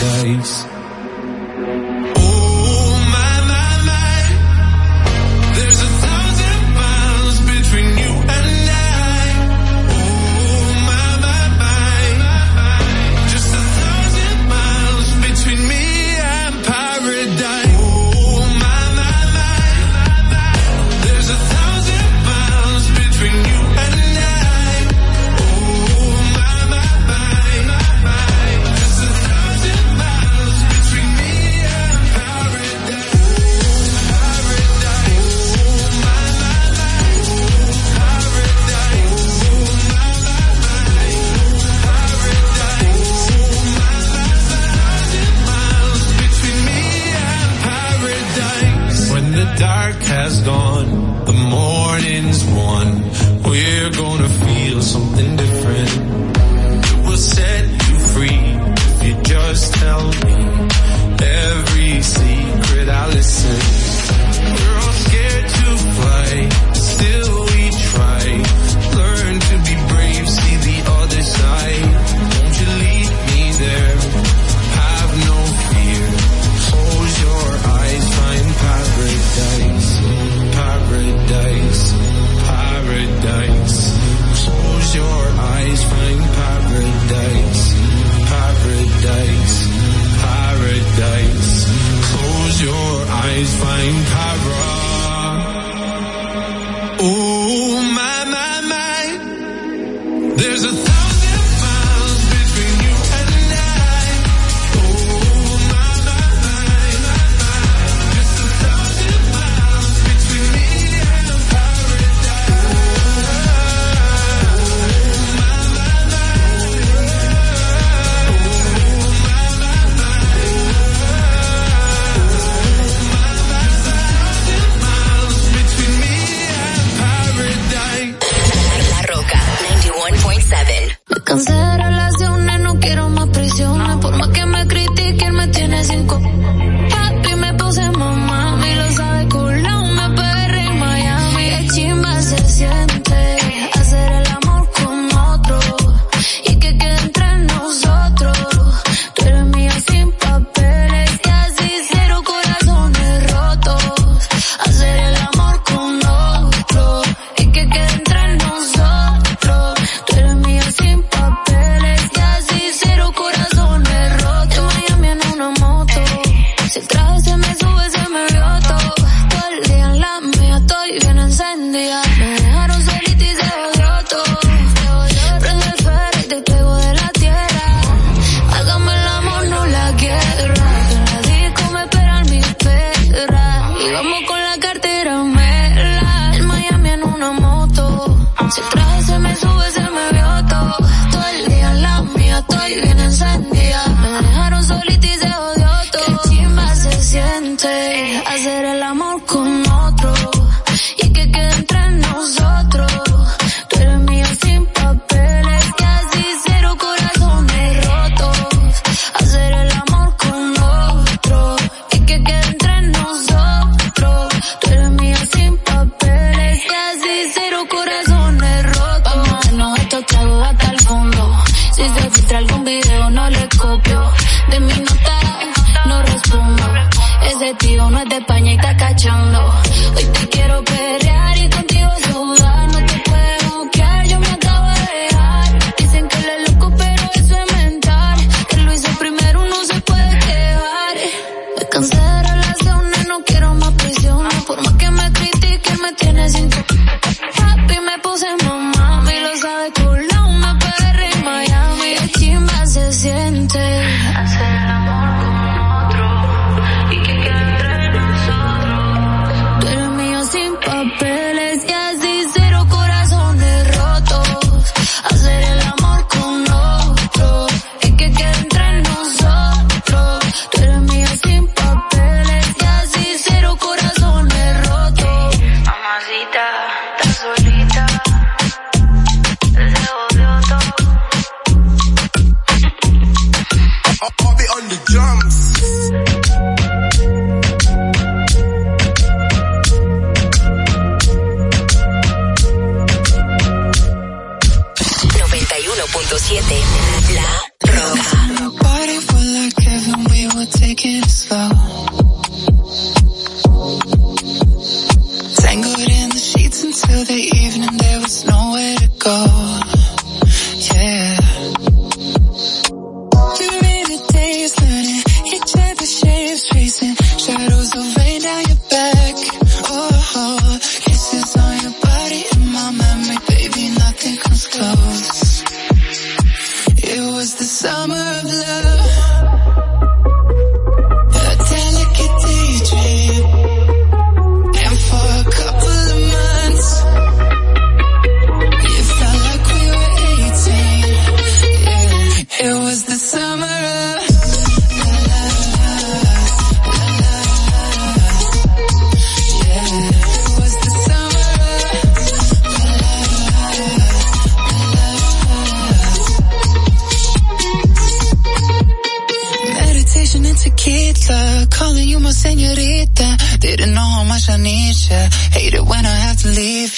lugares. 0.00 0.77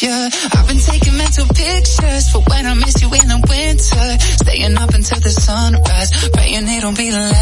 I've 0.08 0.66
been 0.66 0.78
taking 0.78 1.16
mental 1.16 1.46
pictures 1.48 2.30
for 2.32 2.40
when 2.48 2.64
I 2.64 2.74
miss 2.74 3.02
you 3.02 3.08
in 3.12 3.28
the 3.28 3.40
winter. 3.48 4.06
Staying 4.40 4.76
up 4.78 4.94
until 4.94 5.20
the 5.20 5.28
sunrise, 5.28 6.30
praying 6.32 6.68
it'll 6.68 6.96
be 6.96 7.10
the 7.10 7.18
last 7.18 7.39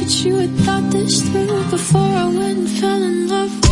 that 0.00 0.24
you 0.24 0.34
had 0.36 0.50
thought 0.64 0.90
this 0.90 1.28
through 1.28 1.62
before 1.70 2.00
I 2.00 2.24
went 2.28 2.58
and 2.58 2.68
fell 2.68 3.02
in 3.02 3.28
love. 3.28 3.69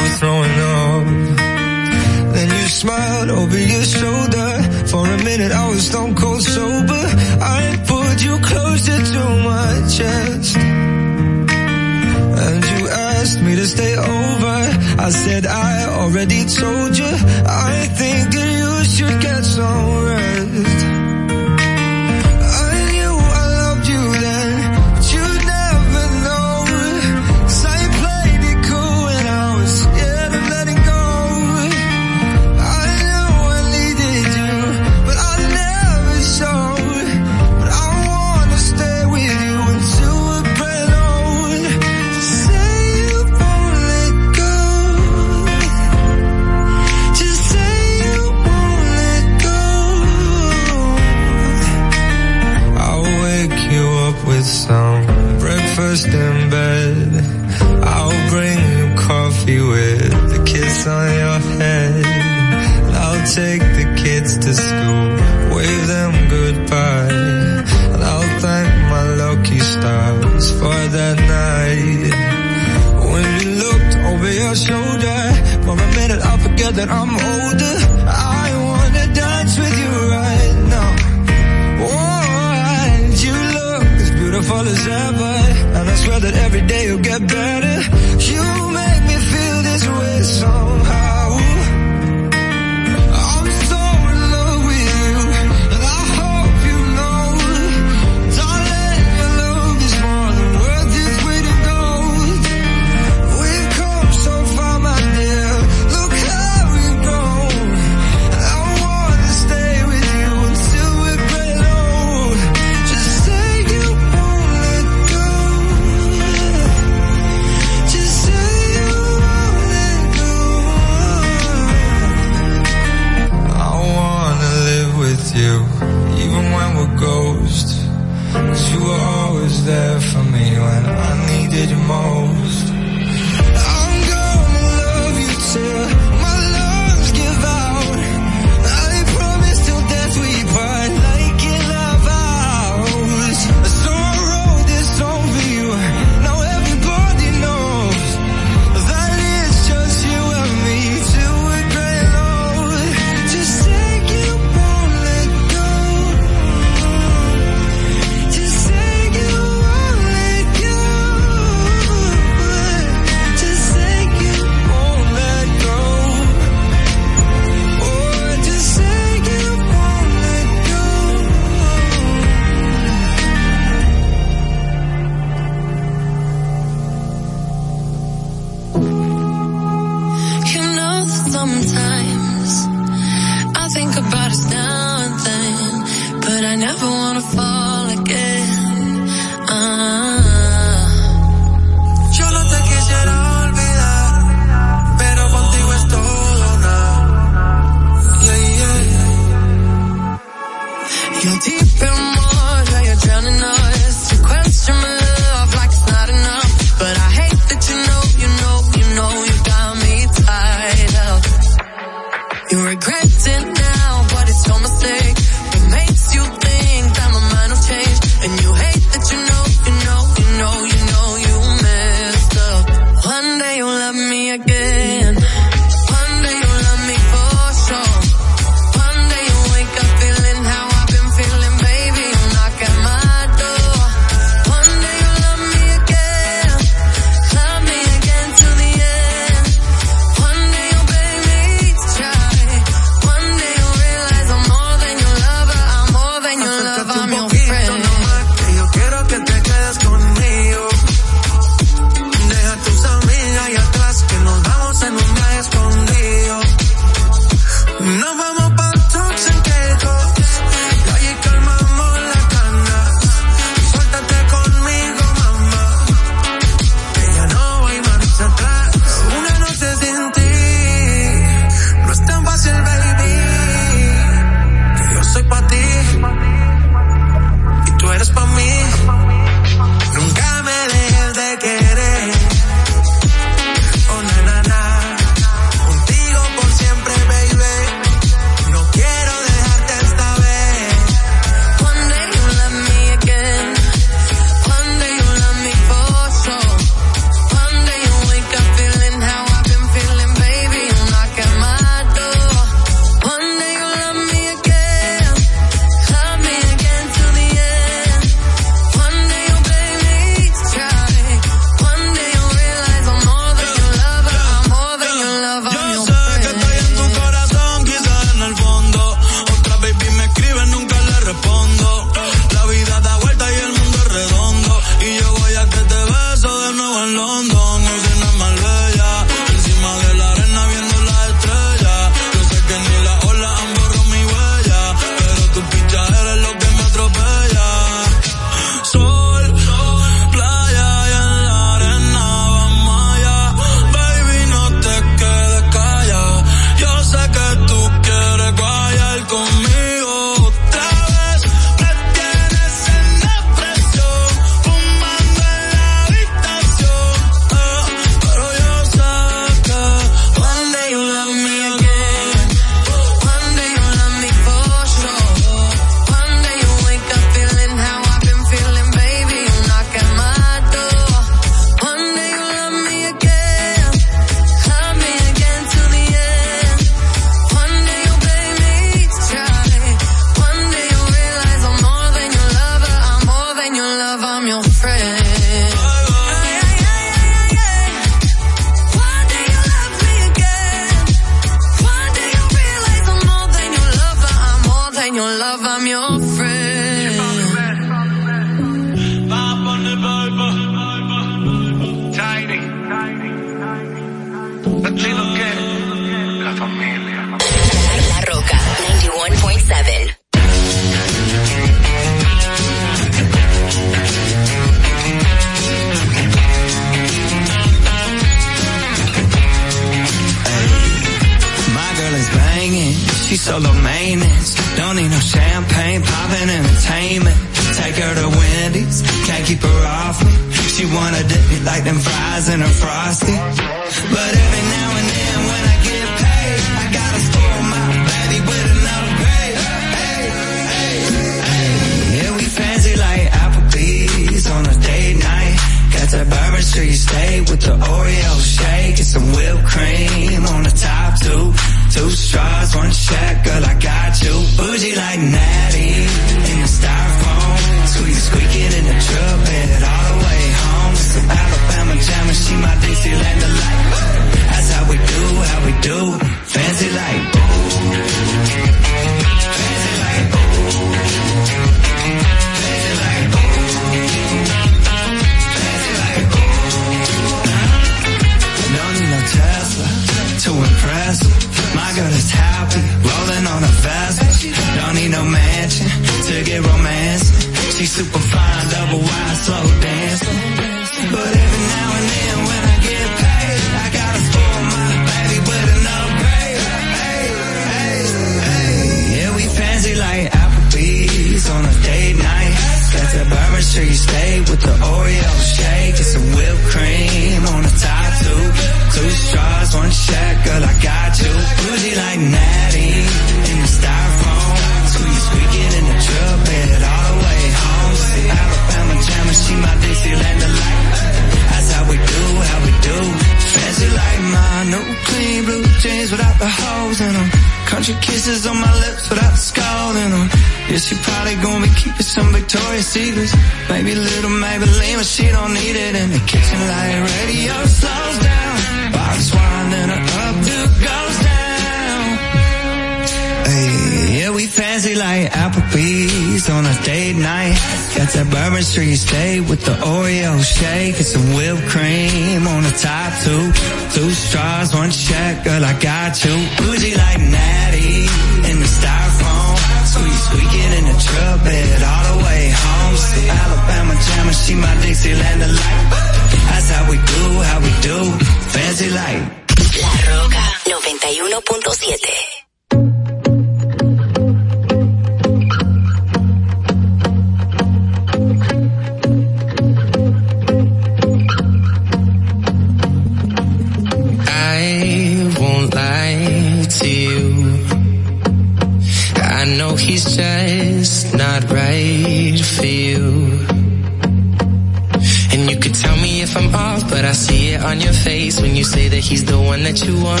Tell 595.60 595.76
me 595.76 596.00
if 596.00 596.16
I'm 596.16 596.34
off, 596.34 596.62
but 596.70 596.84
I 596.86 596.92
see 596.92 597.34
it 597.34 597.44
on 597.44 597.60
your 597.60 597.74
face 597.74 598.20
when 598.20 598.34
you 598.34 598.44
say 598.44 598.68
that 598.68 598.78
he's 598.80 599.04
the 599.04 599.20
one 599.20 599.42
that 599.42 599.62
you 599.64 599.74
want. 599.78 600.00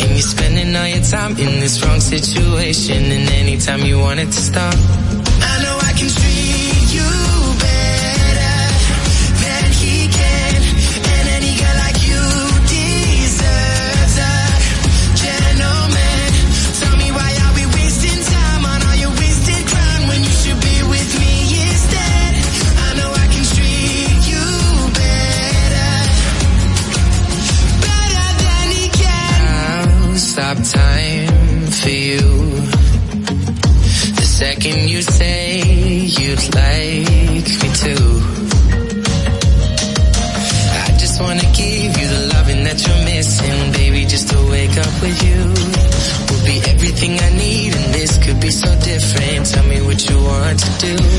And 0.00 0.10
you're 0.16 0.30
spending 0.34 0.74
all 0.74 0.88
your 0.88 1.02
time 1.02 1.32
in 1.32 1.60
this 1.60 1.84
wrong 1.84 2.00
situation, 2.00 3.04
and 3.16 3.28
anytime 3.30 3.80
you 3.80 3.98
want 3.98 4.18
it 4.20 4.26
to 4.26 4.42
stop. 4.50 4.74
I 4.74 5.62
know 5.62 5.75
and 34.72 34.90
you 34.90 35.02
say 35.02 35.60
you'd 35.60 36.54
like 36.54 37.50
me 37.62 37.68
to. 37.84 37.94
I 40.86 40.96
just 40.98 41.20
wanna 41.20 41.46
give 41.54 41.90
you 42.00 42.08
the 42.08 42.30
loving 42.34 42.64
that 42.64 42.78
you're 42.84 43.04
missing, 43.04 43.72
baby, 43.72 44.04
just 44.06 44.28
to 44.30 44.38
wake 44.50 44.76
up 44.76 44.94
with 45.00 45.18
you. 45.22 45.38
Would 46.28 46.44
be 46.46 46.58
everything 46.70 47.12
I 47.20 47.30
need 47.36 47.74
and 47.76 47.94
this 47.94 48.18
could 48.24 48.40
be 48.40 48.50
so 48.50 48.68
different. 48.80 49.46
Tell 49.46 49.66
me 49.66 49.82
what 49.82 50.08
you 50.08 50.16
want 50.16 50.58
to 50.58 50.70
do. 50.86 51.15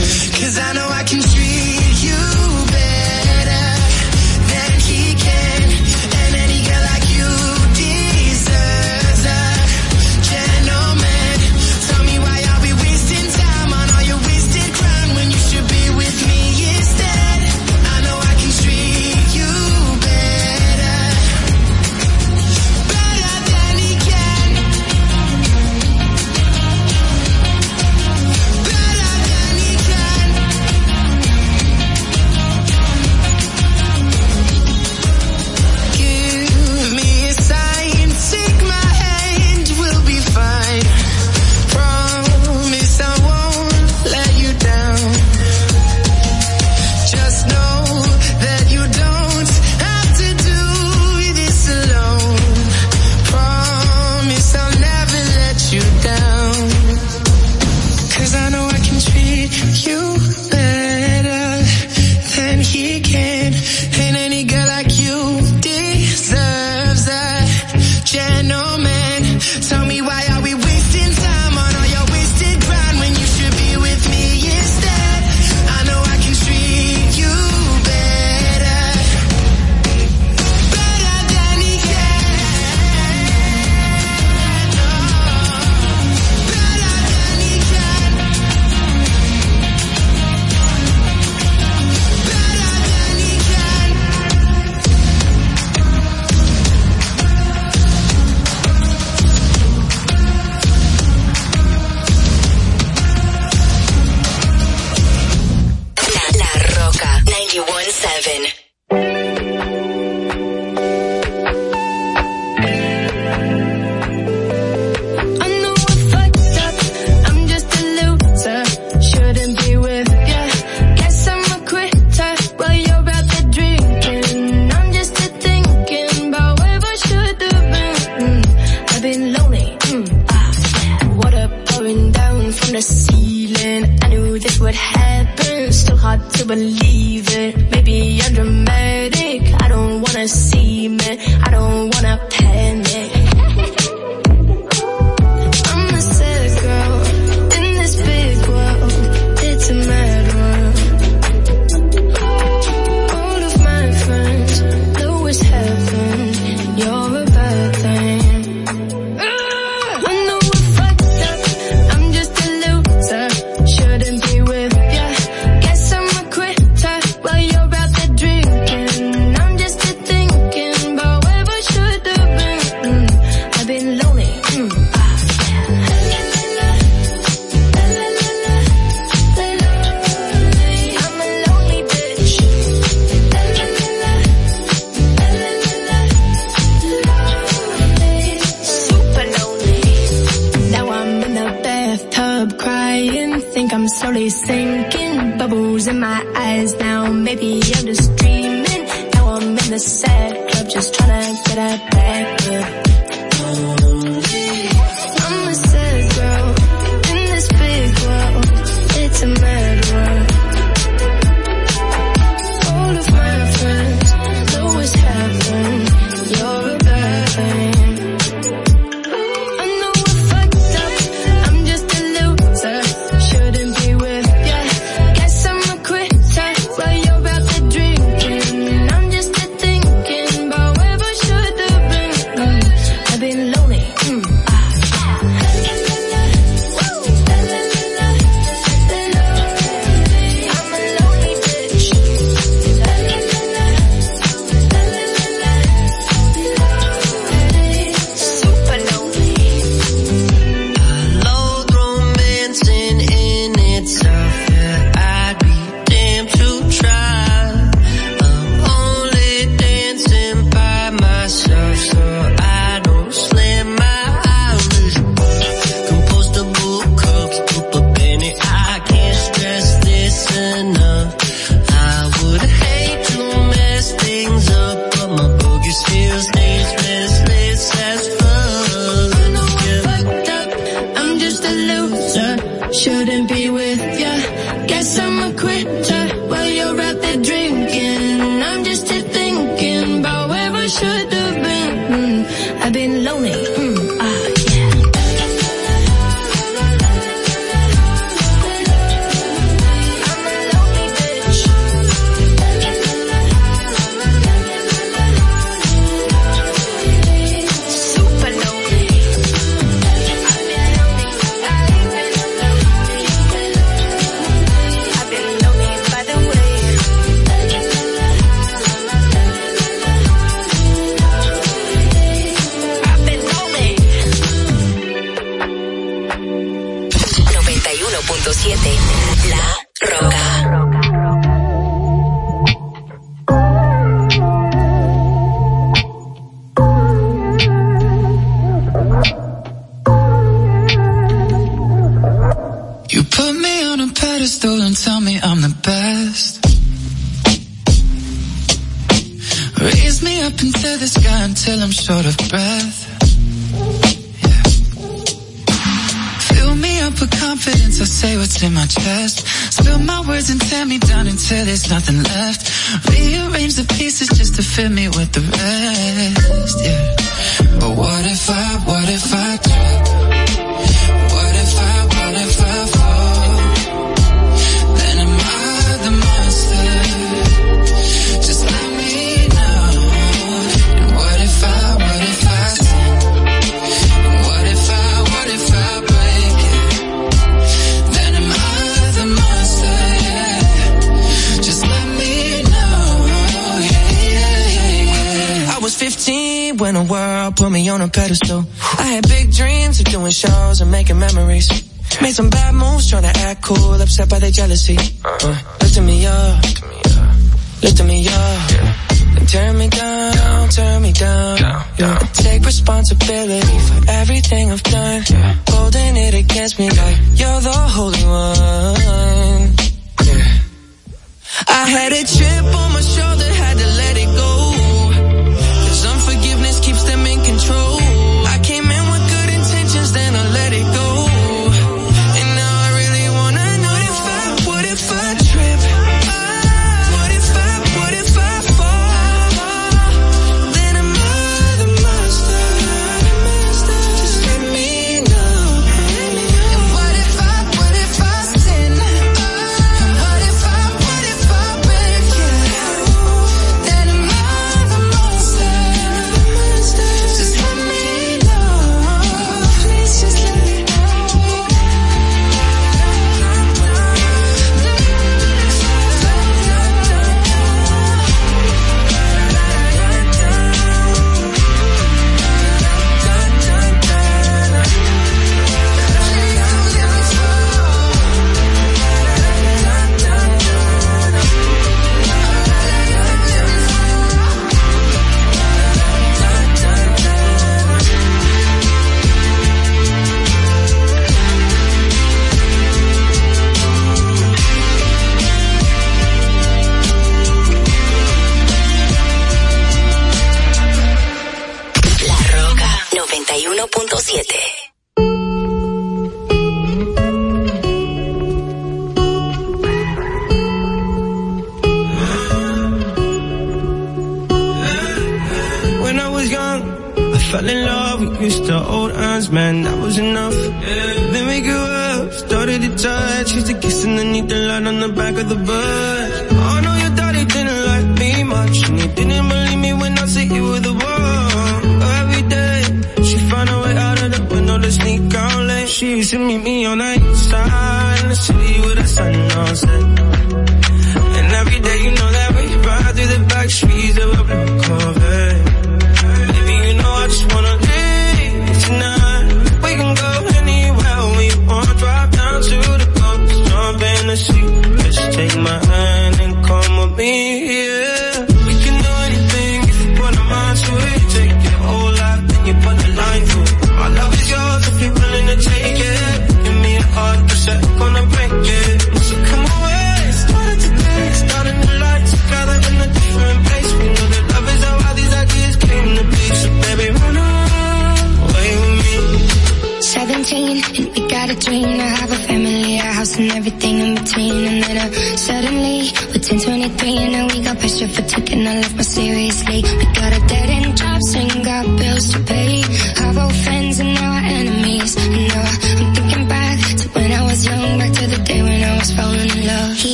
Jealousy. 404.31 404.96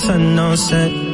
Sun 0.00 0.38
on 0.38 0.56
set. 0.56 1.09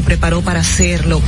Se 0.00 0.06
preparó 0.06 0.40
para 0.40 0.60
hacerlo. 0.60 1.20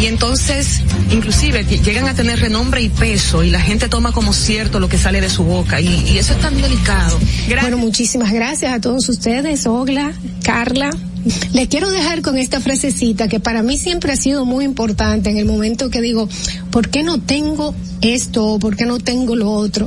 Y 0.00 0.06
entonces, 0.06 0.80
inclusive, 1.10 1.64
ll- 1.66 1.82
llegan 1.82 2.06
a 2.08 2.14
tener 2.14 2.38
renombre 2.40 2.82
y 2.82 2.90
peso 2.90 3.42
y 3.42 3.50
la 3.50 3.60
gente 3.60 3.88
toma 3.88 4.12
como 4.12 4.32
cierto 4.34 4.80
lo 4.80 4.88
que 4.88 4.98
sale 4.98 5.20
de 5.22 5.30
su 5.30 5.44
boca. 5.44 5.80
Y, 5.80 5.88
y 6.12 6.18
eso 6.18 6.34
es 6.34 6.40
tan 6.40 6.60
delicado. 6.60 7.18
Bueno, 7.62 7.78
muchísimas 7.78 8.30
gracias 8.32 8.72
a 8.74 8.80
todos 8.80 9.08
ustedes, 9.08 9.66
Ogla, 9.66 10.12
Carla. 10.42 10.90
Le 11.52 11.68
quiero 11.68 11.90
dejar 11.90 12.20
con 12.22 12.36
esta 12.38 12.60
frasecita 12.60 13.28
que 13.28 13.40
para 13.40 13.62
mí 13.62 13.76
siempre 13.78 14.12
ha 14.12 14.16
sido 14.16 14.44
muy 14.44 14.64
importante 14.64 15.30
en 15.30 15.38
el 15.38 15.46
momento 15.46 15.90
que 15.90 16.00
digo, 16.00 16.28
¿por 16.70 16.88
qué 16.90 17.02
no 17.02 17.18
tengo 17.20 17.74
esto 18.00 18.58
por 18.60 18.76
qué 18.76 18.84
no 18.86 18.98
tengo 18.98 19.34
lo 19.36 19.50
otro? 19.50 19.86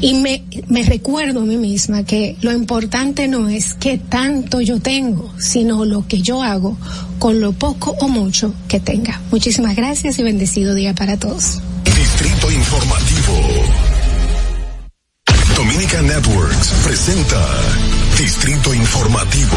Y 0.00 0.14
me, 0.14 0.44
me 0.68 0.82
recuerdo 0.84 1.40
a 1.40 1.44
mí 1.44 1.56
misma 1.56 2.04
que 2.04 2.36
lo 2.40 2.52
importante 2.52 3.26
no 3.28 3.48
es 3.48 3.74
qué 3.74 3.98
tanto 3.98 4.60
yo 4.60 4.78
tengo, 4.80 5.32
sino 5.38 5.84
lo 5.84 6.06
que 6.06 6.20
yo 6.22 6.42
hago 6.42 6.76
con 7.18 7.40
lo 7.40 7.52
poco 7.52 7.90
o 8.00 8.08
mucho 8.08 8.54
que 8.68 8.80
tenga. 8.80 9.20
Muchísimas 9.30 9.76
gracias 9.76 10.18
y 10.18 10.22
bendecido 10.22 10.74
día 10.74 10.94
para 10.94 11.16
todos. 11.16 11.60
Distrito 11.84 12.50
Informativo. 12.50 13.34
Dominica 15.56 16.02
Networks 16.02 16.68
presenta 16.84 17.44
Distrito 18.18 18.72
Informativo. 18.72 19.56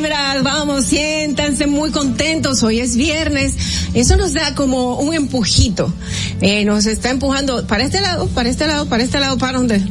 Vamos, 0.00 0.86
siéntanse 0.86 1.66
muy 1.66 1.90
contentos. 1.90 2.62
Hoy 2.62 2.78
es 2.80 2.96
viernes. 2.96 3.54
Eso 3.94 4.16
nos 4.16 4.32
da 4.32 4.54
como 4.54 4.98
un 5.00 5.12
empujito. 5.12 5.92
Eh, 6.40 6.64
nos 6.64 6.86
está 6.86 7.10
empujando 7.10 7.66
para 7.66 7.84
este 7.84 8.00
lado, 8.00 8.28
para 8.28 8.48
este 8.48 8.66
lado, 8.66 8.86
para 8.86 9.02
este 9.02 9.18
lado, 9.18 9.38
para 9.38 9.58
donde. 9.58 9.82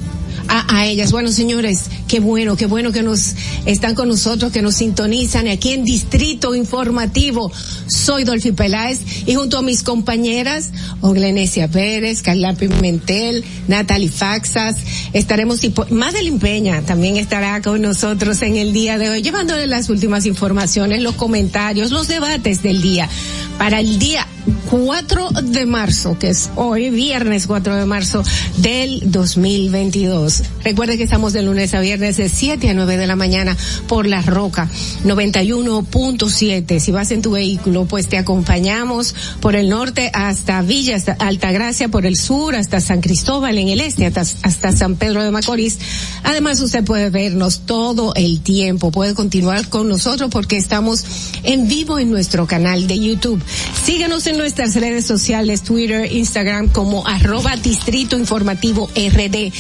A, 0.47 0.77
a 0.77 0.85
ellas. 0.85 1.11
Bueno, 1.11 1.29
señores, 1.29 1.85
qué 2.07 2.19
bueno, 2.19 2.55
qué 2.55 2.65
bueno 2.65 2.91
que 2.91 3.03
nos 3.03 3.35
están 3.65 3.95
con 3.95 4.07
nosotros, 4.07 4.51
que 4.51 4.61
nos 4.61 4.75
sintonizan 4.75 5.47
aquí 5.47 5.71
en 5.73 5.83
Distrito 5.83 6.55
Informativo. 6.55 7.51
Soy 7.87 8.23
Dolphy 8.23 8.53
Peláez 8.53 9.01
y 9.25 9.35
junto 9.35 9.57
a 9.57 9.61
mis 9.61 9.83
compañeras, 9.83 10.71
Oglenesia 11.01 11.67
Pérez, 11.67 12.21
Carla 12.21 12.53
Pimentel, 12.53 13.43
Natalie 13.67 14.09
Faxas, 14.09 14.77
estaremos, 15.13 15.61
Madeline 15.89 16.39
Peña 16.39 16.81
también 16.81 17.17
estará 17.17 17.61
con 17.61 17.81
nosotros 17.81 18.41
en 18.41 18.55
el 18.55 18.73
día 18.73 18.97
de 18.97 19.09
hoy, 19.09 19.21
llevándole 19.21 19.67
las 19.67 19.89
últimas 19.89 20.25
informaciones, 20.25 21.01
los 21.01 21.15
comentarios, 21.15 21.91
los 21.91 22.07
debates 22.07 22.63
del 22.63 22.81
día. 22.81 23.09
Para 23.57 23.79
el 23.79 23.99
día 23.99 24.27
4 24.69 25.29
de 25.43 25.65
marzo, 25.65 26.17
que 26.19 26.29
es 26.29 26.49
hoy, 26.55 26.89
viernes 26.89 27.47
4 27.47 27.75
de 27.75 27.85
marzo 27.85 28.23
del 28.57 29.01
2022. 29.05 30.43
Recuerde 30.63 30.97
que 30.97 31.03
estamos 31.03 31.33
de 31.33 31.41
lunes 31.41 31.73
a 31.73 31.79
viernes 31.79 32.17
de 32.17 32.27
7 32.27 32.69
a 32.69 32.73
9 32.73 32.97
de 32.97 33.07
la 33.07 33.15
mañana 33.15 33.55
por 33.87 34.05
La 34.07 34.21
Roca 34.21 34.69
91.7. 35.05 36.79
Si 36.79 36.91
vas 36.91 37.11
en 37.11 37.21
tu 37.21 37.31
vehículo, 37.31 37.85
pues 37.85 38.07
te 38.07 38.17
acompañamos 38.17 39.15
por 39.39 39.55
el 39.55 39.69
norte 39.69 40.11
hasta 40.13 40.61
Villa 40.61 40.95
hasta 40.95 41.13
Altagracia, 41.13 41.87
por 41.87 42.05
el 42.05 42.17
sur 42.17 42.55
hasta 42.55 42.81
San 42.81 43.01
Cristóbal, 43.01 43.57
en 43.57 43.69
el 43.69 43.79
este 43.79 44.05
hasta, 44.05 44.21
hasta 44.21 44.71
San 44.71 44.95
Pedro 44.95 45.23
de 45.23 45.31
Macorís. 45.31 45.79
Además, 46.23 46.59
usted 46.59 46.83
puede 46.83 47.09
vernos 47.09 47.61
todo 47.65 48.13
el 48.15 48.41
tiempo, 48.41 48.91
puede 48.91 49.13
continuar 49.13 49.69
con 49.69 49.87
nosotros 49.87 50.29
porque 50.29 50.57
estamos 50.57 51.05
en 51.43 51.67
vivo 51.67 51.99
en 51.99 52.11
nuestro 52.11 52.47
canal 52.47 52.87
de 52.87 52.99
YouTube. 52.99 53.41
Síguenos 53.85 54.27
en 54.27 54.37
nuestras 54.57 54.81
redes 54.81 55.05
sociales, 55.05 55.61
Twitter, 55.61 56.11
Instagram 56.11 56.69
como 56.69 57.05
arroba 57.05 57.55
distrito 57.57 58.17
informativo 58.17 58.89
RD. 58.95 59.51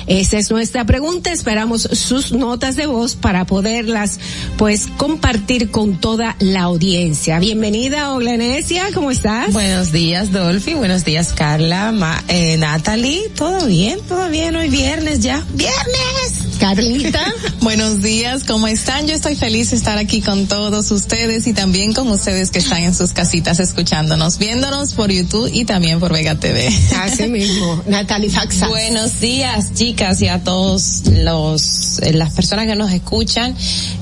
Esa 0.06 0.38
es 0.38 0.50
nuestra 0.50 0.84
pregunta. 0.84 1.32
Esperamos 1.32 1.82
sus 1.82 2.32
notas 2.32 2.76
de 2.76 2.86
voz 2.86 3.14
para 3.14 3.44
poderlas, 3.46 4.18
pues, 4.56 4.86
compartir 4.96 5.70
con 5.70 5.98
toda 6.00 6.36
la 6.40 6.62
audiencia. 6.62 7.38
Bienvenida, 7.38 8.12
Oglenesia, 8.12 8.84
¿cómo 8.94 9.10
estás? 9.10 9.52
Buenos 9.52 9.92
días, 9.92 10.32
Dolphy. 10.32 10.74
Buenos 10.74 11.04
días, 11.04 11.32
Carla, 11.34 11.92
Ma- 11.92 12.22
eh, 12.28 12.56
Natalie. 12.58 13.28
¿Todo 13.36 13.66
bien? 13.66 13.98
¿Todo 14.08 14.28
bien? 14.28 14.54
Hoy 14.56 14.68
viernes 14.68 15.20
ya. 15.20 15.44
¡Viernes! 15.54 16.58
Carlita. 16.58 17.20
Buenos 17.60 18.00
días, 18.00 18.44
¿cómo 18.44 18.68
están? 18.68 19.06
Yo 19.06 19.14
estoy 19.14 19.34
feliz 19.34 19.70
de 19.70 19.76
estar 19.76 19.98
aquí 19.98 20.20
con 20.22 20.46
todos 20.46 20.90
ustedes 20.92 21.46
y 21.46 21.52
también 21.52 21.92
con 21.92 22.08
ustedes 22.08 22.50
que 22.50 22.60
están 22.60 22.82
en 22.84 22.94
sus 22.94 23.12
casitas 23.12 23.58
escuchándonos, 23.60 24.38
viéndonos 24.38 24.92
por 24.94 25.10
YouTube 25.10 25.50
y 25.52 25.64
también 25.64 25.98
por 26.00 26.12
Vega 26.12 26.36
TV. 26.36 26.68
Así 27.00 27.26
mismo, 27.26 27.82
Natalie 27.86 28.30
Faxa. 28.30 28.68
Buenos 28.68 29.20
días, 29.20 29.63
chicas, 29.72 30.20
y 30.22 30.28
a 30.28 30.42
todos 30.42 31.02
los 31.06 32.00
eh, 32.02 32.12
las 32.12 32.32
personas 32.32 32.66
que 32.66 32.74
nos 32.74 32.92
escuchan. 32.92 33.56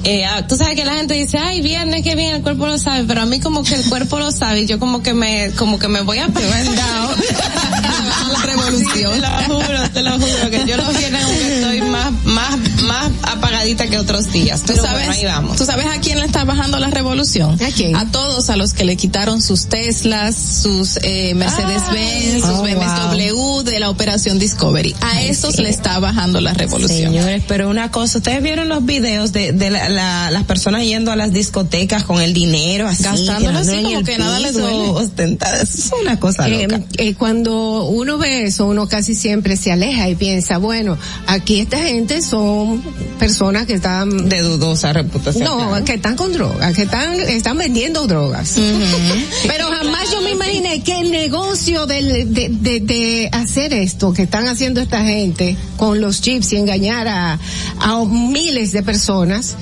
Eh, 0.04 0.24
ah, 0.24 0.46
tú 0.46 0.56
sabes 0.56 0.74
que 0.74 0.84
la 0.84 0.94
gente 0.94 1.14
dice, 1.14 1.38
ay, 1.38 1.60
viernes, 1.60 2.02
que 2.02 2.14
bien, 2.14 2.34
el 2.34 2.42
cuerpo 2.42 2.66
lo 2.66 2.78
sabe, 2.78 3.04
pero 3.06 3.22
a 3.22 3.26
mí 3.26 3.40
como 3.40 3.62
que 3.62 3.74
el 3.74 3.84
cuerpo 3.84 4.18
lo 4.18 4.32
sabe 4.32 4.62
y 4.62 4.66
yo 4.66 4.78
como 4.78 5.02
que 5.02 5.14
me, 5.14 5.50
como 5.52 5.78
que 5.78 5.88
me 5.88 6.00
voy 6.00 6.18
a 6.18 6.28
pegar 6.28 6.62
revolución. 8.44 9.12
te 9.12 9.20
lo 9.20 9.60
juro, 9.60 9.90
te 9.90 10.02
lo 10.02 10.12
juro, 10.12 10.50
que 10.50 10.64
yo 10.66 10.76
los 10.76 10.96
viernes 10.96 11.24
estoy 11.28 11.82
más, 11.82 12.12
más, 12.24 12.58
más 12.82 13.10
apagadita 13.22 13.86
que 13.88 13.98
otros 13.98 14.32
días. 14.32 14.60
¿Tú 14.60 14.68
Pero 14.68 14.82
sabes, 14.82 15.06
bueno, 15.06 15.12
ahí 15.12 15.24
vamos. 15.24 15.56
¿Tú 15.56 15.64
sabes 15.64 15.86
a 15.86 16.00
quién 16.00 16.18
le 16.18 16.26
está 16.26 16.44
bajando 16.44 16.78
la 16.78 16.88
revolución? 16.88 17.58
¿A 17.62 17.70
quién? 17.70 17.96
A 17.96 18.10
todos 18.10 18.50
a 18.50 18.56
los 18.56 18.72
que 18.72 18.84
le 18.84 18.96
quitaron 18.96 19.40
sus 19.40 19.66
Teslas, 19.66 20.36
sus 20.36 20.98
eh, 21.02 21.34
Mercedes-Benz, 21.34 22.44
sus 22.44 22.52
Oh, 22.52 22.62
BMW 22.62 23.62
de 23.62 23.80
la 23.80 23.90
operación 23.90 24.38
Discovery. 24.38 24.94
A 25.00 25.22
esos 25.22 25.51
le 25.59 25.68
está 25.70 25.98
bajando 25.98 26.40
la 26.40 26.53
revolución. 26.55 27.12
Señores, 27.12 27.42
pero 27.48 27.68
una 27.68 27.90
cosa, 27.90 28.18
ustedes 28.18 28.42
vieron 28.42 28.68
los 28.68 28.84
videos 28.84 29.32
de, 29.32 29.53
de 29.53 29.70
la- 29.70 29.88
la- 29.88 30.30
las 30.30 30.44
personas 30.44 30.84
yendo 30.84 31.11
a 31.12 31.16
las 31.16 31.32
discotecas 31.32 32.05
con 32.05 32.20
el 32.20 32.32
dinero 32.32 32.86
así, 32.88 33.03
Gastándolo 33.05 33.59
así 33.59 33.74
en 33.74 33.82
como 33.84 33.98
el 33.98 34.05
que 34.05 34.18
nada 34.18 34.38
les 34.40 34.53
piso, 34.53 34.61
duele. 34.68 34.88
ostentadas. 34.90 35.62
Eso 35.74 35.96
es 35.96 36.03
una 36.03 36.18
cosa 36.20 36.48
Eh, 36.48 36.68
loca. 36.68 36.82
eh, 36.98 37.14
cuando 37.14 37.84
uno 37.84 38.18
ve 38.18 38.44
eso, 38.44 38.66
uno 38.66 38.86
casi 38.88 39.14
siempre 39.14 39.57
se 39.57 39.72
aleja 39.72 40.09
y 40.09 40.14
piensa, 40.14 40.59
bueno, 40.59 40.96
aquí 41.26 41.61
esta 41.61 41.78
gente 41.78 42.22
son 42.22 42.82
personas 43.18 43.66
que 43.66 43.74
están 43.74 44.28
de 44.28 44.40
dudosa 44.42 44.92
reputación. 44.92 45.44
No, 45.44 45.57
claro. 45.68 45.84
que 45.84 45.94
están 45.94 46.16
con 46.16 46.32
drogas, 46.32 46.74
que 46.74 46.82
están 46.82 47.14
están 47.20 47.59
vendiendo 47.59 48.07
drogas. 48.07 48.57
Pero 49.46 49.66
jamás 49.68 50.11
yo 50.11 50.20
me 50.22 50.30
imaginé 50.30 50.82
que 50.82 50.98
el 51.00 51.11
negocio 51.11 51.86
del- 51.86 52.32
de, 52.32 52.48
de, 52.48 52.80
de 52.80 53.28
hacer 53.32 53.72
esto 53.72 54.12
que 54.12 54.22
están 54.22 54.46
haciendo 54.48 54.80
esta 54.80 55.05
gente 55.05 55.41
con 55.76 56.01
los 56.01 56.20
chips 56.20 56.53
y 56.53 56.57
engañar 56.57 57.09
a, 57.09 57.38
a 57.78 58.05
miles 58.05 58.72
de 58.72 58.82
personas 58.82 59.57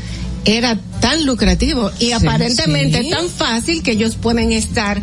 era 0.44 0.78
tan 1.00 1.26
lucrativo 1.26 1.90
y 1.98 2.12
aparentemente 2.12 3.02
sí. 3.02 3.10
tan 3.10 3.28
fácil 3.28 3.82
que 3.82 3.92
ellos 3.92 4.16
pueden 4.16 4.52
estar 4.52 5.00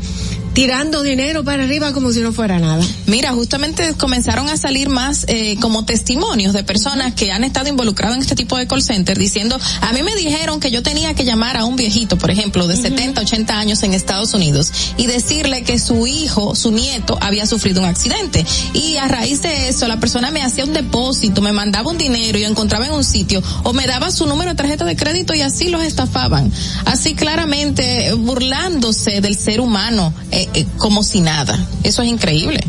tirando 0.57 1.03
dinero 1.03 1.43
para 1.43 1.65
arriba 1.65 1.93
como 1.93 2.11
si 2.11 2.21
no 2.21 2.33
fuera 2.33 2.57
nada. 2.57 2.83
Mira, 3.05 3.31
justamente 3.31 3.93
comenzaron 3.93 4.49
a 4.49 4.57
salir 4.57 4.89
más 4.89 5.23
eh, 5.27 5.55
como 5.61 5.85
testimonios 5.85 6.51
de 6.51 6.63
personas 6.63 7.13
que 7.13 7.31
han 7.31 7.43
estado 7.43 7.69
involucradas 7.69 8.15
en 8.15 8.23
este 8.23 8.33
tipo 8.33 8.57
de 8.57 8.65
call 8.65 8.81
center 8.81 9.19
diciendo, 9.19 9.55
a 9.81 9.93
mí 9.93 10.01
me 10.01 10.15
dijeron 10.15 10.59
que 10.59 10.71
yo 10.71 10.81
tenía 10.81 11.13
que 11.13 11.25
llamar 11.25 11.57
a 11.57 11.65
un 11.65 11.75
viejito, 11.75 12.17
por 12.17 12.31
ejemplo, 12.31 12.65
de 12.65 12.75
70, 12.75 13.21
80 13.21 13.55
años 13.55 13.83
en 13.83 13.93
Estados 13.93 14.33
Unidos 14.33 14.73
y 14.97 15.05
decirle 15.05 15.61
que 15.61 15.77
su 15.77 16.07
hijo, 16.07 16.55
su 16.55 16.71
nieto, 16.71 17.19
había 17.21 17.45
sufrido 17.45 17.79
un 17.81 17.85
accidente. 17.85 18.43
Y 18.73 18.97
a 18.97 19.07
raíz 19.07 19.43
de 19.43 19.69
eso, 19.69 19.87
la 19.87 19.99
persona 19.99 20.31
me 20.31 20.41
hacía 20.41 20.63
un 20.63 20.73
depósito, 20.73 21.43
me 21.43 21.51
mandaba 21.51 21.91
un 21.91 21.99
dinero 21.99 22.35
y 22.39 22.41
yo 22.41 22.47
encontraba 22.47 22.87
en 22.87 22.93
un 22.93 23.03
sitio 23.03 23.43
o 23.61 23.73
me 23.73 23.85
daba 23.85 24.09
su 24.09 24.25
número 24.25 24.49
de 24.49 24.55
tarjeta 24.55 24.85
de 24.85 24.95
crédito 24.95 25.35
y 25.35 25.41
así 25.41 25.69
los 25.69 25.83
estafaban. 25.83 26.51
Así 26.85 27.13
claramente 27.13 28.11
burlándose 28.15 29.21
del 29.21 29.35
ser 29.37 29.61
humano 29.61 30.11
eh, 30.31 30.46
eh, 30.53 30.65
como 30.77 31.03
si 31.03 31.21
nada. 31.21 31.57
Eso 31.83 32.01
es 32.01 32.09
increíble. 32.09 32.61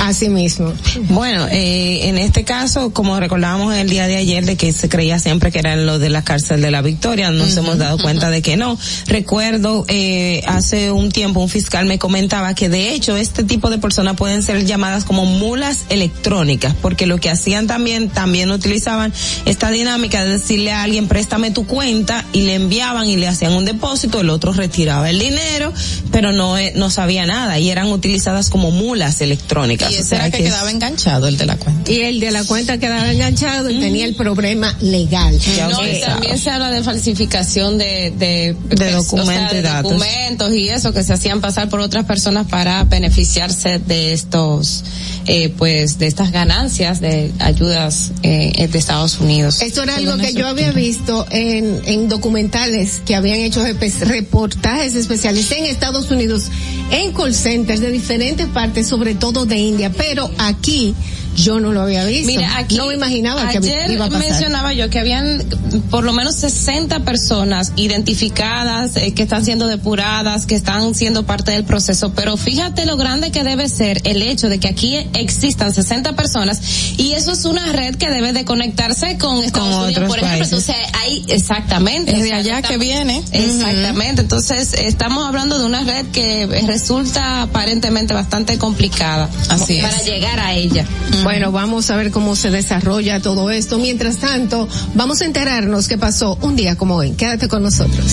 Así 0.00 0.28
mismo. 0.28 0.72
Bueno, 1.10 1.46
eh, 1.50 2.08
en 2.08 2.18
este 2.18 2.44
caso, 2.44 2.92
como 2.92 3.18
recordábamos 3.18 3.74
el 3.74 3.88
día 3.88 4.06
de 4.06 4.16
ayer, 4.16 4.44
de 4.44 4.56
que 4.56 4.72
se 4.72 4.88
creía 4.88 5.18
siempre 5.18 5.50
que 5.50 5.58
era 5.58 5.76
lo 5.76 5.98
de 5.98 6.10
la 6.10 6.22
cárcel 6.22 6.60
de 6.60 6.70
la 6.70 6.82
Victoria, 6.82 7.30
nos 7.30 7.56
hemos 7.56 7.78
dado 7.78 7.98
cuenta 7.98 8.30
de 8.30 8.42
que 8.42 8.56
no. 8.56 8.78
Recuerdo, 9.06 9.84
eh, 9.88 10.42
hace 10.46 10.90
un 10.90 11.10
tiempo 11.10 11.40
un 11.40 11.48
fiscal 11.48 11.86
me 11.86 11.98
comentaba 11.98 12.54
que 12.54 12.68
de 12.68 12.94
hecho 12.94 13.16
este 13.16 13.44
tipo 13.44 13.70
de 13.70 13.78
personas 13.78 14.16
pueden 14.16 14.42
ser 14.42 14.64
llamadas 14.64 15.04
como 15.04 15.24
mulas 15.24 15.80
electrónicas, 15.88 16.74
porque 16.80 17.06
lo 17.06 17.18
que 17.18 17.30
hacían 17.30 17.66
también, 17.66 18.08
también 18.08 18.50
utilizaban 18.50 19.12
esta 19.44 19.70
dinámica 19.70 20.24
de 20.24 20.32
decirle 20.32 20.72
a 20.72 20.82
alguien, 20.82 21.08
préstame 21.08 21.50
tu 21.50 21.66
cuenta, 21.66 22.24
y 22.32 22.42
le 22.42 22.54
enviaban 22.54 23.06
y 23.08 23.16
le 23.16 23.28
hacían 23.28 23.52
un 23.52 23.64
depósito, 23.64 24.20
el 24.20 24.30
otro 24.30 24.52
retiraba 24.52 25.10
el 25.10 25.18
dinero, 25.18 25.72
pero 26.10 26.32
no, 26.32 26.58
eh, 26.58 26.72
no 26.76 26.90
sabía 26.90 27.26
nada, 27.26 27.58
y 27.58 27.70
eran 27.70 27.88
utilizadas 27.88 28.50
como 28.50 28.70
mulas 28.70 29.20
electrónicas. 29.20 29.83
Y 29.90 29.94
O 29.94 29.98
ese 29.98 30.08
sea 30.10 30.18
era 30.26 30.30
que 30.30 30.44
quedaba 30.44 30.70
enganchado, 30.70 31.26
el 31.26 31.36
de 31.36 31.46
la 31.46 31.56
cuenta. 31.56 31.90
Y 31.90 32.00
el 32.00 32.20
de 32.20 32.30
la 32.30 32.44
cuenta 32.44 32.78
quedaba 32.78 33.10
enganchado 33.10 33.70
y 33.70 33.78
tenía 33.80 34.04
el 34.04 34.14
problema 34.14 34.76
legal. 34.80 35.38
No, 35.70 35.86
y 35.86 36.00
también 36.00 36.38
se 36.38 36.50
habla 36.50 36.70
de 36.70 36.82
falsificación 36.82 37.78
de, 37.78 38.12
de, 38.16 38.56
De 38.76 38.94
o 38.94 39.02
documentos 39.02 39.50
sea, 39.50 39.52
de 39.52 39.58
y 39.58 39.62
datos. 39.62 39.92
documentos 39.92 40.52
y 40.54 40.68
eso 40.68 40.92
que 40.92 41.02
se 41.02 41.12
hacían 41.12 41.40
pasar 41.40 41.68
por 41.68 41.80
otras 41.80 42.04
personas 42.04 42.46
para 42.46 42.84
beneficiarse 42.84 43.78
de 43.78 44.12
estos, 44.12 44.84
eh, 45.26 45.48
pues, 45.56 45.98
de 45.98 46.06
estas 46.06 46.32
ganancias 46.32 47.00
de 47.00 47.32
ayudas 47.38 48.12
eh, 48.22 48.68
de 48.70 48.78
Estados 48.78 49.20
Unidos. 49.20 49.62
Esto 49.62 49.82
era 49.82 49.96
algo 49.96 50.16
que 50.18 50.32
yo 50.32 50.46
había 50.46 50.72
visto 50.72 51.26
en, 51.30 51.80
en 51.86 52.08
documentales 52.08 53.00
que 53.04 53.14
habían 53.14 53.38
hecho 53.38 53.64
reportajes 54.00 54.94
especiales 54.94 55.50
en 55.52 55.64
Estados 55.64 56.10
Unidos, 56.10 56.48
en 56.90 57.12
call 57.12 57.34
centers 57.34 57.80
de 57.80 57.90
diferentes 57.90 58.46
partes, 58.48 58.86
sobre 58.86 59.14
todo 59.14 59.46
de 59.46 59.56
India, 59.58 59.90
pero 59.90 60.30
aquí 60.38 60.94
yo 61.36 61.60
no 61.60 61.72
lo 61.72 61.82
había 61.82 62.04
visto. 62.04 62.26
Mira, 62.26 62.56
aquí 62.58 62.76
no 62.76 62.86
me 62.86 62.94
imaginaba 62.94 63.48
que 63.48 63.58
ayer 63.58 63.90
iba 63.90 64.06
a 64.06 64.08
pasar. 64.08 64.28
mencionaba 64.28 64.72
yo 64.72 64.88
que 64.90 64.98
habían 64.98 65.42
por 65.90 66.04
lo 66.04 66.12
menos 66.12 66.36
60 66.36 67.00
personas 67.04 67.72
identificadas 67.76 68.96
eh, 68.96 69.12
que 69.14 69.22
están 69.22 69.44
siendo 69.44 69.66
depuradas, 69.66 70.46
que 70.46 70.54
están 70.54 70.94
siendo 70.94 71.24
parte 71.24 71.52
del 71.52 71.64
proceso, 71.64 72.12
pero 72.14 72.36
fíjate 72.36 72.86
lo 72.86 72.96
grande 72.96 73.30
que 73.30 73.42
debe 73.44 73.68
ser 73.68 74.00
el 74.04 74.22
hecho 74.22 74.48
de 74.48 74.58
que 74.58 74.68
aquí 74.68 74.96
existan 75.14 75.72
60 75.72 76.14
personas 76.14 76.60
y 76.98 77.12
eso 77.12 77.32
es 77.32 77.44
una 77.44 77.72
red 77.72 77.96
que 77.96 78.10
debe 78.10 78.32
de 78.32 78.44
conectarse 78.44 79.18
con 79.18 79.42
Estados 79.42 79.74
Unidos, 79.74 79.90
otros 79.90 80.08
por 80.08 80.18
ejemplo, 80.18 80.38
países. 80.38 80.68
entonces 80.68 80.76
hay 81.00 81.24
exactamente 81.28 82.12
Es 82.16 82.22
de 82.22 82.32
allá 82.32 82.62
que 82.62 82.78
viene. 82.78 83.22
Exactamente, 83.32 84.22
entonces 84.22 84.74
estamos 84.74 85.26
hablando 85.26 85.58
de 85.58 85.64
una 85.66 85.82
red 85.84 86.06
que 86.12 86.46
resulta 86.66 87.42
aparentemente 87.42 88.14
bastante 88.14 88.58
complicada 88.58 89.28
Así 89.48 89.80
para 89.80 89.96
es. 89.96 90.04
llegar 90.06 90.38
a 90.40 90.54
ella. 90.54 90.84
Bueno, 91.24 91.52
vamos 91.52 91.90
a 91.90 91.96
ver 91.96 92.10
cómo 92.10 92.36
se 92.36 92.50
desarrolla 92.50 93.18
todo 93.18 93.50
esto. 93.50 93.78
Mientras 93.78 94.18
tanto, 94.18 94.68
vamos 94.94 95.22
a 95.22 95.24
enterarnos 95.24 95.88
qué 95.88 95.96
pasó 95.96 96.38
un 96.42 96.54
día 96.54 96.76
como 96.76 96.96
hoy. 96.96 97.12
Quédate 97.12 97.48
con 97.48 97.62
nosotros. 97.62 98.04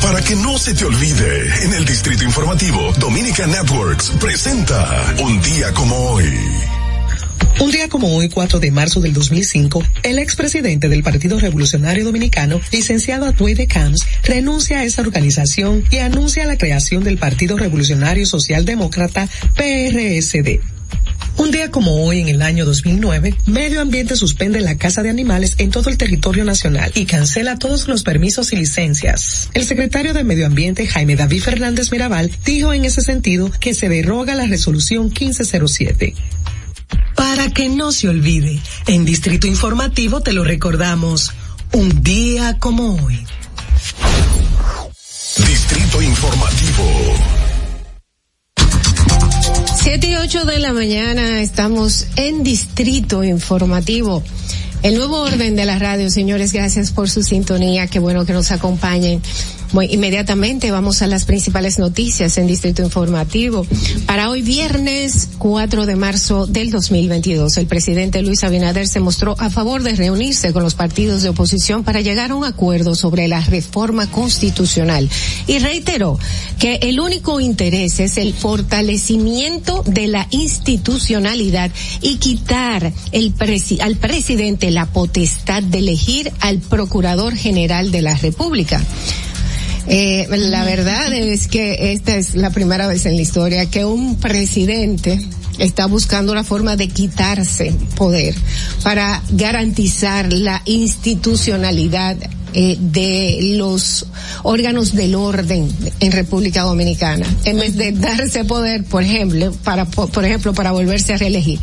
Para 0.00 0.22
que 0.22 0.34
no 0.36 0.58
se 0.58 0.72
te 0.72 0.86
olvide, 0.86 1.64
en 1.64 1.74
el 1.74 1.84
Distrito 1.84 2.24
Informativo, 2.24 2.80
Dominica 2.98 3.46
Networks 3.46 4.10
presenta 4.18 5.14
Un 5.22 5.38
día 5.42 5.70
como 5.74 5.94
hoy. 6.12 6.24
Un 7.60 7.70
día 7.70 7.90
como 7.90 8.16
hoy, 8.16 8.30
4 8.30 8.58
de 8.58 8.70
marzo 8.70 9.00
del 9.00 9.12
2005, 9.12 9.82
el 10.02 10.18
expresidente 10.18 10.88
del 10.88 11.02
Partido 11.02 11.38
Revolucionario 11.38 12.06
Dominicano, 12.06 12.58
licenciado 12.72 13.26
Atuey 13.26 13.52
de 13.52 13.66
Camps, 13.66 14.00
renuncia 14.24 14.78
a 14.78 14.84
esa 14.84 15.02
organización 15.02 15.84
y 15.90 15.98
anuncia 15.98 16.46
la 16.46 16.56
creación 16.56 17.04
del 17.04 17.18
Partido 17.18 17.58
Revolucionario 17.58 18.24
Socialdemócrata, 18.24 19.28
PRSD. 19.56 20.75
Un 21.38 21.50
día 21.50 21.70
como 21.70 22.04
hoy, 22.04 22.20
en 22.20 22.28
el 22.28 22.40
año 22.40 22.64
2009, 22.64 23.34
Medio 23.46 23.82
Ambiente 23.82 24.16
suspende 24.16 24.60
la 24.60 24.78
caza 24.78 25.02
de 25.02 25.10
animales 25.10 25.54
en 25.58 25.70
todo 25.70 25.90
el 25.90 25.98
territorio 25.98 26.44
nacional 26.44 26.90
y 26.94 27.04
cancela 27.04 27.58
todos 27.58 27.88
los 27.88 28.02
permisos 28.04 28.52
y 28.52 28.56
licencias. 28.56 29.50
El 29.52 29.64
secretario 29.64 30.14
de 30.14 30.24
Medio 30.24 30.46
Ambiente, 30.46 30.86
Jaime 30.86 31.14
David 31.14 31.42
Fernández 31.42 31.92
Mirabal, 31.92 32.30
dijo 32.44 32.72
en 32.72 32.86
ese 32.86 33.02
sentido 33.02 33.50
que 33.60 33.74
se 33.74 33.88
deroga 33.88 34.34
la 34.34 34.46
resolución 34.46 35.04
1507. 35.06 36.14
Para 37.14 37.50
que 37.50 37.68
no 37.68 37.92
se 37.92 38.08
olvide, 38.08 38.60
en 38.86 39.04
Distrito 39.04 39.46
Informativo 39.46 40.22
te 40.22 40.32
lo 40.32 40.42
recordamos, 40.42 41.32
un 41.72 42.02
día 42.02 42.56
como 42.58 42.94
hoy. 42.94 43.26
Distrito 45.36 46.00
Informativo. 46.00 47.45
Siete 49.86 50.08
y 50.08 50.16
ocho 50.16 50.44
de 50.44 50.58
la 50.58 50.72
mañana 50.72 51.40
estamos 51.40 52.08
en 52.16 52.42
Distrito 52.42 53.22
Informativo. 53.22 54.20
El 54.82 54.96
nuevo 54.96 55.20
orden 55.20 55.54
de 55.54 55.64
la 55.64 55.78
radio, 55.78 56.10
señores, 56.10 56.52
gracias 56.52 56.90
por 56.90 57.08
su 57.08 57.22
sintonía, 57.22 57.86
qué 57.86 58.00
bueno 58.00 58.26
que 58.26 58.32
nos 58.32 58.50
acompañen. 58.50 59.22
Bueno, 59.72 59.92
inmediatamente 59.92 60.70
vamos 60.70 61.02
a 61.02 61.06
las 61.06 61.24
principales 61.24 61.78
noticias 61.78 62.38
en 62.38 62.46
Distrito 62.46 62.82
Informativo. 62.82 63.66
Para 64.06 64.30
hoy 64.30 64.42
viernes 64.42 65.28
4 65.38 65.86
de 65.86 65.96
marzo 65.96 66.46
del 66.46 66.70
2022, 66.70 67.56
el 67.56 67.66
presidente 67.66 68.22
Luis 68.22 68.44
Abinader 68.44 68.86
se 68.86 69.00
mostró 69.00 69.34
a 69.38 69.50
favor 69.50 69.82
de 69.82 69.96
reunirse 69.96 70.52
con 70.52 70.62
los 70.62 70.74
partidos 70.74 71.22
de 71.22 71.30
oposición 71.30 71.84
para 71.84 72.00
llegar 72.00 72.30
a 72.30 72.36
un 72.36 72.44
acuerdo 72.44 72.94
sobre 72.94 73.28
la 73.28 73.40
reforma 73.40 74.10
constitucional 74.10 75.10
y 75.46 75.58
reiteró 75.58 76.18
que 76.58 76.76
el 76.82 77.00
único 77.00 77.40
interés 77.40 78.00
es 78.00 78.18
el 78.18 78.34
fortalecimiento 78.34 79.82
de 79.84 80.06
la 80.06 80.26
institucionalidad 80.30 81.70
y 82.00 82.16
quitar 82.16 82.92
el 83.12 83.34
al 83.80 83.96
presidente 83.96 84.70
la 84.70 84.86
potestad 84.86 85.62
de 85.62 85.78
elegir 85.78 86.32
al 86.40 86.58
procurador 86.58 87.34
general 87.34 87.90
de 87.90 88.02
la 88.02 88.16
República. 88.16 88.82
Eh, 89.88 90.26
la 90.30 90.64
verdad 90.64 91.12
es 91.12 91.46
que 91.46 91.92
esta 91.92 92.16
es 92.16 92.34
la 92.34 92.50
primera 92.50 92.86
vez 92.86 93.06
en 93.06 93.16
la 93.16 93.22
historia 93.22 93.70
que 93.70 93.84
un 93.84 94.16
presidente 94.16 95.18
está 95.58 95.86
buscando 95.86 96.32
una 96.32 96.44
forma 96.44 96.76
de 96.76 96.88
quitarse 96.88 97.72
poder 97.96 98.34
para 98.82 99.22
garantizar 99.30 100.32
la 100.32 100.60
institucionalidad 100.64 102.16
eh, 102.52 102.76
de 102.80 103.54
los 103.56 104.06
órganos 104.42 104.94
del 104.94 105.14
orden 105.14 105.68
en 106.00 106.12
República 106.12 106.62
Dominicana. 106.62 107.26
En 107.44 107.58
vez 107.58 107.76
de 107.76 107.92
darse 107.92 108.44
poder 108.44 108.84
por 108.84 109.02
ejemplo 109.02 109.52
para 109.64 109.84
por 109.84 110.24
ejemplo 110.24 110.52
para 110.52 110.72
volverse 110.72 111.14
a 111.14 111.18
reelegir 111.18 111.60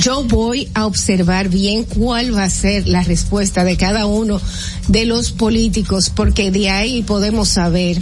yo 0.00 0.24
voy 0.24 0.68
a 0.74 0.86
observar 0.86 1.48
bien 1.48 1.84
cuál 1.84 2.34
va 2.36 2.44
a 2.44 2.50
ser 2.50 2.88
la 2.88 3.02
respuesta 3.02 3.64
de 3.64 3.76
cada 3.76 4.06
uno 4.06 4.40
de 4.88 5.04
los 5.04 5.32
políticos, 5.32 6.10
porque 6.14 6.50
de 6.50 6.70
ahí 6.70 7.02
podemos 7.02 7.48
saber 7.48 7.98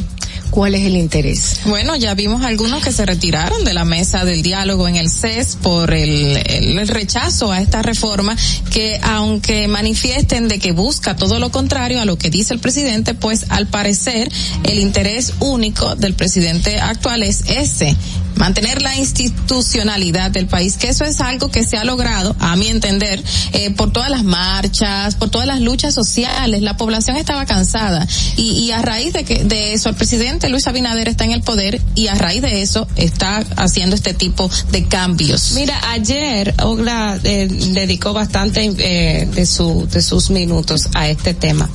¿cuál 0.51 0.75
es 0.75 0.85
el 0.85 0.97
interés? 0.97 1.61
Bueno, 1.67 1.97
ya 1.97 2.15
vimos 2.15 2.43
algunos 2.45 2.83
que 2.83 2.93
se 2.93 3.07
retiraron 3.07 3.65
de 3.65 3.75
la 3.75 3.85
mesa 3.85 4.25
del 4.25 4.43
diálogo 4.43 4.89
en 4.89 4.97
el 4.97 5.11
CES 5.11 5.57
por 5.63 5.93
el, 5.95 6.87
rechazo 6.89 7.53
a 7.53 7.61
esta 7.61 7.83
reforma 7.83 8.37
que 8.71 9.01
aunque 9.03 9.69
manifiesten 9.69 10.49
de 10.49 10.59
que 10.59 10.73
busca 10.73 11.17
todo 11.17 11.39
lo 11.39 11.51
contrario 11.51 12.01
a 12.01 12.05
lo 12.05 12.17
que 12.17 12.31
dice 12.31 12.55
el 12.55 12.61
presidente, 12.61 13.15
pues 13.15 13.47
al 13.49 13.67
parecer 13.67 14.31
el 14.65 14.79
interés 14.79 15.35
único 15.41 15.97
del 15.97 16.15
presidente 16.15 16.81
actual 16.81 17.23
es 17.23 17.45
ese 17.49 17.97
mantener 18.37 18.83
la 18.83 18.95
institucionalidad 18.97 20.31
del 20.31 20.47
país, 20.47 20.77
que 20.77 20.89
eso 20.89 21.05
es 21.05 21.21
algo 21.21 21.51
que 21.51 21.65
se 21.65 21.79
ha 21.79 21.85
logrado, 21.85 22.37
a 22.39 22.55
mi 22.57 22.69
entender, 22.69 23.23
eh, 23.53 23.71
por 23.71 23.93
todas 23.93 24.11
las 24.11 24.25
marchas, 24.25 25.15
por 25.15 25.31
todas 25.31 25.47
las 25.47 25.61
luchas 25.61 25.95
sociales. 25.95 26.63
La 26.63 26.77
población 26.77 27.17
estaba 27.17 27.47
cansada 27.47 28.07
y, 28.37 28.51
y 28.51 28.73
a 28.73 28.83
raíz 28.83 29.15
de 29.15 29.25
que 29.25 29.45
de 29.45 29.73
eso 29.73 29.89
el 29.89 29.95
presidente 29.95 30.36
Luis 30.49 30.67
Abinader 30.67 31.09
está 31.09 31.25
en 31.25 31.33
el 31.33 31.43
poder 31.43 31.81
y 31.95 32.09
a 32.09 32.15
raíz 32.15 32.43
de 32.43 32.63
eso 32.63 32.87
está 32.97 33.39
haciendo 33.57 33.97
este 33.97 34.15
tipo 34.15 34.51
de 34.71 34.85
cambios. 34.85 35.53
Mira, 35.53 35.81
ayer 35.91 36.55
Ogla 36.63 37.19
eh, 37.25 37.49
dedicó 37.49 38.13
bastante 38.13 38.65
eh, 38.79 39.27
de 39.27 39.47
su 39.47 39.89
sus 40.01 40.31
minutos 40.31 40.89
a 40.95 41.09
este 41.09 41.35
tema. 41.35 41.69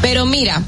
Pero 0.00 0.24
mira, 0.24 0.62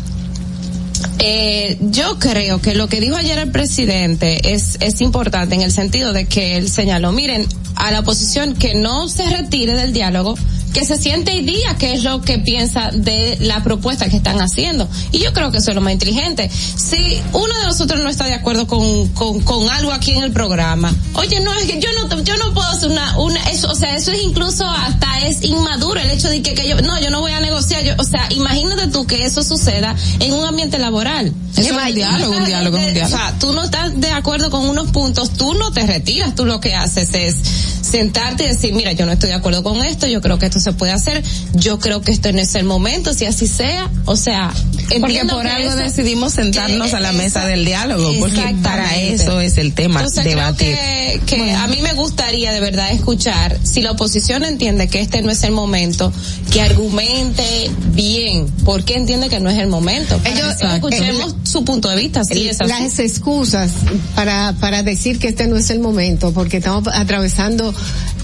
eh, 1.21 1.79
yo 1.81 2.19
creo 2.19 2.61
que 2.61 2.75
lo 2.75 2.89
que 2.89 3.01
dijo 3.01 3.17
ayer 3.17 3.39
el 3.39 3.51
presidente 3.51 4.53
es, 4.53 4.77
es 4.81 5.01
importante 5.01 5.55
en 5.55 5.63
el 5.63 5.73
sentido 5.73 6.13
de 6.13 6.27
que 6.27 6.57
él 6.57 6.69
señaló, 6.69 7.13
miren, 7.13 7.47
a 7.75 7.91
la 7.91 8.01
oposición 8.01 8.55
que 8.55 8.75
no 8.75 9.09
se 9.09 9.29
retire 9.31 9.75
del 9.75 9.93
diálogo, 9.93 10.37
que 10.73 10.85
se 10.85 10.97
siente 10.97 11.35
y 11.35 11.43
diga 11.43 11.77
qué 11.79 11.95
es 11.95 12.05
lo 12.05 12.21
que 12.21 12.39
piensa 12.39 12.91
de 12.93 13.37
la 13.41 13.63
propuesta 13.63 14.09
que 14.09 14.17
están 14.17 14.41
haciendo. 14.41 14.89
Y 15.13 15.19
yo 15.19 15.33
creo 15.33 15.51
que 15.51 15.59
eso 15.59 15.71
es 15.71 15.75
lo 15.75 15.81
más 15.81 15.93
inteligente. 15.93 16.51
Si 16.51 17.21
uno 17.33 17.59
de 17.59 17.65
nosotros 17.65 18.01
no 18.01 18.09
está 18.09 18.25
de 18.27 18.35
acuerdo 18.35 18.67
con, 18.67 19.09
con, 19.09 19.41
con 19.41 19.69
algo 19.71 19.93
aquí 19.93 20.13
en 20.13 20.23
el 20.23 20.33
programa, 20.33 20.95
oye, 21.15 21.41
no, 21.41 21.53
es 21.55 21.65
que 21.65 21.81
yo 21.81 21.89
no, 21.93 22.23
yo 22.23 22.37
no 22.37 22.55
puedo 22.55 22.69
hacer 22.69 22.91
una, 22.91 23.19
una, 23.19 23.43
eso, 23.51 23.71
o 23.71 23.75
sea, 23.75 23.97
eso 23.97 24.13
es 24.13 24.23
incluso 24.23 24.65
hasta 24.65 25.21
es 25.27 25.43
inmaduro 25.45 26.01
el 26.01 26.11
hecho 26.11 26.29
de 26.29 26.43
que, 26.43 26.55
que 26.55 26.69
yo, 26.69 26.81
no, 26.83 27.01
yo 27.01 27.11
no 27.11 27.21
voy 27.21 27.33
a 27.33 27.41
negociar, 27.41 27.83
yo, 27.85 27.95
o 27.99 28.05
sea, 28.05 28.29
imagínate 28.31 28.89
tú 28.89 29.07
que 29.07 29.25
eso 29.25 29.43
suceda 29.43 29.95
en 30.21 30.33
un 30.33 30.45
ambiente 30.45 30.79
laboral. 30.79 31.33
Eso 31.57 31.63
es 31.63 31.71
un 31.71 31.95
diálogo, 31.95 32.37
un 32.37 32.45
diálogo, 32.45 32.77
un 32.77 32.93
diálogo. 32.95 33.15
O 33.15 33.19
sea, 33.19 33.39
tú 33.39 33.53
no 33.53 33.65
estás 33.65 33.99
de 34.01 34.11
acuerdo 34.11 34.51
con 34.51 34.69
unos 34.69 34.91
puntos, 34.91 35.31
tú 35.31 35.55
no 35.55 35.73
te 35.73 35.87
retiras, 35.87 36.35
tú 36.35 36.45
lo 36.45 36.61
que 36.61 36.75
haces 36.75 37.11
es 37.15 37.37
sentarte 37.81 38.45
y 38.45 38.49
decir, 38.49 38.75
mira, 38.75 38.93
yo 38.93 39.07
no 39.07 39.13
estoy 39.13 39.31
de 39.31 39.37
acuerdo 39.37 39.63
con 39.63 39.83
esto, 39.83 40.07
yo 40.07 40.21
creo 40.21 40.39
que 40.39 40.47
esto 40.47 40.58
se 40.61 40.73
puede 40.73 40.93
hacer, 40.93 41.23
yo 41.55 41.79
creo 41.79 42.03
que 42.03 42.13
esto 42.13 42.33
no 42.33 42.41
es 42.41 42.55
el 42.55 42.65
momento, 42.65 43.15
si 43.15 43.25
así 43.27 43.47
sea, 43.47 43.91
o 44.05 44.17
sea, 44.17 44.53
Porque 45.01 45.25
por 45.25 45.47
algo 45.47 45.69
eso- 45.71 45.77
decidimos 45.79 46.35
sentarnos 46.35 46.91
que 46.91 46.97
a 46.97 47.01
la 47.01 47.13
mesa 47.13 47.41
esa- 47.41 47.47
del 47.47 47.65
diálogo, 47.65 48.11
porque 48.19 48.55
para 48.63 48.97
eso 48.97 49.41
es 49.41 49.59
el 49.59 49.73
tema, 49.75 50.01
Entonces 50.01 50.25
debatir. 50.25 50.75
creo 50.77 51.21
que, 51.27 51.37
que 51.37 51.53
a 51.53 51.67
mí 51.67 51.79
me 51.83 51.93
gustaría 51.95 52.53
de 52.53 52.61
verdad 52.61 52.91
escuchar 52.93 53.59
si 53.63 53.83
la 53.83 53.93
oposición 53.93 54.45
entiende 54.45 54.89
que 54.89 55.01
este 55.01 55.23
no 55.23 55.31
es 55.31 55.43
el 55.43 55.53
momento, 55.53 56.13
que 56.51 56.63
argumente 56.63 57.71
bien, 57.95 58.47
por 58.65 58.85
qué 58.85 58.97
entiende 58.97 59.29
que 59.29 59.41
no 59.41 59.51
es 59.51 59.59
el 59.59 59.69
momento. 59.69 60.21
Ellos- 60.25 60.55
escuchemos 60.75 61.33
eh, 61.33 61.37
su 61.45 61.65
punto 61.65 61.89
de 61.89 61.97
vista, 61.97 62.23
si 62.25 62.49
es 62.49 62.61
así. 62.61 62.71
las 62.71 62.99
excusas 62.99 63.71
para, 64.15 64.55
para 64.61 64.83
decir 64.83 65.19
que 65.19 65.29
este 65.29 65.47
no 65.47 65.57
es 65.57 65.71
el 65.71 65.81
momento, 65.81 66.33
porque 66.33 66.59
estamos 66.59 66.89
atravesando 66.93 67.75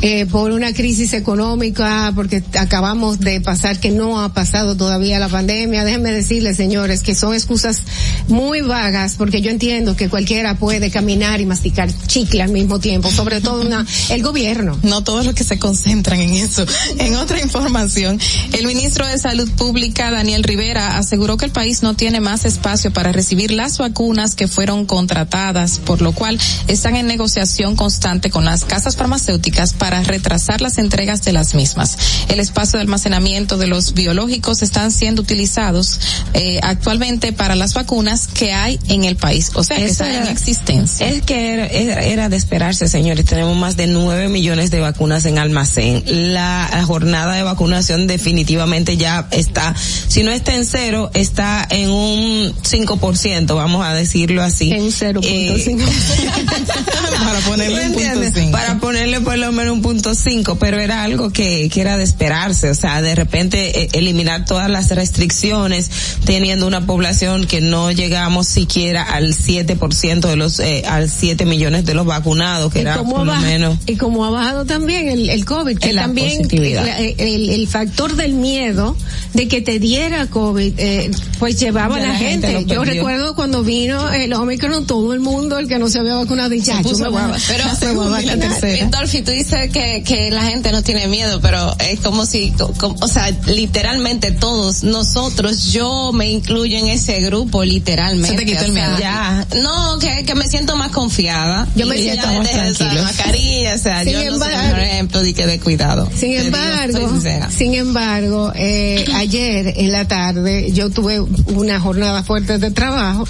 eh, 0.02 0.26
por 0.26 0.50
una 0.52 0.72
crisis 0.74 1.12
económica, 1.14 2.12
porque 2.24 2.42
acabamos 2.58 3.20
de 3.20 3.38
pasar 3.42 3.78
que 3.78 3.90
no 3.90 4.18
ha 4.18 4.32
pasado 4.32 4.78
todavía 4.78 5.18
la 5.18 5.28
pandemia. 5.28 5.84
Déjenme 5.84 6.10
decirles, 6.10 6.56
señores, 6.56 7.02
que 7.02 7.14
son 7.14 7.34
excusas 7.34 7.82
muy 8.28 8.62
vagas, 8.62 9.16
porque 9.18 9.42
yo 9.42 9.50
entiendo 9.50 9.94
que 9.94 10.08
cualquiera 10.08 10.54
puede 10.54 10.90
caminar 10.90 11.42
y 11.42 11.44
masticar 11.44 11.90
chicle 12.06 12.40
al 12.40 12.50
mismo 12.50 12.78
tiempo, 12.78 13.10
sobre 13.10 13.42
todo 13.42 13.60
una, 13.60 13.84
el 14.08 14.22
gobierno. 14.22 14.78
No 14.82 15.04
todos 15.04 15.26
los 15.26 15.34
que 15.34 15.44
se 15.44 15.58
concentran 15.58 16.18
en 16.18 16.32
eso. 16.32 16.64
En 16.96 17.14
otra 17.16 17.42
información, 17.42 18.18
el 18.54 18.66
ministro 18.66 19.06
de 19.06 19.18
Salud 19.18 19.50
Pública, 19.50 20.10
Daniel 20.10 20.44
Rivera, 20.44 20.96
aseguró 20.96 21.36
que 21.36 21.44
el 21.44 21.52
país 21.52 21.82
no 21.82 21.92
tiene 21.92 22.20
más 22.20 22.46
espacio 22.46 22.90
para 22.90 23.12
recibir 23.12 23.50
las 23.50 23.76
vacunas 23.76 24.34
que 24.34 24.48
fueron 24.48 24.86
contratadas, 24.86 25.78
por 25.78 26.00
lo 26.00 26.12
cual 26.12 26.40
están 26.68 26.96
en 26.96 27.06
negociación 27.06 27.76
constante 27.76 28.30
con 28.30 28.46
las 28.46 28.64
casas 28.64 28.96
farmacéuticas 28.96 29.74
para 29.74 30.02
retrasar 30.02 30.62
las 30.62 30.78
entregas 30.78 31.22
de 31.22 31.34
las 31.34 31.54
mismas. 31.54 31.98
El 32.28 32.40
espacio 32.40 32.78
de 32.78 32.82
almacenamiento 32.82 33.56
de 33.58 33.66
los 33.66 33.94
biológicos 33.94 34.62
están 34.62 34.90
siendo 34.90 35.22
utilizados 35.22 36.00
eh, 36.34 36.58
actualmente 36.62 37.32
para 37.32 37.54
las 37.54 37.74
vacunas 37.74 38.26
que 38.28 38.52
hay 38.52 38.78
en 38.88 39.04
el 39.04 39.16
país, 39.16 39.50
o 39.54 39.62
sea, 39.64 39.76
que 39.76 39.84
Eso 39.86 40.04
están 40.04 40.22
en 40.26 40.28
existencia. 40.32 41.06
Es 41.08 41.22
que 41.22 41.52
era, 41.54 41.66
era- 41.66 42.02
era 42.04 42.28
de 42.28 42.36
esperarse, 42.36 42.88
señores. 42.88 43.24
Tenemos 43.24 43.56
más 43.56 43.76
de 43.76 43.86
nueve 43.86 44.28
millones 44.28 44.70
de 44.70 44.80
vacunas 44.80 45.24
en 45.24 45.38
almacén. 45.38 46.02
La 46.06 46.82
jornada 46.86 47.34
de 47.34 47.42
vacunación 47.42 48.06
definitivamente 48.06 48.96
ya 48.96 49.26
está, 49.30 49.74
si 50.08 50.22
no 50.22 50.30
está 50.30 50.54
en 50.54 50.64
cero, 50.64 51.10
está 51.14 51.66
en 51.70 51.90
un 51.90 52.52
5%, 52.62 53.54
vamos 53.54 53.84
a 53.84 53.94
decirlo 53.94 54.42
así. 54.42 54.72
En 54.72 54.86
0.5. 54.86 55.84
para 57.24 57.40
ponerle 57.40 57.86
un 57.86 57.92
punto 57.94 58.20
cinco. 58.34 58.52
Para 58.52 58.78
ponerle 58.78 59.20
por 59.20 59.38
lo 59.38 59.52
menos 59.52 59.74
un 59.74 59.82
punto 59.82 60.14
cinco, 60.14 60.56
pero 60.58 60.78
era 60.80 61.02
algo 61.02 61.30
que, 61.30 61.68
que 61.72 61.80
era 61.80 61.96
de 61.96 62.03
esperarse, 62.04 62.70
o 62.70 62.74
sea, 62.74 63.02
de 63.02 63.14
repente 63.14 63.82
eh, 63.82 63.88
eliminar 63.92 64.44
todas 64.44 64.70
las 64.70 64.90
restricciones, 64.90 65.90
teniendo 66.24 66.66
una 66.66 66.86
población 66.86 67.46
que 67.46 67.60
no 67.60 67.90
llegamos 67.90 68.46
siquiera 68.46 69.02
al 69.02 69.34
7% 69.34 70.20
de 70.20 70.36
los, 70.36 70.60
eh, 70.60 70.84
al 70.86 71.10
7 71.10 71.44
millones 71.46 71.84
de 71.84 71.94
los 71.94 72.06
vacunados, 72.06 72.72
que 72.72 72.80
era 72.80 73.02
por 73.02 73.26
lo 73.26 73.34
menos. 73.36 73.78
y 73.86 73.96
como 73.96 74.24
ha 74.24 74.30
bajado 74.30 74.64
también 74.64 75.08
el, 75.08 75.28
el 75.30 75.44
COVID, 75.44 75.78
que 75.78 75.94
también 75.94 76.46
el, 76.50 77.50
el 77.50 77.68
factor 77.68 78.16
del 78.16 78.34
miedo 78.34 78.96
de 79.32 79.48
que 79.48 79.60
te 79.60 79.78
diera 79.78 80.26
COVID, 80.26 80.72
eh, 80.78 81.10
pues 81.38 81.58
llevaba 81.58 81.96
a 81.96 81.98
Ya 82.00 82.06
la, 82.06 82.12
la 82.12 82.18
gente 82.18 82.64
Yo 82.66 82.84
recuerdo 82.84 83.34
cuando 83.34 83.62
vino 83.64 84.10
el 84.12 84.32
Omicron, 84.32 84.86
todo 84.86 85.12
el 85.12 85.20
mundo, 85.20 85.58
el 85.58 85.68
que 85.68 85.78
no 85.78 85.88
se 85.88 85.98
había 85.98 86.14
vacunado, 86.14 86.50
dice, 86.50 86.66
"Ya, 86.68 86.82
yo 86.82 86.90
puso 86.90 87.04
me 87.04 87.08
voy 87.10 87.20
a- 87.20 87.26
brava. 87.26 87.38
pero 87.48 87.64
me 87.64 87.92
voy 87.94 88.06
a 88.06 88.10
vacunar". 88.36 88.90
Dolphy, 88.90 89.22
tú 89.22 89.30
dices 89.30 89.70
que, 89.70 90.02
que 90.06 90.30
la 90.30 90.42
gente 90.44 90.70
no 90.72 90.82
tiene 90.82 91.06
miedo, 91.08 91.40
pero 91.40 91.74
es 91.94 92.00
como 92.00 92.26
si, 92.26 92.50
co- 92.52 92.72
como- 92.78 92.96
o 93.00 93.08
sea, 93.08 93.30
literalmente 93.46 94.30
todos, 94.32 94.82
nosotros, 94.84 95.72
yo 95.72 96.12
me 96.12 96.30
incluyo 96.30 96.76
en 96.78 96.88
ese 96.88 97.20
grupo, 97.20 97.64
literalmente. 97.64 98.28
Se 98.28 98.36
te 98.36 98.46
quitó 98.46 98.64
el 98.64 98.72
miedo. 98.72 98.98
Ya. 98.98 99.46
No, 99.62 99.98
que, 99.98 100.24
que 100.24 100.34
me 100.34 100.46
siento 100.46 100.76
más 100.76 100.90
confiada. 100.90 101.66
Yo 101.76 101.86
me 101.86 101.96
siento 101.96 102.26
más 102.26 102.50
tranquila. 102.50 103.02
mascarilla, 103.02 103.74
o 103.74 103.78
sea, 103.78 104.04
Sin 104.04 104.12
yo 104.12 104.30
no 104.30 104.38
soy 104.38 104.54
un 104.54 104.78
ejemplo 104.80 105.22
de 105.22 105.34
que 105.34 105.46
de 105.46 105.60
cuidado. 105.60 106.08
Sin 106.14 106.34
embargo, 106.34 107.20
sin 107.56 107.74
embargo, 107.74 108.52
eh, 108.54 109.04
ayer 109.14 109.74
en 109.76 109.92
la 109.92 110.06
tarde 110.06 110.70
yo 110.72 110.90
tuve 110.90 111.20
una 111.20 111.80
jornada 111.80 112.22
fuerte 112.22 112.58
de 112.58 112.70
trabajo 112.70 113.26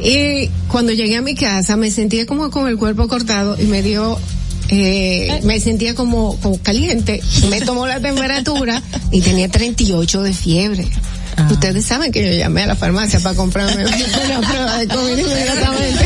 y 0.00 0.48
cuando 0.68 0.92
llegué 0.92 1.16
a 1.16 1.22
mi 1.22 1.34
casa 1.34 1.76
me 1.76 1.90
sentía 1.90 2.24
como 2.26 2.50
con 2.50 2.68
el 2.68 2.76
cuerpo 2.78 3.08
cortado 3.08 3.56
y 3.60 3.64
me 3.64 3.82
dio 3.82 4.18
eh, 4.68 5.40
me 5.44 5.60
sentía 5.60 5.94
como, 5.94 6.38
como 6.40 6.58
caliente, 6.58 7.22
me 7.50 7.60
tomó 7.60 7.86
la 7.86 8.00
temperatura 8.00 8.82
y 9.10 9.20
tenía 9.20 9.48
38 9.48 10.22
de 10.22 10.32
fiebre. 10.32 10.88
Ustedes 11.50 11.84
saben 11.84 12.12
que 12.12 12.24
yo 12.24 12.38
llamé 12.38 12.62
a 12.62 12.66
la 12.66 12.76
farmacia 12.76 13.20
para 13.20 13.34
comprarme 13.34 13.84
una 14.26 14.40
prueba 14.48 14.78
de 14.78 14.88
COVID 14.88 15.18
inmediatamente. 15.18 16.04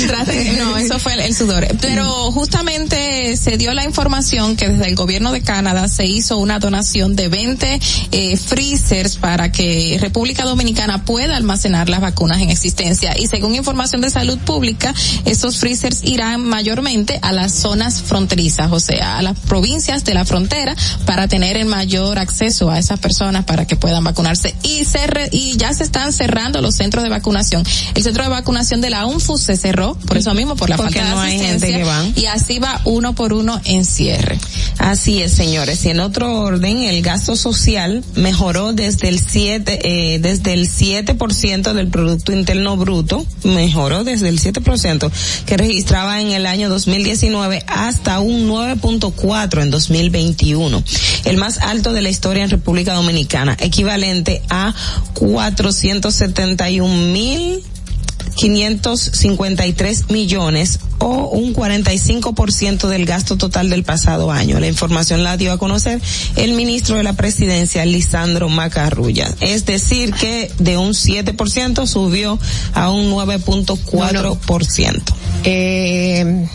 Entraste, 0.00 0.56
no, 0.58 0.76
eso 0.76 0.98
fue 0.98 1.14
el, 1.14 1.20
el 1.20 1.34
sudor. 1.34 1.66
Pero 1.80 2.32
justamente 2.32 3.36
se 3.36 3.56
dio 3.56 3.72
la 3.74 3.84
información 3.84 4.56
que 4.56 4.68
desde 4.68 4.88
el 4.88 4.94
gobierno 4.94 5.32
de 5.32 5.42
Canadá 5.42 5.88
se 5.88 6.06
hizo 6.06 6.36
una 6.38 6.58
donación 6.58 7.16
de 7.16 7.28
20 7.28 7.80
eh, 8.12 8.36
freezers 8.36 9.16
para 9.16 9.50
que 9.50 9.98
República 10.00 10.44
Dominicana 10.44 11.04
pueda 11.04 11.36
almacenar 11.36 11.88
las 11.88 12.00
vacunas 12.00 12.40
en 12.40 12.50
existencia. 12.50 13.14
Y 13.18 13.26
según 13.26 13.54
información 13.54 14.00
de 14.00 14.10
salud 14.10 14.38
pública, 14.38 14.94
esos 15.24 15.58
freezers 15.58 16.02
irán 16.04 16.44
mayormente 16.44 17.18
a 17.22 17.32
las 17.32 17.52
zonas 17.52 18.02
fronterizas, 18.02 18.70
o 18.72 18.80
sea, 18.80 19.18
a 19.18 19.22
las 19.22 19.38
provincias 19.38 20.04
de 20.04 20.14
la 20.14 20.24
frontera 20.24 20.76
para 21.06 21.28
tener 21.28 21.56
el 21.56 21.66
mayor 21.66 22.18
acceso 22.18 22.70
a 22.70 22.78
esas 22.78 22.98
personas 22.98 23.44
para 23.44 23.66
que 23.66 23.76
puedan 23.76 24.04
vacunarse. 24.04 24.54
Y 24.62 24.73
se 24.84 25.06
re- 25.06 25.28
y 25.30 25.56
ya 25.56 25.72
se 25.72 25.84
están 25.84 26.12
cerrando 26.12 26.60
los 26.60 26.74
centros 26.74 27.04
de 27.04 27.10
vacunación. 27.10 27.62
El 27.94 28.02
centro 28.02 28.24
de 28.24 28.30
vacunación 28.30 28.80
de 28.80 28.90
la 28.90 29.06
UNFU 29.06 29.38
se 29.38 29.56
cerró, 29.56 29.94
por 30.06 30.16
eso 30.16 30.34
mismo, 30.34 30.56
por 30.56 30.68
la 30.70 30.76
Porque 30.76 30.98
falta 30.98 31.14
no 31.14 31.20
de 31.20 31.26
hay 31.28 31.38
gente 31.38 31.50
asistencia. 31.50 31.78
que 31.78 31.84
van. 31.84 32.12
Y 32.16 32.26
así 32.26 32.58
va 32.58 32.80
uno 32.84 33.14
por 33.14 33.32
uno 33.32 33.60
en 33.64 33.84
cierre. 33.84 34.38
Así 34.78 35.22
es, 35.22 35.32
señores. 35.32 35.84
Y 35.84 35.90
en 35.90 36.00
otro 36.00 36.40
orden, 36.40 36.78
el 36.82 37.02
gasto 37.02 37.36
social 37.36 38.02
mejoró 38.16 38.72
desde 38.72 39.08
el 39.08 39.20
7, 39.20 40.14
eh, 40.14 40.18
desde 40.18 40.54
el 40.54 40.68
7% 40.68 41.72
del 41.74 41.88
Producto 41.88 42.32
Interno 42.32 42.76
Bruto, 42.76 43.24
mejoró 43.44 44.02
desde 44.04 44.28
el 44.28 44.40
7% 44.40 45.10
que 45.46 45.56
registraba 45.56 46.20
en 46.20 46.32
el 46.32 46.46
año 46.46 46.68
2019 46.70 47.62
hasta 47.66 48.20
un 48.20 48.48
9.4 48.48 49.62
en 49.62 49.70
2021. 49.70 50.82
El 51.24 51.36
más 51.36 51.58
alto 51.58 51.92
de 51.92 52.00
la 52.02 52.08
historia 52.08 52.44
en 52.44 52.50
República 52.50 52.94
Dominicana, 52.94 53.56
equivalente 53.60 54.42
a 54.48 54.63
471 55.14 57.12
mil 57.12 57.64
553 58.34 60.10
millones 60.10 60.80
o 60.98 61.28
un 61.28 61.54
45% 61.54 62.88
del 62.88 63.06
gasto 63.06 63.36
total 63.36 63.70
del 63.70 63.84
pasado 63.84 64.30
año. 64.30 64.58
La 64.60 64.66
información 64.66 65.22
la 65.22 65.36
dio 65.36 65.52
a 65.52 65.58
conocer 65.58 66.00
el 66.36 66.52
ministro 66.54 66.96
de 66.96 67.02
la 67.02 67.12
presidencia, 67.12 67.84
Lisandro 67.84 68.48
Macarrulla. 68.48 69.32
Es 69.40 69.66
decir, 69.66 70.12
que 70.14 70.50
de 70.58 70.76
un 70.76 70.90
7% 70.90 71.86
subió 71.86 72.38
a 72.72 72.90
un 72.90 73.10
9.4%. 73.10 75.02
Eh, 75.44 76.48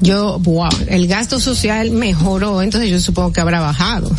yo, 0.00 0.38
wow, 0.40 0.68
el 0.88 1.08
gasto 1.08 1.40
social 1.40 1.90
mejoró, 1.90 2.62
entonces 2.62 2.90
yo 2.90 3.00
supongo 3.00 3.32
que 3.32 3.40
habrá 3.40 3.60
bajado. 3.60 4.10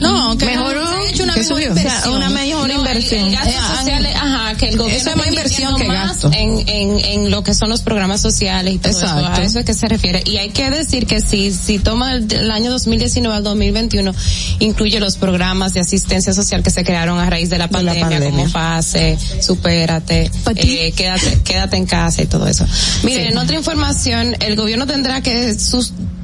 No, 0.00 0.36
que 0.36 0.46
mejoró, 0.46 0.86
se 0.86 0.94
ha 0.96 1.08
hecho 1.10 1.22
una 1.24 1.34
que 1.34 1.40
mejor 1.40 1.62
inversión. 1.62 1.92
O 1.96 2.00
sea, 2.02 2.10
una 2.10 2.30
mejor 2.30 2.68
No, 2.68 2.74
inversión. 2.78 3.26
El, 3.28 3.34
Eh, 3.34 3.54
social, 3.76 4.06
ajá, 4.14 4.54
que 4.56 4.68
el 4.68 4.76
gobierno 4.76 5.00
Eso 5.00 5.10
es 5.10 5.16
más 5.16 5.26
inversión 5.26 5.76
que 5.76 5.86
gasto. 5.86 6.30
En, 6.32 6.68
en, 6.68 6.98
en 7.00 7.30
lo 7.30 7.42
que 7.42 7.54
son 7.54 7.68
los 7.68 7.82
programas 7.82 8.20
sociales 8.20 8.74
y 8.74 8.78
todo 8.78 8.90
eso. 8.90 9.06
Exacto. 9.06 9.40
A 9.40 9.44
eso 9.44 9.58
es 9.60 9.64
que 9.64 9.74
se 9.74 9.88
refiere. 9.88 10.22
Y 10.26 10.36
hay 10.38 10.50
que 10.50 10.70
decir 10.70 11.06
que 11.06 11.20
si, 11.20 11.52
si 11.52 11.78
toma 11.78 12.12
el, 12.14 12.32
el 12.32 12.50
año 12.50 12.70
2019 12.70 13.36
al 13.36 13.42
2021, 13.44 14.12
incluye 14.60 15.00
los 15.00 15.16
programas 15.16 15.72
de 15.74 15.80
asistencia 15.80 16.32
social 16.34 16.62
que 16.62 16.70
se 16.70 16.84
crearon 16.84 17.18
a 17.18 17.28
raíz 17.30 17.50
de 17.50 17.58
la 17.58 17.68
pandemia, 17.68 18.02
pandemia. 18.02 18.30
como 18.30 18.48
FASE, 18.48 19.18
Supérate, 19.40 20.30
eh, 20.56 20.92
quédate, 20.92 21.40
quédate 21.44 21.76
en 21.76 21.86
casa 21.86 22.22
y 22.22 22.26
todo 22.26 22.46
eso. 22.46 22.66
Miren, 23.02 23.28
en 23.28 23.38
otra 23.38 23.56
información, 23.56 24.36
el 24.40 24.56
gobierno 24.56 24.86
tendrá 24.86 25.20
que 25.22 25.54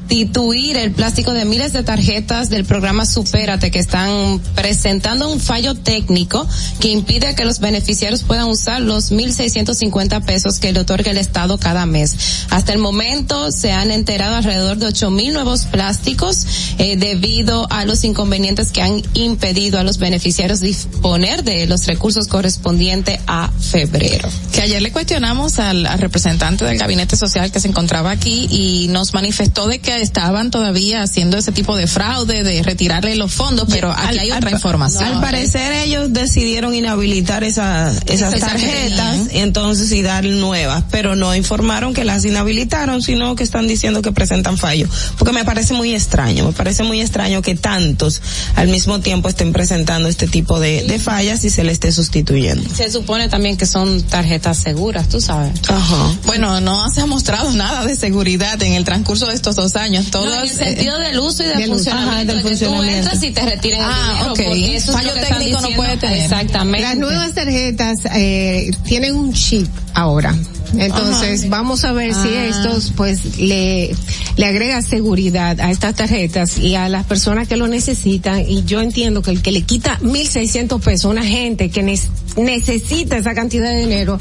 sustituir 0.09 0.77
el 0.77 0.93
plástico 0.93 1.33
de 1.33 1.45
miles 1.45 1.73
de 1.73 1.83
tarjetas 1.83 2.51
del 2.51 2.65
programa 2.65 3.07
Supérate 3.07 3.71
que 3.71 3.79
están 3.79 4.41
presentando 4.55 5.31
un 5.31 5.41
fallo 5.41 5.75
técnico 5.75 6.47
que 6.81 6.89
impide 6.89 7.35
que 7.35 7.45
los 7.45 7.61
beneficiarios 7.61 8.23
puedan 8.23 8.49
usar 8.49 8.83
los 8.83 9.13
1.650 9.13 10.25
pesos 10.25 10.59
que 10.59 10.73
le 10.73 10.81
otorga 10.81 11.11
el 11.11 11.19
Estado 11.19 11.59
cada 11.59 11.87
mes. 11.87 12.45
Hasta 12.51 12.73
el 12.73 12.79
momento 12.79 13.51
se 13.53 13.73
han 13.73 13.91
enterado 13.91 14.37
alrededor 14.37 14.77
de 14.77 14.89
8.000 14.89 15.33
nuevos 15.33 15.65
plásticos 15.65 16.47
eh, 16.79 16.97
debido 16.97 17.67
a 17.71 17.85
los 17.85 18.05
inconvenientes 18.05 18.71
que 18.71 18.83
han 18.83 19.03
impedido 19.15 19.79
a 19.79 19.83
los 19.83 19.99
beneficiarios 19.99 20.61
disponer 20.61 21.43
de 21.43 21.67
los 21.67 21.87
recursos 21.87 22.29
correspondientes 22.29 23.21
a 23.27 23.51
febrero. 23.51 24.29
Que 24.53 24.63
ayer 24.63 24.83
le 24.83 24.93
cuestionamos 24.93 25.59
al, 25.59 25.87
al 25.87 25.99
representante 25.99 26.65
del 26.65 26.79
gabinete 26.79 27.17
social 27.17 27.51
que 27.51 27.61
se 27.61 27.69
encontraba 27.69 28.11
aquí 28.11 28.47
y 28.51 28.89
nos 28.89 29.15
manifestó 29.15 29.69
de 29.69 29.79
que 29.79 29.92
estaban 29.99 30.51
todavía 30.51 31.03
haciendo 31.03 31.37
ese 31.39 31.53
tipo 31.53 31.77
de 31.77 31.87
fraude, 31.87 32.43
de 32.43 32.63
retirarle 32.63 33.17
los 33.17 33.33
fondos, 33.33 33.67
pero 33.71 33.91
aquí 33.91 34.19
hay 34.19 34.31
otra 34.33 34.51
información. 34.51 35.05
Al 35.05 35.21
parecer 35.21 35.73
ellos 35.73 36.13
decidieron 36.13 36.75
inhabilitar 36.75 37.45
esa- 37.45 37.91
esas 38.07 38.35
Esa 38.35 38.47
tarjetas, 38.47 38.97
tarjeta. 39.19 39.41
entonces 39.43 39.91
y 39.93 40.03
dar 40.03 40.25
nuevas, 40.25 40.85
pero 40.91 41.17
no 41.17 41.35
informaron 41.35 41.95
que 41.95 42.05
las 42.05 42.25
inhabilitaron, 42.25 43.03
sino 43.03 43.35
que 43.37 43.45
están 43.45 43.67
diciendo 43.69 44.03
que 44.03 44.13
presentan 44.13 44.59
fallo. 44.59 44.89
Porque 45.19 45.33
me 45.33 45.45
parece 45.45 45.75
muy 45.75 45.95
extraño, 45.95 46.45
me 46.47 46.53
parece 46.53 46.83
muy 46.83 47.01
extraño 47.01 47.43
que 47.43 47.55
tantos 47.55 48.21
al 48.57 48.69
mismo 48.69 49.01
tiempo 49.01 49.29
estén 49.29 49.53
presentando 49.53 50.09
este 50.09 50.27
tipo 50.27 50.61
de, 50.61 50.85
de 50.85 50.99
fallas 50.99 51.45
y 51.45 51.51
se 51.51 51.65
le 51.65 51.73
esté 51.73 51.93
sustituyendo. 51.93 52.69
Se 52.75 52.91
supone 52.91 53.29
también 53.29 53.57
que 53.57 53.67
son 53.67 54.03
tarjetas 54.03 54.59
seguras, 54.59 55.09
tú 55.09 55.21
sabes. 55.21 55.53
Ajá. 55.69 56.13
Bueno, 56.27 56.61
no 56.61 56.89
se 56.91 57.01
ha 57.01 57.07
mostrado 57.07 57.51
nada 57.53 57.85
de 57.85 57.97
seguridad 57.97 58.63
en 58.63 58.75
el 58.75 58.85
transcurso 58.85 59.27
de 59.27 59.35
estos 59.35 59.57
dos 59.57 59.75
años. 59.77 59.82
Todos, 60.11 60.27
No, 60.27 60.35
en 60.37 60.43
el 60.43 60.51
sentido 60.51 60.99
del 60.99 61.19
uso 61.19 61.43
y 61.43 61.47
del, 61.47 61.69
funcionamiento. 61.69 62.13
Ajá, 62.13 62.25
del 62.25 62.41
funcionamiento. 62.43 63.11
Tú 63.11 63.15
entras 63.17 63.23
y 63.23 63.31
te 63.33 63.43
retiren 63.43 63.81
el 63.81 63.87
Ah, 63.89 64.33
dinero. 64.37 64.55
eso 64.77 64.91
es 64.91 64.97
Fallo 64.97 65.15
técnico 65.15 65.61
no 65.61 65.71
puede 65.77 65.97
tener. 65.97 66.23
Exactamente. 66.23 66.87
Las 66.89 66.97
nuevas 66.97 67.35
tarjetas 67.35 67.99
eh, 68.15 68.71
tienen 68.85 69.15
un 69.15 69.33
chip 69.33 69.69
ahora. 69.95 70.35
Entonces, 70.75 71.51
vamos 71.51 71.85
a 71.85 71.93
ver 71.93 72.15
si 72.15 72.29
Ah. 72.29 72.47
estos, 72.47 72.93
pues, 72.97 73.37
le, 73.39 73.95
le 74.37 74.47
agrega 74.47 74.81
seguridad 74.81 75.61
a 75.61 75.71
estas 75.71 75.95
tarjetas 75.97 76.57
y 76.57 76.77
a 76.77 76.89
las 76.89 77.05
personas 77.05 77.47
que 77.47 77.57
lo 77.59 77.69
necesitan. 77.69 78.41
Y 78.49 78.65
yo 78.65 78.81
entiendo 78.81 79.21
que 79.21 79.33
el 79.33 79.43
que 79.43 79.53
le 79.53 79.63
quita 79.63 79.99
1.600 80.01 80.81
pesos 80.81 81.05
a 81.05 81.09
una 81.09 81.25
gente 81.25 81.69
que 81.71 81.83
nes- 81.85 82.09
necesita 82.37 83.19
esa 83.19 83.35
cantidad 83.35 83.69
de 83.69 83.81
dinero, 83.81 84.19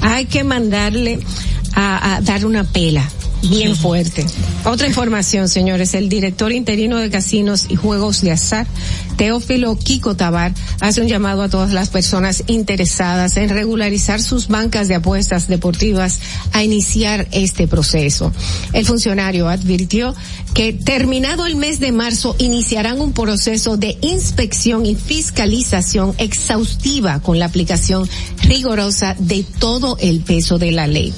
hay 0.00 0.24
que 0.24 0.44
mandarle 0.44 1.18
a, 1.74 2.14
a 2.16 2.20
dar 2.22 2.46
una 2.46 2.64
pela. 2.64 3.06
Bien 3.48 3.74
fuerte. 3.74 4.24
Otra 4.64 4.86
información, 4.86 5.48
señores. 5.48 5.94
El 5.94 6.08
director 6.08 6.52
interino 6.52 6.98
de 6.98 7.10
casinos 7.10 7.66
y 7.68 7.76
juegos 7.76 8.20
de 8.20 8.30
azar, 8.30 8.66
Teófilo 9.16 9.76
Kiko 9.76 10.14
Tabar, 10.14 10.54
hace 10.80 11.00
un 11.00 11.08
llamado 11.08 11.42
a 11.42 11.48
todas 11.48 11.72
las 11.72 11.88
personas 11.88 12.44
interesadas 12.46 13.36
en 13.36 13.48
regularizar 13.48 14.22
sus 14.22 14.46
bancas 14.46 14.86
de 14.86 14.94
apuestas 14.94 15.48
deportivas 15.48 16.20
a 16.52 16.62
iniciar 16.62 17.26
este 17.32 17.66
proceso. 17.66 18.32
El 18.72 18.86
funcionario 18.86 19.48
advirtió 19.48 20.14
que 20.54 20.72
terminado 20.72 21.46
el 21.46 21.56
mes 21.56 21.80
de 21.80 21.90
marzo 21.90 22.36
iniciarán 22.38 23.00
un 23.00 23.12
proceso 23.12 23.76
de 23.76 23.98
inspección 24.02 24.86
y 24.86 24.94
fiscalización 24.94 26.14
exhaustiva 26.18 27.20
con 27.20 27.40
la 27.40 27.46
aplicación 27.46 28.08
rigurosa 28.44 29.16
de 29.18 29.44
todo 29.58 29.96
el 30.00 30.20
peso 30.20 30.58
de 30.58 30.70
la 30.70 30.86
ley 30.86 31.12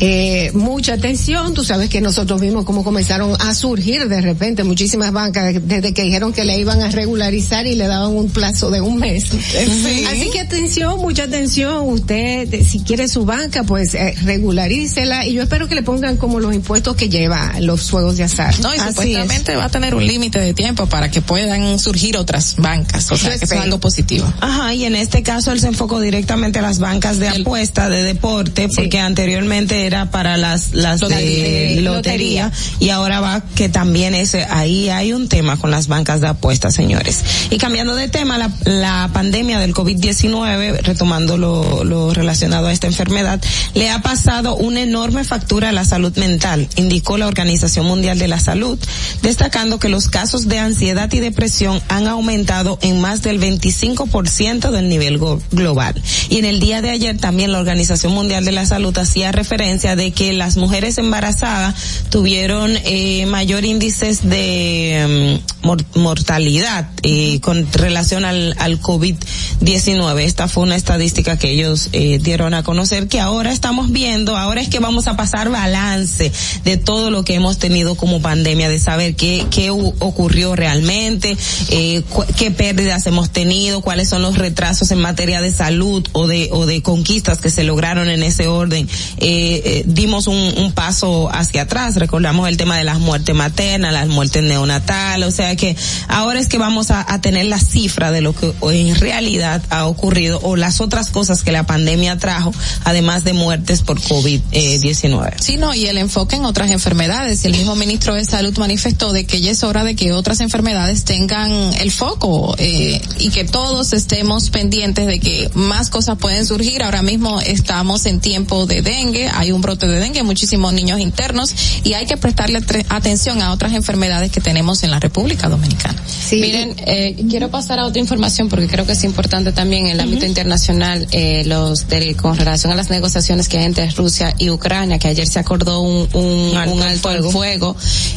eh, 0.00 0.50
mucha 0.54 0.94
atención. 0.94 1.54
Tú 1.54 1.64
sabes 1.64 1.88
que 1.88 2.00
nosotros 2.00 2.40
vimos 2.40 2.64
cómo 2.64 2.84
comenzaron 2.84 3.34
a 3.40 3.54
surgir 3.54 4.08
de 4.08 4.20
repente 4.20 4.64
muchísimas 4.64 5.12
bancas 5.12 5.54
desde 5.62 5.92
que 5.92 6.02
dijeron 6.02 6.32
que 6.32 6.44
le 6.44 6.58
iban 6.58 6.80
a 6.82 6.90
regularizar 6.90 7.66
y 7.66 7.74
le 7.74 7.86
daban 7.86 8.12
un 8.12 8.30
plazo 8.30 8.70
de 8.70 8.80
un 8.80 8.98
mes. 8.98 9.24
Así 9.32 10.30
que 10.32 10.40
atención, 10.40 10.98
mucha 11.00 11.24
atención. 11.24 11.88
Usted, 11.88 12.62
si 12.64 12.80
quiere 12.80 13.08
su 13.08 13.24
banca, 13.24 13.64
pues 13.64 13.94
eh, 13.94 14.14
regularícela 14.22 15.26
y 15.26 15.34
yo 15.34 15.42
espero 15.42 15.68
que 15.68 15.74
le 15.74 15.82
pongan 15.82 16.16
como 16.16 16.40
los 16.40 16.54
impuestos 16.54 16.94
que 16.96 17.08
lleva 17.08 17.54
los 17.60 17.90
juegos 17.90 18.16
de 18.16 18.24
azar. 18.24 18.58
No, 18.60 18.74
y 18.74 18.78
Así 18.78 18.90
supuestamente 18.90 19.56
va 19.56 19.64
a 19.64 19.68
tener 19.68 19.94
un 19.94 20.06
límite 20.06 20.38
de 20.38 20.54
tiempo 20.54 20.86
para 20.86 21.10
que 21.10 21.20
puedan 21.20 21.78
surgir 21.78 22.16
otras 22.16 22.56
bancas. 22.56 23.10
O 23.10 23.16
sea, 23.16 23.30
que 23.30 23.44
eso 23.44 23.54
es 23.54 23.60
algo 23.60 23.78
positivo. 23.80 24.32
Ajá, 24.40 24.74
y 24.74 24.84
en 24.84 24.94
este 24.94 25.22
caso 25.22 25.52
él 25.52 25.60
se 25.60 25.66
enfocó 25.66 26.00
directamente 26.00 26.60
a 26.60 26.62
las 26.62 26.78
bancas 26.78 27.18
de 27.18 27.28
apuesta, 27.28 27.88
de 27.88 28.02
deporte, 28.02 28.68
porque 28.74 29.00
anteriormente 29.00 29.87
era 29.88 30.10
para 30.10 30.36
las, 30.36 30.74
las 30.74 31.00
de 31.00 31.80
Lotería. 31.80 32.46
lotería, 32.46 32.52
y 32.78 32.90
ahora 32.90 33.20
va 33.20 33.42
que 33.54 33.68
también 33.68 34.14
ese, 34.14 34.44
ahí 34.44 34.90
hay 34.90 35.12
un 35.12 35.28
tema 35.28 35.56
con 35.56 35.70
las 35.70 35.88
bancas 35.88 36.20
de 36.20 36.28
apuesta, 36.28 36.70
señores. 36.70 37.24
Y 37.50 37.58
cambiando 37.58 37.94
de 37.94 38.08
tema, 38.08 38.36
la, 38.38 38.50
la 38.64 39.10
pandemia 39.12 39.58
del 39.58 39.74
COVID-19, 39.74 40.82
retomando 40.82 41.38
lo, 41.38 41.84
lo 41.84 42.12
relacionado 42.12 42.66
a 42.66 42.72
esta 42.72 42.86
enfermedad, 42.86 43.40
le 43.74 43.90
ha 43.90 44.02
pasado 44.02 44.56
una 44.56 44.82
enorme 44.82 45.24
factura 45.24 45.70
a 45.70 45.72
la 45.72 45.84
salud 45.84 46.14
mental, 46.16 46.68
indicó 46.76 47.16
la 47.16 47.26
Organización 47.26 47.86
Mundial 47.86 48.18
de 48.18 48.28
la 48.28 48.40
Salud, 48.40 48.78
destacando 49.22 49.78
que 49.78 49.88
los 49.88 50.08
casos 50.08 50.48
de 50.48 50.58
ansiedad 50.58 51.10
y 51.12 51.20
depresión 51.20 51.80
han 51.88 52.06
aumentado 52.06 52.78
en 52.82 53.00
más 53.00 53.22
del 53.22 53.40
25% 53.40 54.70
del 54.70 54.88
nivel 54.88 55.18
global. 55.50 55.94
Y 56.28 56.38
en 56.38 56.44
el 56.44 56.60
día 56.60 56.82
de 56.82 56.90
ayer 56.90 57.16
también 57.16 57.52
la 57.52 57.58
Organización 57.58 58.12
Mundial 58.12 58.44
de 58.44 58.52
la 58.52 58.66
Salud 58.66 58.96
hacía 58.98 59.32
referencia 59.32 59.77
de 59.78 60.10
que 60.10 60.32
las 60.32 60.56
mujeres 60.56 60.98
embarazadas 60.98 61.74
tuvieron 62.10 62.76
eh, 62.84 63.26
mayor 63.26 63.64
índices 63.64 64.28
de 64.28 65.38
mm, 65.62 65.66
mor- 65.66 65.84
mortalidad 65.94 66.88
eh, 67.04 67.38
con 67.40 67.70
relación 67.72 68.24
al, 68.24 68.56
al 68.58 68.80
COVID-19. 68.80 70.20
Esta 70.22 70.48
fue 70.48 70.64
una 70.64 70.74
estadística 70.76 71.38
que 71.38 71.50
ellos 71.50 71.90
eh, 71.92 72.18
dieron 72.20 72.54
a 72.54 72.62
conocer 72.64 73.06
que 73.08 73.20
ahora 73.20 73.52
estamos 73.52 73.92
viendo, 73.92 74.36
ahora 74.36 74.60
es 74.60 74.68
que 74.68 74.80
vamos 74.80 75.06
a 75.06 75.16
pasar 75.16 75.48
balance 75.48 76.32
de 76.64 76.76
todo 76.76 77.10
lo 77.10 77.24
que 77.24 77.34
hemos 77.34 77.58
tenido 77.58 77.94
como 77.94 78.20
pandemia, 78.20 78.68
de 78.68 78.80
saber 78.80 79.14
qué, 79.14 79.46
qué 79.50 79.70
ocurrió 79.70 80.56
realmente, 80.56 81.36
eh, 81.70 82.02
qué 82.36 82.50
pérdidas 82.50 83.06
hemos 83.06 83.30
tenido, 83.30 83.80
cuáles 83.80 84.08
son 84.08 84.22
los 84.22 84.36
retrasos 84.38 84.90
en 84.90 85.00
materia 85.00 85.40
de 85.40 85.52
salud 85.52 86.04
o 86.12 86.26
de, 86.26 86.48
o 86.52 86.66
de 86.66 86.82
conquistas 86.82 87.38
que 87.40 87.50
se 87.50 87.62
lograron 87.64 88.08
en 88.10 88.22
ese 88.24 88.48
orden. 88.48 88.88
Eh, 89.18 89.62
eh, 89.68 89.82
dimos 89.86 90.26
un, 90.28 90.36
un 90.56 90.72
paso 90.72 91.28
hacia 91.30 91.62
atrás, 91.62 91.96
recordamos 91.96 92.48
el 92.48 92.56
tema 92.56 92.78
de 92.78 92.84
las 92.84 93.00
muertes 93.00 93.34
maternas, 93.34 93.92
las 93.92 94.08
muertes 94.08 94.42
neonatales, 94.42 95.28
o 95.28 95.30
sea 95.30 95.54
que 95.56 95.76
ahora 96.08 96.40
es 96.40 96.48
que 96.48 96.56
vamos 96.56 96.90
a, 96.90 97.04
a 97.12 97.20
tener 97.20 97.44
la 97.44 97.58
cifra 97.58 98.10
de 98.10 98.22
lo 98.22 98.34
que 98.34 98.54
en 98.62 98.94
realidad 98.94 99.62
ha 99.68 99.86
ocurrido 99.86 100.40
o 100.42 100.56
las 100.56 100.80
otras 100.80 101.10
cosas 101.10 101.42
que 101.42 101.52
la 101.52 101.66
pandemia 101.66 102.16
trajo, 102.16 102.54
además 102.84 103.24
de 103.24 103.34
muertes 103.34 103.82
por 103.82 104.00
COVID-19. 104.00 105.34
Sí, 105.38 105.58
no, 105.58 105.74
y 105.74 105.86
el 105.86 105.98
enfoque 105.98 106.36
en 106.36 106.46
otras 106.46 106.70
enfermedades. 106.70 107.44
El 107.44 107.52
mismo 107.52 107.76
ministro 107.76 108.14
de 108.14 108.24
Salud 108.24 108.56
manifestó 108.58 109.12
de 109.12 109.26
que 109.26 109.40
ya 109.40 109.50
es 109.50 109.62
hora 109.64 109.84
de 109.84 109.94
que 109.94 110.12
otras 110.12 110.40
enfermedades 110.40 111.04
tengan 111.04 111.50
el 111.74 111.90
foco 111.90 112.54
eh, 112.58 113.00
y 113.18 113.30
que 113.30 113.44
todos 113.44 113.92
estemos 113.92 114.50
pendientes 114.50 115.06
de 115.06 115.20
que 115.20 115.50
más 115.54 115.90
cosas 115.90 116.16
pueden 116.18 116.46
surgir. 116.46 116.82
Ahora 116.82 117.02
mismo 117.02 117.40
estamos 117.40 118.06
en 118.06 118.20
tiempo 118.20 118.66
de 118.66 118.82
dengue, 118.82 119.28
hay 119.28 119.52
un 119.52 119.57
un 119.58 119.62
brote 119.62 119.86
de 119.88 119.98
dengue, 119.98 120.22
muchísimos 120.22 120.72
niños 120.72 121.00
internos 121.00 121.52
y 121.82 121.94
hay 121.94 122.06
que 122.06 122.16
prestarle 122.16 122.60
atención 122.88 123.42
a 123.42 123.52
otras 123.52 123.72
enfermedades 123.72 124.30
que 124.30 124.40
tenemos 124.40 124.84
en 124.84 124.90
la 124.92 125.00
República 125.00 125.48
Dominicana. 125.48 126.00
Miren, 126.30 126.76
eh, 126.86 127.16
quiero 127.28 127.50
pasar 127.50 127.78
a 127.80 127.86
otra 127.86 128.00
información 128.00 128.48
porque 128.48 128.68
creo 128.68 128.86
que 128.86 128.92
es 128.92 129.02
importante 129.02 129.50
también 129.52 129.86
en 129.86 129.92
el 129.92 130.00
ámbito 130.00 130.26
internacional 130.26 131.06
eh, 131.10 131.42
los 131.46 131.88
del- 131.88 132.14
con 132.16 132.36
relación 132.36 132.72
a 132.72 132.76
las 132.76 132.88
negociaciones 132.90 133.48
que 133.48 133.58
hay 133.58 133.64
entre 133.64 133.90
Rusia 133.90 134.32
y 134.38 134.50
Ucrania, 134.50 134.98
que 134.98 135.08
ayer 135.08 135.26
se 135.26 135.38
acordó 135.40 135.80
un, 135.80 136.08
un, 136.12 136.56
un 136.74 136.82
alto 136.82 137.08
al 137.08 137.24
fuego 137.24 137.74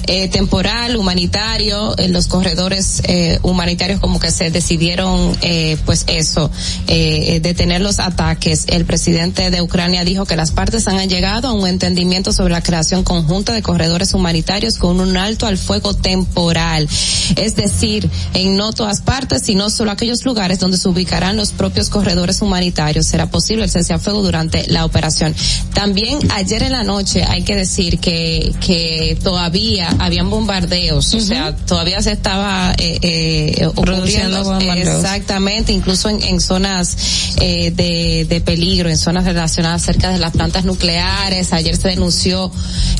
eh, 0.07 0.27
temporal, 0.27 0.95
humanitario, 0.95 1.97
eh, 1.97 2.07
los 2.09 2.27
corredores 2.27 3.01
eh, 3.05 3.39
humanitarios 3.41 3.99
como 3.99 4.19
que 4.19 4.29
se 4.29 4.51
decidieron 4.51 5.35
eh, 5.41 5.77
pues 5.85 6.03
eso, 6.07 6.51
detener 6.87 7.81
los 7.81 7.99
ataques. 7.99 8.65
El 8.67 8.85
presidente 8.85 9.49
de 9.49 9.61
Ucrania 9.61 10.03
dijo 10.03 10.25
que 10.25 10.35
las 10.35 10.51
partes 10.51 10.87
han 10.87 11.07
llegado 11.09 11.30
a 11.31 11.53
un 11.53 11.65
entendimiento 11.65 12.33
sobre 12.33 12.51
la 12.51 12.61
creación 12.61 13.03
conjunta 13.03 13.53
de 13.53 13.61
corredores 13.61 14.13
humanitarios 14.13 14.77
con 14.77 14.99
un 14.99 15.15
alto 15.15 15.45
al 15.45 15.57
fuego 15.57 15.93
temporal. 15.93 16.89
Es 17.37 17.55
decir, 17.55 18.09
en 18.33 18.57
no 18.57 18.73
todas 18.73 18.99
partes, 18.99 19.43
sino 19.43 19.69
solo 19.69 19.91
aquellos 19.91 20.25
lugares 20.25 20.59
donde 20.59 20.77
se 20.77 20.89
ubicarán 20.89 21.37
los 21.37 21.51
propios 21.53 21.89
corredores 21.89 22.41
humanitarios. 22.41 23.05
Será 23.07 23.27
posible 23.31 23.63
el 23.63 23.69
cese 23.69 23.93
a 23.93 23.99
fuego 23.99 24.21
durante 24.21 24.67
la 24.67 24.83
operación. 24.83 25.33
También 25.73 26.19
ayer 26.33 26.63
en 26.63 26.73
la 26.73 26.83
noche 26.83 27.23
hay 27.23 27.43
que 27.43 27.55
decir 27.55 27.99
que, 27.99 28.53
que 28.59 29.17
todavía 29.23 29.87
habían 29.99 30.29
bombardeos, 30.29 31.13
o 31.13 31.21
sea, 31.21 31.55
todavía 31.55 32.01
se 32.01 32.11
estaba 32.11 32.73
eh, 32.77 32.99
eh, 33.01 33.69
Produciendo 33.73 34.41
ocurriendo 34.41 34.43
bombardeos. 34.43 35.01
exactamente, 35.01 35.71
incluso 35.71 36.09
en, 36.09 36.21
en 36.23 36.41
zonas 36.41 36.97
eh, 37.39 37.71
de, 37.71 38.25
de 38.27 38.41
peligro, 38.41 38.89
en 38.89 38.97
zonas 38.97 39.23
relacionadas 39.23 39.81
cerca 39.81 40.11
de 40.11 40.19
las 40.19 40.33
plantas 40.33 40.65
nucleares. 40.65 41.20
Ayer 41.29 41.75
se 41.75 41.89
denunció 41.89 42.51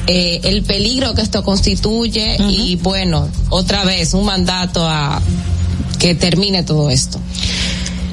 eh, 0.08 0.40
el 0.44 0.64
peligro 0.64 1.14
que 1.14 1.22
esto 1.22 1.44
constituye 1.44 2.38
y 2.50 2.76
bueno, 2.78 3.28
otra 3.50 3.84
vez 3.86 4.14
un 4.14 4.26
mandato 4.26 4.86
a 4.88 5.22
que 6.00 6.16
termine 6.16 6.64
todo 6.64 6.90
esto. 6.90 7.20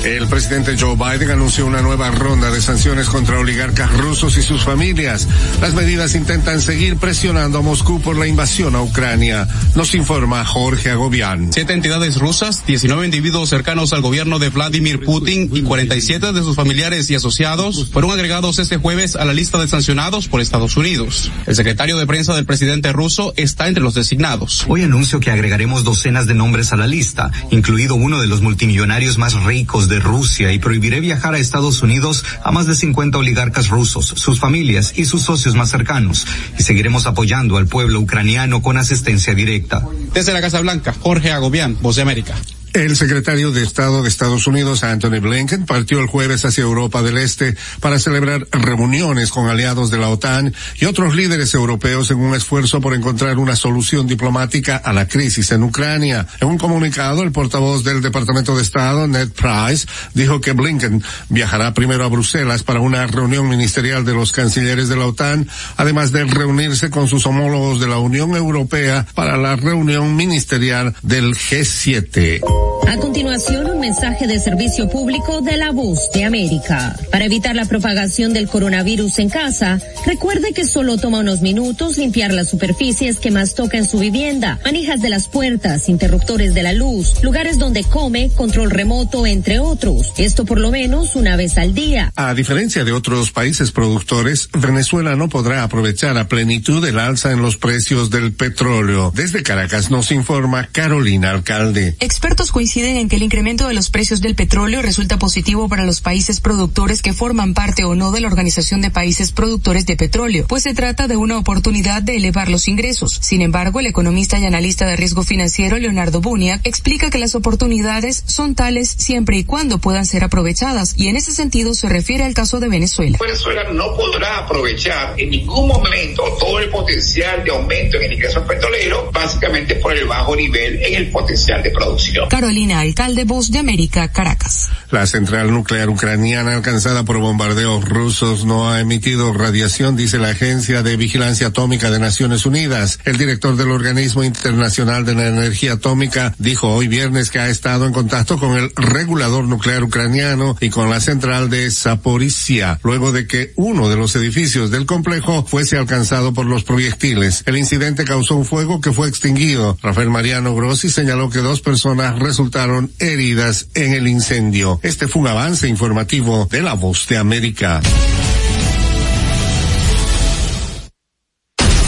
El 0.03 0.27
presidente 0.27 0.77
Joe 0.79 0.95
Biden 0.95 1.29
anunció 1.29 1.65
una 1.65 1.81
nueva 1.81 2.09
ronda 2.11 2.51
de 2.51 2.61
sanciones 2.61 3.09
contra 3.09 3.37
oligarcas 3.37 3.91
rusos 3.97 4.37
y 4.37 4.43
sus 4.43 4.63
familias. 4.63 5.27
Las 5.59 5.73
medidas 5.73 6.15
intentan 6.15 6.61
seguir 6.61 6.95
presionando 6.95 7.57
a 7.57 7.61
Moscú 7.61 7.99
por 7.99 8.15
la 8.17 8.25
invasión 8.25 8.75
a 8.75 8.81
Ucrania. 8.81 9.45
Nos 9.75 9.95
informa 9.95 10.45
Jorge 10.45 10.91
Agobián. 10.91 11.51
Siete 11.51 11.73
entidades 11.73 12.17
rusas, 12.17 12.65
19 12.65 13.03
individuos 13.03 13.49
cercanos 13.49 13.91
al 13.91 14.01
gobierno 14.01 14.39
de 14.39 14.49
Vladimir 14.49 15.03
Putin 15.03 15.49
y 15.53 15.63
47 15.63 16.31
de 16.31 16.43
sus 16.43 16.55
familiares 16.55 17.09
y 17.09 17.15
asociados 17.15 17.89
fueron 17.91 18.11
agregados 18.11 18.59
este 18.59 18.77
jueves 18.77 19.17
a 19.17 19.25
la 19.25 19.33
lista 19.33 19.57
de 19.57 19.67
sancionados 19.67 20.29
por 20.29 20.39
Estados 20.39 20.77
Unidos. 20.77 21.29
El 21.45 21.55
secretario 21.55 21.97
de 21.97 22.07
prensa 22.07 22.33
del 22.35 22.45
presidente 22.45 22.93
ruso 22.99 23.33
está 23.37 23.69
entre 23.69 23.81
los 23.81 23.93
designados. 23.93 24.65
Hoy 24.67 24.83
anuncio 24.83 25.21
que 25.21 25.31
agregaremos 25.31 25.85
docenas 25.85 26.27
de 26.27 26.33
nombres 26.33 26.73
a 26.73 26.75
la 26.75 26.85
lista, 26.85 27.31
incluido 27.49 27.95
uno 27.95 28.19
de 28.19 28.27
los 28.27 28.41
multimillonarios 28.41 29.17
más 29.17 29.41
ricos 29.45 29.87
de 29.87 30.01
Rusia, 30.01 30.51
y 30.51 30.59
prohibiré 30.59 30.99
viajar 30.99 31.33
a 31.33 31.37
Estados 31.37 31.81
Unidos 31.81 32.25
a 32.43 32.51
más 32.51 32.67
de 32.67 32.75
50 32.75 33.17
oligarcas 33.17 33.69
rusos, 33.69 34.05
sus 34.17 34.41
familias 34.41 34.91
y 34.97 35.05
sus 35.05 35.21
socios 35.21 35.55
más 35.55 35.69
cercanos. 35.69 36.27
Y 36.59 36.63
seguiremos 36.63 37.05
apoyando 37.05 37.55
al 37.55 37.67
pueblo 37.67 38.01
ucraniano 38.01 38.61
con 38.61 38.75
asistencia 38.75 39.33
directa. 39.33 39.81
Desde 40.13 40.33
la 40.33 40.41
Casa 40.41 40.59
Blanca, 40.59 40.93
Jorge 40.99 41.31
Agobián, 41.31 41.77
Voz 41.81 41.95
de 41.95 42.01
América. 42.01 42.35
El 42.73 42.95
secretario 42.95 43.51
de 43.51 43.63
Estado 43.63 44.03
de 44.03 44.09
Estados 44.09 44.45
Unidos, 44.45 44.83
Anthony 44.83 45.19
Blinken, 45.19 45.65
partió 45.65 45.99
el 45.99 46.05
jueves 46.05 46.45
hacia 46.45 46.61
Europa 46.61 47.01
del 47.01 47.17
Este 47.17 47.55
para 47.79 47.97
celebrar 47.97 48.47
reuniones 48.51 49.31
con 49.31 49.49
aliados 49.49 49.89
de 49.89 49.97
la 49.97 50.09
OTAN 50.09 50.53
y 50.79 50.85
otros 50.85 51.15
líderes 51.15 51.55
europeos 51.55 52.11
en 52.11 52.19
un 52.19 52.35
esfuerzo 52.35 52.79
por 52.79 52.93
encontrar 52.93 53.39
una 53.39 53.55
solución 53.55 54.05
diplomática 54.05 54.77
a 54.77 54.93
la 54.93 55.07
crisis 55.07 55.51
en 55.51 55.63
Ucrania. 55.63 56.27
En 56.39 56.47
un 56.47 56.59
comunicado, 56.59 57.23
el 57.23 57.31
portavoz 57.31 57.83
del 57.83 58.03
Departamento 58.03 58.55
de 58.55 58.61
Estado, 58.61 59.07
Ned 59.07 59.29
Price, 59.29 59.87
dijo 60.13 60.39
que 60.39 60.51
Blinken 60.51 61.03
viajará 61.29 61.73
primero 61.73 62.05
a 62.05 62.09
Bruselas 62.09 62.61
para 62.61 62.81
una 62.81 63.07
reunión 63.07 63.49
ministerial 63.49 64.05
de 64.05 64.13
los 64.13 64.31
cancilleres 64.31 64.89
de 64.89 64.95
la 64.95 65.07
OTAN, 65.07 65.49
además 65.75 66.11
de 66.11 66.23
reunirse 66.25 66.91
con 66.91 67.07
sus 67.07 67.25
homólogos 67.25 67.79
de 67.79 67.87
la 67.87 67.97
Unión 67.97 68.35
Europea 68.35 69.07
para 69.15 69.37
la 69.37 69.55
reunión 69.55 70.15
ministerial 70.15 70.93
del 71.01 71.33
G7. 71.33 72.58
A 72.89 72.97
continuación, 72.97 73.69
un 73.69 73.79
mensaje 73.79 74.25
de 74.25 74.39
servicio 74.39 74.89
público 74.89 75.41
de 75.41 75.57
la 75.57 75.71
voz 75.71 76.09
de 76.11 76.23
América. 76.23 76.95
Para 77.11 77.25
evitar 77.25 77.55
la 77.55 77.65
propagación 77.65 78.33
del 78.33 78.47
coronavirus 78.47 79.19
en 79.19 79.29
casa, 79.29 79.79
recuerde 80.07 80.53
que 80.53 80.65
solo 80.65 80.97
toma 80.97 81.19
unos 81.19 81.41
minutos 81.41 81.99
limpiar 81.99 82.33
las 82.33 82.49
superficies 82.49 83.19
que 83.19 83.29
más 83.29 83.53
toca 83.53 83.77
en 83.77 83.85
su 83.85 83.99
vivienda, 83.99 84.59
manijas 84.65 85.01
de 85.01 85.09
las 85.09 85.27
puertas, 85.27 85.87
interruptores 85.87 86.55
de 86.55 86.63
la 86.63 86.73
luz, 86.73 87.21
lugares 87.21 87.59
donde 87.59 87.83
come, 87.83 88.31
control 88.35 88.71
remoto, 88.71 89.27
entre 89.27 89.59
otros. 89.59 90.11
Esto 90.17 90.45
por 90.45 90.59
lo 90.59 90.71
menos 90.71 91.15
una 91.15 91.35
vez 91.35 91.59
al 91.59 91.75
día. 91.75 92.11
A 92.15 92.33
diferencia 92.33 92.83
de 92.83 92.91
otros 92.91 93.29
países 93.31 93.71
productores, 93.71 94.49
Venezuela 94.51 95.15
no 95.15 95.29
podrá 95.29 95.61
aprovechar 95.61 96.17
a 96.17 96.27
plenitud 96.27 96.83
el 96.87 96.97
alza 96.97 97.31
en 97.31 97.43
los 97.43 97.57
precios 97.57 98.09
del 98.09 98.33
petróleo. 98.33 99.11
Desde 99.15 99.43
Caracas 99.43 99.91
nos 99.91 100.11
informa 100.11 100.69
Carolina 100.71 101.29
Alcalde. 101.29 101.95
Expertos 101.99 102.48
coinciden 102.51 102.97
en 102.97 103.09
que 103.09 103.15
el 103.15 103.23
incremento 103.23 103.67
de 103.67 103.73
los 103.73 103.89
precios 103.89 104.21
del 104.21 104.35
petróleo 104.35 104.81
resulta 104.81 105.17
positivo 105.17 105.69
para 105.69 105.85
los 105.85 106.01
países 106.01 106.39
productores 106.39 107.01
que 107.01 107.13
forman 107.13 107.53
parte 107.53 107.83
o 107.83 107.95
no 107.95 108.11
de 108.11 108.21
la 108.21 108.27
Organización 108.27 108.81
de 108.81 108.91
Países 108.91 109.31
Productores 109.31 109.85
de 109.85 109.95
Petróleo, 109.95 110.45
pues 110.47 110.63
se 110.63 110.73
trata 110.73 111.07
de 111.07 111.17
una 111.17 111.37
oportunidad 111.37 112.01
de 112.01 112.15
elevar 112.15 112.49
los 112.49 112.67
ingresos. 112.67 113.19
Sin 113.21 113.41
embargo, 113.41 113.79
el 113.79 113.87
economista 113.87 114.39
y 114.39 114.45
analista 114.45 114.85
de 114.85 114.95
riesgo 114.95 115.23
financiero 115.23 115.77
Leonardo 115.77 116.21
Bunia 116.21 116.61
explica 116.63 117.09
que 117.09 117.17
las 117.17 117.35
oportunidades 117.35 118.23
son 118.25 118.55
tales 118.55 118.89
siempre 118.97 119.37
y 119.37 119.43
cuando 119.43 119.79
puedan 119.79 120.05
ser 120.05 120.23
aprovechadas, 120.23 120.93
y 120.97 121.07
en 121.07 121.17
ese 121.17 121.33
sentido 121.33 121.73
se 121.73 121.89
refiere 121.89 122.23
al 122.23 122.33
caso 122.33 122.59
de 122.59 122.69
Venezuela. 122.69 123.17
Venezuela 123.19 123.63
no 123.71 123.95
podrá 123.95 124.39
aprovechar 124.39 125.15
en 125.17 125.29
ningún 125.29 125.67
momento 125.67 126.23
todo 126.39 126.59
el 126.59 126.69
potencial 126.69 127.43
de 127.43 127.51
aumento 127.51 127.97
en 127.97 128.03
el 128.03 128.13
ingreso 128.13 128.43
petrolero, 128.45 129.09
básicamente 129.11 129.75
por 129.75 129.95
el 129.95 130.07
bajo 130.07 130.35
nivel 130.35 130.81
en 130.83 130.95
el 130.95 131.11
potencial 131.11 131.61
de 131.63 131.71
producción. 131.71 132.29
Carolina 132.39 132.79
Alcalde, 132.79 133.25
Voz 133.25 133.51
de 133.51 133.59
América, 133.59 134.07
Caracas. 134.07 134.69
La 134.91 135.05
central 135.05 135.51
nuclear 135.51 135.89
ucraniana 135.89 136.55
alcanzada 136.55 137.03
por 137.03 137.17
bombardeos 137.17 137.83
rusos 137.83 138.45
no 138.45 138.71
ha 138.71 138.79
emitido 138.79 139.33
radiación, 139.33 139.97
dice 139.97 140.19
la 140.19 140.29
Agencia 140.29 140.81
de 140.81 140.95
Vigilancia 140.95 141.47
Atómica 141.47 141.91
de 141.91 141.99
Naciones 141.99 142.45
Unidas. 142.45 142.99
El 143.03 143.17
director 143.17 143.57
del 143.57 143.71
Organismo 143.71 144.23
Internacional 144.23 145.03
de 145.03 145.15
la 145.15 145.27
Energía 145.27 145.73
Atómica 145.73 146.33
dijo 146.37 146.69
hoy 146.69 146.87
viernes 146.87 147.29
que 147.29 147.39
ha 147.39 147.49
estado 147.49 147.85
en 147.85 147.91
contacto 147.91 148.39
con 148.39 148.57
el 148.57 148.71
regulador 148.77 149.43
nuclear 149.43 149.83
ucraniano 149.83 150.55
y 150.61 150.69
con 150.69 150.89
la 150.89 151.01
central 151.01 151.49
de 151.49 151.69
Zaporizhia, 151.69 152.79
luego 152.83 153.11
de 153.11 153.27
que 153.27 153.51
uno 153.57 153.89
de 153.89 153.97
los 153.97 154.15
edificios 154.15 154.71
del 154.71 154.85
complejo 154.85 155.43
fuese 155.45 155.77
alcanzado 155.77 156.33
por 156.33 156.45
los 156.45 156.63
proyectiles. 156.63 157.43
El 157.45 157.57
incidente 157.57 158.05
causó 158.05 158.37
un 158.37 158.45
fuego 158.45 158.79
que 158.79 158.93
fue 158.93 159.09
extinguido. 159.09 159.77
Rafael 159.81 160.09
Mariano 160.09 160.55
Grossi 160.55 160.89
señaló 160.89 161.29
que 161.29 161.39
dos 161.39 161.59
personas 161.59 162.17
resultaron 162.29 162.91
heridas 162.99 163.69
en 163.73 163.91
el 163.93 164.07
incendio. 164.07 164.79
Este 164.83 165.07
fue 165.07 165.23
un 165.23 165.29
avance 165.29 165.67
informativo 165.67 166.47
de 166.51 166.61
la 166.61 166.75
voz 166.75 167.07
de 167.07 167.17
América. 167.17 167.81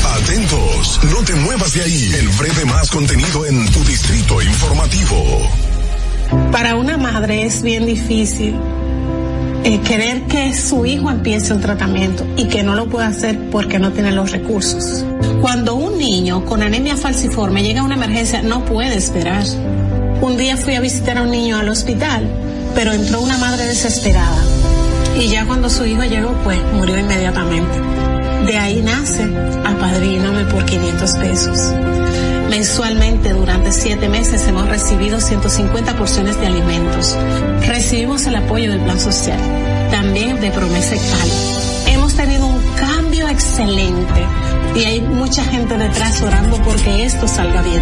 Atentos, 0.03 0.99
no 1.11 1.23
te 1.23 1.35
muevas 1.35 1.76
de 1.76 1.81
ahí. 1.84 2.11
El 2.18 2.27
breve 2.30 2.65
más 2.65 2.89
contenido 2.89 3.45
en 3.45 3.72
tu 3.72 3.84
distrito 3.84 4.41
informativo. 4.41 5.47
Para 6.51 6.76
una 6.76 6.97
madre 6.97 7.45
es 7.45 7.61
bien 7.61 7.85
difícil 7.85 8.55
eh, 9.63 9.80
querer 9.81 10.23
que 10.23 10.55
su 10.55 10.88
hijo 10.88 11.11
empiece 11.11 11.53
un 11.53 11.61
tratamiento 11.61 12.26
y 12.35 12.47
que 12.47 12.63
no 12.63 12.73
lo 12.73 12.88
pueda 12.88 13.05
hacer 13.07 13.38
porque 13.51 13.77
no 13.77 13.91
tiene 13.91 14.11
los 14.11 14.31
recursos. 14.31 15.05
Cuando 15.39 15.76
un 15.76 15.99
niño 15.99 16.45
con 16.45 16.63
anemia 16.63 16.97
falciforme 16.97 17.61
llega 17.61 17.81
a 17.81 17.84
una 17.84 17.93
emergencia, 17.93 18.41
no 18.41 18.65
puede 18.65 18.95
esperar. 18.95 19.43
Un 20.22 20.38
día 20.38 20.56
fui 20.56 20.76
a 20.76 20.80
visitar 20.80 21.18
a 21.18 21.23
un 21.23 21.31
niño 21.31 21.57
al 21.57 21.68
hospital, 21.68 22.27
pero 22.76 22.93
entró 22.93 23.22
una 23.22 23.38
madre 23.38 23.65
desesperada 23.65 24.38
y 25.19 25.27
ya 25.27 25.45
cuando 25.45 25.69
su 25.69 25.85
hijo 25.85 26.03
llegó, 26.03 26.31
pues 26.43 26.60
murió 26.73 26.98
inmediatamente. 26.98 27.80
De 28.45 28.57
ahí 28.57 28.81
nace 28.81 29.23
apadríname 29.65 30.45
por 30.45 30.65
500 30.65 31.11
pesos. 31.14 31.73
Mensualmente 32.49 33.34
durante 33.34 33.72
siete 33.72 34.10
meses 34.10 34.48
hemos 34.48 34.68
recibido 34.68 35.19
150 35.19 35.98
porciones 35.98 36.39
de 36.39 36.48
alimentos. 36.48 37.18
Recibimos 37.68 38.26
el 38.27 38.35
apoyo 38.35 38.72
del 38.72 38.81
Plan 38.81 38.99
Social, 38.99 39.39
también 39.89 40.39
de 40.39 40.52
Promesa 40.52 40.95
Cali. 40.95 41.93
Hemos 41.93 42.15
tenido 42.15 42.45
un 42.45 42.61
cambio 42.76 43.27
excelente 43.27 44.26
y 44.76 44.84
hay 44.84 45.02
mucha 45.02 45.43
gente 45.43 45.77
detrás 45.77 46.22
orando 46.22 46.61
porque 46.61 47.06
esto 47.06 47.27
salga 47.27 47.61
bien. 47.61 47.81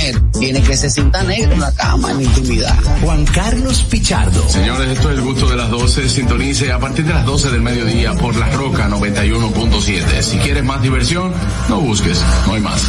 tiene 0.39 0.61
que 0.61 0.75
se 0.75 0.89
sienta 0.89 1.23
negro 1.23 1.53
en 1.53 1.59
la 1.59 1.71
cama 1.73 2.11
en 2.11 2.21
intimidad. 2.21 2.75
Juan 3.01 3.25
Carlos 3.25 3.83
Pichardo. 3.83 4.47
Señores, 4.49 4.89
esto 4.89 5.11
es 5.11 5.17
el 5.17 5.23
gusto 5.23 5.49
de 5.49 5.55
las 5.55 5.69
12. 5.69 6.09
Sintonice 6.09 6.71
a 6.71 6.79
partir 6.79 7.05
de 7.05 7.13
las 7.13 7.25
12 7.25 7.51
del 7.51 7.61
mediodía 7.61 8.13
por 8.13 8.35
La 8.35 8.49
Roca 8.49 8.89
91.7. 8.89 10.21
Si 10.21 10.37
quieres 10.37 10.63
más 10.63 10.81
diversión, 10.81 11.33
no 11.69 11.79
busques, 11.79 12.21
no 12.47 12.53
hay 12.53 12.61
más. 12.61 12.81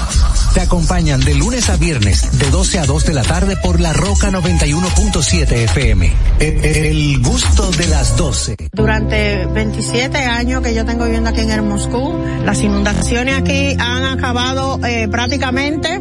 Te 0.55 0.61
acompañan 0.61 1.21
de 1.21 1.35
lunes 1.35 1.71
a 1.71 1.77
viernes, 1.77 2.39
de 2.39 2.51
12 2.51 2.79
a 2.79 2.87
2 2.87 3.05
de 3.07 3.15
la 3.15 3.23
tarde 3.23 3.57
por 3.57 3.81
La 3.81 3.93
Roca 3.93 4.31
91.7 4.31 5.51
FM. 5.51 6.13
El, 6.41 6.65
el 6.65 7.23
gusto 7.23 7.71
de 7.71 7.87
las 7.87 8.17
12. 8.17 8.57
Durante 8.73 9.47
27 9.47 10.19
años 10.19 10.63
que 10.63 10.75
yo 10.75 10.85
tengo 10.85 11.05
viviendo 11.05 11.31
aquí 11.31 11.41
en 11.41 11.51
el 11.51 11.63
Moscú, 11.63 12.15
las 12.45 12.61
inundaciones 12.63 13.39
aquí 13.39 13.77
han 13.79 14.05
acabado 14.05 14.79
eh, 14.85 15.09
prácticamente 15.09 16.01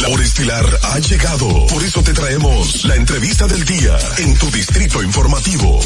La 0.00 0.08
hora 0.08 0.24
estilar 0.24 0.64
ha 0.82 0.98
llegado. 0.98 1.66
Por 1.66 1.82
eso 1.82 2.02
te 2.02 2.12
traemos 2.12 2.84
la 2.84 2.96
entrevista 2.96 3.46
del 3.46 3.64
día 3.64 3.96
en 4.18 4.34
tu 4.36 4.50
distrito 4.50 5.02
informativo. 5.02 5.80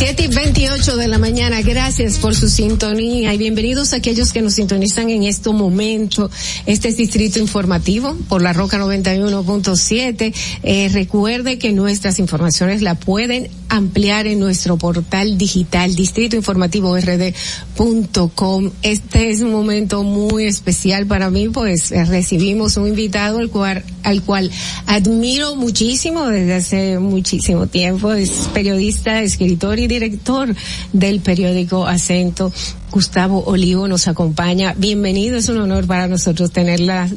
7 0.00 0.22
y 0.22 0.28
28 0.28 0.96
de 0.96 1.08
la 1.08 1.18
mañana, 1.18 1.60
gracias 1.60 2.16
por 2.16 2.34
su 2.34 2.48
sintonía 2.48 3.34
y 3.34 3.36
bienvenidos 3.36 3.92
a 3.92 3.96
aquellos 3.96 4.32
que 4.32 4.40
nos 4.40 4.54
sintonizan 4.54 5.10
en 5.10 5.24
este 5.24 5.50
momento. 5.50 6.30
Este 6.64 6.88
es 6.88 6.96
Distrito 6.96 7.38
Informativo 7.38 8.16
por 8.30 8.40
la 8.40 8.54
Roca 8.54 8.78
91.7. 8.78 10.34
Eh, 10.62 10.88
recuerde 10.90 11.58
que 11.58 11.72
nuestras 11.72 12.18
informaciones 12.18 12.80
la 12.80 12.94
pueden 12.94 13.50
ampliar 13.68 14.26
en 14.26 14.40
nuestro 14.40 14.78
portal 14.78 15.36
digital 15.36 15.94
distritoinformativord.com. 15.94 18.70
Este 18.82 19.30
es 19.30 19.42
un 19.42 19.52
momento 19.52 20.02
muy 20.02 20.46
especial 20.46 21.04
para 21.06 21.28
mí, 21.28 21.50
pues 21.50 21.92
eh, 21.92 22.06
recibimos 22.06 22.78
un 22.78 22.88
invitado 22.88 23.38
al 23.38 23.50
cual, 23.50 23.84
al 24.02 24.22
cual 24.22 24.50
admiro 24.86 25.56
muchísimo 25.56 26.26
desde 26.26 26.54
hace 26.54 26.98
muchísimo 26.98 27.66
tiempo. 27.66 28.14
Es 28.14 28.48
periodista, 28.54 29.22
escritor 29.22 29.78
y 29.78 29.89
director 29.90 30.54
del 30.92 31.20
periódico 31.20 31.86
Acento. 31.86 32.52
Gustavo 32.90 33.42
Olivo 33.44 33.88
nos 33.88 34.08
acompaña. 34.08 34.74
Bienvenido, 34.76 35.36
es 35.36 35.48
un 35.48 35.58
honor 35.58 35.86
para 35.86 36.08
nosotros 36.08 36.50
tenerla, 36.52 37.08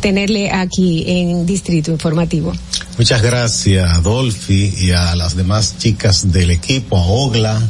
tenerle 0.00 0.50
aquí 0.50 1.04
en 1.06 1.46
Distrito 1.46 1.90
Informativo. 1.90 2.52
Muchas 2.96 3.22
gracias 3.22 3.90
a 3.90 4.00
y 4.78 4.90
a 4.90 5.16
las 5.16 5.36
demás 5.36 5.76
chicas 5.78 6.32
del 6.32 6.50
equipo, 6.50 6.98
a 6.98 7.06
Ogla, 7.06 7.60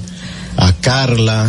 a 0.56 0.72
Carla, 0.74 1.48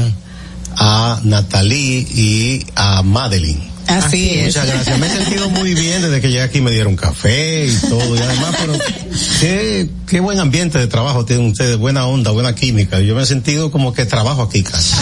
a 0.76 1.20
Natalie 1.24 2.08
y 2.14 2.66
a 2.76 3.02
Madeline. 3.02 3.69
Así, 3.90 4.40
es. 4.40 4.46
Muchas 4.48 4.68
gracias. 4.68 5.00
Me 5.00 5.08
he 5.08 5.10
sentido 5.10 5.50
muy 5.50 5.74
bien 5.76 6.02
desde 6.02 6.22
que 6.22 6.28
llegué 6.30 6.42
aquí 6.42 6.62
me 6.62 6.72
dieron 6.72 6.96
café 6.96 7.66
y 7.68 7.76
todo. 7.90 8.16
Y 8.16 8.20
además, 8.20 8.56
pero 8.60 8.74
qué, 9.40 9.90
qué 10.08 10.20
buen 10.20 10.40
ambiente 10.40 10.78
de 10.78 10.88
trabajo 10.88 11.26
tienen 11.26 11.48
ustedes, 11.48 11.78
buena 11.78 12.06
onda, 12.08 12.32
buena 12.32 12.56
química. 12.56 13.00
Yo 13.02 13.16
me 13.16 13.24
he 13.24 13.26
sentido 13.26 13.72
como 13.72 13.94
que 13.94 14.06
trabajo 14.06 14.42
aquí 14.44 14.64
casi. 14.64 14.96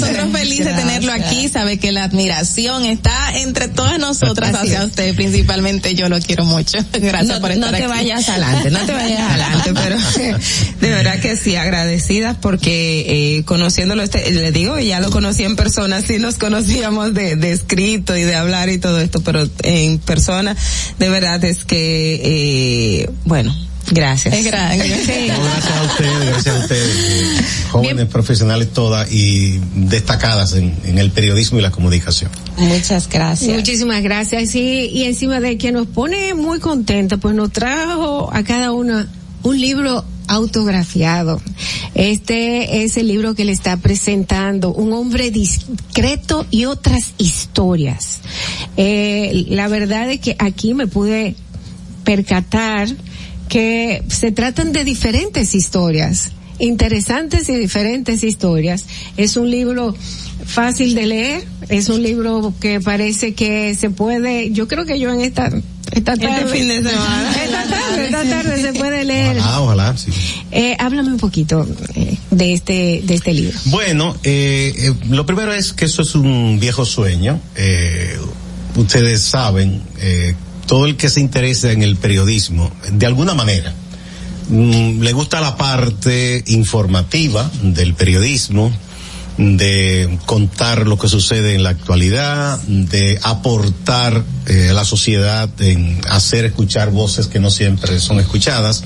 Nosotros 0.00 0.32
felices 0.32 0.66
de 0.66 0.72
tenerlo 0.74 1.12
aquí, 1.12 1.48
sabe 1.48 1.78
que 1.78 1.92
la 1.92 2.04
admiración 2.04 2.84
está 2.84 3.36
entre 3.38 3.68
todas 3.68 3.98
nosotras 3.98 4.54
Así 4.54 4.66
hacia 4.68 4.80
es. 4.80 4.86
usted, 4.86 5.14
principalmente 5.14 5.94
yo 5.94 6.08
lo 6.08 6.18
quiero 6.20 6.44
mucho. 6.44 6.78
Gracias 6.92 7.26
No- 7.36 7.40
por 7.40 7.52
estar 7.52 7.70
no 7.70 7.76
te 7.76 7.84
aquí. 7.84 7.92
vayas 7.92 8.28
adelante, 8.28 8.70
no 8.70 8.80
te 8.80 8.92
vayas 8.92 9.20
adelante, 9.30 9.72
pero 9.74 9.96
de 10.80 10.88
verdad 10.90 11.20
que 11.20 11.36
sí, 11.36 11.54
agradecidas 11.56 12.36
porque 12.40 13.36
eh, 13.38 13.44
conociéndolo, 13.44 14.02
este, 14.02 14.28
le 14.32 14.50
digo, 14.52 14.78
ya 14.80 15.00
lo 15.00 15.10
conocí 15.10 15.44
en 15.44 15.54
persona, 15.56 16.00
sí 16.02 16.18
nos 16.18 16.34
conocíamos 16.36 17.14
de, 17.14 17.36
de 17.36 17.52
escrito 17.52 17.83
y 17.84 18.22
de 18.22 18.34
hablar 18.34 18.68
y 18.68 18.78
todo 18.78 19.00
esto, 19.00 19.20
pero 19.20 19.48
en 19.62 19.98
persona, 19.98 20.56
de 20.98 21.08
verdad 21.08 21.44
es 21.44 21.64
que, 21.64 22.20
eh, 23.02 23.10
bueno, 23.24 23.54
gracias. 23.90 24.34
Es 24.34 24.44
grande. 24.44 24.84
Sí. 25.04 25.28
No, 25.28 25.42
gracias 25.44 25.76
a 25.76 25.82
ustedes, 25.82 26.26
gracias 26.26 26.56
a 26.56 26.58
ustedes, 26.60 26.96
eh, 27.08 27.44
jóvenes 27.70 28.06
profesionales 28.06 28.72
todas 28.72 29.10
y 29.12 29.60
destacadas 29.74 30.54
en, 30.54 30.74
en 30.84 30.98
el 30.98 31.10
periodismo 31.10 31.58
y 31.58 31.62
la 31.62 31.70
comunicación. 31.70 32.30
Muchas 32.56 33.08
gracias. 33.08 33.54
Muchísimas 33.54 34.02
gracias. 34.02 34.50
Sí, 34.50 34.88
y 34.92 35.04
encima 35.04 35.40
de 35.40 35.58
que 35.58 35.72
nos 35.72 35.86
pone 35.86 36.34
muy 36.34 36.58
contentos, 36.60 37.18
pues 37.20 37.34
nos 37.34 37.52
trajo 37.52 38.30
a 38.32 38.42
cada 38.44 38.72
una 38.72 39.06
un 39.42 39.60
libro 39.60 40.04
autografiado. 40.28 41.40
Este 41.94 42.84
es 42.84 42.96
el 42.96 43.08
libro 43.08 43.34
que 43.34 43.44
le 43.44 43.52
está 43.52 43.76
presentando 43.76 44.72
Un 44.72 44.92
hombre 44.92 45.30
discreto 45.30 46.46
y 46.50 46.64
otras 46.64 47.14
historias. 47.18 48.20
Eh, 48.76 49.46
la 49.48 49.68
verdad 49.68 50.10
es 50.10 50.20
que 50.20 50.36
aquí 50.38 50.74
me 50.74 50.86
pude 50.86 51.36
percatar 52.04 52.88
que 53.48 54.02
se 54.08 54.32
tratan 54.32 54.72
de 54.72 54.84
diferentes 54.84 55.54
historias, 55.54 56.32
interesantes 56.58 57.48
y 57.48 57.56
diferentes 57.56 58.22
historias. 58.24 58.86
Es 59.16 59.36
un 59.36 59.50
libro 59.50 59.94
fácil 60.44 60.94
de 60.94 61.06
leer, 61.06 61.44
es 61.68 61.88
un 61.88 62.02
libro 62.02 62.52
que 62.60 62.80
parece 62.80 63.34
que 63.34 63.74
se 63.74 63.90
puede, 63.90 64.52
yo 64.52 64.68
creo 64.68 64.84
que 64.84 64.98
yo 64.98 65.12
en 65.12 65.20
esta 65.20 65.50
esta 65.92 66.14
Este 66.14 66.26
tarde, 66.26 66.46
fin 66.46 66.66
de 66.66 66.82
semana. 66.82 67.32
esta 67.44 67.68
tarde, 67.68 68.04
esta 68.06 68.24
tarde 68.24 68.62
se 68.62 68.72
puede 68.72 69.04
leer. 69.04 69.38
Ojalá, 69.38 69.60
ojalá, 69.60 69.96
sí. 69.96 70.10
Eh, 70.50 70.76
háblame 70.78 71.10
un 71.12 71.18
poquito 71.18 71.66
eh, 71.94 72.16
de 72.30 72.52
este 72.54 73.02
de 73.04 73.14
este 73.14 73.32
libro. 73.32 73.56
Bueno, 73.66 74.16
eh, 74.24 74.72
eh, 74.76 74.94
lo 75.10 75.24
primero 75.26 75.52
es 75.52 75.72
que 75.72 75.84
eso 75.84 76.02
es 76.02 76.14
un 76.14 76.58
viejo 76.58 76.84
sueño. 76.84 77.38
Eh, 77.54 78.16
ustedes 78.76 79.22
saben, 79.22 79.82
eh, 80.00 80.34
todo 80.66 80.86
el 80.86 80.96
que 80.96 81.08
se 81.10 81.20
interesa 81.20 81.70
en 81.70 81.82
el 81.82 81.96
periodismo, 81.96 82.72
de 82.92 83.06
alguna 83.06 83.34
manera, 83.34 83.72
mm, 84.48 85.00
le 85.00 85.12
gusta 85.12 85.40
la 85.40 85.56
parte 85.56 86.42
informativa 86.46 87.50
del 87.62 87.94
periodismo, 87.94 88.72
de 89.36 90.18
contar 90.26 90.86
lo 90.86 90.96
que 90.96 91.08
sucede 91.08 91.54
en 91.54 91.64
la 91.64 91.70
actualidad, 91.70 92.60
de 92.62 93.18
aportar 93.22 94.22
eh, 94.46 94.68
a 94.70 94.72
la 94.72 94.84
sociedad, 94.84 95.50
en 95.60 96.00
hacer 96.08 96.44
escuchar 96.44 96.90
voces 96.90 97.26
que 97.26 97.40
no 97.40 97.50
siempre 97.50 97.98
son 97.98 98.20
escuchadas, 98.20 98.84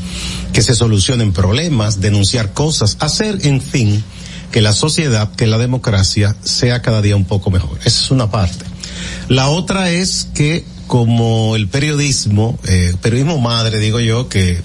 que 0.52 0.62
se 0.62 0.74
solucionen 0.74 1.32
problemas, 1.32 2.00
denunciar 2.00 2.54
cosas, 2.54 2.96
hacer, 3.00 3.38
en 3.42 3.60
fin, 3.60 4.02
que 4.50 4.62
la 4.62 4.72
sociedad, 4.72 5.30
que 5.32 5.46
la 5.46 5.58
democracia 5.58 6.34
sea 6.42 6.80
cada 6.80 7.02
día 7.02 7.16
un 7.16 7.26
poco 7.26 7.50
mejor. 7.50 7.78
Esa 7.84 8.04
es 8.04 8.10
una 8.10 8.30
parte. 8.30 8.64
La 9.28 9.48
otra 9.48 9.90
es 9.90 10.28
que 10.34 10.64
como 10.86 11.54
el 11.54 11.68
periodismo, 11.68 12.58
eh, 12.66 12.94
periodismo 13.02 13.38
madre, 13.38 13.78
digo 13.78 14.00
yo, 14.00 14.30
que 14.30 14.62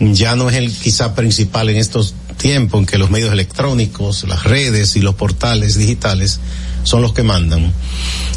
ya 0.00 0.36
no 0.36 0.50
es 0.50 0.56
el 0.56 0.72
quizá 0.72 1.14
principal 1.14 1.68
en 1.68 1.76
estos 1.76 2.14
tiempos 2.36 2.80
en 2.80 2.86
que 2.86 2.98
los 2.98 3.10
medios 3.10 3.32
electrónicos, 3.32 4.24
las 4.24 4.44
redes 4.44 4.96
y 4.96 5.00
los 5.00 5.14
portales 5.14 5.78
digitales 5.78 6.40
son 6.82 7.02
los 7.02 7.12
que 7.12 7.22
mandan. 7.22 7.72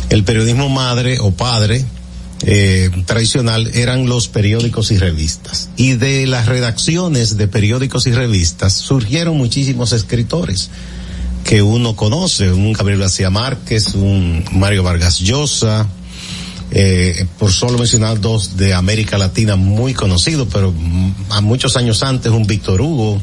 El 0.09 0.23
periodismo 0.23 0.69
madre 0.69 1.19
o 1.19 1.31
padre 1.31 1.83
eh, 2.43 2.91
tradicional 3.05 3.71
eran 3.73 4.07
los 4.07 4.27
periódicos 4.27 4.91
y 4.91 4.97
revistas. 4.97 5.69
Y 5.75 5.93
de 5.93 6.27
las 6.27 6.45
redacciones 6.45 7.37
de 7.37 7.47
periódicos 7.47 8.07
y 8.07 8.11
revistas 8.11 8.73
surgieron 8.73 9.37
muchísimos 9.37 9.91
escritores 9.91 10.69
que 11.43 11.61
uno 11.61 11.95
conoce, 11.95 12.51
un 12.51 12.73
Gabriel 12.73 12.99
García 12.99 13.29
Márquez, 13.29 13.95
un 13.95 14.43
Mario 14.51 14.83
Vargas 14.83 15.19
Llosa, 15.19 15.87
eh, 16.71 17.25
por 17.39 17.51
solo 17.51 17.77
mencionar 17.77 18.19
dos 18.19 18.57
de 18.57 18.73
América 18.73 19.17
Latina 19.17 19.55
muy 19.55 19.93
conocidos, 19.93 20.47
pero 20.51 20.71
mm, 20.71 21.13
a 21.29 21.41
muchos 21.41 21.77
años 21.77 22.03
antes 22.03 22.31
un 22.31 22.45
Víctor 22.45 22.81
Hugo, 22.81 23.21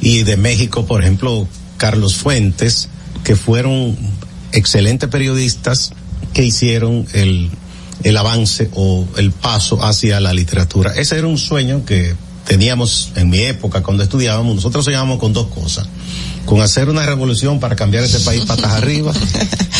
y 0.00 0.22
de 0.22 0.36
México, 0.36 0.86
por 0.86 1.02
ejemplo, 1.02 1.48
Carlos 1.76 2.14
Fuentes, 2.16 2.88
que 3.24 3.36
fueron 3.36 3.96
excelentes 4.52 5.08
periodistas 5.08 5.92
que 6.32 6.44
hicieron 6.44 7.06
el, 7.12 7.50
el 8.02 8.16
avance 8.16 8.70
o 8.74 9.06
el 9.16 9.32
paso 9.32 9.84
hacia 9.84 10.20
la 10.20 10.32
literatura. 10.32 10.92
Ese 10.94 11.18
era 11.18 11.26
un 11.26 11.38
sueño 11.38 11.84
que 11.84 12.14
teníamos 12.46 13.12
en 13.16 13.30
mi 13.30 13.40
época 13.40 13.82
cuando 13.82 14.02
estudiábamos. 14.02 14.56
Nosotros 14.56 14.84
soñábamos 14.84 15.18
con 15.18 15.32
dos 15.32 15.48
cosas. 15.48 15.88
Con 16.46 16.60
hacer 16.62 16.88
una 16.88 17.04
revolución 17.04 17.58
para 17.60 17.74
cambiar 17.76 18.04
este 18.04 18.20
país 18.20 18.44
patas 18.44 18.72
arriba, 18.72 19.12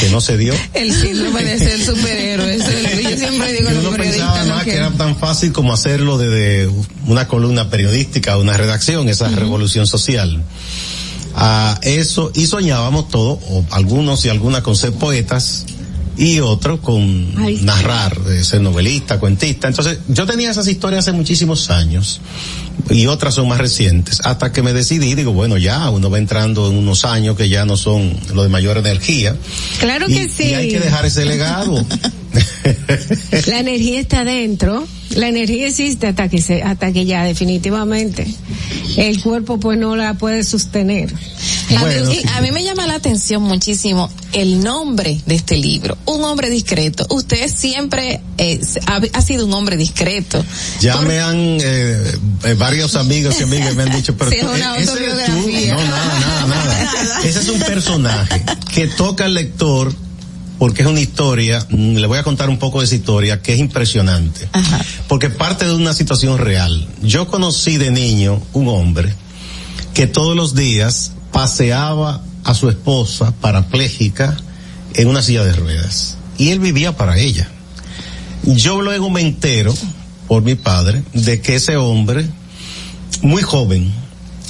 que 0.01 0.11
no 0.11 0.21
se 0.21 0.37
dio. 0.37 0.53
El 0.75 0.93
síndrome 0.93 1.45
de 1.45 1.59
ser 1.59 1.81
superhéroe. 1.85 2.55
eso 2.57 2.69
es- 2.69 3.03
Yo 3.11 3.17
siempre 3.17 3.53
digo 3.53 3.69
a 3.69 3.73
Y 3.73 3.75
los 3.77 3.85
uno 3.87 3.97
pensaba 3.97 4.45
¿no? 4.45 4.55
más 4.57 4.65
que 4.65 4.71
que 4.73 4.77
era 4.77 4.91
tan 4.91 5.17
fácil 5.17 5.53
como 5.53 5.73
hacerlo 5.73 6.19
desde 6.19 6.69
una 7.07 7.29
columna 7.29 7.71
periodística, 7.71 8.37
una 8.37 8.57
redacción, 8.57 9.09
esa 9.09 9.29
revolución 9.29 9.87
social. 9.87 10.43
A 11.35 11.79
eso, 11.83 12.33
y 12.35 12.47
soñábamos 12.47 13.09
todos, 13.11 13.39
o 13.49 13.65
algunos 13.71 14.25
y 14.25 14.29
algunas 14.31 14.63
con 14.63 14.75
ser 14.75 14.93
poetas, 14.93 15.67
y 16.17 16.41
otros 16.41 16.81
con 16.81 17.35
narrar, 17.65 18.19
eh, 18.31 18.43
ser 18.43 18.61
novelista, 18.61 19.19
cuentista. 19.19 19.69
Entonces, 19.69 19.99
yo 20.09 20.27
tenía 20.27 20.51
esas 20.51 20.67
historias 20.69 21.07
hace 21.07 21.17
muchísimos 21.17 21.71
años, 21.71 22.21
y 22.91 23.07
otras 23.07 23.35
son 23.35 23.49
más 23.49 23.59
recientes, 23.59 24.21
hasta 24.25 24.53
que 24.53 24.63
me 24.63 24.73
decidí, 24.73 25.15
digo, 25.15 25.33
bueno, 25.33 25.57
ya, 25.57 25.91
uno 25.91 26.11
va 26.11 26.19
entrando 26.19 26.71
en 26.71 26.77
unos 26.77 27.05
años 27.05 27.37
que 27.37 27.49
ya 27.49 27.65
no 27.65 27.77
son 27.77 28.17
los 28.33 28.45
de 28.45 28.49
mayor 28.49 28.79
energía. 28.79 29.37
Claro 29.81 30.07
y, 30.09 30.15
que 30.15 30.29
sí. 30.29 30.45
y 30.45 30.55
hay 30.55 30.69
que 30.69 30.81
dejar 30.81 31.05
ese 31.05 31.25
legado. 31.25 31.85
La 33.47 33.61
energía 33.61 34.01
está 34.01 34.25
dentro, 34.25 34.87
la 35.11 35.29
energía 35.29 35.69
existe 35.69 36.07
hasta 36.09 36.29
que 36.29 36.41
se, 36.43 36.63
hasta 36.63 36.93
que 36.93 37.05
ya 37.07 37.25
definitivamente 37.25 38.27
el 38.97 39.21
cuerpo 39.23 39.59
pues 39.61 39.79
no 39.79 39.95
la 39.97 40.15
puede 40.15 40.43
sostener. 40.45 41.13
A, 41.77 41.85
mí, 41.85 42.15
sí. 42.15 42.23
a 42.35 42.41
mí 42.41 42.53
me 42.53 42.63
llama 42.63 42.87
la 42.87 42.95
atención 42.95 43.43
muchísimo 43.43 44.09
el 44.33 44.63
nombre 44.63 45.21
de 45.27 45.35
este 45.35 45.57
libro, 45.57 45.97
un 46.07 46.23
hombre 46.25 46.49
discreto. 46.51 47.07
Usted 47.11 47.51
siempre 47.53 48.21
eh, 48.39 48.61
ha, 48.87 49.01
ha 49.13 49.23
sido 49.23 49.47
un 49.47 49.53
hombre 49.53 49.77
discreto. 49.77 50.45
Ya 50.81 50.95
Por- 50.97 51.07
me 51.07 51.21
han, 51.21 51.37
eh, 51.61 52.13
eh, 52.45 52.55
varios 52.55 52.95
amigos 52.97 53.37
y 53.41 53.43
amigas 53.45 53.75
me 53.75 53.85
han 53.85 53.93
dicho, 53.93 54.17
pero 54.17 54.31
Sí, 54.37 54.37
es 54.39 54.43
tú, 54.45 54.53
una 54.53 54.77
ese 54.77 54.93
eres 54.93 55.27
tú. 55.27 55.33
autobiografía. 55.33 55.75
No, 55.75 55.81
nada, 55.85 56.21
nada, 56.21 56.47
nada. 56.47 57.21
Ese 57.25 57.41
es 57.41 57.49
un 57.49 57.59
personaje 57.61 58.43
que 58.73 58.87
toca 58.89 59.25
al 59.25 59.35
lector 59.35 59.93
porque 60.59 60.83
es 60.83 60.89
una 60.89 61.01
historia, 61.01 61.67
mm, 61.69 61.97
le 61.97 62.07
voy 62.07 62.19
a 62.19 62.23
contar 62.23 62.49
un 62.49 62.59
poco 62.59 62.81
de 62.81 62.87
esa 62.87 62.95
historia 62.95 63.43
que 63.43 63.55
es 63.55 63.61
impresionante. 63.61 64.49
Porque 65.09 65.31
parte 65.31 65.67
de 65.67 65.75
una 65.75 65.93
situación 65.93 66.39
real. 66.39 66.87
Yo 67.03 67.29
conocí 67.29 67.77
de 67.77 67.91
niño 67.91 68.41
un 68.53 68.69
hombre 68.69 69.15
que 69.95 70.07
todos 70.07 70.37
los 70.37 70.55
días 70.55 71.13
paseaba 71.33 72.23
a 72.45 72.55
su 72.55 72.69
esposa 72.69 73.35
parapléjica 73.41 74.37
en 74.95 75.09
una 75.09 75.23
silla 75.23 75.45
de 75.45 75.53
ruedas. 75.53 76.17
Y 76.39 76.51
él 76.51 76.61
vivía 76.61 76.97
para 76.97 77.19
ella. 77.19 77.49
Yo 78.45 78.81
luego 78.81 79.11
me 79.11 79.21
entero, 79.21 79.75
por 80.29 80.43
mi 80.43 80.55
padre, 80.55 81.03
de 81.13 81.41
que 81.41 81.57
ese 81.57 81.77
hombre, 81.77 82.29
muy 83.23 83.43
joven, 83.43 83.93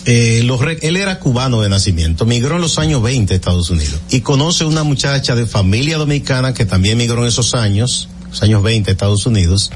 eh, 0.09 0.43
los 0.45 0.61
él 0.83 0.97
era 0.97 1.19
cubano 1.19 1.61
de 1.61 1.69
nacimiento, 1.69 2.27
migró 2.27 2.55
en 2.55 2.63
los 2.63 2.79
años 2.79 3.03
20 3.03 3.35
a 3.35 3.37
Estados 3.37 3.71
Unidos 3.71 4.01
y 4.09 4.21
conoce 4.21 4.65
una 4.65 4.85
muchacha 4.85 5.35
de 5.35 5.47
familia 5.47 5.99
dominicana 5.99 6.55
que 6.55 6.65
también 6.65 6.97
migró 6.97 7.23
en 7.23 7.29
esos 7.29 7.55
años, 7.55 8.09
los 8.31 8.41
años 8.41 8.63
20 8.63 8.89
a 8.89 8.93
Estados 8.93 9.27
Unidos, 9.27 9.73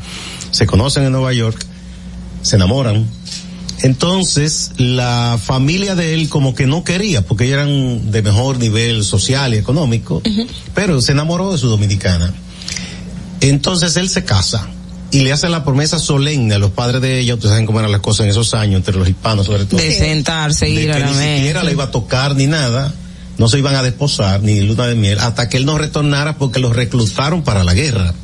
se 0.52 0.66
conocen 0.66 1.02
en 1.02 1.10
Nueva 1.10 1.32
York, 1.32 1.66
se 2.42 2.54
enamoran. 2.54 3.08
Entonces, 3.82 4.70
la 4.76 5.36
familia 5.42 5.96
de 5.96 6.14
él 6.14 6.28
como 6.28 6.54
que 6.54 6.66
no 6.66 6.84
quería, 6.84 7.26
porque 7.26 7.50
eran 7.50 8.12
de 8.12 8.22
mejor 8.22 8.58
nivel 8.58 9.02
social 9.02 9.52
y 9.52 9.56
económico, 9.56 10.22
pero 10.76 11.00
se 11.00 11.10
enamoró 11.10 11.50
de 11.50 11.58
su 11.58 11.66
dominicana. 11.68 12.32
Entonces 13.40 13.96
él 13.96 14.08
se 14.08 14.24
casa 14.24 14.68
y 15.12 15.20
le 15.20 15.32
hace 15.32 15.48
la 15.48 15.64
promesa 15.64 15.98
solemne 15.98 16.54
a 16.54 16.58
los 16.58 16.70
padres 16.70 17.02
de 17.02 17.18
ella, 17.18 17.34
ustedes 17.34 17.50
saben 17.50 17.66
cómo 17.66 17.80
eran 17.80 17.92
las 17.92 18.00
cosas 18.00 18.24
en 18.24 18.30
esos 18.30 18.54
años, 18.54 18.76
entre 18.76 18.96
los 18.96 19.08
hispanos 19.08 19.46
sobre 19.46 19.64
todo. 19.64 19.80
De 19.80 19.92
sentarse, 19.92 20.66
de 20.66 20.70
ir 20.70 20.92
a 20.92 20.98
la 20.98 21.06
ni 21.06 21.12
siquiera 21.12 21.60
mesa. 21.60 21.64
la 21.64 21.72
iba 21.72 21.84
a 21.84 21.90
tocar 21.90 22.36
ni 22.36 22.46
nada, 22.46 22.92
no 23.38 23.48
se 23.48 23.58
iban 23.58 23.74
a 23.74 23.82
desposar 23.82 24.42
ni 24.42 24.60
luna 24.60 24.86
de 24.86 24.94
miel 24.94 25.18
hasta 25.18 25.48
que 25.48 25.56
él 25.56 25.66
no 25.66 25.78
retornara 25.78 26.36
porque 26.38 26.60
los 26.60 26.76
reclutaron 26.76 27.42
para 27.42 27.64
la 27.64 27.74
guerra. 27.74 28.14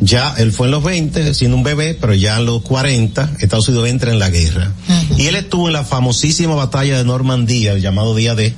Ya 0.00 0.34
él 0.38 0.52
fue 0.52 0.66
en 0.66 0.72
los 0.72 0.84
20 0.84 1.34
siendo 1.34 1.56
un 1.56 1.64
bebé, 1.64 1.96
pero 2.00 2.14
ya 2.14 2.38
en 2.38 2.46
los 2.46 2.62
40 2.62 3.32
Estados 3.40 3.68
Unidos 3.68 3.88
entra 3.88 4.12
en 4.12 4.18
la 4.18 4.30
guerra. 4.30 4.72
Y 5.16 5.26
él 5.26 5.34
estuvo 5.34 5.66
en 5.66 5.72
la 5.72 5.84
famosísima 5.84 6.54
batalla 6.54 6.98
de 6.98 7.04
Normandía, 7.04 7.72
el 7.72 7.80
llamado 7.80 8.14
Día 8.14 8.36
D, 8.36 8.54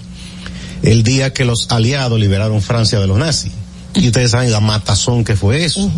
el 0.82 1.02
día 1.02 1.32
que 1.32 1.46
los 1.46 1.70
aliados 1.70 2.20
liberaron 2.20 2.60
Francia 2.60 3.00
de 3.00 3.06
los 3.06 3.16
nazis. 3.16 3.52
Y 3.94 4.06
ustedes 4.06 4.32
saben 4.32 4.52
la 4.52 4.60
matazón 4.60 5.24
que 5.24 5.34
fue 5.34 5.64
eso. 5.64 5.90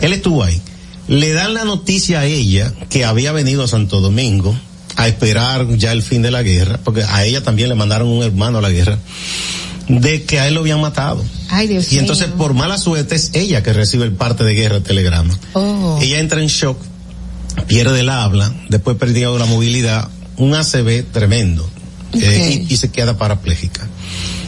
Él 0.00 0.12
estuvo 0.12 0.44
ahí. 0.44 0.60
Le 1.08 1.32
dan 1.32 1.54
la 1.54 1.64
noticia 1.64 2.20
a 2.20 2.24
ella 2.24 2.72
que 2.90 3.04
había 3.04 3.32
venido 3.32 3.62
a 3.62 3.68
Santo 3.68 4.00
Domingo 4.00 4.56
a 4.96 5.06
esperar 5.08 5.68
ya 5.76 5.92
el 5.92 6.02
fin 6.02 6.22
de 6.22 6.30
la 6.30 6.42
guerra, 6.42 6.80
porque 6.82 7.04
a 7.04 7.24
ella 7.24 7.42
también 7.42 7.68
le 7.68 7.74
mandaron 7.74 8.08
un 8.08 8.22
hermano 8.22 8.58
a 8.58 8.62
la 8.62 8.70
guerra, 8.70 8.98
de 9.88 10.24
que 10.24 10.40
a 10.40 10.48
él 10.48 10.54
lo 10.54 10.60
habían 10.60 10.80
matado. 10.80 11.22
Ay, 11.48 11.68
Dios 11.68 11.92
Y 11.92 11.98
entonces, 11.98 12.26
por 12.28 12.54
mala 12.54 12.78
suerte, 12.78 13.14
es 13.14 13.30
ella 13.34 13.62
que 13.62 13.72
recibe 13.72 14.04
el 14.04 14.12
parte 14.12 14.42
de 14.42 14.54
guerra 14.54 14.76
el 14.76 14.82
telegrama. 14.82 15.38
Oh. 15.52 15.98
Ella 16.00 16.18
entra 16.18 16.40
en 16.40 16.48
shock, 16.48 16.78
pierde 17.68 18.00
el 18.00 18.08
habla, 18.08 18.52
después 18.68 18.96
perdió 18.96 19.38
la 19.38 19.44
movilidad, 19.44 20.08
un 20.38 20.54
ACV 20.54 21.04
tremendo, 21.12 21.68
eh, 22.14 22.64
y, 22.68 22.72
y 22.72 22.76
se 22.78 22.90
queda 22.90 23.18
parapléjica. 23.18 23.86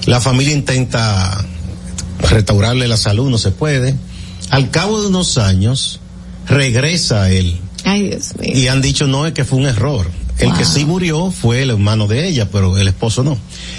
La 0.06 0.20
familia 0.20 0.54
intenta 0.54 1.44
restaurarle 2.20 2.88
la 2.88 2.96
salud, 2.96 3.28
no 3.30 3.38
se 3.38 3.50
puede. 3.50 3.94
Al 4.50 4.70
cabo 4.70 5.02
de 5.02 5.08
unos 5.08 5.36
años, 5.36 6.00
regresa 6.48 7.24
a 7.24 7.30
él. 7.30 7.56
Ay, 7.84 8.08
Dios 8.08 8.34
mío. 8.38 8.52
Y 8.54 8.68
han 8.68 8.82
dicho, 8.82 9.06
no, 9.06 9.26
es 9.26 9.32
que 9.32 9.44
fue 9.44 9.58
un 9.58 9.66
error. 9.66 10.10
El 10.38 10.52
que 10.52 10.64
sí 10.64 10.84
murió 10.84 11.32
fue 11.32 11.62
el 11.62 11.70
hermano 11.70 12.06
de 12.06 12.28
ella, 12.28 12.48
pero 12.50 12.78
el 12.78 12.86
esposo 12.86 13.24
no. 13.24 13.36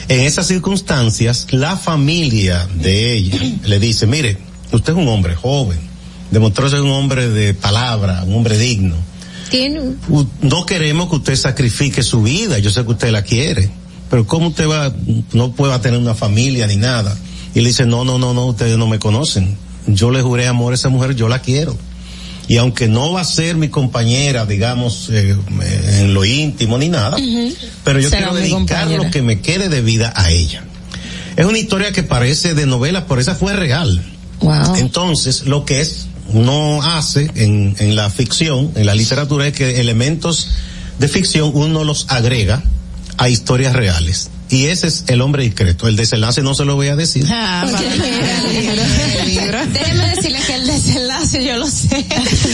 En 0.09 0.19
esas 0.21 0.47
circunstancias, 0.47 1.47
la 1.51 1.77
familia 1.77 2.67
de 2.75 3.13
ella 3.13 3.39
le 3.63 3.79
dice, 3.79 4.07
mire, 4.07 4.37
usted 4.71 4.91
es 4.91 4.99
un 4.99 5.07
hombre 5.07 5.35
joven, 5.35 5.79
demostró 6.31 6.69
ser 6.69 6.81
un 6.81 6.91
hombre 6.91 7.29
de 7.29 7.53
palabra, 7.53 8.23
un 8.27 8.35
hombre 8.35 8.57
digno. 8.57 8.95
Tiene 9.49 9.95
No 10.41 10.65
queremos 10.65 11.09
que 11.09 11.15
usted 11.15 11.35
sacrifique 11.37 12.03
su 12.03 12.23
vida, 12.23 12.59
yo 12.59 12.69
sé 12.69 12.83
que 12.83 12.91
usted 12.91 13.11
la 13.11 13.21
quiere, 13.21 13.69
pero 14.09 14.27
¿cómo 14.27 14.47
usted 14.47 14.67
va, 14.67 14.93
no 15.31 15.53
pueda 15.53 15.79
tener 15.81 15.99
una 15.99 16.13
familia 16.13 16.67
ni 16.67 16.75
nada? 16.75 17.17
Y 17.55 17.61
le 17.61 17.69
dice, 17.69 17.85
no, 17.85 18.03
no, 18.03 18.19
no, 18.19 18.33
no, 18.33 18.47
ustedes 18.47 18.77
no 18.77 18.87
me 18.87 18.99
conocen. 18.99 19.57
Yo 19.87 20.11
le 20.11 20.21
juré 20.21 20.47
amor 20.47 20.73
a 20.73 20.75
esa 20.75 20.89
mujer, 20.89 21.15
yo 21.15 21.29
la 21.29 21.39
quiero. 21.39 21.75
Y 22.49 22.57
aunque 22.57 22.87
no 22.87 23.13
va 23.13 23.21
a 23.21 23.25
ser 23.25 23.57
mi 23.57 23.69
compañera, 23.69 24.47
digamos, 24.47 25.09
eh, 25.11 25.37
en 25.99 26.15
lo 26.15 26.25
íntimo 26.25 26.79
ni 26.79 26.89
nada, 26.89 27.15
pero 27.83 27.99
yo 27.99 28.09
Será 28.09 28.31
quiero 28.31 28.33
dedicar 28.33 28.89
lo 28.89 29.11
que 29.11 29.21
me 29.21 29.39
quede 29.39 29.69
de 29.69 29.83
vida 29.83 30.11
a 30.15 30.31
ella. 30.31 30.63
Es 31.37 31.45
una 31.45 31.59
historia 31.59 31.91
que 31.91 32.01
parece 32.01 32.55
de 32.55 32.65
novela, 32.65 33.05
pero 33.05 33.21
esa 33.21 33.35
fue 33.35 33.55
real. 33.55 34.03
Entonces, 34.77 35.45
lo 35.45 35.63
que 35.63 35.81
es, 35.81 36.07
uno 36.29 36.81
hace 36.81 37.29
en, 37.35 37.75
en 37.77 37.95
la 37.95 38.09
ficción, 38.09 38.71
en 38.75 38.87
la 38.87 38.95
literatura, 38.95 39.45
es 39.45 39.53
que 39.53 39.79
elementos 39.79 40.49
de 40.97 41.07
ficción 41.07 41.51
uno 41.53 41.83
los 41.83 42.07
agrega 42.09 42.63
a 43.17 43.29
historias 43.29 43.73
reales. 43.73 44.31
Y 44.49 44.65
ese 44.65 44.87
es 44.87 45.03
el 45.07 45.21
hombre 45.21 45.43
discreto. 45.43 45.87
El 45.87 45.95
desenlace 45.95 46.41
no 46.41 46.55
se 46.55 46.65
lo 46.65 46.75
voy 46.75 46.87
a 46.87 46.95
decir. 46.95 47.25
Ah, 47.29 47.65
Déjeme 49.71 50.07
decirle 50.15 50.39
que 50.45 50.55
el 50.55 50.65
desenlace 50.67 51.43
yo 51.45 51.57
lo 51.57 51.67
sé. 51.67 52.05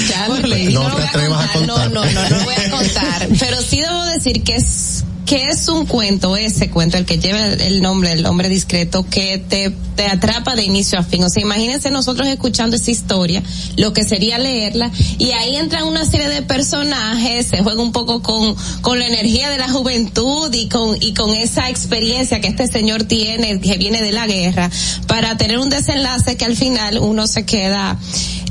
ya 0.10 0.28
lo 0.28 0.38
leí. 0.40 0.74
No 0.74 0.84
lo 0.84 0.90
te 0.90 0.96
voy 0.96 1.04
a 1.04 1.10
atrevas 1.10 1.50
a 1.50 1.54
contar. 1.54 1.92
No, 1.92 2.02
contar. 2.02 2.14
no, 2.14 2.24
no, 2.24 2.30
no 2.30 2.38
lo 2.38 2.44
voy 2.44 2.54
a 2.56 2.70
contar. 2.72 3.28
Pero 3.40 3.62
sí 3.62 3.82
debo 3.82 4.06
decir 4.06 4.44
que 4.44 4.56
es 4.56 5.04
que 5.26 5.50
es 5.50 5.68
un 5.68 5.86
cuento, 5.86 6.38
ese 6.38 6.70
cuento, 6.70 6.98
el 6.98 7.06
que 7.06 7.18
lleva 7.18 7.44
el, 7.46 7.82
nombre, 7.82 8.12
el 8.12 8.26
hombre 8.26 8.48
discreto, 8.48 9.06
que 9.10 9.40
te, 9.40 9.72
te 9.96 10.06
atrapa 10.06 10.56
de 10.56 10.64
inicio 10.64 11.00
a 11.00 11.04
fin. 11.04 11.24
O 11.24 11.30
sea, 11.30 11.42
imagínense 11.42 11.90
nosotros 11.90 12.28
escuchando 12.28 12.76
esa 12.76 12.92
historia, 12.92 13.42
lo 13.76 13.92
que 13.92 14.04
sería 14.04 14.38
leerla, 14.38 14.92
y 15.18 15.32
ahí 15.32 15.56
entran 15.56 15.86
una 15.86 16.06
serie 16.06 16.30
de 16.30 16.44
personajes, 16.44 17.48
se 17.48 17.64
juega 17.64 17.82
un 17.82 17.92
poco 17.92 18.22
con, 18.22 18.56
con 18.82 19.00
la 19.00 19.08
energía 19.08 19.50
de 19.50 19.58
la 19.58 19.70
juventud 19.70 20.54
y 20.54 20.70
con, 20.70 20.98
y 21.02 21.14
con 21.14 21.32
esa 21.32 21.70
experiencia 21.70 22.40
que 22.40 22.48
este 22.48 22.68
señor 22.68 23.04
tiene, 23.04 23.60
que 23.60 23.78
viene 23.78 24.02
de 24.04 24.12
la 24.12 24.28
guerra, 24.28 24.70
para 25.08 25.38
tener 25.38 25.58
un 25.58 25.70
desenlace 25.70 26.38
que 26.38 26.46
al 26.46 26.56
final 26.56 27.00
uno 27.00 27.26
se 27.26 27.46
queda 27.46 27.98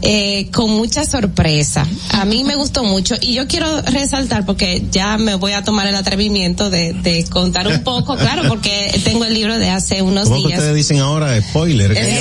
eh, 0.06 0.50
con 0.52 0.70
mucha 0.70 1.04
sorpresa. 1.06 1.86
A 2.10 2.26
mí 2.26 2.44
me 2.44 2.56
gustó 2.56 2.84
mucho 2.84 3.14
y 3.22 3.32
yo 3.32 3.48
quiero 3.48 3.80
resaltar 3.80 4.44
porque 4.44 4.84
ya 4.90 5.16
me 5.16 5.34
voy 5.34 5.52
a 5.52 5.64
tomar 5.64 5.86
el 5.86 5.94
atrevimiento 5.94 6.68
de, 6.68 6.92
de 6.92 7.24
contar 7.24 7.66
un 7.68 7.82
poco, 7.82 8.14
claro, 8.18 8.42
porque 8.48 9.00
tengo 9.02 9.24
el 9.24 9.32
libro 9.32 9.58
de 9.58 9.70
hace 9.70 10.02
unos 10.02 10.24
¿Cómo 10.28 10.42
que 10.42 10.48
días. 10.48 10.58
ustedes 10.58 10.76
dicen 10.76 10.98
ahora? 11.00 11.40
Spoiler. 11.40 11.94
¿qué? 11.94 12.20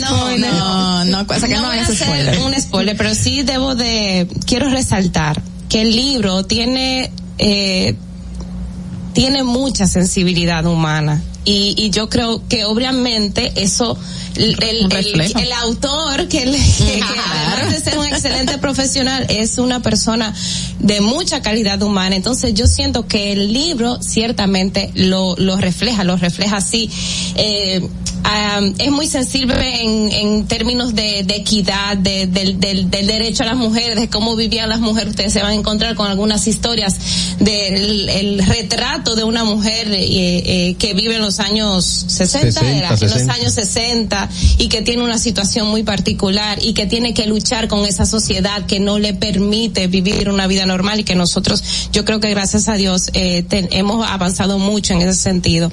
No, 0.00 0.36
no, 0.36 1.04
no, 1.04 1.26
cosa 1.26 1.46
que 1.46 1.54
no, 1.54 1.66
a 1.66 1.72
hacer 1.80 2.38
un 2.44 2.60
spoiler, 2.60 2.96
pero 2.96 3.14
sí 3.14 3.42
debo 3.42 3.76
de, 3.76 4.26
quiero 4.44 4.68
resaltar 4.68 5.40
que 5.68 5.82
el 5.82 5.94
libro 5.94 6.44
tiene, 6.44 7.12
eh, 7.38 7.94
tiene 9.12 9.44
mucha 9.44 9.86
sensibilidad 9.86 10.66
humana. 10.66 11.22
Y, 11.44 11.74
y 11.76 11.90
yo 11.90 12.08
creo 12.08 12.42
que 12.48 12.64
obviamente 12.64 13.52
eso, 13.56 13.98
el, 14.36 14.56
el, 14.62 14.88
el- 14.96 15.14
el 15.42 15.52
autor 15.52 16.26
que, 16.28 16.46
le- 16.46 16.58
que- 16.78 17.00
que 17.00 17.02
además 17.02 17.70
de 17.70 17.80
ser 17.80 17.98
un 17.98 18.06
excelente 18.06 18.56
profesional 18.58 19.26
es 19.28 19.58
una 19.58 19.80
persona 19.82 20.34
de 20.78 21.00
mucha 21.02 21.42
calidad 21.42 21.82
humana. 21.82 22.16
Entonces 22.16 22.54
yo 22.54 22.66
siento 22.66 23.06
que 23.06 23.32
el 23.32 23.52
libro 23.52 23.98
ciertamente 24.02 24.90
lo, 24.94 25.34
lo 25.36 25.56
refleja, 25.58 26.02
lo 26.04 26.16
refleja 26.16 26.56
así. 26.56 26.90
Eh, 27.36 27.86
ah, 28.24 28.60
es 28.78 28.90
muy 28.90 29.06
sensible 29.06 29.82
en, 29.82 30.10
en 30.12 30.46
términos 30.46 30.94
de, 30.94 31.22
de 31.24 31.36
equidad, 31.36 31.96
de- 31.96 32.26
del, 32.26 32.58
del, 32.60 32.90
del 32.90 33.06
derecho 33.06 33.42
a 33.42 33.46
las 33.46 33.56
mujeres, 33.56 34.00
de 34.00 34.08
cómo 34.08 34.34
vivían 34.36 34.68
las 34.68 34.80
mujeres. 34.80 35.10
Ustedes 35.10 35.32
se 35.32 35.40
van 35.42 35.52
a 35.52 35.54
encontrar 35.54 35.94
con 35.94 36.06
algunas 36.08 36.46
historias 36.46 36.96
del 37.40 38.08
el 38.08 38.44
retrato 38.46 39.14
de 39.16 39.24
una 39.24 39.44
mujer 39.44 39.88
eh, 39.92 39.98
eh, 40.70 40.74
que 40.78 40.94
vive 40.94 41.16
en 41.16 41.22
los 41.22 41.40
años 41.40 41.84
60, 41.84 42.60
60, 42.60 42.72
era, 42.78 42.88
en 42.90 42.98
60. 42.98 43.26
los 43.26 43.36
años 43.36 43.52
60 43.54 44.28
y 44.58 44.68
que 44.68 44.82
tiene 44.82 45.02
una 45.02 45.18
situación 45.18 45.68
muy 45.68 45.82
particular 45.82 46.58
y 46.62 46.72
que 46.74 46.86
tiene 46.86 47.14
que 47.14 47.26
luchar 47.26 47.68
con 47.68 47.84
esa 47.86 48.06
sociedad 48.06 48.66
que 48.66 48.80
no 48.80 48.98
le 48.98 49.14
permite 49.14 49.86
vivir 49.86 50.28
una 50.30 50.46
vida 50.46 50.66
normal 50.66 51.00
y 51.00 51.04
que 51.04 51.14
nosotros, 51.14 51.62
yo 51.92 52.04
creo 52.04 52.20
que 52.20 52.30
gracias 52.30 52.68
a 52.68 52.74
Dios 52.74 53.10
eh, 53.12 53.42
te- 53.46 53.68
hemos 53.78 54.06
avanzado 54.08 54.58
mucho 54.58 54.94
en 54.94 55.02
ese 55.02 55.14
sentido. 55.20 55.70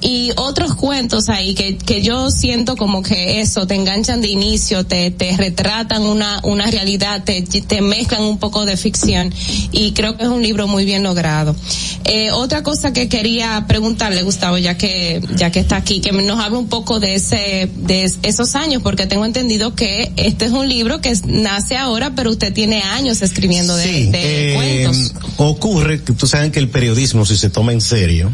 Y 0.00 0.30
otros 0.36 0.74
cuentos 0.74 1.28
ahí 1.28 1.54
que, 1.54 1.76
que 1.90 2.02
yo 2.02 2.30
siento 2.30 2.76
como 2.76 3.02
que 3.02 3.40
eso, 3.40 3.66
te 3.66 3.74
enganchan 3.74 4.20
de 4.20 4.28
inicio, 4.28 4.86
te, 4.86 5.10
te 5.10 5.36
retratan 5.36 6.02
una, 6.02 6.38
una 6.44 6.70
realidad, 6.70 7.24
te, 7.24 7.42
te 7.42 7.80
mezclan 7.80 8.22
un 8.22 8.38
poco 8.38 8.64
de 8.64 8.76
ficción 8.76 9.34
y 9.72 9.90
creo 9.90 10.16
que 10.16 10.22
es 10.22 10.28
un 10.28 10.40
libro 10.40 10.68
muy 10.68 10.84
bien 10.84 11.02
logrado. 11.02 11.56
Eh, 12.04 12.30
otra 12.30 12.62
cosa 12.62 12.92
que 12.92 13.08
quería 13.08 13.64
preguntarle, 13.66 14.22
Gustavo, 14.22 14.56
ya 14.56 14.78
que, 14.78 15.20
ya 15.34 15.50
que 15.50 15.58
está 15.58 15.74
aquí, 15.78 16.00
que 16.00 16.12
nos 16.12 16.38
habla 16.38 16.58
un 16.60 16.68
poco 16.68 17.00
de 17.00 17.16
ese, 17.16 17.68
de 17.74 18.04
es- 18.04 18.20
esos 18.22 18.54
años, 18.54 18.82
porque 18.84 19.06
tengo 19.06 19.24
entendido 19.24 19.74
que 19.74 20.12
este 20.14 20.44
es 20.44 20.52
un 20.52 20.68
libro 20.68 21.00
que 21.00 21.12
nace 21.26 21.76
ahora, 21.76 22.12
pero 22.14 22.30
usted 22.30 22.52
tiene 22.52 22.82
años 22.82 23.20
escribiendo 23.20 23.74
de, 23.74 24.10
de 24.12 24.52
eh, 24.52 24.54
cuentos. 24.54 25.12
ocurre 25.38 26.00
que 26.04 26.12
tú 26.12 26.28
sabes 26.28 26.52
que 26.52 26.60
el 26.60 26.68
periodismo, 26.68 27.26
si 27.26 27.36
se 27.36 27.50
toma 27.50 27.72
en 27.72 27.80
serio, 27.80 28.30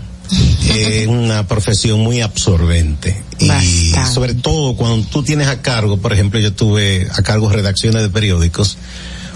es 0.68 1.06
una 1.06 1.46
profesión 1.46 2.00
muy 2.00 2.20
absorbente. 2.20 3.22
Y 3.38 3.92
sobre 4.12 4.34
todo 4.34 4.76
cuando 4.76 5.06
tú 5.08 5.22
tienes 5.22 5.48
a 5.48 5.60
cargo, 5.62 5.98
por 5.98 6.12
ejemplo, 6.12 6.40
yo 6.40 6.52
tuve 6.52 7.06
a 7.14 7.22
cargo 7.22 7.48
redacciones 7.50 8.02
de 8.02 8.08
periódicos, 8.08 8.78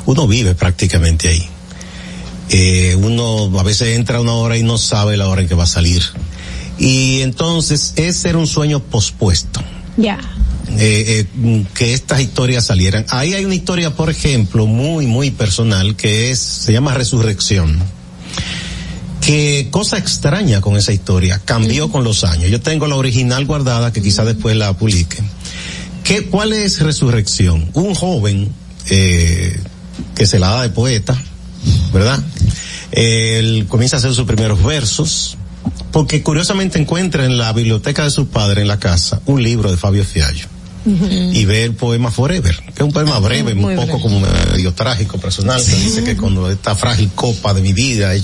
uno 0.07 0.27
vive 0.27 0.55
prácticamente 0.55 1.29
ahí. 1.29 1.47
Eh, 2.49 2.97
uno 3.01 3.59
a 3.59 3.63
veces 3.63 3.97
entra 3.97 4.21
una 4.21 4.33
hora 4.35 4.57
y 4.57 4.63
no 4.63 4.77
sabe 4.79 5.17
la 5.17 5.29
hora 5.29 5.43
en 5.43 5.49
que 5.49 5.55
va 5.55 5.65
a 5.65 5.69
salir. 5.69 6.03
Y 6.79 7.21
entonces 7.21 7.93
ese 7.97 8.31
era 8.31 8.39
un 8.39 8.47
sueño 8.47 8.81
pospuesto 8.81 9.63
Ya. 9.99 10.19
eh, 10.79 11.27
eh, 11.37 11.65
que 11.75 11.93
estas 11.93 12.21
historias 12.23 12.65
salieran. 12.67 13.05
Ahí 13.11 13.35
hay 13.35 13.45
una 13.45 13.55
historia, 13.55 13.95
por 13.95 14.09
ejemplo, 14.11 14.67
muy, 14.67 15.07
muy 15.07 15.31
personal, 15.31 15.95
que 15.95 16.31
es, 16.31 16.39
se 16.39 16.73
llama 16.73 16.95
Resurrección. 16.95 17.79
Que 19.21 19.69
cosa 19.71 19.99
extraña 19.99 20.61
con 20.61 20.77
esa 20.77 20.93
historia, 20.93 21.41
cambió 21.45 21.91
con 21.91 22.05
los 22.05 22.25
años. 22.25 22.51
Yo 22.51 22.61
tengo 22.61 22.87
la 22.87 22.97
original 22.97 23.45
guardada, 23.45 23.93
que 23.93 24.03
quizá 24.03 24.25
después 24.25 24.57
la 24.57 24.73
publique. 24.73 25.19
¿Qué, 26.05 26.27
¿Cuál 26.27 26.53
es 26.53 26.81
Resurrección? 26.81 27.71
Un 27.75 27.95
joven, 27.95 28.51
eh, 28.89 29.61
que 30.15 30.27
se 30.27 30.39
la 30.39 30.49
da 30.49 30.63
de 30.63 30.71
poeta, 30.71 31.21
¿verdad? 31.93 32.19
Él 32.93 33.67
comienza 33.69 33.97
a 33.97 33.99
hacer 33.99 34.15
sus 34.15 34.27
primeros 34.27 34.63
versos, 34.65 35.37
porque 35.93 36.23
curiosamente 36.23 36.79
encuentra 36.79 37.25
en 37.25 37.39
la 37.39 37.53
biblioteca 37.53 38.05
de 38.05 38.11
su 38.11 38.29
padre 38.29 38.63
en 38.63 38.69
la 38.69 38.79
casa 38.79 39.21
un 39.27 39.43
libro 39.43 39.71
de 39.71 39.77
Fabio 39.77 40.05
Fiallo 40.05 40.49
y 40.85 41.45
ve 41.45 41.65
el 41.65 41.75
poema 41.75 42.11
Forever, 42.11 42.57
que 42.57 42.73
es 42.75 42.81
un 42.81 42.93
poema 42.93 43.19
breve, 43.19 43.53
un 43.53 43.77
poco 43.77 44.01
como 44.01 44.21
medio 44.21 44.73
trágico, 44.73 45.19
personal, 45.19 45.63
que 45.63 45.75
dice 45.77 46.03
que 46.03 46.17
cuando 46.17 46.51
esta 46.51 46.75
frágil 46.75 47.11
copa 47.15 47.53
de 47.53 47.61
mi 47.61 47.73
vida 47.73 48.15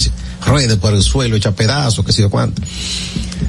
ruede 0.44 0.76
por 0.76 0.94
el 0.94 1.02
suelo, 1.02 1.36
echa 1.36 1.52
pedazos, 1.52 2.04
que 2.04 2.12
sé 2.12 2.22
yo 2.22 2.30
cuánto. 2.30 2.62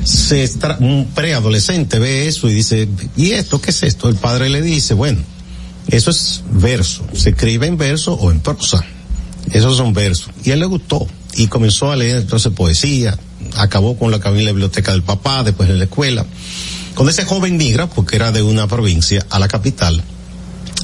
se 0.03 0.49
un 0.79 1.07
preadolescente 1.13 1.99
ve 1.99 2.27
eso 2.27 2.49
y 2.49 2.53
dice, 2.53 2.87
¿y 3.15 3.31
esto 3.31 3.59
qué 3.61 3.71
es 3.71 3.83
esto? 3.83 4.09
El 4.09 4.15
padre 4.15 4.49
le 4.49 4.61
dice, 4.61 4.93
bueno, 4.93 5.19
eso 5.87 6.11
es 6.11 6.43
verso, 6.51 7.05
se 7.13 7.29
escribe 7.29 7.67
en 7.67 7.77
verso 7.77 8.13
o 8.13 8.31
en 8.31 8.39
prosa. 8.39 8.83
Esos 9.51 9.77
son 9.77 9.93
versos. 9.93 10.29
Y 10.43 10.51
él 10.51 10.59
le 10.59 10.65
gustó 10.65 11.07
y 11.35 11.47
comenzó 11.47 11.91
a 11.91 11.95
leer 11.95 12.17
entonces 12.17 12.51
poesía, 12.51 13.17
acabó 13.55 13.97
con 13.97 14.11
la 14.11 14.17
en 14.17 14.45
la 14.45 14.51
biblioteca 14.51 14.91
del 14.91 15.03
papá, 15.03 15.43
después 15.43 15.69
en 15.69 15.77
la 15.77 15.85
escuela. 15.85 16.25
Cuando 16.95 17.11
ese 17.11 17.25
joven 17.25 17.57
migra, 17.57 17.87
porque 17.87 18.15
era 18.15 18.31
de 18.31 18.41
una 18.41 18.67
provincia, 18.67 19.25
a 19.29 19.39
la 19.39 19.47
capital, 19.47 20.03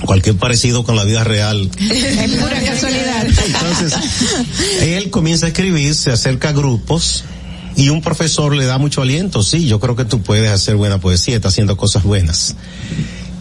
cualquier 0.06 0.36
parecido 0.38 0.84
con 0.84 0.96
la 0.96 1.04
vida 1.04 1.24
real 1.24 1.70
Es 1.80 2.32
pura 2.36 2.62
casualidad. 2.62 3.26
entonces, 3.26 3.94
él 4.82 5.10
comienza 5.10 5.46
a 5.46 5.50
escribir, 5.50 5.96
se 5.96 6.12
acerca 6.12 6.50
a 6.50 6.52
grupos 6.52 7.24
y 7.76 7.90
un 7.90 8.02
profesor 8.02 8.56
le 8.56 8.66
da 8.66 8.78
mucho 8.78 9.02
aliento. 9.02 9.44
Sí, 9.44 9.68
yo 9.68 9.80
creo 9.80 9.96
que 9.96 10.06
tú 10.06 10.22
puedes 10.22 10.50
hacer 10.50 10.76
buena 10.76 11.00
poesía, 11.00 11.36
está 11.36 11.48
haciendo 11.50 11.78
cosas 11.78 12.04
buenas. 12.04 12.56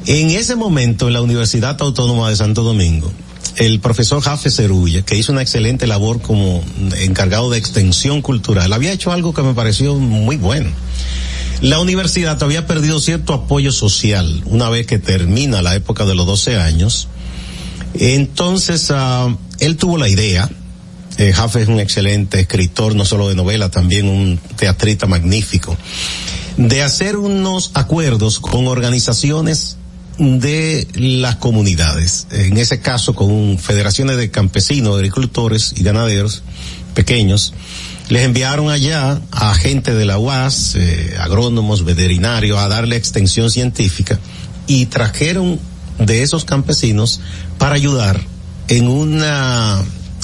En 0.07 0.31
ese 0.31 0.57
momento, 0.57 1.07
en 1.07 1.15
la 1.15 1.23
Universidad 1.23 1.81
Autónoma 1.81 2.29
de 2.31 2.37
Santo 2.37 2.63
Domingo, 2.63 3.13
el 3.57 3.81
profesor 3.81 4.21
Jafe 4.21 4.51
Cerulla, 4.51 5.03
que 5.03 5.17
hizo 5.17 5.33
una 5.33 5.43
excelente 5.43 5.87
labor 5.87 6.21
como 6.21 6.63
encargado 6.99 7.51
de 7.51 7.59
extensión 7.59 8.23
cultural, 8.23 8.73
había 8.73 8.93
hecho 8.93 9.13
algo 9.13 9.35
que 9.35 9.43
me 9.43 9.55
pareció 9.55 9.95
muy 9.95 10.37
bueno. 10.37 10.71
La 11.63 11.79
universidad 11.79 12.43
había 12.43 12.67
perdido 12.67 12.99
cierto 12.99 13.33
apoyo 13.33 13.71
social 13.71 14.43
una 14.47 14.69
vez 14.69 14.85
que 14.85 14.99
termina 14.99 15.63
la 15.63 15.77
época 15.77 16.05
de 16.05 16.17
los 16.17 16.27
12 16.27 16.57
años. 16.57 17.07
Entonces, 17.95 18.91
ah, 18.91 19.33
él 19.61 19.77
tuvo 19.77 19.97
la 19.97 20.09
idea, 20.09 20.51
eh, 21.19 21.33
Jaffe 21.33 21.63
es 21.63 21.69
un 21.69 21.79
excelente 21.79 22.41
escritor, 22.41 22.97
no 22.97 23.05
solo 23.05 23.29
de 23.29 23.37
novela, 23.37 23.71
también 23.71 24.09
un 24.09 24.41
teatrista 24.57 25.07
magnífico, 25.07 25.77
de 26.57 26.83
hacer 26.83 27.17
unos 27.17 27.71
acuerdos 27.75 28.41
con 28.41 28.67
organizaciones 28.67 29.77
de 30.19 30.89
las 30.95 31.37
comunidades, 31.37 32.27
en 32.33 32.57
ese 32.57 32.81
caso 32.81 33.15
con 33.15 33.57
federaciones 33.59 34.17
de 34.17 34.33
campesinos, 34.33 34.97
agricultores 34.97 35.75
y 35.77 35.85
ganaderos 35.85 36.43
pequeños, 36.95 37.55
les 38.09 38.25
enviaron 38.25 38.71
allá 38.71 39.21
a 39.31 39.55
gente 39.55 39.95
de 39.95 40.05
la 40.05 40.19
UAS, 40.19 40.75
eh, 40.77 41.15
agrónomos, 41.21 41.85
veterinarios, 41.85 42.59
a 42.59 42.69
darle 42.69 42.97
extensión 42.97 43.51
científica 43.51 44.19
y 44.67 44.87
trajeron 44.87 45.59
de 45.99 46.23
esos 46.23 46.45
campesinos 46.45 47.21
para 47.59 47.75
ayudar 47.75 48.21
en 48.69 48.89
una 48.89 49.81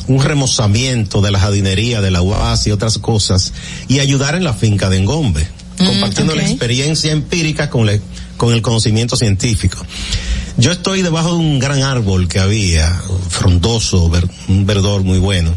un 0.06 0.22
remozamiento 0.22 1.20
de 1.20 1.30
la 1.30 1.38
jardinería 1.38 2.00
de 2.00 2.10
la 2.10 2.22
UAS 2.22 2.66
y 2.66 2.70
otras 2.70 2.96
cosas 2.96 3.52
y 3.88 3.98
ayudar 3.98 4.34
en 4.34 4.42
la 4.44 4.54
finca 4.54 4.88
de 4.88 4.96
Engombe, 4.96 5.46
compartiendo 5.76 6.34
la 6.34 6.42
experiencia 6.50 7.12
empírica 7.12 7.68
con, 7.68 7.84
la- 7.84 7.98
con 8.38 8.54
el 8.54 8.62
conocimiento 8.62 9.16
científico. 9.16 9.84
Yo 10.56 10.72
estoy 10.72 11.02
debajo 11.02 11.32
de 11.32 11.36
un 11.36 11.58
gran 11.58 11.82
árbol 11.82 12.26
que 12.26 12.40
había, 12.40 12.90
frondoso, 13.28 14.08
ver- 14.08 14.28
un 14.48 14.64
verdor 14.64 15.02
muy 15.04 15.18
bueno. 15.18 15.54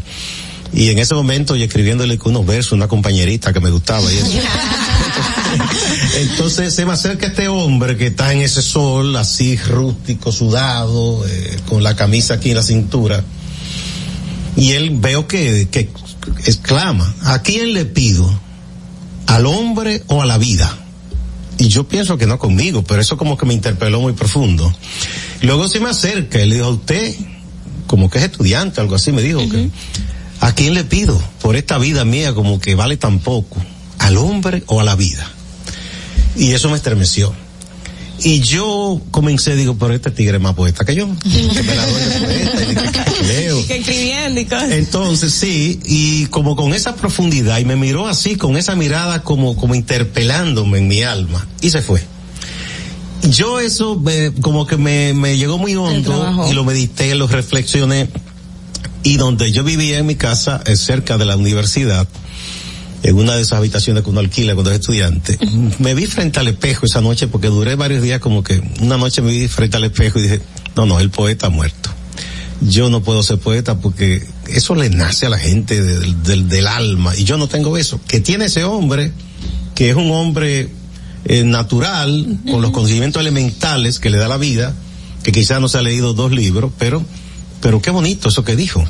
Y 0.74 0.88
en 0.88 0.98
ese 0.98 1.14
momento 1.14 1.54
yo 1.54 1.64
escribiéndole 1.64 2.18
unos 2.24 2.46
versos, 2.46 2.72
una 2.72 2.88
compañerita 2.88 3.52
que 3.52 3.60
me 3.60 3.70
gustaba 3.70 4.10
y 4.12 4.16
eso. 4.16 4.26
Entonces 6.16 6.74
se 6.74 6.86
me 6.86 6.92
acerca 6.92 7.26
este 7.26 7.48
hombre 7.48 7.96
que 7.96 8.06
está 8.08 8.32
en 8.32 8.40
ese 8.40 8.62
sol, 8.62 9.16
así 9.16 9.56
rústico, 9.56 10.32
sudado, 10.32 11.26
eh, 11.26 11.58
con 11.68 11.82
la 11.82 11.94
camisa 11.94 12.34
aquí 12.34 12.50
en 12.50 12.56
la 12.56 12.62
cintura. 12.62 13.22
Y 14.56 14.72
él 14.72 14.90
veo 14.94 15.26
que, 15.26 15.68
que 15.70 15.90
exclama, 16.46 17.14
¿a 17.22 17.42
quién 17.42 17.74
le 17.74 17.84
pido? 17.84 18.30
¿Al 19.26 19.46
hombre 19.46 20.02
o 20.06 20.22
a 20.22 20.26
la 20.26 20.38
vida? 20.38 20.78
Y 21.58 21.68
yo 21.68 21.86
pienso 21.86 22.18
que 22.18 22.26
no 22.26 22.38
conmigo, 22.38 22.82
pero 22.82 23.00
eso 23.00 23.16
como 23.16 23.36
que 23.36 23.46
me 23.46 23.54
interpeló 23.54 24.00
muy 24.00 24.14
profundo. 24.14 24.72
Luego 25.42 25.68
se 25.68 25.80
me 25.80 25.90
acerca 25.90 26.40
y 26.40 26.48
le 26.48 26.56
dijo, 26.56 26.66
a 26.66 26.70
usted, 26.70 27.14
como 27.86 28.10
que 28.10 28.18
es 28.18 28.24
estudiante, 28.24 28.80
algo 28.80 28.94
así, 28.94 29.12
me 29.12 29.22
dijo 29.22 29.40
que, 29.48 29.70
¿a 30.42 30.52
quién 30.54 30.74
le 30.74 30.84
pido 30.84 31.18
por 31.40 31.56
esta 31.56 31.78
vida 31.78 32.04
mía 32.04 32.34
como 32.34 32.60
que 32.60 32.74
vale 32.74 32.96
tan 32.98 33.18
poco? 33.20 33.56
¿Al 33.98 34.18
hombre 34.18 34.62
o 34.66 34.80
a 34.80 34.84
la 34.84 34.94
vida? 34.96 35.26
Y 36.36 36.52
eso 36.52 36.68
me 36.68 36.76
estremeció. 36.76 37.32
Y 38.24 38.40
yo 38.40 39.00
comencé, 39.10 39.56
digo, 39.56 39.76
pero 39.76 39.94
este 39.94 40.10
tigre 40.12 40.36
es 40.36 40.42
más 40.42 40.54
poeta 40.54 40.84
que 40.84 40.94
yo. 40.94 41.08
Que 41.22 41.62
me 41.62 41.74
la 41.74 41.86
doy 41.86 42.02
de 42.02 42.20
poeta 42.20 42.62
y 42.62 42.74
de 42.74 42.74
que- 42.92 43.02
que 43.14 43.24
leo. 43.24 43.66
Que 43.66 43.76
escribiendo 43.78 44.40
y 44.40 44.44
cosas. 44.44 44.70
Entonces 44.72 45.32
sí, 45.32 45.80
y 45.84 46.26
como 46.26 46.54
con 46.54 46.72
esa 46.74 46.94
profundidad, 46.94 47.58
y 47.58 47.64
me 47.64 47.74
miró 47.76 48.06
así, 48.06 48.36
con 48.36 48.56
esa 48.56 48.76
mirada 48.76 49.22
como, 49.22 49.56
como 49.56 49.74
interpelándome 49.74 50.78
en 50.78 50.88
mi 50.88 51.02
alma, 51.02 51.46
y 51.60 51.70
se 51.70 51.82
fue. 51.82 52.02
Yo 53.28 53.60
eso 53.60 54.00
eh, 54.08 54.32
como 54.40 54.66
que 54.66 54.76
me, 54.76 55.14
me 55.14 55.36
llegó 55.36 55.56
muy 55.58 55.76
hondo 55.76 56.46
y 56.50 56.54
lo 56.54 56.64
medité, 56.64 57.14
lo 57.14 57.28
reflexioné, 57.28 58.08
y 59.02 59.16
donde 59.16 59.52
yo 59.52 59.64
vivía 59.64 59.98
en 59.98 60.06
mi 60.06 60.14
casa, 60.14 60.62
eh, 60.66 60.76
cerca 60.76 61.18
de 61.18 61.24
la 61.24 61.36
universidad, 61.36 62.06
en 63.02 63.16
una 63.16 63.34
de 63.34 63.42
esas 63.42 63.58
habitaciones 63.58 64.04
que 64.04 64.10
uno 64.10 64.20
alquila 64.20 64.54
cuando 64.54 64.70
es 64.70 64.78
estudiante, 64.78 65.38
me 65.78 65.94
vi 65.94 66.06
frente 66.06 66.38
al 66.38 66.48
espejo 66.48 66.86
esa 66.86 67.00
noche 67.00 67.26
porque 67.26 67.48
duré 67.48 67.74
varios 67.74 68.02
días 68.02 68.20
como 68.20 68.44
que 68.44 68.62
una 68.80 68.96
noche 68.96 69.22
me 69.22 69.32
vi 69.32 69.48
frente 69.48 69.76
al 69.76 69.84
espejo 69.84 70.18
y 70.18 70.22
dije, 70.22 70.40
no, 70.76 70.86
no, 70.86 71.00
el 71.00 71.10
poeta 71.10 71.48
ha 71.48 71.50
muerto. 71.50 71.90
Yo 72.60 72.90
no 72.90 73.02
puedo 73.02 73.24
ser 73.24 73.38
poeta 73.38 73.80
porque 73.80 74.24
eso 74.46 74.76
le 74.76 74.88
nace 74.88 75.26
a 75.26 75.30
la 75.30 75.38
gente 75.38 75.82
del, 75.82 76.22
del, 76.22 76.48
del 76.48 76.68
alma 76.68 77.16
y 77.16 77.24
yo 77.24 77.36
no 77.36 77.48
tengo 77.48 77.76
eso. 77.76 78.00
Que 78.06 78.20
tiene 78.20 78.44
ese 78.44 78.62
hombre, 78.62 79.12
que 79.74 79.90
es 79.90 79.96
un 79.96 80.12
hombre 80.12 80.70
eh, 81.24 81.44
natural, 81.44 82.38
con 82.50 82.62
los 82.62 82.72
conocimientos 82.72 83.20
elementales 83.20 83.98
que 83.98 84.10
le 84.10 84.18
da 84.18 84.28
la 84.28 84.38
vida, 84.38 84.74
que 85.22 85.30
quizás 85.30 85.60
no 85.60 85.68
se 85.68 85.78
ha 85.78 85.82
leído 85.82 86.14
dos 86.14 86.32
libros, 86.32 86.72
pero, 86.78 87.04
pero 87.62 87.80
qué 87.80 87.90
bonito 87.90 88.28
eso 88.28 88.44
que 88.44 88.56
dijo. 88.56 88.84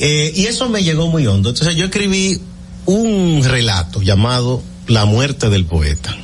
Eh, 0.00 0.32
y 0.34 0.46
eso 0.46 0.68
me 0.68 0.82
llegó 0.82 1.08
muy 1.08 1.26
hondo. 1.26 1.50
Entonces 1.50 1.76
yo 1.76 1.84
escribí 1.84 2.40
un 2.86 3.44
relato 3.44 4.00
llamado 4.00 4.62
La 4.88 5.04
muerte 5.04 5.50
del 5.50 5.66
poeta. 5.66 6.16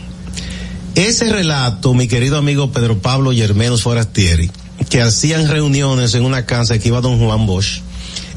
Ese 0.95 1.31
relato, 1.31 1.93
mi 1.93 2.09
querido 2.09 2.39
amigo 2.39 2.73
Pedro 2.73 2.99
Pablo 2.99 3.33
Yermenos 3.33 3.83
Forastieri, 3.83 4.51
que 4.89 5.03
hacían 5.03 5.49
reuniones 5.49 6.15
en 6.15 6.25
una 6.25 6.47
casa 6.47 6.79
que 6.79 6.89
iba 6.89 7.01
don 7.01 7.19
Juan 7.19 7.47
Bosch, 7.47 7.83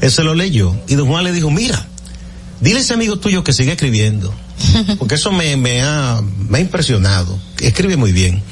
él 0.00 0.12
se 0.12 0.22
lo 0.22 0.34
leyó 0.34 0.76
y 0.86 0.94
don 0.94 1.08
Juan 1.08 1.24
le 1.24 1.32
dijo, 1.32 1.50
mira, 1.50 1.86
dile 2.60 2.78
a 2.78 2.82
ese 2.82 2.94
amigo 2.94 3.18
tuyo 3.18 3.44
que 3.44 3.52
siga 3.52 3.72
escribiendo, 3.72 4.34
porque 4.98 5.14
eso 5.14 5.30
me, 5.30 5.56
me, 5.56 5.82
ha, 5.82 6.20
me 6.48 6.58
ha 6.58 6.60
impresionado, 6.60 7.38
escribe 7.60 7.96
muy 7.96 8.12
bien. 8.12 8.42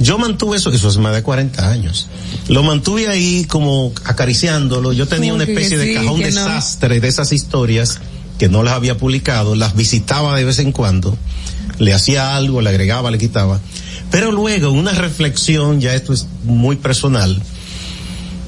Yo 0.00 0.16
mantuve 0.18 0.56
eso, 0.58 0.70
eso 0.70 0.88
hace 0.88 0.98
más 1.00 1.14
de 1.14 1.22
40 1.22 1.68
años. 1.70 2.06
Lo 2.48 2.62
mantuve 2.62 3.08
ahí 3.08 3.44
como 3.46 3.92
acariciándolo. 4.04 4.92
Yo 4.92 5.08
tenía 5.08 5.34
una 5.34 5.44
especie 5.44 5.76
de 5.78 5.86
cajón 5.94 6.20
desastre 6.52 7.00
de 7.00 7.08
esas 7.08 7.32
historias 7.32 7.98
que 8.38 8.48
no 8.48 8.62
las 8.62 8.74
había 8.74 8.96
publicado, 8.96 9.56
las 9.56 9.74
visitaba 9.74 10.36
de 10.36 10.44
vez 10.44 10.60
en 10.60 10.70
cuando, 10.70 11.18
le 11.78 11.92
hacía 11.92 12.36
algo, 12.36 12.60
le 12.62 12.70
agregaba, 12.70 13.10
le 13.10 13.18
quitaba. 13.18 13.58
Pero 14.12 14.30
luego, 14.30 14.70
una 14.70 14.92
reflexión, 14.92 15.80
ya 15.80 15.94
esto 15.94 16.12
es 16.12 16.26
muy 16.44 16.76
personal, 16.76 17.42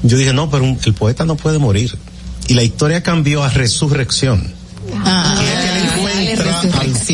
yo 0.03 0.17
dije, 0.17 0.33
no, 0.33 0.49
pero 0.49 0.63
un- 0.63 0.79
el 0.85 0.93
poeta 0.93 1.25
no 1.25 1.35
puede 1.35 1.59
morir. 1.59 1.97
Y 2.47 2.53
la 2.55 2.63
historia 2.63 3.03
cambió 3.03 3.43
a 3.43 3.49
resurrección. 3.49 4.53
Encuentra 4.87 5.40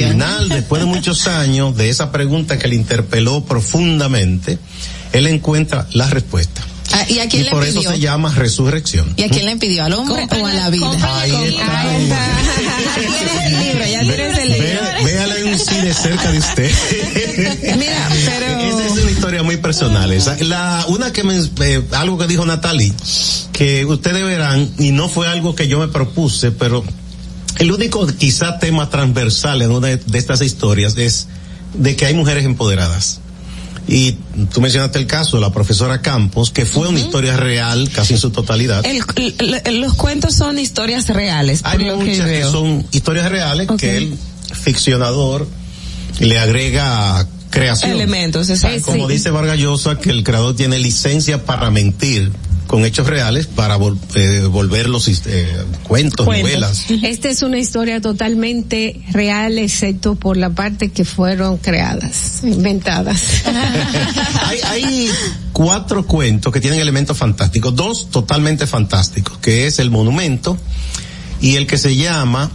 al 0.04 0.12
final, 0.14 0.50
después 0.50 0.82
de 0.82 0.86
muchos 0.88 1.28
años, 1.28 1.76
de 1.76 1.90
esa 1.90 2.12
pregunta 2.12 2.58
que 2.58 2.68
le 2.68 2.76
interpeló 2.76 3.44
profundamente, 3.46 4.58
él 5.14 5.28
encuentra 5.28 5.88
la 5.94 6.10
respuesta. 6.10 6.62
Ah, 6.94 7.06
¿Y 7.10 7.20
a 7.20 7.28
quién 7.28 7.42
y 7.42 7.46
le 7.46 7.52
por 7.52 7.66
pidió? 7.66 7.82
eso 7.82 7.92
se 7.92 8.00
llama 8.00 8.34
resurrección. 8.34 9.14
¿Y 9.18 9.24
a 9.24 9.30
quién 9.30 9.46
le 9.46 9.58
pidió? 9.58 9.84
¿Al 9.84 9.94
hombre 9.94 10.26
o 10.42 10.46
a 10.46 10.54
la 10.54 10.70
vida? 10.70 10.90
Ahí 11.22 11.32
Ve- 14.08 15.04
Véale 15.04 15.44
un 15.46 15.60
cine 15.60 15.94
cerca 15.94 16.32
de 16.32 16.40
usted. 16.40 16.72
Mira, 17.78 18.10
pero... 18.26 18.62
Esa 18.62 18.86
es 18.88 19.04
una 19.04 19.12
historia 19.12 19.44
muy 19.44 19.58
personal. 19.58 20.12
Esa. 20.12 20.38
La, 20.44 20.86
una 20.88 21.12
que 21.12 21.24
me, 21.24 21.38
eh, 21.38 21.84
algo 21.92 22.18
que 22.18 22.28
dijo 22.28 22.46
Natalie, 22.46 22.94
que 23.54 23.86
ustedes 23.86 24.24
verán, 24.26 24.70
y 24.80 24.92
no 24.92 25.10
fue 25.10 25.28
algo 25.28 25.56
que 25.56 25.68
yo 25.68 25.80
me 25.80 25.88
propuse, 25.88 26.52
pero 26.52 26.84
el 27.60 27.72
único 27.72 28.06
quizá 28.08 28.60
tema 28.60 28.90
transversal 28.90 29.62
en 29.62 29.72
una 29.72 29.88
de, 29.88 29.98
de 29.98 30.18
estas 30.18 30.42
historias 30.42 30.96
es 30.98 31.28
de 31.74 31.96
que 31.96 32.06
hay 32.06 32.14
mujeres 32.14 32.46
empoderadas. 32.46 33.20
Y 33.90 34.18
tú 34.54 34.60
mencionaste 34.60 35.00
el 35.00 35.08
caso 35.08 35.38
de 35.38 35.42
la 35.42 35.54
profesora 35.54 36.02
Campos, 36.02 36.52
que 36.52 36.66
fue 36.66 36.90
una 36.90 37.00
historia 37.00 37.38
real 37.38 37.90
casi 37.94 38.16
en 38.16 38.20
su 38.20 38.32
totalidad. 38.32 38.86
El- 38.86 39.02
el- 39.64 39.80
los 39.82 39.94
cuentos 39.94 40.36
son 40.36 40.60
historias 40.60 41.08
reales, 41.08 41.62
por 41.62 41.72
Hay 41.72 41.86
lo 41.86 41.98
que 42.00 42.06
muchas 42.06 42.28
que 42.28 42.44
son 42.44 42.86
historias 42.92 43.30
reales 43.32 43.68
que 43.78 43.98
el 43.98 44.18
ficcionador 44.52 45.48
le 46.20 46.38
agrega 46.38 47.28
creación. 47.50 47.92
Elementos, 47.92 48.50
exacto. 48.50 48.82
Como 48.92 49.08
Sí. 49.08 49.14
dice 49.14 49.30
Vargas 49.30 49.58
Llosa, 49.58 49.98
que 49.98 50.10
el 50.10 50.24
creador 50.24 50.56
tiene 50.56 50.80
licencia 50.80 51.46
para 51.46 51.72
mentir 51.72 52.32
con 52.68 52.86
hechos 52.86 53.08
reales 53.08 53.48
para 53.48 53.78
vol- 53.78 53.98
eh, 54.16 54.42
volver 54.46 54.90
los 54.90 55.08
eh, 55.08 55.48
cuentos, 55.84 56.26
novelas. 56.26 56.86
Esta 57.04 57.30
es 57.30 57.42
una 57.42 57.58
historia 57.58 58.02
totalmente 58.02 59.02
real, 59.12 59.58
excepto 59.58 60.16
por 60.16 60.38
la 60.38 60.50
parte 60.52 60.90
que 60.90 61.06
fueron 61.06 61.58
creadas, 61.58 62.44
inventadas. 62.44 63.22
hay, 64.46 64.60
hay 64.66 65.10
cuatro 65.54 66.06
cuentos 66.06 66.52
que 66.54 66.60
tienen 66.60 66.80
elementos 66.80 67.18
fantásticos, 67.18 67.76
dos 67.76 68.10
totalmente 68.12 68.68
fantásticos, 68.68 69.38
que 69.40 69.66
es 69.66 69.80
el 69.80 69.90
monumento 69.90 70.58
y 71.42 71.56
el 71.56 71.68
que 71.68 71.78
se 71.78 71.96
llama 71.96 72.52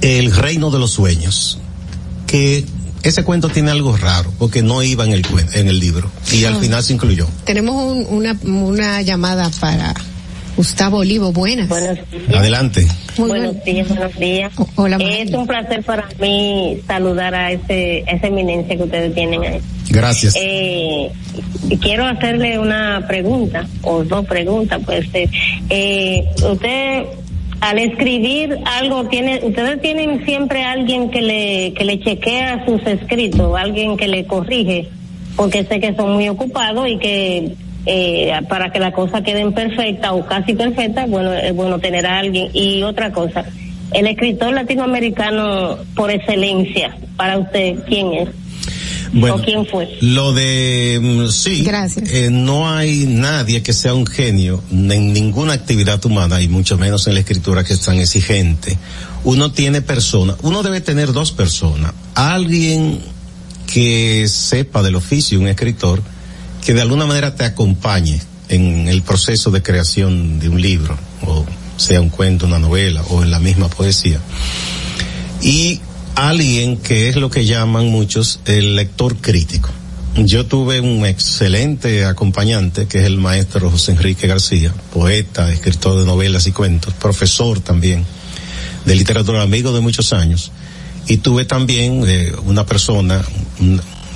El 0.00 0.32
reino 0.34 0.70
de 0.70 0.78
los 0.78 0.92
sueños, 0.92 1.58
que 2.26 2.64
ese 3.02 3.24
cuento 3.24 3.48
tiene 3.48 3.70
algo 3.70 3.96
raro, 3.96 4.32
porque 4.38 4.62
no 4.62 4.82
iba 4.82 5.04
en 5.04 5.12
el 5.12 5.22
cuen- 5.24 5.48
en 5.54 5.68
el 5.68 5.78
libro 5.80 6.10
y 6.32 6.44
al 6.44 6.56
final 6.56 6.82
se 6.82 6.92
incluyó. 6.92 7.26
Tenemos 7.44 7.74
un- 7.84 8.06
una, 8.10 8.36
una 8.44 9.02
llamada 9.02 9.50
para 9.60 9.94
Gustavo 10.56 10.98
Olivo. 10.98 11.32
Buenas. 11.32 11.68
Adelante. 12.34 12.86
buenos 13.16 13.62
días, 13.64 13.88
buenos 13.88 14.18
días. 14.18 14.52
Hola, 14.74 14.96
es 14.96 15.32
un 15.32 15.46
placer 15.46 15.84
para 15.84 16.08
mí 16.20 16.78
saludar 16.86 17.34
a 17.34 17.52
ese, 17.52 18.00
esa 18.00 18.26
eminencia 18.26 18.76
que 18.76 18.82
ustedes 18.82 19.14
tienen 19.14 19.40
ahí. 19.44 19.60
Gracias. 19.90 20.34
Eh, 20.36 21.10
quiero 21.80 22.04
hacerle 22.06 22.58
una 22.58 23.04
pregunta, 23.06 23.66
o 23.82 24.02
dos 24.04 24.26
preguntas, 24.26 24.80
pues. 24.84 25.08
ser. 25.10 25.30
Eh, 25.70 26.24
usted, 26.50 27.04
al 27.60 27.78
escribir 27.78 28.58
algo, 28.64 29.04
tiene, 29.04 29.40
ustedes 29.42 29.80
tienen 29.80 30.24
siempre 30.24 30.64
alguien 30.64 31.10
que 31.10 31.22
le, 31.22 31.74
que 31.74 31.84
le 31.84 32.00
chequea 32.00 32.64
sus 32.66 32.84
escritos, 32.86 33.56
alguien 33.56 33.96
que 33.96 34.08
le 34.08 34.26
corrige, 34.26 34.88
porque 35.36 35.64
sé 35.64 35.80
que 35.80 35.94
son 35.94 36.12
muy 36.12 36.28
ocupados 36.28 36.88
y 36.88 36.98
que 36.98 37.54
eh, 37.86 38.32
para 38.48 38.70
que 38.70 38.78
la 38.78 38.92
cosa 38.92 39.22
queden 39.22 39.52
perfecta 39.52 40.12
o 40.12 40.24
casi 40.26 40.54
perfecta, 40.54 41.06
bueno, 41.06 41.32
es 41.32 41.54
bueno 41.54 41.78
tener 41.78 42.06
a 42.06 42.18
alguien. 42.18 42.48
Y 42.52 42.82
otra 42.82 43.12
cosa, 43.12 43.44
el 43.92 44.06
escritor 44.06 44.52
latinoamericano 44.52 45.78
por 45.96 46.10
excelencia, 46.10 46.96
para 47.16 47.38
usted, 47.38 47.76
¿quién 47.88 48.12
es? 48.12 48.28
Bueno, 49.12 49.36
¿O 49.36 49.42
quién 49.42 49.66
fue? 49.66 49.98
Lo 50.00 50.32
de 50.32 50.98
mm, 51.00 51.30
sí, 51.30 51.66
eh, 52.10 52.28
no 52.30 52.70
hay 52.70 53.06
nadie 53.06 53.62
que 53.62 53.72
sea 53.72 53.94
un 53.94 54.06
genio 54.06 54.62
en 54.70 55.12
ninguna 55.12 55.54
actividad 55.54 56.04
humana 56.04 56.40
y 56.40 56.48
mucho 56.48 56.76
menos 56.78 57.06
en 57.06 57.14
la 57.14 57.20
escritura 57.20 57.64
que 57.64 57.72
es 57.72 57.80
tan 57.80 57.98
exigente. 57.98 58.76
Uno 59.24 59.52
tiene 59.52 59.82
personas, 59.82 60.36
uno 60.42 60.62
debe 60.62 60.80
tener 60.80 61.12
dos 61.12 61.32
personas, 61.32 61.92
alguien 62.14 63.00
que 63.66 64.26
sepa 64.28 64.82
del 64.82 64.96
oficio, 64.96 65.38
un 65.40 65.48
escritor, 65.48 66.02
que 66.64 66.74
de 66.74 66.80
alguna 66.82 67.06
manera 67.06 67.34
te 67.34 67.44
acompañe 67.44 68.20
en 68.48 68.88
el 68.88 69.02
proceso 69.02 69.50
de 69.50 69.62
creación 69.62 70.38
de 70.38 70.48
un 70.48 70.60
libro, 70.60 70.96
o 71.26 71.44
sea 71.76 72.00
un 72.00 72.08
cuento, 72.08 72.46
una 72.46 72.58
novela, 72.58 73.02
o 73.08 73.22
en 73.22 73.30
la 73.30 73.38
misma 73.38 73.68
poesía. 73.68 74.20
Y 75.42 75.80
alguien 76.26 76.78
que 76.78 77.08
es 77.08 77.16
lo 77.16 77.30
que 77.30 77.46
llaman 77.46 77.86
muchos 77.86 78.40
el 78.44 78.74
lector 78.74 79.16
crítico. 79.16 79.70
Yo 80.16 80.46
tuve 80.46 80.80
un 80.80 81.06
excelente 81.06 82.04
acompañante 82.04 82.86
que 82.86 82.98
es 82.98 83.04
el 83.04 83.18
maestro 83.18 83.70
José 83.70 83.92
Enrique 83.92 84.26
García, 84.26 84.74
poeta, 84.92 85.52
escritor 85.52 86.00
de 86.00 86.06
novelas 86.06 86.48
y 86.48 86.52
cuentos, 86.52 86.92
profesor 86.94 87.60
también 87.60 88.04
de 88.84 88.96
literatura, 88.96 89.42
amigo 89.42 89.72
de 89.72 89.80
muchos 89.80 90.12
años. 90.12 90.50
Y 91.06 91.18
tuve 91.18 91.44
también 91.44 92.02
eh, 92.06 92.32
una 92.44 92.66
persona, 92.66 93.24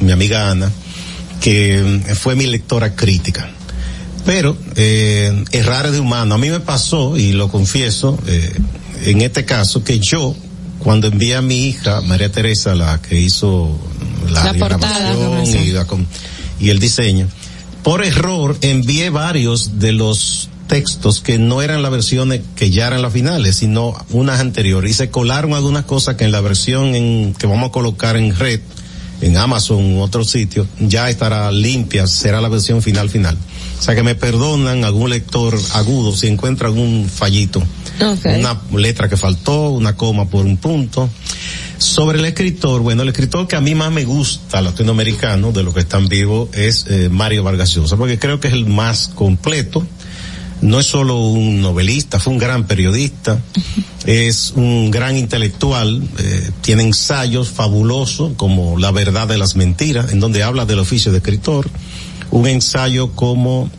mi 0.00 0.10
amiga 0.10 0.50
Ana, 0.50 0.72
que 1.40 1.80
mm, 1.80 2.14
fue 2.16 2.34
mi 2.34 2.46
lectora 2.46 2.96
crítica. 2.96 3.48
Pero 4.26 4.56
eh, 4.74 5.44
errar 5.52 5.90
de 5.92 6.00
humano. 6.00 6.34
A 6.34 6.38
mí 6.38 6.50
me 6.50 6.60
pasó, 6.60 7.16
y 7.16 7.32
lo 7.32 7.48
confieso, 7.48 8.18
eh, 8.26 8.52
en 9.04 9.20
este 9.20 9.44
caso, 9.44 9.84
que 9.84 10.00
yo, 10.00 10.34
cuando 10.82 11.08
envié 11.08 11.36
a 11.36 11.42
mi 11.42 11.66
hija, 11.66 12.00
María 12.02 12.30
Teresa, 12.30 12.74
la 12.74 13.00
que 13.00 13.20
hizo 13.20 13.78
la, 14.30 14.52
La 14.52 14.54
portada, 14.54 15.14
y, 15.44 15.70
la 15.70 15.86
y 16.58 16.70
el 16.70 16.78
diseño, 16.78 17.28
por 17.82 18.04
error 18.04 18.56
envié 18.60 19.10
varios 19.10 19.78
de 19.78 19.92
los 19.92 20.48
textos 20.66 21.20
que 21.20 21.38
no 21.38 21.60
eran 21.62 21.82
las 21.82 21.90
versiones 21.90 22.40
que 22.56 22.70
ya 22.70 22.86
eran 22.86 23.02
las 23.02 23.12
finales, 23.12 23.56
sino 23.56 23.94
unas 24.10 24.40
anteriores. 24.40 24.90
Y 24.90 24.94
se 24.94 25.10
colaron 25.10 25.54
algunas 25.54 25.84
cosas 25.84 26.16
que 26.16 26.24
en 26.24 26.32
la 26.32 26.40
versión 26.40 26.94
en, 26.94 27.34
que 27.34 27.46
vamos 27.46 27.68
a 27.68 27.72
colocar 27.72 28.16
en 28.16 28.34
red, 28.34 28.60
en 29.20 29.36
Amazon 29.36 29.94
u 29.94 30.00
otro 30.00 30.24
sitio, 30.24 30.66
ya 30.80 31.10
estará 31.10 31.52
limpia, 31.52 32.06
será 32.06 32.40
la 32.40 32.48
versión 32.48 32.82
final 32.82 33.10
final. 33.10 33.36
O 33.78 33.82
sea 33.82 33.94
que 33.94 34.02
me 34.02 34.14
perdonan 34.14 34.84
algún 34.84 35.10
lector 35.10 35.58
agudo 35.74 36.16
si 36.16 36.26
encuentra 36.26 36.68
algún 36.68 37.08
fallito. 37.08 37.62
Una 38.38 38.60
letra 38.78 39.08
que 39.08 39.16
faltó, 39.16 39.70
una 39.70 39.96
coma 39.96 40.26
por 40.26 40.44
un 40.44 40.56
punto. 40.56 41.08
Sobre 41.78 42.18
el 42.18 42.24
escritor, 42.24 42.80
bueno, 42.80 43.02
el 43.02 43.08
escritor 43.08 43.48
que 43.48 43.56
a 43.56 43.60
mí 43.60 43.74
más 43.74 43.90
me 43.90 44.04
gusta 44.04 44.60
latinoamericano 44.60 45.50
de 45.50 45.64
los 45.64 45.74
que 45.74 45.80
están 45.80 46.08
vivos 46.08 46.48
es 46.54 46.86
eh, 46.88 47.08
Mario 47.10 47.42
Vargas 47.42 47.74
Llosa, 47.74 47.96
porque 47.96 48.18
creo 48.18 48.38
que 48.38 48.48
es 48.48 48.54
el 48.54 48.66
más 48.66 49.08
completo. 49.08 49.84
No 50.60 50.78
es 50.78 50.86
solo 50.86 51.16
un 51.18 51.60
novelista, 51.60 52.20
fue 52.20 52.34
un 52.34 52.38
gran 52.38 52.68
periodista, 52.68 53.40
es 54.06 54.52
un 54.54 54.92
gran 54.92 55.16
intelectual, 55.16 56.00
eh, 56.18 56.50
tiene 56.60 56.84
ensayos 56.84 57.48
fabulosos 57.48 58.34
como 58.36 58.78
La 58.78 58.92
verdad 58.92 59.26
de 59.26 59.38
las 59.38 59.56
mentiras, 59.56 60.12
en 60.12 60.20
donde 60.20 60.44
habla 60.44 60.64
del 60.64 60.78
oficio 60.78 61.10
de 61.10 61.18
escritor, 61.18 61.68
un 62.30 62.46
ensayo 62.46 63.10
como 63.10 63.70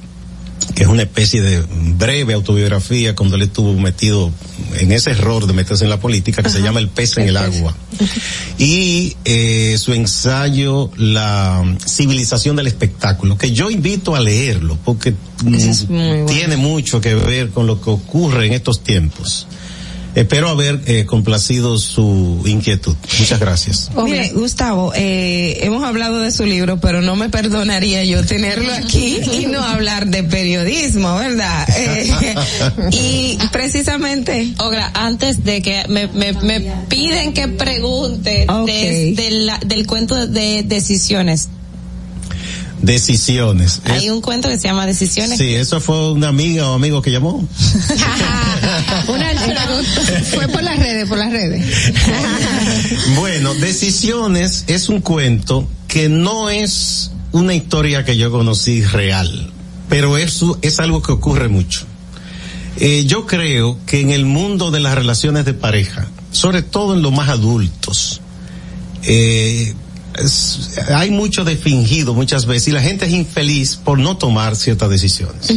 que 0.75 0.84
es 0.84 0.89
una 0.89 1.03
especie 1.03 1.41
de 1.41 1.63
breve 1.97 2.34
autobiografía 2.34 3.15
cuando 3.15 3.35
él 3.35 3.43
estuvo 3.43 3.73
metido 3.73 4.31
en 4.80 4.91
ese 4.91 5.11
error 5.11 5.45
de 5.45 5.53
meterse 5.53 5.84
en 5.84 5.89
la 5.89 5.99
política 5.99 6.41
que 6.41 6.49
se 6.49 6.61
llama 6.61 6.80
El 6.80 6.89
pez 6.89 7.17
en 7.17 7.27
el 7.27 7.38
agua. 7.38 7.75
Y 8.59 9.17
eh, 9.25 9.77
su 9.80 9.93
ensayo 9.93 10.91
La 10.95 11.63
civilización 11.85 12.55
del 12.55 12.67
espectáculo, 12.67 13.38
que 13.38 13.51
yo 13.51 13.69
invito 13.69 14.15
a 14.15 14.19
leerlo 14.19 14.77
porque 14.85 15.13
mm, 15.43 16.25
tiene 16.27 16.57
mucho 16.57 17.01
que 17.01 17.15
ver 17.15 17.49
con 17.49 17.67
lo 17.67 17.81
que 17.81 17.89
ocurre 17.89 18.47
en 18.47 18.53
estos 18.53 18.84
tiempos. 18.84 19.47
Espero 20.15 20.49
haber 20.49 20.80
eh, 20.85 21.06
complacido 21.06 21.77
su 21.80 22.41
inquietud. 22.45 22.95
Muchas 23.19 23.40
gracias. 23.40 23.90
Mire, 24.03 24.30
Gustavo, 24.34 24.94
eh, 24.95 25.60
hemos 25.61 25.84
hablado 25.84 26.19
de 26.19 26.31
su 26.31 26.45
libro, 26.45 26.80
pero 26.80 27.02
no 27.02 27.15
me 27.15 27.30
perdonaría 27.30 28.03
yo 28.03 28.23
tenerlo 28.26 28.72
aquí 28.73 29.18
y 29.40 29.45
no 29.48 29.61
hablar 29.64 30.07
de 30.07 30.23
periodismo, 30.23 31.15
¿verdad? 31.15 31.68
Eh, 31.77 32.35
y 32.91 33.38
precisamente... 33.52 34.53
Ogra, 34.60 34.91
antes 34.94 35.44
de 35.44 35.61
que 35.61 35.84
me, 35.90 36.07
me, 36.07 36.34
me 36.34 36.60
piden 36.90 37.34
que 37.34 37.48
pregunte 37.48 38.45
Ok. 38.49 38.68
desde 38.68 39.31
la- 39.31 39.60
del 39.65 39.88
cuento 39.88 40.27
de 40.27 40.64
decisiones. 40.64 41.49
Decisiones. 42.84 43.81
Hay 43.85 44.10
un 44.10 44.19
cuento 44.19 44.49
que 44.49 44.57
se 44.57 44.68
llama 44.68 44.85
Decisiones. 44.85 45.38
Sí, 45.38 45.55
eso 45.55 45.80
fue 45.80 46.11
una 46.11 46.27
amiga 46.27 46.69
o 46.69 46.73
amigo 46.73 47.01
que 47.01 47.11
llamó. 47.11 47.38
Una, 49.07 49.34
fue 50.35 50.47
por 50.49 50.61
las 50.61 50.77
redes, 50.77 51.07
por 51.07 51.18
las 51.18 51.31
redes. 51.31 51.65
Bueno, 53.15 53.53
Decisiones 53.53 54.65
es 54.68 54.89
un 54.89 54.99
cuento 54.99 55.68
que 55.88 56.10
no 56.10 56.49
es 56.49 57.11
una 57.31 57.53
historia 57.53 58.03
que 58.03 58.18
yo 58.18 58.31
conocí 58.31 58.84
real, 58.84 59.51
pero 59.88 60.18
eso 60.18 60.60
es 60.61 60.81
algo 60.81 61.01
que 61.01 61.14
ocurre 61.14 61.47
mucho. 61.47 61.85
Eh, 62.77 63.05
yo 63.05 63.26
creo 63.26 63.77
que 63.85 64.01
en 64.01 64.10
el 64.10 64.26
mundo 64.26 64.72
de 64.72 64.81
las 64.81 64.95
relaciones 64.95 65.45
de 65.45 65.53
pareja, 65.53 66.10
sobre 66.31 66.64
todo 66.64 66.95
en 66.95 67.01
los 67.01 67.14
más 67.14 67.30
adultos, 67.30 68.19
eh, 69.03 69.73
es- 70.22 70.80
hay 70.94 71.10
mucho 71.11 71.44
de 71.44 71.56
fingido 71.56 72.14
muchas 72.14 72.45
veces 72.45 72.68
y 72.69 72.72
la 72.72 72.81
gente 72.81 73.06
es 73.06 73.11
infeliz 73.14 73.76
por 73.76 73.99
no 73.99 74.18
tomar 74.18 74.56
ciertas 74.56 74.90
decisiones. 74.90 75.49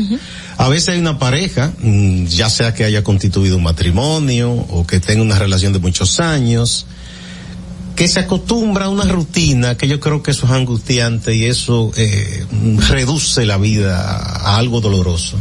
A 0.58 0.68
veces 0.68 0.90
hay 0.90 0.98
una 0.98 1.18
pareja, 1.18 1.72
mm, 1.80 2.26
ya 2.26 2.48
sea 2.48 2.72
que 2.74 2.84
haya 2.84 3.02
constituido 3.04 3.56
un 3.56 3.62
matrimonio 3.62 4.52
o 4.52 4.86
que 4.86 5.00
tenga 5.00 5.22
una 5.22 5.38
relación 5.38 5.72
de 5.72 5.78
muchos 5.78 6.18
años, 6.20 6.86
que 7.94 8.08
se 8.08 8.20
acostumbra 8.20 8.86
a 8.86 8.88
una 8.90 9.04
rutina 9.04 9.76
que 9.76 9.88
yo 9.88 10.00
creo 10.00 10.22
que 10.22 10.30
eso 10.30 10.46
es 10.46 10.52
angustiante 10.52 11.34
y 11.34 11.44
eso 11.44 11.90
eh, 11.96 12.44
reduce 12.88 13.44
la 13.46 13.56
vida 13.56 13.98
a 14.06 14.56
algo 14.58 14.80
doloroso. 14.80 15.38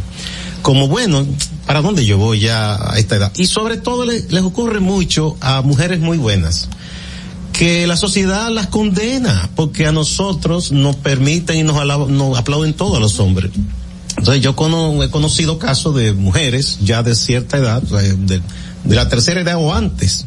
Como 0.62 0.88
bueno, 0.88 1.26
¿para 1.66 1.80
dónde 1.82 2.04
yo 2.06 2.18
voy 2.18 2.40
ya 2.40 2.74
a 2.92 2.98
esta 2.98 3.16
edad? 3.16 3.32
Y 3.36 3.46
sobre 3.46 3.76
todo 3.76 4.04
le- 4.06 4.22
les 4.30 4.42
ocurre 4.42 4.80
mucho 4.80 5.36
a 5.40 5.60
mujeres 5.62 6.00
muy 6.00 6.16
buenas 6.18 6.68
que 7.56 7.86
la 7.86 7.96
sociedad 7.96 8.50
las 8.50 8.66
condena 8.68 9.50
porque 9.56 9.86
a 9.86 9.92
nosotros 9.92 10.72
nos 10.72 10.96
permiten 10.96 11.56
y 11.56 11.62
nos, 11.62 11.76
alab- 11.76 12.08
nos 12.08 12.38
aplauden 12.38 12.74
todos 12.74 13.00
los 13.00 13.18
hombres. 13.20 13.50
Entonces 14.18 14.42
yo 14.42 14.54
cono- 14.56 15.02
he 15.02 15.10
conocido 15.10 15.58
casos 15.58 15.94
de 15.94 16.12
mujeres 16.12 16.78
ya 16.82 17.02
de 17.02 17.14
cierta 17.14 17.56
edad, 17.58 17.82
de, 17.82 18.40
de 18.84 18.94
la 18.94 19.08
tercera 19.08 19.40
edad 19.40 19.56
o 19.58 19.74
antes. 19.74 20.26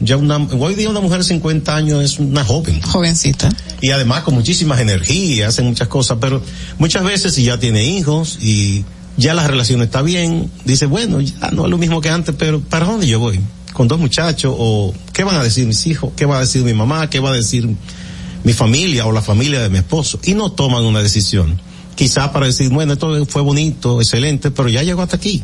Ya 0.00 0.16
una, 0.16 0.36
hoy 0.38 0.74
día 0.74 0.88
una 0.90 1.00
mujer 1.00 1.18
de 1.18 1.24
50 1.24 1.74
años 1.76 2.02
es 2.04 2.18
una 2.18 2.44
joven. 2.44 2.80
Jovencita. 2.82 3.48
Y 3.80 3.90
además 3.90 4.22
con 4.22 4.34
muchísimas 4.34 4.80
energías, 4.80 5.50
hacen 5.50 5.66
muchas 5.66 5.88
cosas, 5.88 6.18
pero 6.20 6.42
muchas 6.78 7.04
veces 7.04 7.34
si 7.34 7.44
ya 7.44 7.58
tiene 7.58 7.84
hijos 7.84 8.38
y 8.40 8.84
ya 9.16 9.34
la 9.34 9.46
relación 9.46 9.82
está 9.82 10.02
bien, 10.02 10.50
dice, 10.64 10.86
bueno, 10.86 11.20
ya 11.20 11.50
no 11.52 11.64
es 11.64 11.70
lo 11.70 11.78
mismo 11.78 12.00
que 12.00 12.08
antes, 12.10 12.34
pero 12.38 12.60
¿para 12.60 12.86
dónde 12.86 13.06
yo 13.08 13.18
voy? 13.20 13.40
Con 13.72 13.86
dos 13.86 13.98
muchachos, 13.98 14.54
o 14.56 14.94
¿qué 15.12 15.24
van 15.24 15.36
a 15.36 15.42
decir 15.42 15.66
mis 15.66 15.86
hijos? 15.86 16.12
¿Qué 16.16 16.26
va 16.26 16.38
a 16.38 16.40
decir 16.40 16.62
mi 16.64 16.74
mamá? 16.74 17.10
¿Qué 17.10 17.20
va 17.20 17.30
a 17.30 17.34
decir 17.34 17.68
mi 18.44 18.52
familia 18.52 19.06
o 19.06 19.12
la 19.12 19.22
familia 19.22 19.60
de 19.60 19.68
mi 19.68 19.78
esposo? 19.78 20.18
Y 20.24 20.34
no 20.34 20.52
toman 20.52 20.84
una 20.84 21.02
decisión. 21.02 21.60
Quizá 21.94 22.32
para 22.32 22.46
decir, 22.46 22.70
bueno, 22.70 22.94
esto 22.94 23.26
fue 23.26 23.42
bonito, 23.42 24.00
excelente, 24.00 24.50
pero 24.50 24.68
ya 24.68 24.82
llegó 24.82 25.02
hasta 25.02 25.16
aquí. 25.16 25.42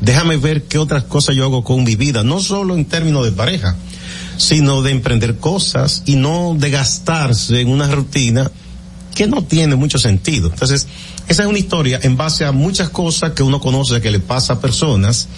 Déjame 0.00 0.36
ver 0.36 0.64
qué 0.64 0.78
otras 0.78 1.04
cosas 1.04 1.36
yo 1.36 1.44
hago 1.44 1.64
con 1.64 1.84
mi 1.84 1.96
vida, 1.96 2.22
no 2.24 2.40
solo 2.40 2.74
en 2.74 2.84
términos 2.84 3.24
de 3.24 3.32
pareja, 3.32 3.76
sino 4.36 4.82
de 4.82 4.90
emprender 4.90 5.38
cosas 5.38 6.02
y 6.04 6.16
no 6.16 6.56
de 6.58 6.70
gastarse 6.70 7.60
en 7.60 7.68
una 7.68 7.90
rutina 7.90 8.50
que 9.14 9.26
no 9.26 9.44
tiene 9.44 9.76
mucho 9.76 9.98
sentido. 9.98 10.48
Entonces, 10.48 10.86
esa 11.28 11.42
es 11.44 11.48
una 11.48 11.58
historia 11.58 12.00
en 12.02 12.16
base 12.16 12.44
a 12.44 12.52
muchas 12.52 12.90
cosas 12.90 13.32
que 13.32 13.42
uno 13.42 13.60
conoce 13.60 14.00
que 14.00 14.10
le 14.10 14.20
pasa 14.20 14.54
a 14.54 14.60
personas 14.60 15.28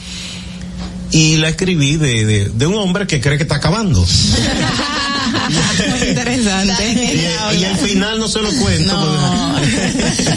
y 1.10 1.36
la 1.36 1.48
escribí 1.48 1.96
de, 1.96 2.24
de, 2.24 2.48
de 2.48 2.66
un 2.66 2.74
hombre 2.74 3.06
que 3.06 3.20
cree 3.20 3.36
que 3.36 3.44
está 3.44 3.56
acabando. 3.56 4.04
Muy 5.48 6.08
interesante. 6.08 6.92
Y, 7.14 7.60
y 7.60 7.64
al 7.64 7.76
final 7.76 8.18
no 8.18 8.28
se 8.28 8.40
lo 8.40 8.50
cuento. 8.50 8.92
No, 8.92 9.56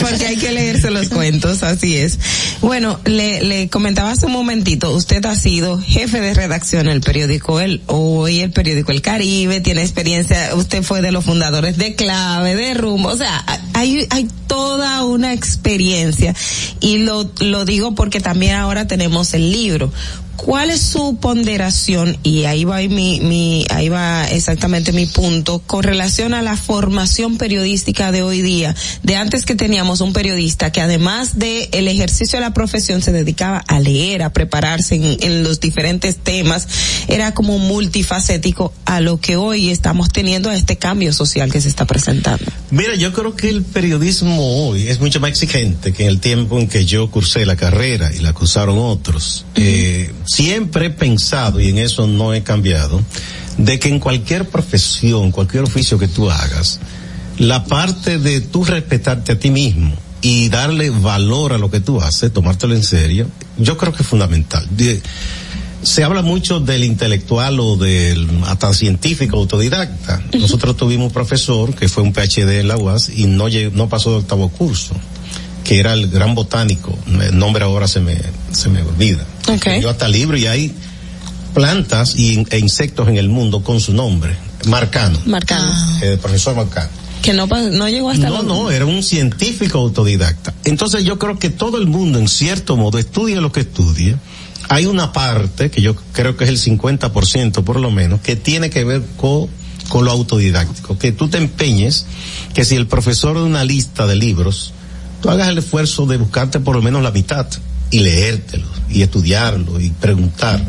porque 0.00 0.26
hay 0.26 0.36
que 0.36 0.52
leerse 0.52 0.90
los 0.90 1.08
cuentos, 1.08 1.62
así 1.62 1.96
es. 1.96 2.18
Bueno, 2.60 3.00
le, 3.04 3.42
le 3.42 3.68
comentaba 3.68 4.10
hace 4.10 4.26
un 4.26 4.32
momentito, 4.32 4.92
usted 4.92 5.24
ha 5.26 5.34
sido 5.34 5.80
jefe 5.80 6.20
de 6.20 6.34
redacción 6.34 6.86
en 6.86 6.92
el 6.92 7.00
periódico 7.00 7.60
El 7.60 7.82
Hoy, 7.86 8.40
el 8.40 8.52
periódico 8.52 8.92
El 8.92 9.02
Caribe, 9.02 9.60
tiene 9.60 9.82
experiencia, 9.82 10.54
usted 10.54 10.82
fue 10.82 11.02
de 11.02 11.12
los 11.12 11.24
fundadores 11.24 11.76
de 11.76 11.94
Clave, 11.94 12.54
de 12.54 12.74
Rumbo, 12.74 13.08
o 13.10 13.16
sea, 13.16 13.44
hay, 13.74 14.06
hay 14.10 14.28
toda 14.46 15.04
una 15.04 15.32
experiencia 15.32 16.34
y 16.80 16.98
lo, 16.98 17.30
lo 17.40 17.64
digo 17.64 17.94
porque 17.94 18.20
también 18.20 18.56
ahora 18.56 18.86
tenemos 18.86 19.34
el 19.34 19.50
libro. 19.50 19.92
¿Cuál 20.44 20.70
es 20.70 20.80
su 20.80 21.16
ponderación? 21.16 22.16
Y 22.22 22.44
ahí 22.44 22.64
va 22.64 22.78
mi, 22.78 23.20
mi, 23.20 23.66
ahí 23.68 23.90
va 23.90 24.26
exactamente 24.30 24.90
mi 24.90 25.04
punto, 25.04 25.62
con 25.66 25.82
relación 25.82 26.32
a 26.32 26.40
la 26.40 26.56
formación 26.56 27.36
periodística 27.36 28.10
de 28.10 28.22
hoy 28.22 28.40
día. 28.40 28.74
De 29.02 29.16
antes 29.16 29.44
que 29.44 29.54
teníamos 29.54 30.00
un 30.00 30.14
periodista 30.14 30.72
que 30.72 30.80
además 30.80 31.38
de 31.38 31.68
el 31.72 31.88
ejercicio 31.88 32.38
de 32.38 32.46
la 32.46 32.54
profesión 32.54 33.02
se 33.02 33.12
dedicaba 33.12 33.62
a 33.68 33.80
leer, 33.80 34.22
a 34.22 34.32
prepararse 34.32 34.94
en, 34.94 35.18
en 35.20 35.42
los 35.42 35.60
diferentes 35.60 36.16
temas, 36.16 36.66
era 37.08 37.34
como 37.34 37.58
multifacético 37.58 38.72
a 38.86 39.00
lo 39.00 39.20
que 39.20 39.36
hoy 39.36 39.68
estamos 39.68 40.08
teniendo 40.08 40.48
a 40.48 40.56
este 40.56 40.76
cambio 40.78 41.12
social 41.12 41.52
que 41.52 41.60
se 41.60 41.68
está 41.68 41.84
presentando. 41.84 42.46
Mira, 42.70 42.94
yo 42.94 43.12
creo 43.12 43.36
que 43.36 43.50
el 43.50 43.62
periodismo 43.62 44.68
hoy 44.68 44.88
es 44.88 45.00
mucho 45.00 45.20
más 45.20 45.30
exigente 45.30 45.92
que 45.92 46.04
en 46.04 46.08
el 46.08 46.20
tiempo 46.20 46.58
en 46.58 46.66
que 46.66 46.86
yo 46.86 47.10
cursé 47.10 47.44
la 47.44 47.56
carrera 47.56 48.10
y 48.14 48.20
la 48.20 48.32
cursaron 48.32 48.78
otros. 48.78 49.44
eh, 49.56 50.10
siempre 50.34 50.86
he 50.86 50.90
pensado, 50.90 51.60
y 51.60 51.68
en 51.68 51.78
eso 51.78 52.06
no 52.06 52.32
he 52.34 52.42
cambiado, 52.42 53.00
de 53.58 53.78
que 53.78 53.88
en 53.88 53.98
cualquier 54.00 54.48
profesión, 54.48 55.32
cualquier 55.32 55.64
oficio 55.64 55.98
que 55.98 56.08
tú 56.08 56.30
hagas, 56.30 56.80
la 57.38 57.64
parte 57.64 58.18
de 58.18 58.40
tú 58.40 58.64
respetarte 58.64 59.32
a 59.32 59.38
ti 59.38 59.50
mismo 59.50 59.94
y 60.22 60.48
darle 60.50 60.90
valor 60.90 61.52
a 61.52 61.58
lo 61.58 61.70
que 61.70 61.80
tú 61.80 62.00
haces, 62.00 62.32
tomártelo 62.32 62.74
en 62.74 62.84
serio, 62.84 63.26
yo 63.58 63.76
creo 63.76 63.92
que 63.92 64.02
es 64.02 64.08
fundamental. 64.08 64.66
De- 64.70 65.02
se 65.82 66.04
habla 66.04 66.20
mucho 66.20 66.60
del 66.60 66.84
intelectual 66.84 67.58
o 67.58 67.76
del 67.78 68.28
hasta 68.46 68.74
científico 68.74 69.38
autodidacta. 69.38 70.22
Nosotros 70.38 70.76
tuvimos 70.76 71.06
un 71.06 71.12
profesor 71.12 71.74
que 71.74 71.88
fue 71.88 72.02
un 72.02 72.12
PhD 72.12 72.60
en 72.60 72.68
la 72.68 72.76
UAS 72.76 73.08
y 73.08 73.24
no, 73.26 73.46
no 73.72 73.88
pasó 73.88 74.10
de 74.10 74.16
octavo 74.18 74.50
curso, 74.50 74.94
que 75.64 75.78
era 75.78 75.92
el 75.92 76.08
gran 76.08 76.34
botánico. 76.34 76.96
El 77.06 77.38
nombre 77.38 77.64
ahora 77.64 77.88
se 77.88 78.00
me, 78.00 78.18
se 78.52 78.68
me 78.68 78.82
olvida. 78.82 79.24
Okay. 79.46 79.80
Yo 79.80 79.90
hasta 79.90 80.08
libro 80.08 80.36
y 80.36 80.46
hay 80.46 80.72
plantas 81.54 82.16
y, 82.16 82.44
e 82.50 82.58
insectos 82.58 83.08
en 83.08 83.16
el 83.16 83.28
mundo 83.28 83.62
con 83.62 83.80
su 83.80 83.92
nombre. 83.92 84.36
Marcano. 84.66 85.18
Marcano. 85.26 85.72
El 86.02 86.18
profesor 86.18 86.54
Marcano. 86.54 86.90
Que 87.22 87.34
no, 87.34 87.46
no 87.46 87.88
llegó 87.88 88.10
hasta 88.10 88.30
No, 88.30 88.42
no, 88.42 88.70
era 88.70 88.86
un 88.86 89.02
científico 89.02 89.78
autodidacta. 89.78 90.54
Entonces 90.64 91.04
yo 91.04 91.18
creo 91.18 91.38
que 91.38 91.50
todo 91.50 91.76
el 91.78 91.86
mundo, 91.86 92.18
en 92.18 92.28
cierto 92.28 92.76
modo, 92.76 92.98
estudie 92.98 93.40
lo 93.40 93.52
que 93.52 93.60
estudie. 93.60 94.16
Hay 94.68 94.86
una 94.86 95.12
parte, 95.12 95.70
que 95.70 95.82
yo 95.82 95.96
creo 96.12 96.36
que 96.36 96.44
es 96.44 96.50
el 96.50 96.58
50% 96.58 97.64
por 97.64 97.80
lo 97.80 97.90
menos, 97.90 98.20
que 98.20 98.36
tiene 98.36 98.70
que 98.70 98.84
ver 98.84 99.02
con, 99.16 99.48
con 99.88 100.04
lo 100.04 100.12
autodidáctico. 100.12 100.96
Que 100.96 101.12
tú 101.12 101.28
te 101.28 101.38
empeñes, 101.38 102.06
que 102.54 102.64
si 102.64 102.76
el 102.76 102.86
profesor 102.86 103.36
de 103.36 103.42
una 103.42 103.64
lista 103.64 104.06
de 104.06 104.16
libros, 104.16 104.72
tú 105.20 105.30
hagas 105.30 105.48
el 105.48 105.58
esfuerzo 105.58 106.06
de 106.06 106.16
buscarte 106.16 106.60
por 106.60 106.76
lo 106.76 106.82
menos 106.82 107.02
la 107.02 107.10
mitad 107.10 107.46
y 107.90 108.00
leértelo 108.00 108.66
y 108.88 109.02
estudiarlo 109.02 109.80
y 109.80 109.90
preguntar. 109.90 110.62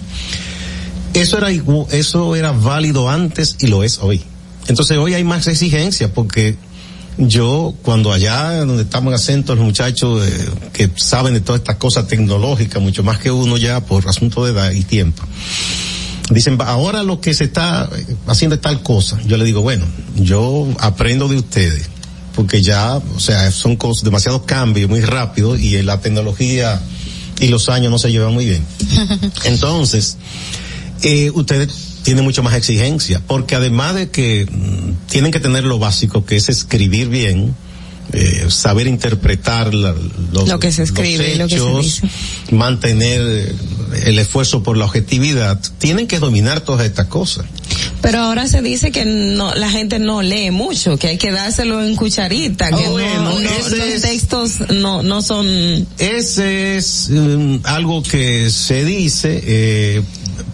Eso 1.13 1.37
era 1.37 1.49
eso 1.91 2.35
era 2.35 2.51
válido 2.51 3.09
antes 3.09 3.57
y 3.59 3.67
lo 3.67 3.83
es 3.83 3.99
hoy. 3.99 4.21
Entonces 4.67 4.97
hoy 4.97 5.13
hay 5.13 5.23
más 5.23 5.47
exigencia 5.47 6.13
porque 6.13 6.55
yo 7.17 7.73
cuando 7.81 8.13
allá 8.13 8.65
donde 8.65 8.83
estamos 8.83 9.11
en 9.11 9.15
acento 9.15 9.55
los 9.55 9.65
muchachos 9.65 10.25
eh, 10.25 10.49
que 10.73 10.89
saben 10.95 11.33
de 11.33 11.41
todas 11.41 11.59
estas 11.59 11.75
cosas 11.75 12.07
tecnológicas 12.07 12.81
mucho 12.81 13.03
más 13.03 13.19
que 13.19 13.31
uno 13.31 13.57
ya 13.57 13.81
por 13.81 14.07
asunto 14.07 14.45
de 14.45 14.51
edad 14.51 14.71
y 14.71 14.83
tiempo 14.83 15.23
dicen 16.29 16.57
"Va, 16.59 16.69
ahora 16.69 17.03
lo 17.03 17.19
que 17.19 17.33
se 17.33 17.43
está 17.43 17.89
eh, 17.95 18.15
haciendo 18.27 18.55
es 18.55 18.61
tal 18.61 18.81
cosa 18.81 19.19
yo 19.25 19.37
le 19.37 19.43
digo 19.43 19.61
bueno 19.61 19.85
yo 20.15 20.67
aprendo 20.79 21.27
de 21.27 21.35
ustedes 21.35 21.89
porque 22.35 22.61
ya 22.61 22.97
o 22.97 23.19
sea 23.19 23.51
son 23.51 23.75
cosas 23.75 24.03
demasiados 24.03 24.43
cambios 24.43 24.89
muy 24.89 25.01
rápido 25.01 25.57
y 25.57 25.81
la 25.81 25.99
tecnología 25.99 26.81
y 27.39 27.47
los 27.47 27.69
años 27.69 27.91
no 27.91 27.99
se 27.99 28.11
llevan 28.11 28.33
muy 28.33 28.45
bien. 28.45 28.65
Entonces 29.45 30.17
eh, 31.03 31.31
ustedes 31.33 31.91
tienen 32.03 32.23
mucho 32.23 32.43
más 32.43 32.55
exigencia, 32.55 33.21
porque 33.25 33.55
además 33.55 33.95
de 33.95 34.09
que 34.09 34.45
mm, 34.45 35.09
tienen 35.09 35.31
que 35.31 35.39
tener 35.39 35.63
lo 35.63 35.79
básico, 35.79 36.25
que 36.25 36.35
es 36.35 36.49
escribir 36.49 37.09
bien, 37.09 37.55
eh, 38.13 38.45
saber 38.49 38.87
interpretar 38.87 39.73
la- 39.73 39.95
los, 40.33 40.47
Lo 40.47 40.59
que 40.59 40.71
se 40.71 40.83
escribe 40.83 41.33
y 41.33 41.37
lo 41.37 41.47
que 41.47 41.57
se 41.57 41.61
hechos, 41.63 41.83
dice. 41.85 42.09
mantener 42.55 43.21
eh, 43.21 43.55
el 44.05 44.19
esfuerzo 44.19 44.63
por 44.63 44.77
la 44.77 44.85
objetividad, 44.85 45.59
tienen 45.77 46.07
que 46.07 46.19
dominar 46.19 46.61
todas 46.61 46.85
estas 46.85 47.07
cosas. 47.07 47.45
Pero 48.01 48.19
ahora 48.19 48.47
se 48.47 48.61
dice 48.61 48.91
que 48.91 49.05
no, 49.05 49.53
la 49.55 49.69
gente 49.69 49.99
no 49.99 50.21
lee 50.21 50.49
mucho, 50.51 50.97
que 50.97 51.07
hay 51.07 51.17
que 51.17 51.31
dárselo 51.31 51.83
en 51.83 51.95
cucharita, 51.95 52.69
que 52.69 52.87
Oh, 52.87 52.91
bueno, 52.91 53.21
no, 53.23 53.39
no- 53.39 53.39
los 53.41 53.73
es- 53.73 54.01
textos 54.01 54.59
no, 54.71 55.03
no 55.03 55.21
son... 55.21 55.45
Ese 55.97 56.77
es 56.77 57.09
mm, 57.09 57.57
algo 57.63 58.01
que 58.03 58.49
se 58.49 58.83
dice 58.85 59.41
eh, 59.45 60.01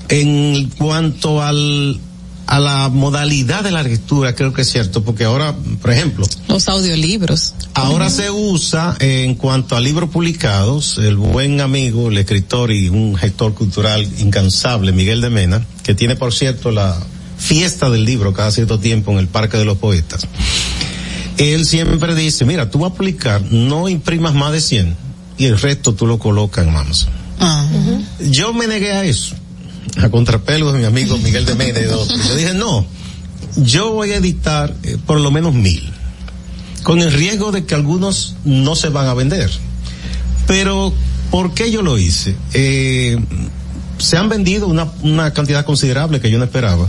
en 0.09 0.69
cuanto 0.77 1.41
al 1.41 1.99
a 2.47 2.59
la 2.59 2.89
modalidad 2.89 3.63
de 3.63 3.71
la 3.71 3.83
lectura, 3.83 4.33
creo 4.33 4.53
que 4.53 4.61
es 4.61 4.71
cierto, 4.71 5.03
porque 5.03 5.25
ahora, 5.25 5.55
por 5.81 5.91
ejemplo, 5.91 6.25
Los 6.47 6.69
audiolibros. 6.69 7.53
Ahora 7.73 8.09
se 8.09 8.31
usa 8.31 8.95
eh, 8.99 9.23
en 9.25 9.35
cuanto 9.35 9.75
a 9.75 9.81
libros 9.81 10.09
publicados, 10.09 10.97
el 10.97 11.17
buen 11.17 11.59
amigo, 11.59 12.09
el 12.09 12.17
escritor 12.17 12.71
y 12.71 12.87
un 12.89 13.15
gestor 13.15 13.53
cultural 13.53 14.07
incansable, 14.19 14.93
Miguel 14.93 15.21
de 15.21 15.29
Mena, 15.29 15.65
que 15.83 15.93
tiene 15.93 16.15
por 16.15 16.33
cierto 16.33 16.71
la 16.71 16.97
fiesta 17.37 17.89
del 17.89 18.05
libro 18.05 18.33
cada 18.33 18.51
cierto 18.51 18.79
tiempo 18.79 19.11
en 19.11 19.19
el 19.19 19.27
Parque 19.27 19.57
de 19.57 19.65
los 19.65 19.77
Poetas. 19.77 20.25
Él 21.37 21.65
siempre 21.65 22.15
dice, 22.15 22.45
mira, 22.45 22.71
tú 22.71 22.79
vas 22.79 22.91
a 22.91 22.95
publicar, 22.95 23.41
no 23.51 23.89
imprimas 23.89 24.33
más 24.33 24.53
de 24.53 24.61
100 24.61 24.95
y 25.37 25.45
el 25.45 25.59
resto 25.59 25.93
tú 25.93 26.07
lo 26.07 26.17
colocas 26.17 26.65
en 26.65 26.75
Amazon. 26.75 27.09
Yo 28.31 28.53
me 28.53 28.67
negué 28.67 28.93
a 28.93 29.03
eso, 29.03 29.35
a 29.97 30.09
contrapelo 30.09 30.71
de 30.71 30.79
mi 30.79 30.85
amigo 30.85 31.17
Miguel 31.17 31.45
de 31.45 31.87
otros. 31.93 32.27
Yo 32.27 32.35
dije, 32.35 32.53
no, 32.53 32.85
yo 33.57 33.91
voy 33.91 34.11
a 34.11 34.17
editar 34.17 34.73
eh, 34.83 34.97
por 35.05 35.19
lo 35.19 35.31
menos 35.31 35.53
mil 35.53 35.91
con 36.83 37.01
el 37.01 37.11
riesgo 37.11 37.51
de 37.51 37.65
que 37.65 37.75
algunos 37.75 38.35
no 38.45 38.75
se 38.75 38.89
van 38.89 39.07
a 39.07 39.13
vender. 39.13 39.49
Pero, 40.45 40.93
¿por 41.29 41.53
qué 41.53 41.69
yo 41.69 41.81
lo 41.81 41.97
hice? 41.97 42.35
Eh, 42.53 43.17
se 43.97 44.15
han 44.15 44.29
vendido 44.29 44.67
una, 44.67 44.87
una 45.01 45.33
cantidad 45.33 45.65
considerable 45.65 46.21
que 46.21 46.31
yo 46.31 46.37
no 46.37 46.45
esperaba, 46.45 46.87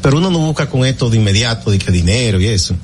pero 0.00 0.18
uno 0.18 0.30
no 0.30 0.38
busca 0.38 0.70
con 0.70 0.86
esto 0.86 1.10
de 1.10 1.18
inmediato, 1.18 1.70
de 1.70 1.78
que 1.78 1.92
dinero 1.92 2.40
y 2.40 2.46
eso. 2.46 2.74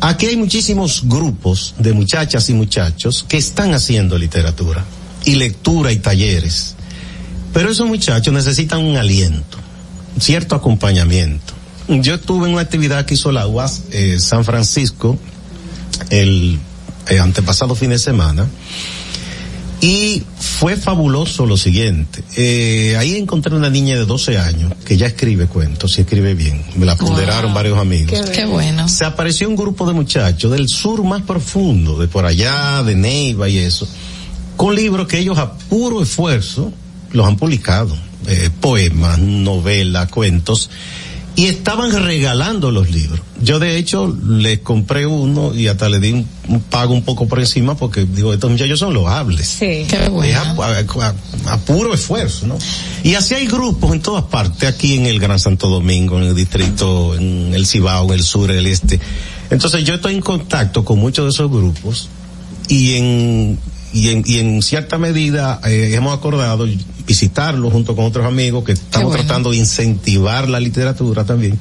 Aquí 0.00 0.26
hay 0.26 0.36
muchísimos 0.36 1.02
grupos 1.04 1.74
de 1.78 1.92
muchachas 1.92 2.48
y 2.48 2.54
muchachos 2.54 3.24
que 3.28 3.38
están 3.38 3.74
haciendo 3.74 4.18
literatura 4.18 4.84
y 5.24 5.36
lectura 5.36 5.92
y 5.92 5.96
talleres. 5.96 6.76
Pero 7.52 7.70
esos 7.70 7.86
muchachos 7.86 8.32
necesitan 8.32 8.80
un 8.84 8.96
aliento, 8.96 9.58
cierto 10.18 10.54
acompañamiento. 10.54 11.54
Yo 11.88 12.14
estuve 12.14 12.46
en 12.46 12.54
una 12.54 12.62
actividad 12.62 13.04
que 13.04 13.14
hizo 13.14 13.32
la 13.32 13.46
UAS 13.46 13.82
eh, 13.90 14.18
San 14.18 14.44
Francisco 14.44 15.18
el 16.10 16.58
eh, 17.08 17.18
antepasado 17.18 17.74
fin 17.74 17.90
de 17.90 17.98
semana 17.98 18.46
y 19.80 20.22
fue 20.38 20.76
fabuloso 20.76 21.44
lo 21.44 21.56
siguiente. 21.56 22.22
Eh, 22.36 22.96
ahí 22.96 23.16
encontré 23.16 23.54
una 23.56 23.68
niña 23.68 23.96
de 23.96 24.04
12 24.04 24.38
años 24.38 24.72
que 24.84 24.96
ya 24.96 25.08
escribe 25.08 25.46
cuentos 25.46 25.98
y 25.98 26.02
escribe 26.02 26.34
bien. 26.34 26.64
Me 26.76 26.86
la 26.86 26.96
ponderaron 26.96 27.52
varios 27.52 27.78
amigos. 27.78 28.30
Qué 28.30 28.46
bueno. 28.46 28.88
Se 28.88 29.04
apareció 29.04 29.48
un 29.48 29.56
grupo 29.56 29.84
de 29.88 29.92
muchachos 29.92 30.52
del 30.52 30.68
sur 30.68 31.02
más 31.02 31.22
profundo, 31.22 31.98
de 31.98 32.06
por 32.06 32.26
allá, 32.26 32.84
de 32.84 32.94
Neiva 32.94 33.48
y 33.48 33.58
eso, 33.58 33.88
con 34.56 34.76
libros 34.76 35.08
que 35.08 35.18
ellos 35.18 35.36
a 35.38 35.54
puro 35.54 36.00
esfuerzo 36.00 36.72
los 37.12 37.26
han 37.26 37.36
publicado, 37.36 37.96
eh, 38.26 38.50
poemas, 38.60 39.18
novelas, 39.18 40.08
cuentos, 40.08 40.70
y 41.34 41.46
estaban 41.46 41.90
regalando 42.04 42.70
los 42.70 42.90
libros. 42.90 43.18
Yo 43.40 43.58
de 43.58 43.78
hecho 43.78 44.14
les 44.26 44.58
compré 44.58 45.06
uno 45.06 45.54
y 45.54 45.66
hasta 45.66 45.88
le 45.88 45.98
di 45.98 46.12
un, 46.12 46.28
un 46.48 46.60
pago 46.60 46.92
un 46.92 47.02
poco 47.04 47.26
por 47.26 47.40
encima 47.40 47.74
porque 47.74 48.04
digo, 48.04 48.34
estos 48.34 48.50
muchachos 48.50 48.78
son 48.78 48.92
loables. 48.92 49.48
Sí. 49.48 49.86
Es 50.22 50.36
a, 50.36 50.50
a- 50.50 50.78
a- 51.48 51.52
a 51.54 51.58
puro 51.60 51.94
esfuerzo, 51.94 52.46
¿no? 52.46 52.58
Y 53.02 53.14
así 53.14 53.32
hay 53.34 53.46
grupos 53.46 53.92
en 53.94 54.00
todas 54.02 54.24
partes, 54.24 54.68
aquí 54.68 54.94
en 54.94 55.06
el 55.06 55.18
Gran 55.18 55.38
Santo 55.38 55.68
Domingo, 55.70 56.18
en 56.18 56.24
el 56.24 56.34
distrito, 56.34 57.14
en 57.14 57.54
el 57.54 57.66
Cibao, 57.66 58.04
en 58.12 58.18
el 58.18 58.22
sur, 58.22 58.50
en 58.50 58.58
el 58.58 58.66
este. 58.66 59.00
Entonces 59.50 59.84
yo 59.84 59.94
estoy 59.94 60.14
en 60.14 60.20
contacto 60.20 60.84
con 60.84 60.98
muchos 60.98 61.24
de 61.24 61.30
esos 61.30 61.50
grupos 61.50 62.08
y 62.68 62.92
en, 62.94 63.58
y 63.92 64.08
en, 64.10 64.22
y 64.26 64.38
en 64.38 64.62
cierta 64.62 64.98
medida 64.98 65.60
eh, 65.64 65.90
hemos 65.94 66.16
acordado 66.16 66.66
visitarlos 67.06 67.72
junto 67.72 67.94
con 67.96 68.04
otros 68.06 68.24
amigos 68.26 68.64
que 68.64 68.72
estamos 68.72 69.08
bueno. 69.08 69.24
tratando 69.24 69.50
de 69.50 69.56
incentivar 69.58 70.48
la 70.48 70.60
literatura 70.60 71.24
también 71.24 71.58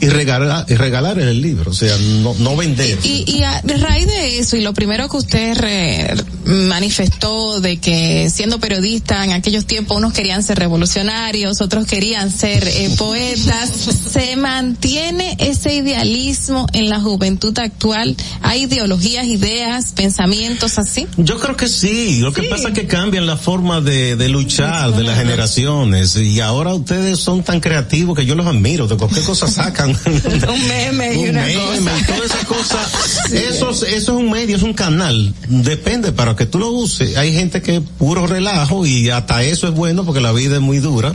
y 0.00 0.06
regalar, 0.08 0.64
y 0.68 0.74
regalar 0.74 1.18
el 1.18 1.42
libro, 1.42 1.72
o 1.72 1.74
sea, 1.74 1.96
no, 2.22 2.32
no 2.38 2.56
vender. 2.56 2.98
Y, 3.02 3.24
y 3.26 3.42
a 3.42 3.60
raíz 3.62 4.06
de 4.06 4.38
eso, 4.38 4.56
y 4.56 4.60
lo 4.62 4.72
primero 4.72 5.08
que 5.08 5.16
usted 5.16 5.56
re- 5.56 6.14
manifestó 6.48 7.60
de 7.60 7.76
que 7.78 8.30
siendo 8.30 8.58
periodista 8.58 9.24
en 9.24 9.32
aquellos 9.32 9.66
tiempos 9.66 9.96
unos 9.98 10.12
querían 10.12 10.42
ser 10.42 10.58
revolucionarios, 10.58 11.60
otros 11.60 11.86
querían 11.86 12.30
ser 12.30 12.66
eh, 12.66 12.90
poetas, 12.96 13.70
¿se 14.12 14.34
mantiene 14.36 15.36
ese 15.38 15.74
idealismo 15.74 16.66
en 16.72 16.88
la 16.88 17.00
juventud 17.00 17.56
actual? 17.58 18.16
¿Hay 18.42 18.62
ideologías, 18.64 19.26
ideas, 19.26 19.92
pensamientos 19.94 20.78
así? 20.78 21.06
Yo 21.16 21.38
creo 21.38 21.56
que 21.56 21.68
sí, 21.68 22.20
lo 22.20 22.32
que 22.32 22.44
pasa 22.44 22.68
es 22.68 22.74
que 22.74 22.86
cambian 22.86 23.26
la 23.26 23.36
forma 23.36 23.80
de, 23.80 24.16
de 24.16 24.28
luchar 24.28 24.94
de 24.96 25.02
las 25.04 25.18
generaciones 25.18 26.16
y 26.16 26.40
ahora 26.40 26.74
ustedes 26.74 27.18
son 27.20 27.42
tan 27.42 27.60
creativos 27.60 28.16
que 28.16 28.24
yo 28.24 28.34
los 28.34 28.46
admiro, 28.46 28.86
de 28.88 28.96
cualquier 28.96 29.24
cosa 29.24 29.48
sacan. 29.48 29.90
un 30.06 30.68
meme 30.68 31.14
y 31.14 31.18
Un 31.24 31.30
una 31.30 31.42
meme 31.46 31.54
cosa. 31.90 31.98
y 32.00 32.04
toda 32.04 32.24
esa 32.26 32.44
cosa. 32.46 32.88
Eso, 33.32 33.70
es- 33.70 33.82
eso 33.82 33.92
es 33.92 34.08
un 34.08 34.30
medio, 34.30 34.56
es 34.56 34.62
un 34.62 34.72
canal. 34.72 35.34
Depende 35.48 36.12
para 36.12 36.34
que 36.38 36.46
tú 36.46 36.58
lo 36.58 36.70
uses. 36.70 37.16
Hay 37.16 37.34
gente 37.34 37.60
que 37.60 37.76
es 37.76 37.82
puro 37.98 38.26
relajo 38.26 38.86
y 38.86 39.10
hasta 39.10 39.42
eso 39.42 39.68
es 39.68 39.74
bueno 39.74 40.04
porque 40.04 40.20
la 40.20 40.32
vida 40.32 40.54
es 40.54 40.62
muy 40.62 40.78
dura. 40.78 41.12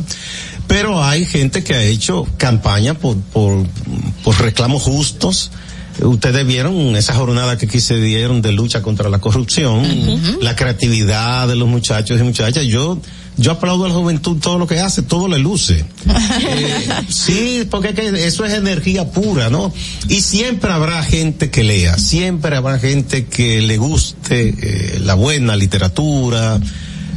Pero 0.67 1.03
hay 1.03 1.25
gente 1.25 1.63
que 1.63 1.73
ha 1.73 1.83
hecho 1.83 2.27
campaña 2.37 2.93
por, 2.93 3.17
por, 3.17 3.65
por 4.23 4.39
reclamos 4.39 4.83
justos. 4.83 5.51
Ustedes 6.01 6.45
vieron 6.45 6.95
esa 6.95 7.13
jornada 7.13 7.57
que 7.57 7.67
aquí 7.67 7.79
se 7.79 7.99
dieron 8.01 8.41
de 8.41 8.51
lucha 8.51 8.81
contra 8.81 9.09
la 9.09 9.19
corrupción, 9.19 9.83
la 10.41 10.55
creatividad 10.55 11.47
de 11.47 11.55
los 11.55 11.67
muchachos 11.67 12.19
y 12.19 12.23
muchachas. 12.23 12.65
Yo, 12.65 12.99
yo 13.37 13.51
aplaudo 13.51 13.85
a 13.85 13.89
la 13.89 13.95
juventud 13.95 14.37
todo 14.39 14.57
lo 14.59 14.67
que 14.67 14.79
hace, 14.79 15.01
todo 15.01 15.27
le 15.27 15.39
luce. 15.39 15.85
Eh, 16.45 17.05
sí, 17.09 17.67
porque 17.69 17.89
es 17.89 17.95
que 17.95 18.27
eso 18.27 18.43
es 18.43 18.53
energía 18.53 19.11
pura, 19.11 19.49
¿no? 19.49 19.71
Y 20.09 20.21
siempre 20.21 20.71
habrá 20.71 21.03
gente 21.03 21.49
que 21.49 21.63
lea, 21.63 21.97
siempre 21.97 22.55
habrá 22.55 22.79
gente 22.79 23.25
que 23.25 23.61
le 23.61 23.77
guste 23.77 24.49
eh, 24.49 24.99
la 24.99 25.13
buena 25.13 25.55
literatura. 25.55 26.59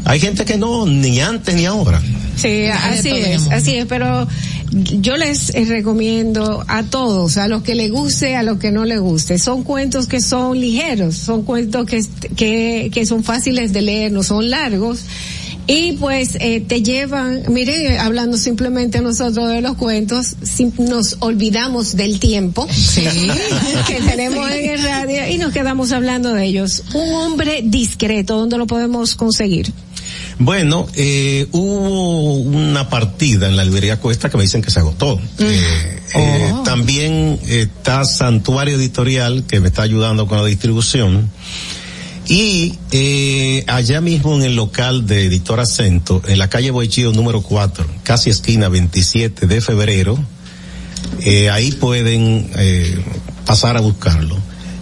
Hay 0.04 0.20
gente 0.20 0.44
que 0.44 0.56
no, 0.58 0.86
ni 0.86 1.20
antes 1.20 1.54
ni 1.54 1.66
ahora. 1.66 2.00
Sí, 2.36 2.66
así 2.66 3.08
es, 3.08 3.48
así 3.50 3.76
es, 3.76 3.86
pero 3.86 4.28
yo 4.70 5.16
les 5.16 5.54
eh, 5.54 5.64
recomiendo 5.64 6.64
a 6.68 6.82
todos, 6.82 7.38
a 7.38 7.48
los 7.48 7.62
que 7.62 7.74
les 7.74 7.90
guste, 7.90 8.36
a 8.36 8.42
los 8.42 8.58
que 8.58 8.70
no 8.70 8.84
les 8.84 9.00
guste. 9.00 9.38
Son 9.38 9.62
cuentos 9.62 10.06
que 10.06 10.20
son 10.20 10.60
ligeros, 10.60 11.16
son 11.16 11.42
cuentos 11.42 11.86
que, 11.86 12.04
que, 12.36 12.90
que 12.92 13.06
son 13.06 13.24
fáciles 13.24 13.72
de 13.72 13.82
leer, 13.82 14.12
no 14.12 14.22
son 14.22 14.50
largos. 14.50 15.00
Y 15.66 15.92
pues 15.94 16.36
eh, 16.40 16.60
te 16.60 16.82
llevan, 16.82 17.42
mire, 17.48 17.98
hablando 17.98 18.36
simplemente 18.36 19.00
nosotros 19.00 19.48
de 19.48 19.60
los 19.60 19.76
cuentos, 19.76 20.36
nos 20.78 21.16
olvidamos 21.20 21.96
del 21.96 22.20
tiempo 22.20 22.66
que 23.86 24.00
tenemos 24.00 24.50
en 24.50 24.70
el 24.70 24.82
radio 24.82 25.28
y 25.28 25.38
nos 25.38 25.52
quedamos 25.52 25.90
hablando 25.92 26.32
de 26.32 26.44
ellos. 26.44 26.84
Un 26.94 27.12
hombre 27.14 27.62
discreto, 27.64 28.36
¿dónde 28.36 28.58
lo 28.58 28.66
podemos 28.66 29.16
conseguir? 29.16 29.72
Bueno, 30.38 30.86
eh, 30.94 31.48
hubo 31.52 32.34
una 32.34 32.88
partida 32.88 33.48
en 33.48 33.56
la 33.56 33.64
librería 33.64 33.98
Cuesta 33.98 34.28
que 34.28 34.36
me 34.36 34.42
dicen 34.42 34.62
que 34.62 34.70
se 34.70 34.80
agotó. 34.80 35.18
Eh, 35.38 36.02
eh, 36.14 36.52
también 36.64 37.40
está 37.48 38.04
Santuario 38.04 38.76
Editorial 38.76 39.44
que 39.48 39.60
me 39.60 39.68
está 39.68 39.82
ayudando 39.82 40.26
con 40.26 40.38
la 40.38 40.44
distribución. 40.44 41.30
Y 42.28 42.74
eh, 42.90 43.64
allá 43.68 44.00
mismo 44.00 44.34
en 44.34 44.42
el 44.42 44.56
local 44.56 45.06
de 45.06 45.26
Editor 45.26 45.60
Acento, 45.60 46.22
en 46.26 46.38
la 46.38 46.48
calle 46.48 46.72
Boichío 46.72 47.12
número 47.12 47.40
4, 47.42 47.86
casi 48.02 48.30
esquina 48.30 48.68
27 48.68 49.46
de 49.46 49.60
febrero, 49.60 50.18
eh, 51.20 51.50
ahí 51.50 51.70
pueden 51.70 52.50
eh, 52.56 52.98
pasar 53.44 53.76
a 53.76 53.80
buscarlo. 53.80 54.36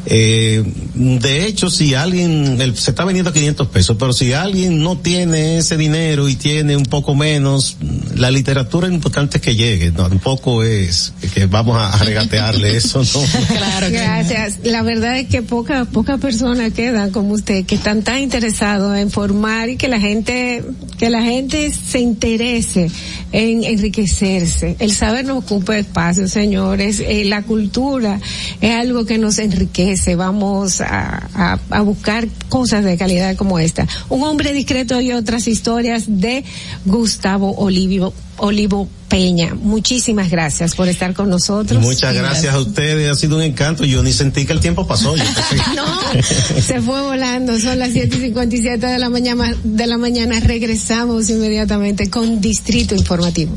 Eh, 0.07 0.63
de 0.95 1.47
hecho, 1.47 1.71
si 1.71 1.95
alguien, 1.95 2.61
el- 2.61 2.77
se 2.77 2.91
está 2.91 3.05
vendiendo 3.05 3.31
a 3.31 3.33
500 3.33 3.69
pesos, 3.69 3.97
pero 3.99 4.13
si 4.13 4.33
alguien 4.33 4.83
no 4.83 4.99
tiene 4.99 5.59
ese 5.59 5.77
dinero 5.77 6.29
y 6.29 6.35
tiene 6.37 6.77
un 6.77 6.85
poco 6.85 7.15
menos, 7.15 7.77
la 8.17 8.31
literatura 8.31 8.87
es 8.89 8.93
importante 8.95 9.41
que 9.41 9.57
llegue, 9.57 9.91
no, 9.91 10.09
tampoco 10.09 10.63
es 10.63 11.13
que, 11.33 11.47
vamos 11.47 11.77
a, 11.77 11.91
a 11.93 11.99
regatearle 12.05 12.77
eso, 12.77 13.03
no. 13.03 13.25
Claro 13.55 13.87
Gracias. 13.91 14.59
La 14.65 14.83
verdad 14.83 15.19
es 15.19 15.29
que 15.29 15.43
pocas 15.43 15.87
pocas 15.89 16.21
personas 16.21 16.73
quedan 16.73 17.11
como 17.11 17.33
usted 17.35 17.65
que 17.65 17.75
están 17.77 18.03
tan 18.03 18.21
interesados 18.21 18.97
en 18.99 19.11
formar 19.11 19.69
y 19.69 19.77
que 19.77 19.89
la 19.89 20.01
gente 20.01 20.63
que 20.99 21.11
la 21.11 21.23
gente 21.23 21.73
se 21.73 22.01
interese 22.01 22.91
en 23.33 23.65
enriquecerse. 23.65 24.77
El 24.79 24.93
saber 24.93 25.25
no 25.25 25.39
ocupa 25.39 25.77
espacio, 25.77 26.29
señores. 26.29 27.01
Eh, 27.01 27.25
la 27.25 27.43
cultura 27.43 28.21
es 28.61 28.71
algo 28.75 29.05
que 29.07 29.19
nos 29.19 29.39
enriquece. 29.39 29.94
Vamos 30.16 30.81
a, 30.81 31.29
a, 31.35 31.59
a 31.71 31.81
buscar 31.83 32.29
cosas 32.49 32.85
de 32.85 32.97
calidad 32.97 33.37
como 33.37 33.59
esta. 33.59 33.87
Un 34.09 34.23
hombre 34.23 34.53
discreto 34.53 35.01
y 35.01 35.12
otras 35.12 35.49
historias 35.49 36.05
de 36.07 36.45
Gustavo 36.85 37.55
Olivo, 37.57 38.12
Olivo 38.39 38.89
Peña. 39.09 39.55
Muchísimas 39.55 40.31
gracias 40.31 40.75
por 40.75 40.89
estar 40.89 41.15
con 41.15 41.29
nosotros. 41.29 41.81
Muchas 41.83 42.15
gracias 42.15 42.55
a 42.55 42.61
ustedes, 42.61 43.11
ha 43.11 43.15
sido 43.15 43.37
un 43.37 43.43
encanto. 43.43 43.85
Yo 43.85 44.03
ni 44.03 44.12
sentí 44.12 44.45
que 44.45 44.53
el 44.53 44.61
tiempo 44.61 44.87
pasó. 44.87 45.16
Yo 45.16 45.25
No, 45.75 46.61
se 46.61 46.81
fue 46.81 47.01
volando. 47.03 47.59
Son 47.59 47.79
las 47.79 47.91
7 47.93 48.16
y 48.16 48.21
57 48.21 48.87
de 48.87 48.99
la 48.99 49.11
mañana. 49.11 49.55
De 49.62 49.87
la 49.87 49.99
mañana 49.99 50.41
regresamos 50.41 51.31
inmediatamente 51.31 52.11
con 52.11 52.41
Distrito 52.41 52.95
Informativo. 52.95 53.57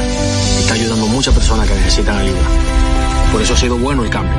Está 0.60 0.74
ayudando 0.74 1.06
a 1.06 1.08
muchas 1.08 1.32
personas 1.32 1.66
que 1.66 1.74
necesitan 1.74 2.18
ayuda. 2.18 2.42
Por 3.32 3.40
eso 3.40 3.54
ha 3.54 3.56
sido 3.56 3.78
bueno 3.78 4.04
el 4.04 4.10
cambio. 4.10 4.36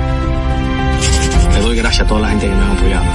Le 1.56 1.60
doy 1.60 1.76
gracias 1.77 2.06
a 2.06 2.07
toda 2.07 2.22
la 2.22 2.30
gente 2.30 2.45
que 2.45 2.53
me 2.53 2.61
ha 2.61 2.72
apoyado. 2.72 3.06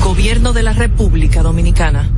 Gobierno 0.00 0.54
de 0.54 0.62
la 0.62 0.72
República 0.72 1.42
Dominicana. 1.42 2.08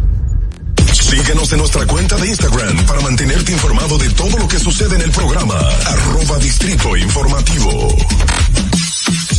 Síguenos 0.93 1.53
en 1.53 1.59
nuestra 1.59 1.85
cuenta 1.87 2.19
de 2.19 2.29
Instagram 2.29 2.87
para 2.87 3.01
mantenerte 3.01 3.51
informado 3.51 3.99
de 3.99 4.11
todo 4.11 4.39
lo 4.39 4.47
que 4.47 4.61
sucede 4.61 4.95
en 4.95 5.03
el 5.03 5.11
programa. 5.11 5.59
Arroba 5.59 6.39
Distrito 6.39 6.97
Informativo. 6.97 7.97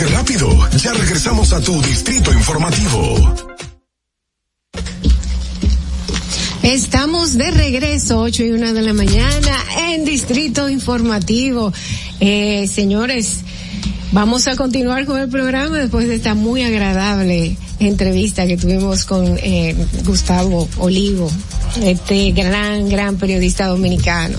¿Viste 0.00 0.14
qué 0.14 0.16
rápido? 0.16 0.70
Ya 0.78 0.92
regresamos 0.94 1.52
a 1.52 1.60
tu 1.60 1.80
distrito 1.82 2.32
informativo. 2.32 3.34
Estamos 6.62 7.36
de 7.36 7.50
regreso, 7.50 8.20
8 8.20 8.44
y 8.44 8.50
una 8.52 8.72
de 8.72 8.82
la 8.82 8.94
mañana, 8.94 9.58
en 9.90 10.04
Distrito 10.04 10.70
Informativo. 10.70 11.72
Eh, 12.18 12.66
señores, 12.66 13.40
vamos 14.12 14.48
a 14.48 14.56
continuar 14.56 15.04
con 15.04 15.20
el 15.20 15.28
programa 15.28 15.78
después 15.78 16.08
de 16.08 16.14
esta 16.14 16.34
muy 16.34 16.62
agradable 16.62 17.58
entrevista 17.80 18.46
que 18.46 18.56
tuvimos 18.56 19.04
con 19.04 19.38
eh, 19.42 19.74
Gustavo 20.04 20.68
Olivo, 20.78 21.30
este 21.82 22.32
gran, 22.32 22.88
gran 22.88 23.16
periodista 23.16 23.66
dominicano. 23.66 24.38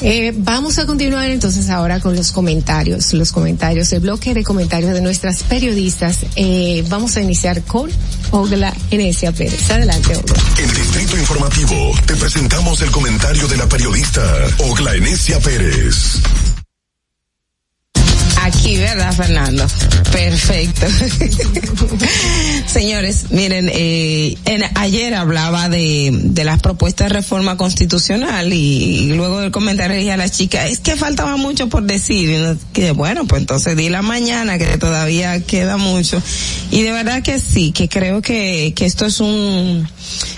Eh, 0.00 0.32
vamos 0.36 0.78
a 0.78 0.86
continuar 0.86 1.30
entonces 1.30 1.70
ahora 1.70 2.00
con 2.00 2.14
los 2.14 2.30
comentarios, 2.30 3.12
los 3.14 3.32
comentarios, 3.32 3.92
el 3.92 4.00
bloque 4.00 4.34
de 4.34 4.44
comentarios 4.44 4.92
de 4.92 5.00
nuestras 5.00 5.42
periodistas. 5.42 6.18
Eh, 6.36 6.84
vamos 6.88 7.16
a 7.16 7.22
iniciar 7.22 7.62
con 7.62 7.90
Ogla 8.30 8.74
Enesia 8.90 9.32
Pérez. 9.32 9.70
Adelante, 9.70 10.14
Ogla. 10.16 10.36
En 10.58 10.68
Distrito 10.74 11.18
Informativo 11.18 11.92
te 12.06 12.14
presentamos 12.16 12.80
el 12.82 12.90
comentario 12.90 13.48
de 13.48 13.56
la 13.56 13.68
periodista 13.68 14.22
Ogla 14.58 14.94
Enesia 14.94 15.40
Pérez. 15.40 16.20
Aquí, 18.48 18.78
¿verdad, 18.78 19.12
Fernando? 19.12 19.66
Perfecto. 20.10 20.86
Señores, 22.66 23.26
miren, 23.28 23.68
eh, 23.70 24.38
en, 24.46 24.64
ayer 24.74 25.14
hablaba 25.14 25.68
de, 25.68 26.10
de 26.12 26.44
las 26.44 26.58
propuestas 26.62 27.08
de 27.08 27.14
reforma 27.14 27.58
constitucional 27.58 28.50
y, 28.54 29.12
luego 29.12 29.40
del 29.40 29.50
comentario 29.50 29.98
dije 29.98 30.12
a 30.12 30.16
la 30.16 30.30
chica, 30.30 30.66
es 30.66 30.78
que 30.78 30.96
faltaba 30.96 31.36
mucho 31.36 31.68
por 31.68 31.82
decir. 31.82 32.56
Que 32.72 32.92
bueno, 32.92 33.26
pues 33.26 33.42
entonces 33.42 33.76
di 33.76 33.90
la 33.90 34.00
mañana, 34.00 34.56
que 34.56 34.78
todavía 34.78 35.42
queda 35.42 35.76
mucho. 35.76 36.22
Y 36.70 36.82
de 36.82 36.92
verdad 36.92 37.22
que 37.22 37.40
sí, 37.40 37.72
que 37.72 37.90
creo 37.90 38.22
que, 38.22 38.72
que 38.74 38.86
esto 38.86 39.04
es 39.04 39.20
un, 39.20 39.86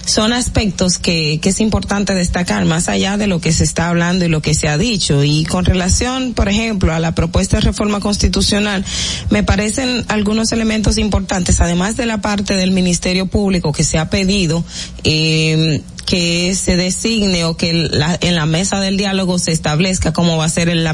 son 0.04 0.32
aspectos 0.32 0.98
que, 0.98 1.38
que 1.40 1.50
es 1.50 1.60
importante 1.60 2.14
destacar 2.14 2.64
más 2.64 2.88
allá 2.88 3.16
de 3.16 3.28
lo 3.28 3.40
que 3.40 3.52
se 3.52 3.62
está 3.62 3.88
hablando 3.88 4.24
y 4.24 4.28
lo 4.28 4.42
que 4.42 4.54
se 4.54 4.68
ha 4.68 4.76
dicho. 4.76 5.22
Y 5.22 5.44
con 5.44 5.64
relación, 5.64 6.34
por 6.34 6.48
ejemplo, 6.48 6.92
a 6.92 6.98
la 6.98 7.14
propuesta 7.14 7.58
de 7.58 7.62
reforma 7.62 7.99
constitucional, 8.00 8.84
me 9.30 9.42
parecen 9.42 10.04
algunos 10.08 10.52
elementos 10.52 10.98
importantes, 10.98 11.60
además 11.60 11.96
de 11.96 12.06
la 12.06 12.20
parte 12.20 12.54
del 12.54 12.70
Ministerio 12.70 13.26
Público 13.26 13.72
que 13.72 13.84
se 13.84 13.98
ha 13.98 14.10
pedido, 14.10 14.64
eh, 15.04 15.82
que 16.02 16.54
se 16.54 16.76
designe 16.76 17.44
o 17.44 17.56
que 17.56 17.72
la- 17.72 18.18
en 18.20 18.34
la 18.34 18.46
mesa 18.46 18.80
del 18.80 18.96
diálogo 18.96 19.38
se 19.38 19.52
establezca 19.52 20.12
cómo 20.12 20.36
va 20.36 20.44
a 20.44 20.48
ser 20.48 20.74
la, 20.74 20.92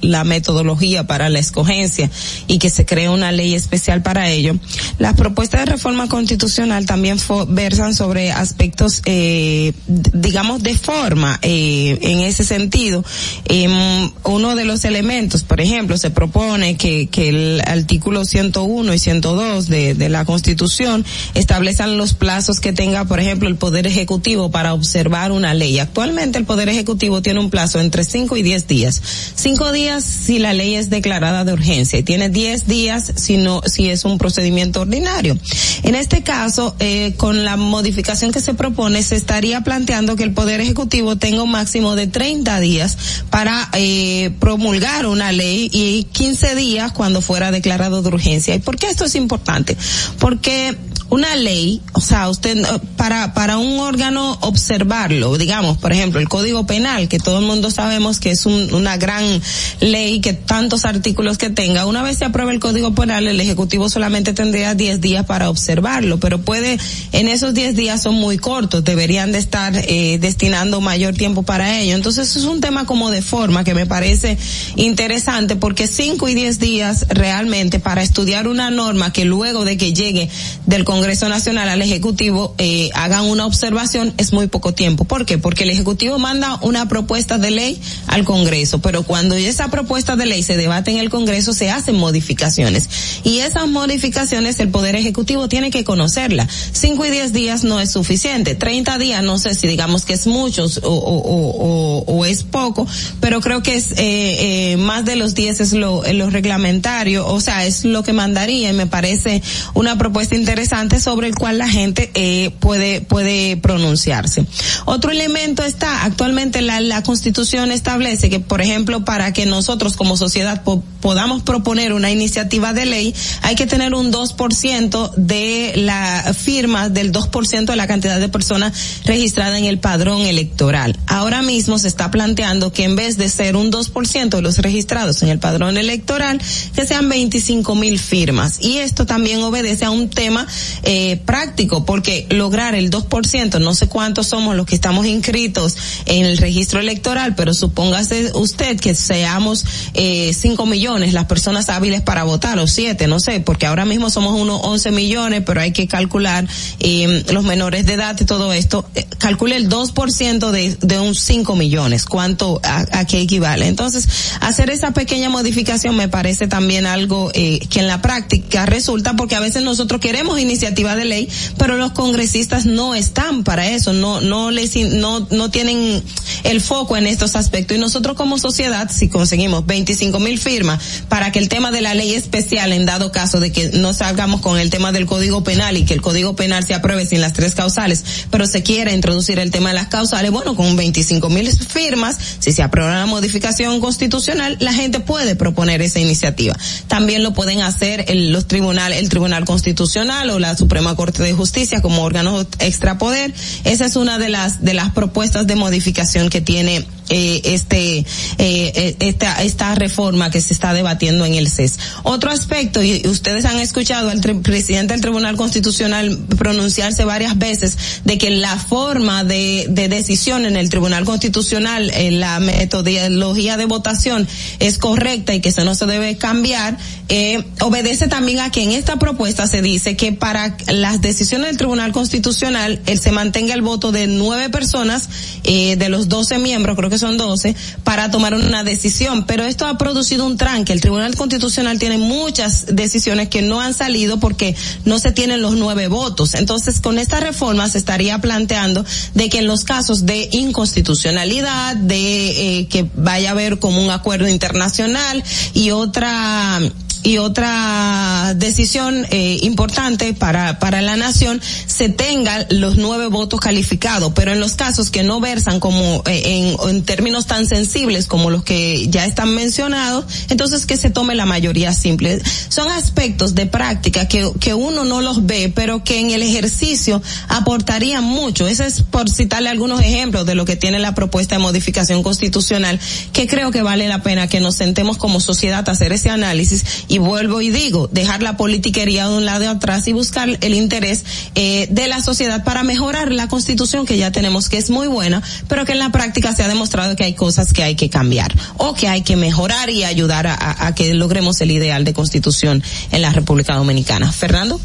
la 0.00 0.24
metodología 0.24 1.06
para 1.06 1.28
la 1.28 1.38
escogencia 1.38 2.10
y 2.46 2.58
que 2.58 2.70
se 2.70 2.84
cree 2.86 3.08
una 3.08 3.32
ley 3.32 3.54
especial 3.54 4.02
para 4.02 4.30
ello. 4.30 4.54
Las 4.98 5.14
propuestas 5.14 5.60
de 5.64 5.72
reforma 5.72 6.08
constitucional 6.08 6.86
también 6.86 7.18
fo- 7.18 7.46
versan 7.48 7.94
sobre 7.94 8.30
aspectos, 8.32 9.02
eh, 9.06 9.72
digamos, 9.86 10.62
de 10.62 10.76
forma 10.76 11.38
eh, 11.42 11.98
en 12.02 12.20
ese 12.20 12.44
sentido. 12.44 13.04
Em, 13.46 14.10
uno 14.24 14.54
de 14.54 14.64
los 14.64 14.84
elementos. 14.84 15.42
Por 15.42 15.60
ejemplo, 15.60 15.96
se 15.98 16.10
propone 16.10 16.76
que, 16.76 17.06
que 17.08 17.28
el 17.30 17.62
artículo 17.66 18.24
101 18.24 18.94
y 18.94 18.98
102 18.98 19.68
de, 19.68 19.94
de 19.94 20.08
la 20.08 20.24
Constitución 20.24 21.04
establezcan 21.34 21.96
los 21.96 22.14
plazos 22.14 22.60
que 22.60 22.72
tenga, 22.72 23.04
por 23.04 23.20
ejemplo, 23.20 23.48
el 23.48 23.56
Poder 23.56 23.86
Ejecutivo 23.86 24.27
para 24.28 24.74
observar 24.74 25.32
una 25.32 25.54
ley. 25.54 25.78
Actualmente 25.78 26.38
el 26.38 26.44
Poder 26.44 26.68
Ejecutivo 26.68 27.22
tiene 27.22 27.40
un 27.40 27.48
plazo 27.48 27.80
entre 27.80 28.04
5 28.04 28.36
y 28.36 28.42
10 28.42 28.66
días. 28.66 29.00
5 29.34 29.72
días 29.72 30.04
si 30.04 30.38
la 30.38 30.52
ley 30.52 30.74
es 30.74 30.90
declarada 30.90 31.44
de 31.44 31.54
urgencia 31.54 31.98
y 31.98 32.02
tiene 32.02 32.28
10 32.28 32.66
días 32.66 33.12
si 33.16 33.38
no, 33.38 33.62
si 33.64 33.88
es 33.88 34.04
un 34.04 34.18
procedimiento 34.18 34.82
ordinario. 34.82 35.38
En 35.82 35.94
este 35.94 36.22
caso, 36.22 36.76
eh, 36.78 37.14
con 37.16 37.44
la 37.44 37.56
modificación 37.56 38.30
que 38.30 38.40
se 38.40 38.52
propone, 38.52 39.02
se 39.02 39.16
estaría 39.16 39.62
planteando 39.62 40.14
que 40.14 40.24
el 40.24 40.34
Poder 40.34 40.60
Ejecutivo 40.60 41.16
tenga 41.16 41.42
un 41.42 41.50
máximo 41.50 41.96
de 41.96 42.06
30 42.06 42.60
días 42.60 42.98
para 43.30 43.70
eh, 43.72 44.30
promulgar 44.40 45.06
una 45.06 45.32
ley 45.32 45.70
y 45.72 46.04
15 46.04 46.54
días 46.54 46.92
cuando 46.92 47.22
fuera 47.22 47.50
declarado 47.50 48.02
de 48.02 48.08
urgencia. 48.08 48.54
¿Y 48.54 48.58
por 48.58 48.76
qué 48.76 48.88
esto 48.88 49.06
es 49.06 49.14
importante? 49.14 49.76
Porque 50.18 50.76
una 51.10 51.36
ley, 51.36 51.80
o 51.92 52.00
sea, 52.00 52.28
usted 52.28 52.58
para 52.96 53.32
para 53.32 53.56
un 53.56 53.78
órgano 53.78 54.17
observarlo, 54.40 55.36
digamos, 55.38 55.78
por 55.78 55.92
ejemplo, 55.92 56.20
el 56.20 56.28
Código 56.28 56.66
Penal, 56.66 57.08
que 57.08 57.18
todo 57.18 57.38
el 57.38 57.46
mundo 57.46 57.70
sabemos 57.70 58.20
que 58.20 58.30
es 58.30 58.46
un, 58.46 58.74
una 58.74 58.96
gran 58.96 59.40
ley 59.80 60.20
que 60.20 60.32
tantos 60.32 60.84
artículos 60.84 61.38
que 61.38 61.50
tenga, 61.50 61.86
una 61.86 62.02
vez 62.02 62.18
se 62.18 62.24
aprueba 62.24 62.52
el 62.52 62.60
Código 62.60 62.94
Penal, 62.94 63.26
el 63.26 63.40
ejecutivo 63.40 63.88
solamente 63.88 64.32
tendría 64.32 64.74
10 64.74 65.00
días 65.00 65.26
para 65.26 65.50
observarlo, 65.50 66.18
pero 66.18 66.40
puede 66.40 66.78
en 67.12 67.28
esos 67.28 67.54
10 67.54 67.76
días 67.76 68.02
son 68.02 68.14
muy 68.14 68.38
cortos, 68.38 68.84
deberían 68.84 69.32
de 69.32 69.38
estar 69.38 69.72
eh, 69.76 70.18
destinando 70.20 70.80
mayor 70.80 71.14
tiempo 71.14 71.42
para 71.42 71.80
ello. 71.80 71.94
Entonces, 71.94 72.36
es 72.36 72.44
un 72.44 72.60
tema 72.60 72.86
como 72.86 73.10
de 73.10 73.22
forma 73.22 73.64
que 73.64 73.74
me 73.74 73.86
parece 73.86 74.38
interesante 74.76 75.56
porque 75.56 75.86
5 75.86 76.28
y 76.28 76.34
10 76.34 76.58
días 76.58 77.06
realmente 77.08 77.80
para 77.80 78.02
estudiar 78.02 78.48
una 78.48 78.70
norma 78.70 79.12
que 79.12 79.24
luego 79.24 79.64
de 79.64 79.76
que 79.76 79.92
llegue 79.92 80.28
del 80.66 80.84
Congreso 80.84 81.28
Nacional 81.28 81.68
al 81.68 81.82
Ejecutivo 81.82 82.54
eh, 82.58 82.90
hagan 82.94 83.24
una 83.24 83.46
observación 83.46 84.07
es 84.16 84.32
muy 84.32 84.46
poco 84.46 84.72
tiempo. 84.72 85.04
¿Por 85.04 85.26
qué? 85.26 85.38
Porque 85.38 85.64
el 85.64 85.70
Ejecutivo 85.70 86.18
manda 86.18 86.58
una 86.62 86.88
propuesta 86.88 87.38
de 87.38 87.50
ley 87.50 87.80
al 88.06 88.24
Congreso, 88.24 88.80
pero 88.80 89.02
cuando 89.02 89.34
esa 89.34 89.68
propuesta 89.68 90.16
de 90.16 90.26
ley 90.26 90.42
se 90.42 90.56
debate 90.56 90.90
en 90.90 90.98
el 90.98 91.10
Congreso 91.10 91.52
se 91.52 91.70
hacen 91.70 91.96
modificaciones 91.96 92.88
y 93.24 93.38
esas 93.38 93.68
modificaciones 93.68 94.58
el 94.60 94.70
Poder 94.70 94.96
Ejecutivo 94.96 95.48
tiene 95.48 95.70
que 95.70 95.84
conocerla. 95.84 96.48
Cinco 96.72 97.04
y 97.04 97.10
diez 97.10 97.32
días 97.32 97.64
no 97.64 97.80
es 97.80 97.90
suficiente. 97.90 98.54
Treinta 98.54 98.98
días 98.98 99.22
no 99.22 99.38
sé 99.38 99.54
si 99.54 99.66
digamos 99.66 100.04
que 100.04 100.14
es 100.14 100.26
mucho 100.26 100.66
o, 100.82 100.88
o, 100.88 102.04
o, 102.04 102.04
o 102.06 102.24
es 102.24 102.42
poco, 102.42 102.86
pero 103.20 103.40
creo 103.40 103.62
que 103.62 103.74
es 103.74 103.92
eh, 103.92 104.72
eh, 104.72 104.76
más 104.76 105.04
de 105.04 105.16
los 105.16 105.34
diez 105.34 105.60
es 105.60 105.72
lo, 105.72 106.02
lo 106.12 106.30
reglamentario, 106.30 107.26
o 107.26 107.40
sea, 107.40 107.66
es 107.66 107.84
lo 107.84 108.02
que 108.02 108.12
mandaría 108.12 108.70
y 108.70 108.72
me 108.72 108.86
parece 108.86 109.42
una 109.74 109.98
propuesta 109.98 110.34
interesante 110.34 111.00
sobre 111.00 111.28
el 111.28 111.34
cual 111.34 111.58
la 111.58 111.68
gente 111.68 112.10
eh, 112.14 112.50
puede 112.60 113.00
puede 113.00 113.56
pronunciarse. 113.98 114.46
Otro 114.84 115.10
elemento 115.10 115.64
está 115.64 116.04
actualmente 116.04 116.62
la, 116.62 116.80
la 116.80 117.02
Constitución 117.02 117.72
establece 117.72 118.30
que 118.30 118.40
por 118.40 118.60
ejemplo 118.60 119.04
para 119.04 119.32
que 119.32 119.46
nosotros 119.46 119.96
como 119.96 120.16
sociedad 120.16 120.62
po 120.62 120.82
podamos 121.00 121.42
proponer 121.42 121.92
una 121.92 122.10
iniciativa 122.10 122.72
de 122.72 122.84
ley 122.84 123.14
hay 123.42 123.54
que 123.54 123.66
tener 123.66 123.94
un 123.94 124.12
2% 124.12 125.14
de 125.14 125.72
la 125.76 126.34
firma 126.36 126.88
del 126.88 127.12
2% 127.12 127.66
de 127.66 127.76
la 127.76 127.86
cantidad 127.86 128.18
de 128.18 128.28
personas 128.28 128.72
registradas 129.04 129.58
en 129.58 129.64
el 129.64 129.78
padrón 129.78 130.22
electoral. 130.22 130.96
Ahora 131.06 131.42
mismo 131.42 131.78
se 131.78 131.88
está 131.88 132.10
planteando 132.10 132.72
que 132.72 132.84
en 132.84 132.96
vez 132.96 133.16
de 133.16 133.28
ser 133.28 133.56
un 133.56 133.70
2% 133.70 134.28
de 134.28 134.42
los 134.42 134.58
registrados 134.58 135.22
en 135.22 135.28
el 135.28 135.38
padrón 135.38 135.76
electoral 135.76 136.40
que 136.74 136.84
sean 136.84 137.08
25 137.08 137.74
mil 137.74 137.98
firmas 137.98 138.58
y 138.60 138.78
esto 138.78 139.06
también 139.06 139.40
obedece 139.42 139.84
a 139.84 139.90
un 139.90 140.10
tema 140.10 140.46
eh, 140.82 141.20
práctico, 141.24 141.84
porque 141.84 142.26
lograr 142.30 142.74
el 142.74 142.90
2%, 142.90 143.60
no 143.60 143.74
cuántos 143.88 144.26
somos 144.26 144.56
los 144.56 144.66
que 144.66 144.74
estamos 144.74 145.06
inscritos 145.06 145.76
en 146.06 146.24
el 146.24 146.38
registro 146.38 146.80
electoral, 146.80 147.34
pero 147.34 147.54
supóngase 147.54 148.32
usted 148.34 148.78
que 148.78 148.94
seamos 148.94 149.64
eh, 149.94 150.32
5 150.32 150.66
millones 150.66 151.12
las 151.12 151.26
personas 151.26 151.68
hábiles 151.68 152.02
para 152.02 152.24
votar, 152.24 152.58
o 152.58 152.66
7, 152.66 153.06
no 153.06 153.20
sé, 153.20 153.40
porque 153.40 153.66
ahora 153.66 153.84
mismo 153.84 154.10
somos 154.10 154.40
unos 154.40 154.60
11 154.62 154.90
millones, 154.92 155.42
pero 155.44 155.60
hay 155.60 155.72
que 155.72 155.86
calcular 155.86 156.46
eh, 156.80 157.24
los 157.32 157.44
menores 157.44 157.86
de 157.86 157.94
edad 157.94 158.16
y 158.20 158.24
todo 158.24 158.52
esto. 158.52 158.84
Eh, 158.94 159.06
calcule 159.18 159.56
el 159.56 159.68
2% 159.68 160.50
de, 160.50 160.76
de 160.80 160.98
un 160.98 161.14
5 161.14 161.56
millones, 161.56 162.04
cuánto, 162.04 162.60
a, 162.62 162.84
a 162.92 163.06
qué 163.06 163.20
equivale. 163.20 163.66
Entonces, 163.66 164.08
hacer 164.40 164.70
esa 164.70 164.92
pequeña 164.92 165.30
modificación 165.30 165.96
me 165.96 166.08
parece 166.08 166.46
también 166.48 166.86
algo 166.86 167.30
eh, 167.34 167.60
que 167.70 167.80
en 167.80 167.86
la 167.86 168.02
práctica 168.02 168.66
resulta, 168.66 169.14
porque 169.16 169.34
a 169.34 169.40
veces 169.40 169.62
nosotros 169.62 170.00
queremos 170.00 170.38
iniciativa 170.38 170.96
de 170.96 171.04
ley, 171.04 171.28
pero 171.56 171.76
los 171.76 171.92
congresistas 171.92 172.66
no 172.66 172.94
están 172.94 173.44
para 173.44 173.68
eso, 173.68 173.77
no, 173.86 174.20
no 174.20 174.50
les, 174.50 174.76
no, 174.76 175.26
no 175.30 175.50
tienen 175.50 176.02
el 176.44 176.60
foco 176.60 176.96
en 176.96 177.06
estos 177.06 177.36
aspectos. 177.36 177.76
Y 177.76 177.80
nosotros 177.80 178.16
como 178.16 178.38
sociedad, 178.38 178.90
si 178.90 179.08
conseguimos 179.08 179.66
25 179.66 180.18
mil 180.20 180.38
firmas 180.38 180.80
para 181.08 181.32
que 181.32 181.38
el 181.38 181.48
tema 181.48 181.70
de 181.70 181.80
la 181.80 181.94
ley 181.94 182.14
especial, 182.14 182.72
en 182.72 182.86
dado 182.86 183.12
caso 183.12 183.40
de 183.40 183.52
que 183.52 183.70
no 183.70 183.92
salgamos 183.92 184.40
con 184.40 184.58
el 184.58 184.70
tema 184.70 184.92
del 184.92 185.06
código 185.06 185.44
penal 185.44 185.76
y 185.76 185.84
que 185.84 185.94
el 185.94 186.02
código 186.02 186.36
penal 186.36 186.64
se 186.64 186.74
apruebe 186.74 187.06
sin 187.06 187.20
las 187.20 187.32
tres 187.32 187.54
causales, 187.54 188.04
pero 188.30 188.46
se 188.46 188.62
quiere 188.62 188.94
introducir 188.94 189.38
el 189.38 189.50
tema 189.50 189.70
de 189.70 189.76
las 189.76 189.88
causales, 189.88 190.30
bueno, 190.30 190.56
con 190.56 190.76
25 190.76 191.28
mil 191.28 191.50
firmas, 191.50 192.16
si 192.38 192.52
se 192.52 192.62
aprueba 192.62 192.94
la 192.94 193.06
modificación 193.06 193.80
constitucional, 193.80 194.56
la 194.60 194.72
gente 194.72 195.00
puede 195.00 195.36
proponer 195.36 195.82
esa 195.82 196.00
iniciativa. 196.00 196.56
También 196.86 197.22
lo 197.22 197.32
pueden 197.32 197.60
hacer 197.60 198.04
el, 198.08 198.32
los 198.32 198.46
tribunales, 198.46 198.98
el 198.98 199.08
Tribunal 199.08 199.44
Constitucional 199.44 200.30
o 200.30 200.38
la 200.38 200.56
Suprema 200.56 200.94
Corte 200.96 201.22
de 201.22 201.32
Justicia 201.32 201.80
como 201.80 202.02
órgano 202.02 202.46
extrapoder. 202.58 203.34
Esa 203.68 203.84
es 203.84 203.96
una 203.96 204.18
de 204.18 204.30
las, 204.30 204.64
de 204.64 204.72
las 204.72 204.92
propuestas 204.92 205.46
de 205.46 205.54
modificación 205.54 206.30
que 206.30 206.40
tiene 206.40 206.86
eh, 207.08 207.40
este 207.44 208.04
eh, 208.38 208.96
esta 209.00 209.42
esta 209.42 209.74
reforma 209.74 210.30
que 210.30 210.40
se 210.40 210.52
está 210.52 210.72
debatiendo 210.72 211.24
en 211.24 211.34
el 211.34 211.48
CES. 211.48 211.78
Otro 212.02 212.30
aspecto 212.30 212.82
y 212.82 213.06
ustedes 213.06 213.44
han 213.44 213.58
escuchado 213.58 214.10
al 214.10 214.20
presidente 214.42 214.94
del 214.94 215.00
Tribunal 215.00 215.36
Constitucional 215.36 216.18
pronunciarse 216.38 217.04
varias 217.04 217.38
veces 217.38 217.76
de 218.04 218.18
que 218.18 218.30
la 218.30 218.56
forma 218.56 219.24
de, 219.24 219.66
de 219.68 219.88
decisión 219.88 220.44
en 220.44 220.56
el 220.56 220.68
Tribunal 220.68 221.04
Constitucional, 221.04 221.90
en 221.94 222.20
la 222.20 222.40
metodología 222.40 223.56
de 223.56 223.64
votación 223.66 224.26
es 224.58 224.78
correcta 224.78 225.34
y 225.34 225.40
que 225.40 225.50
eso 225.50 225.64
no 225.64 225.74
se 225.74 225.86
debe 225.86 226.16
cambiar. 226.16 226.76
Eh, 227.08 227.42
obedece 227.60 228.06
también 228.06 228.40
a 228.40 228.50
que 228.50 228.62
en 228.62 228.72
esta 228.72 228.98
propuesta 228.98 229.46
se 229.46 229.62
dice 229.62 229.96
que 229.96 230.12
para 230.12 230.56
las 230.66 231.00
decisiones 231.00 231.46
del 231.48 231.56
Tribunal 231.56 231.92
Constitucional 231.92 232.82
él 232.84 232.98
se 232.98 233.12
mantenga 233.12 233.54
el 233.54 233.62
voto 233.62 233.92
de 233.92 234.06
nueve 234.06 234.50
personas 234.50 235.08
eh, 235.44 235.76
de 235.76 235.88
los 235.88 236.08
doce 236.08 236.38
miembros, 236.38 236.76
creo 236.76 236.90
que 236.90 236.97
son 236.98 237.16
12, 237.16 237.54
para 237.84 238.10
tomar 238.10 238.34
una 238.34 238.64
decisión. 238.64 239.24
Pero 239.26 239.44
esto 239.44 239.66
ha 239.66 239.78
producido 239.78 240.26
un 240.26 240.36
tranque. 240.36 240.72
El 240.72 240.80
Tribunal 240.80 241.16
Constitucional 241.16 241.78
tiene 241.78 241.98
muchas 241.98 242.66
decisiones 242.74 243.28
que 243.28 243.42
no 243.42 243.60
han 243.60 243.74
salido 243.74 244.20
porque 244.20 244.56
no 244.84 244.98
se 244.98 245.12
tienen 245.12 245.42
los 245.42 245.56
nueve 245.56 245.88
votos. 245.88 246.34
Entonces, 246.34 246.80
con 246.80 246.98
esta 246.98 247.20
reforma 247.20 247.68
se 247.68 247.78
estaría 247.78 248.18
planteando 248.20 248.84
de 249.14 249.28
que 249.28 249.38
en 249.38 249.46
los 249.46 249.64
casos 249.64 250.06
de 250.06 250.28
inconstitucionalidad, 250.32 251.76
de 251.76 252.60
eh, 252.60 252.66
que 252.68 252.86
vaya 252.94 253.30
a 253.30 253.32
haber 253.32 253.58
como 253.58 253.82
un 253.82 253.90
acuerdo 253.90 254.28
internacional 254.28 255.22
y 255.54 255.70
otra 255.70 256.60
y 257.02 257.18
otra 257.18 258.34
decisión 258.36 259.06
eh, 259.10 259.38
importante 259.42 260.14
para, 260.14 260.58
para 260.58 260.82
la 260.82 260.96
nación 260.96 261.40
se 261.66 261.88
tengan 261.88 262.46
los 262.50 262.76
nueve 262.76 263.06
votos 263.06 263.40
calificados, 263.40 264.12
pero 264.14 264.32
en 264.32 264.40
los 264.40 264.54
casos 264.54 264.90
que 264.90 265.02
no 265.02 265.20
versan 265.20 265.60
como 265.60 266.02
eh, 266.06 266.56
en, 266.60 266.70
en 266.70 266.82
términos 266.82 267.26
tan 267.26 267.46
sensibles 267.46 268.06
como 268.06 268.30
los 268.30 268.44
que 268.44 268.88
ya 268.88 269.06
están 269.06 269.34
mencionados, 269.34 270.04
entonces 270.28 270.66
que 270.66 270.76
se 270.76 270.90
tome 270.90 271.14
la 271.14 271.26
mayoría 271.26 271.72
simple. 271.72 272.20
Son 272.48 272.70
aspectos 272.70 273.34
de 273.34 273.46
práctica 273.46 274.08
que, 274.08 274.30
que 274.40 274.54
uno 274.54 274.84
no 274.84 275.00
los 275.00 275.26
ve, 275.26 275.52
pero 275.54 275.84
que 275.84 276.00
en 276.00 276.10
el 276.10 276.22
ejercicio 276.22 277.02
aportarían 277.28 278.04
mucho. 278.04 278.46
Ese 278.46 278.66
es 278.66 278.82
por 278.82 279.10
citarle 279.10 279.48
algunos 279.48 279.80
ejemplos 279.80 280.26
de 280.26 280.34
lo 280.34 280.44
que 280.44 280.56
tiene 280.56 280.78
la 280.78 280.94
propuesta 280.94 281.36
de 281.36 281.42
modificación 281.42 282.02
constitucional, 282.02 282.80
que 283.12 283.26
creo 283.26 283.50
que 283.50 283.62
vale 283.62 283.88
la 283.88 284.02
pena 284.02 284.28
que 284.28 284.40
nos 284.40 284.56
sentemos 284.56 284.96
como 284.98 285.20
sociedad 285.20 285.68
a 285.68 285.72
hacer 285.72 285.92
ese 285.92 286.10
análisis 286.10 286.64
y 286.88 286.98
vuelvo 286.98 287.40
y 287.40 287.50
digo, 287.50 287.88
dejar 287.92 288.22
la 288.22 288.36
politiquería 288.36 289.08
de 289.08 289.16
un 289.16 289.24
lado 289.24 289.48
atrás 289.48 289.86
y 289.88 289.92
buscar 289.92 290.38
el 290.40 290.54
interés 290.54 291.04
eh, 291.34 291.68
de 291.70 291.88
la 291.88 292.02
sociedad 292.02 292.44
para 292.44 292.62
mejorar 292.62 293.12
la 293.12 293.28
constitución 293.28 293.86
que 293.86 293.96
ya 293.98 294.10
tenemos, 294.10 294.48
que 294.48 294.56
es 294.56 294.70
muy 294.70 294.88
buena, 294.88 295.22
pero 295.48 295.64
que 295.64 295.72
en 295.72 295.78
la 295.78 295.92
práctica 295.92 296.34
se 296.34 296.42
ha 296.42 296.48
demostrado 296.48 296.96
que 296.96 297.04
hay 297.04 297.14
cosas 297.14 297.52
que 297.52 297.62
hay 297.62 297.76
que 297.76 297.90
cambiar 297.90 298.34
o 298.56 298.74
que 298.74 298.88
hay 298.88 299.02
que 299.02 299.16
mejorar 299.16 299.70
y 299.70 299.84
ayudar 299.84 300.26
a, 300.26 300.34
a, 300.34 300.66
a 300.66 300.74
que 300.74 300.92
logremos 300.94 301.40
el 301.40 301.50
ideal 301.50 301.84
de 301.84 301.92
constitución 301.92 302.62
en 302.90 303.02
la 303.02 303.12
República 303.12 303.54
Dominicana. 303.54 304.10
Fernando. 304.10 304.60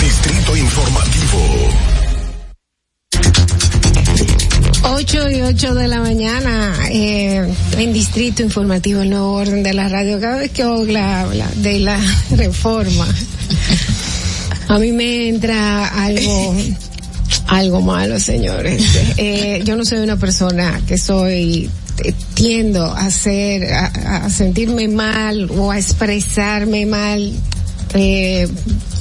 Distrito 0.00 0.56
Informativo. 0.56 2.09
8 4.82 5.30
y 5.30 5.40
8 5.42 5.74
de 5.74 5.88
la 5.88 6.00
mañana 6.00 6.74
eh, 6.90 7.46
en 7.76 7.92
Distrito 7.92 8.42
Informativo, 8.42 9.02
el 9.02 9.10
nuevo 9.10 9.32
orden 9.32 9.62
de 9.62 9.74
la 9.74 9.88
radio. 9.88 10.18
Cada 10.20 10.38
vez 10.38 10.50
que 10.50 10.64
Ogla 10.64 11.20
habla 11.20 11.50
de 11.56 11.80
la 11.80 12.00
reforma, 12.30 13.06
a 14.68 14.78
mí 14.78 14.92
me 14.92 15.28
entra 15.28 15.86
algo, 15.86 16.54
algo 17.48 17.80
malo, 17.82 18.18
señores. 18.18 18.82
Eh, 19.16 19.62
yo 19.64 19.76
no 19.76 19.84
soy 19.84 19.98
una 19.98 20.16
persona 20.16 20.80
que 20.86 20.96
soy 20.96 21.70
eh, 22.02 22.14
tiendo 22.34 22.84
a 22.86 23.06
hacer, 23.06 23.72
a, 23.72 24.30
sentirme 24.30 24.88
mal 24.88 25.50
o 25.50 25.70
a 25.70 25.78
expresarme 25.78 26.86
mal. 26.86 27.32
Eh, 27.94 28.48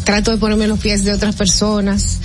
trato 0.03 0.31
de 0.31 0.37
ponerme 0.37 0.67
los 0.67 0.79
pies 0.79 1.03
de 1.05 1.13
otras 1.13 1.35
personas 1.35 2.17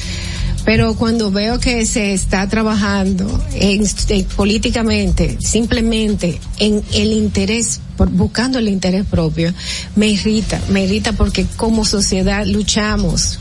pero 0.64 0.94
cuando 0.94 1.30
veo 1.30 1.60
que 1.60 1.84
se 1.86 2.12
está 2.14 2.48
trabajando 2.48 3.42
en, 3.54 3.84
en, 4.08 4.24
políticamente, 4.24 5.36
simplemente 5.40 6.40
en 6.58 6.82
el 6.94 7.12
interés, 7.12 7.80
por, 7.96 8.10
buscando 8.10 8.58
el 8.58 8.68
interés 8.68 9.04
propio, 9.04 9.52
me 9.94 10.08
irrita, 10.08 10.60
me 10.70 10.84
irrita 10.84 11.12
porque 11.12 11.46
como 11.56 11.84
sociedad 11.84 12.46
luchamos 12.46 13.38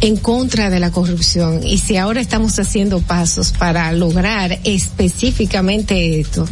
en 0.00 0.16
contra 0.16 0.70
de 0.70 0.80
la 0.80 0.90
corrupción. 0.90 1.60
Y 1.64 1.78
si 1.78 1.96
ahora 1.96 2.20
estamos 2.20 2.58
haciendo 2.58 3.00
pasos 3.00 3.52
para 3.52 3.90
lograr 3.92 4.58
específicamente 4.64 6.20
esto, 6.20 6.46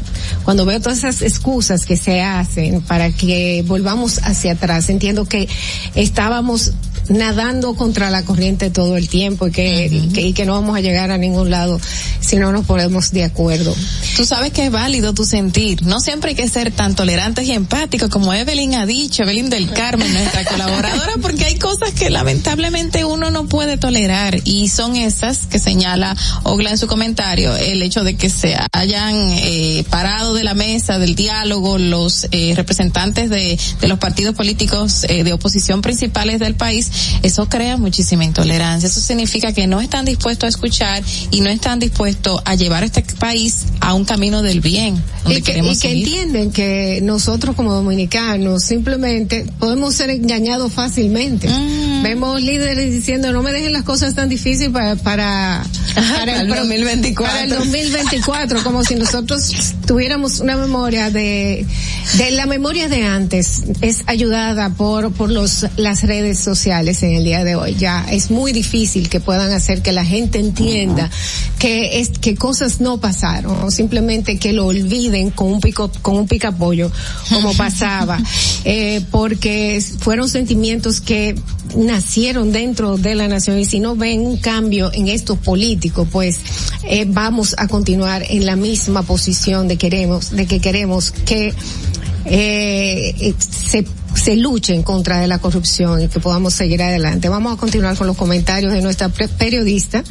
cuando 0.44 0.64
veo 0.64 0.80
todas 0.80 0.98
esas 0.98 1.22
excusas 1.22 1.86
que 1.86 1.96
se 1.96 2.22
hacen 2.22 2.80
para 2.82 3.12
que 3.12 3.64
volvamos 3.66 4.18
hacia 4.22 4.52
atrás, 4.52 4.88
entiendo 4.88 5.26
que 5.26 5.48
estábamos 5.94 6.72
nadando 7.08 7.74
contra 7.74 8.10
la 8.10 8.24
corriente 8.24 8.70
todo 8.70 8.96
el 8.96 9.08
tiempo 9.08 9.48
y 9.48 9.50
que, 9.50 9.90
uh 9.90 9.94
-huh. 9.94 10.12
que, 10.12 10.20
y 10.22 10.32
que 10.32 10.44
no 10.44 10.54
vamos 10.54 10.76
a 10.76 10.80
llegar 10.80 11.10
a 11.10 11.18
ningún 11.18 11.50
lado 11.50 11.80
si 12.20 12.36
no 12.36 12.52
nos 12.52 12.64
ponemos 12.64 13.10
de 13.12 13.24
acuerdo. 13.24 13.74
Tú 14.16 14.24
sabes 14.24 14.52
que 14.52 14.66
es 14.66 14.70
válido 14.70 15.12
tu 15.12 15.24
sentir. 15.24 15.82
No 15.82 16.00
siempre 16.00 16.30
hay 16.30 16.36
que 16.36 16.48
ser 16.48 16.70
tan 16.70 16.94
tolerantes 16.94 17.46
y 17.46 17.52
empáticos 17.52 18.08
como 18.08 18.32
Evelyn 18.32 18.74
ha 18.74 18.86
dicho, 18.86 19.22
Evelyn 19.22 19.50
del 19.50 19.70
Carmen, 19.70 20.12
nuestra 20.12 20.44
colaboradora, 20.50 21.14
porque 21.20 21.44
hay 21.44 21.58
cosas 21.58 21.92
que 21.92 22.10
lamentablemente 22.10 23.04
uno 23.04 23.30
no 23.30 23.46
puede 23.46 23.76
tolerar 23.76 24.40
y 24.44 24.68
son 24.68 24.96
esas 24.96 25.46
que 25.46 25.58
señala 25.58 26.16
Ogla 26.44 26.70
en 26.70 26.78
su 26.78 26.86
comentario, 26.86 27.56
el 27.56 27.82
hecho 27.82 28.04
de 28.04 28.16
que 28.16 28.30
se 28.30 28.56
hayan 28.72 29.14
eh, 29.16 29.84
parado 29.90 30.34
de 30.34 30.44
la 30.44 30.54
mesa 30.54 30.98
del 30.98 31.14
diálogo 31.14 31.78
los 31.78 32.26
eh, 32.30 32.54
representantes 32.56 33.30
de, 33.30 33.58
de, 33.80 33.88
los 33.88 33.98
partidos 33.98 34.34
políticos 34.34 35.04
eh, 35.08 35.24
de 35.24 35.32
oposición 35.32 35.82
principales 35.82 36.38
del 36.38 36.54
país 36.54 36.90
eso 37.22 37.48
crea 37.48 37.76
muchísima 37.76 38.24
intolerancia. 38.24 38.86
Eso 38.88 39.00
significa 39.00 39.52
que 39.52 39.66
no 39.66 39.80
están 39.80 40.04
dispuestos 40.04 40.44
a 40.44 40.48
escuchar 40.48 41.02
y 41.30 41.40
no 41.40 41.50
están 41.50 41.78
dispuestos 41.78 42.40
a 42.44 42.54
llevar 42.54 42.84
este 42.84 43.02
país 43.18 43.64
a 43.80 43.94
un 43.94 44.04
camino 44.04 44.42
del 44.42 44.60
bien. 44.60 45.02
Donde 45.24 45.38
y 45.38 45.42
que, 45.42 45.52
queremos 45.52 45.78
y 45.78 45.80
que 45.80 45.92
entienden 45.92 46.52
que 46.52 47.00
nosotros 47.02 47.56
como 47.56 47.72
dominicanos 47.72 48.64
simplemente 48.64 49.46
podemos 49.58 49.94
ser 49.94 50.10
engañados 50.10 50.72
fácilmente. 50.72 51.48
Mm. 51.48 52.02
Vemos 52.02 52.42
líderes 52.42 52.92
diciendo 52.92 53.32
no 53.32 53.42
me 53.42 53.52
dejen 53.52 53.72
las 53.72 53.84
cosas 53.84 54.14
tan 54.14 54.28
difíciles 54.28 54.70
para, 54.70 54.96
para, 54.96 55.64
para 55.94 56.40
el, 56.42 56.48
2024. 56.48 57.32
Para 57.32 57.44
el 57.44 57.50
2024, 57.50 58.62
como 58.62 58.84
si 58.84 58.94
nosotros 58.94 59.74
tuviéramos 59.86 60.40
una 60.40 60.56
memoria 60.56 61.10
de, 61.10 61.66
de 62.18 62.30
la 62.32 62.46
memoria 62.46 62.88
de 62.88 63.04
antes 63.04 63.64
es 63.80 64.02
ayudada 64.06 64.70
por, 64.70 65.12
por 65.12 65.30
los, 65.30 65.66
las 65.76 66.02
redes 66.02 66.38
sociales 66.84 67.02
en 67.02 67.12
el 67.14 67.24
día 67.24 67.44
de 67.44 67.56
hoy. 67.56 67.74
Ya 67.74 68.06
es 68.10 68.30
muy 68.30 68.52
difícil 68.52 69.08
que 69.08 69.20
puedan 69.20 69.52
hacer 69.52 69.82
que 69.82 69.92
la 69.92 70.04
gente 70.04 70.38
entienda 70.38 71.10
que 71.58 72.00
es 72.00 72.10
que 72.10 72.34
cosas 72.34 72.80
no 72.80 72.98
pasaron, 72.98 73.62
o 73.62 73.70
simplemente 73.70 74.38
que 74.38 74.52
lo 74.52 74.66
olviden 74.66 75.30
con 75.30 75.52
un 75.52 75.60
pico 75.60 75.90
con 76.02 76.16
un 76.16 76.28
picapollo 76.28 76.90
como 77.30 77.54
pasaba, 77.56 78.18
eh, 78.64 79.02
porque 79.10 79.82
fueron 80.00 80.28
sentimientos 80.28 81.00
que 81.00 81.34
nacieron 81.76 82.52
dentro 82.52 82.98
de 82.98 83.14
la 83.14 83.28
nación 83.28 83.58
y 83.58 83.64
si 83.64 83.80
no 83.80 83.96
ven 83.96 84.20
un 84.20 84.36
cambio 84.36 84.92
en 84.92 85.08
estos 85.08 85.38
políticos, 85.38 86.06
pues 86.10 86.38
eh, 86.84 87.06
vamos 87.08 87.54
a 87.58 87.66
continuar 87.68 88.24
en 88.28 88.44
la 88.44 88.56
misma 88.56 89.02
posición 89.02 89.68
de 89.68 89.76
queremos 89.76 90.30
de 90.30 90.46
que 90.46 90.60
queremos 90.60 91.12
que 91.12 91.54
eh, 92.26 93.34
se 93.38 93.84
se 94.14 94.36
luche 94.36 94.74
en 94.74 94.82
contra 94.82 95.18
de 95.18 95.26
la 95.26 95.38
corrupción 95.38 96.02
y 96.02 96.08
que 96.08 96.20
podamos 96.20 96.54
seguir 96.54 96.82
adelante. 96.82 97.28
Vamos 97.28 97.54
a 97.54 97.56
continuar 97.56 97.96
con 97.96 98.06
los 98.06 98.16
comentarios 98.16 98.72
de 98.72 98.82
nuestra 98.82 99.08
periodista. 99.08 100.02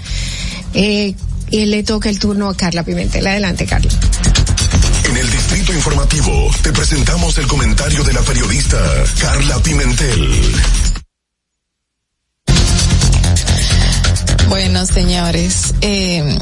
Eh, 0.73 1.15
y 1.53 1.65
le 1.65 1.84
toca 1.84 2.09
el 2.09 2.17
turno 2.17 2.49
a 2.49 2.57
Carla 2.57 2.84
Pimentel. 2.84 3.27
Adelante, 3.27 3.67
Carla. 3.67 3.91
En 5.07 5.17
el 5.17 5.30
Distrito 5.30 5.71
Informativo 5.71 6.49
te 6.63 6.71
presentamos 6.71 7.38
el 7.38 7.45
comentario 7.45 8.03
de 8.03 8.13
la 8.13 8.21
periodista 8.21 8.80
Carla 9.19 9.59
Pimentel. 9.59 10.55
Bueno, 14.49 14.85
señores, 14.88 15.75
eh, 15.81 16.39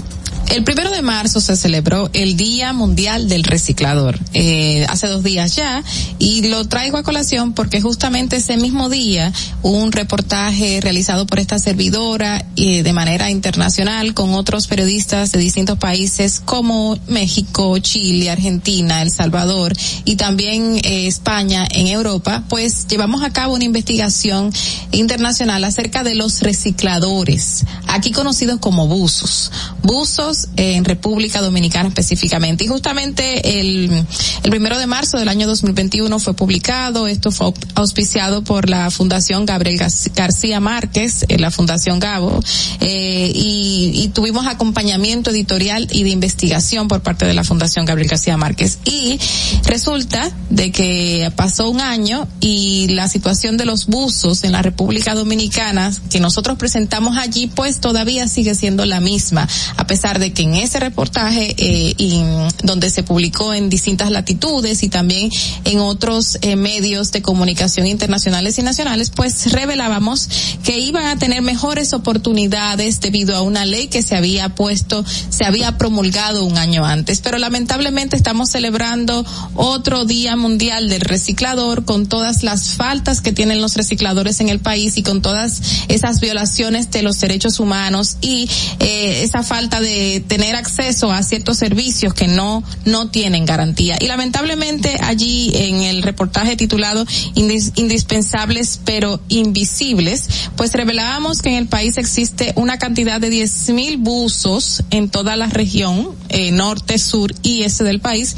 el 0.52 0.65
primero 0.65 0.91
de 0.91 1.02
marzo 1.02 1.40
se 1.40 1.56
celebró 1.56 2.10
el 2.11 2.36
Día 2.36 2.73
Mundial 2.73 3.30
del 3.30 3.44
Reciclador, 3.44 4.19
eh, 4.34 4.86
hace 4.90 5.07
dos 5.07 5.23
días 5.23 5.56
ya, 5.56 5.82
y 6.19 6.49
lo 6.49 6.68
traigo 6.68 6.98
a 6.98 7.03
colación 7.03 7.53
porque 7.53 7.80
justamente 7.80 8.36
ese 8.36 8.57
mismo 8.57 8.90
día 8.90 9.32
un 9.61 9.94
reportaje 9.94 10.80
realizado 10.82 11.26
por 11.26 11.40
esta 11.40 11.57
servidora 11.57 12.45
eh, 12.57 12.84
de 12.84 12.91
manera 12.91 13.32
internacional 13.32 14.14
con 14.14 14.34
otros 14.34 14.68
periodistas 14.68 15.32
de 15.32 15.40
distintos 15.40 15.78
países 15.78 16.41
como 16.44 16.99
México, 17.07 17.80
Chile, 17.80 18.30
Argentina, 18.30 19.02
El 19.02 19.11
Salvador 19.11 19.72
y 20.03 20.18
también 20.18 20.82
eh, 20.84 21.07
España 21.07 21.65
en 21.72 21.88
Europa, 21.88 22.44
pues 22.49 22.88
llevamos 22.88 23.23
a 23.23 23.32
cabo 23.32 23.53
una 23.53 23.64
investigación 23.64 24.52
internacional 24.91 25.64
acerca 25.64 26.03
de 26.03 26.15
los 26.15 26.41
recicladores, 26.41 27.64
aquí 27.88 28.11
conocidos 28.11 28.60
como 28.60 28.88
buzos. 28.88 29.49
Buzos 29.82 30.40
en 30.55 30.85
República 30.85 31.41
Dominicana 31.41 31.89
específicamente. 31.89 32.63
Y 32.63 32.68
justamente 32.68 33.59
el, 33.59 34.05
el 34.43 34.49
primero 34.49 34.77
de 34.80 34.88
marzo 34.88 35.18
del 35.18 35.30
año 35.30 35.47
2021 35.47 36.19
fue 36.19 36.34
publicado, 36.34 37.07
esto 37.07 37.31
fue 37.31 37.53
auspiciado 37.76 38.43
por 38.43 38.69
la 38.69 38.89
Fundación 38.91 39.45
Gabriel 39.45 39.80
García 40.15 40.59
Márquez, 40.59 41.26
eh, 41.27 41.38
la 41.38 41.51
Fundación 41.51 41.99
Gabo, 41.99 42.39
eh, 42.80 43.31
y, 43.34 43.91
y 43.95 44.07
tuvimos 44.09 44.47
acompañamiento 44.47 45.31
editorial 45.31 45.88
y 45.91 46.03
de 46.03 46.09
investigación 46.09 46.88
por 46.88 47.01
parte 47.01 47.26
de 47.26 47.34
la 47.34 47.43
Fundación 47.43 47.85
Gabriel 47.85 48.09
García 48.09 48.38
Márquez. 48.38 48.80
Y 48.85 49.19
resulta 49.65 50.31
de 50.49 50.72
que 50.72 51.31
pasó 51.35 51.69
un 51.69 51.81
año 51.81 52.27
y 52.39 52.88
la 52.89 53.07
situación 53.07 53.57
de 53.57 53.65
los 53.65 53.88
buzos 53.88 54.43
en 54.43 54.51
la 54.51 54.61
República 54.61 55.15
Dominicana 55.15 55.91
que 56.09 56.19
nosotros 56.19 56.57
presentamos 56.57 57.18
allí, 57.18 57.47
pues 57.47 57.80
todavía 57.80 58.27
sigue 58.27 58.55
siendo 58.55 58.85
la 58.85 58.99
misma, 58.99 59.47
a 59.77 59.88
pesar 59.88 60.19
de 60.19 60.31
que 60.34 60.44
en 60.44 60.56
ese 60.56 60.80
reportaje 60.80 61.56
eh, 61.58 61.94
y 61.98 62.22
donde 62.64 62.90
se 62.90 63.03
publicó 63.03 63.53
en 63.53 63.70
distintas 63.70 64.12
latitudes 64.12 64.84
y 64.84 64.90
también 64.90 65.30
en 65.66 65.80
otros 65.80 66.38
eh, 66.41 66.56
medios 66.56 67.12
de 67.12 67.22
comunicación 67.22 67.88
internacionales 67.88 68.58
y 68.58 68.64
nacionales, 68.64 69.12
pues 69.12 69.52
revelábamos 69.52 70.30
que 70.64 70.80
iban 70.80 71.06
a 71.06 71.18
tener 71.18 71.41
mejores 71.41 71.94
oportunidades 71.94 72.99
debido 73.02 73.36
a 73.36 73.41
una 73.41 73.66
ley 73.66 73.88
que 73.88 74.02
se 74.02 74.16
había 74.16 74.49
puesto, 74.49 75.03
se 75.30 75.45
había 75.45 75.78
promulgado 75.78 76.45
un 76.45 76.58
año 76.58 76.86
antes. 76.86 77.22
Pero 77.22 77.38
lamentablemente 77.38 78.16
estamos 78.16 78.52
celebrando 78.52 79.26
otro 79.56 80.06
Día 80.06 80.36
Mundial 80.36 80.90
del 80.90 81.02
Reciclador 81.02 81.86
con 81.86 82.08
todas 82.08 82.44
las 82.44 82.76
faltas 82.76 83.22
que 83.22 83.32
tienen 83.32 83.62
los 83.62 83.76
recicladores 83.76 84.40
en 84.40 84.49
el 84.49 84.60
país 84.60 84.98
y 84.98 85.03
con 85.03 85.22
todas 85.22 85.62
esas 85.88 86.20
violaciones 86.20 86.91
de 86.91 87.02
los 87.02 87.20
derechos 87.20 87.60
humanos 87.60 88.18
y 88.22 88.49
eh, 88.80 89.24
esa 89.24 89.44
falta 89.44 89.80
de 89.80 90.10
tener 90.19 90.55
acceso 90.55 91.11
a 91.11 91.23
ciertos 91.23 91.57
servicios 91.57 92.13
que 92.13 92.27
no 92.27 92.63
no 92.85 93.09
tienen 93.09 93.45
garantía. 93.45 93.97
Y 93.99 94.07
lamentablemente 94.07 94.97
allí 95.01 95.51
en 95.53 95.75
el 95.81 96.03
reportaje 96.03 96.55
titulado 96.55 97.05
Indis, 97.35 97.71
indispensables 97.75 98.79
pero 98.83 99.19
invisibles 99.29 100.27
pues 100.55 100.73
revelábamos 100.73 101.41
que 101.41 101.49
en 101.49 101.55
el 101.55 101.67
país 101.67 101.97
existe 101.97 102.53
una 102.55 102.77
cantidad 102.77 103.21
de 103.21 103.29
diez 103.29 103.69
mil 103.69 103.97
buzos 103.97 104.83
en 104.89 105.09
toda 105.09 105.35
la 105.35 105.47
región 105.47 106.09
eh, 106.29 106.51
norte 106.51 106.97
sur 106.97 107.33
y 107.43 107.63
este 107.63 107.83
del 107.83 107.99
país 107.99 108.35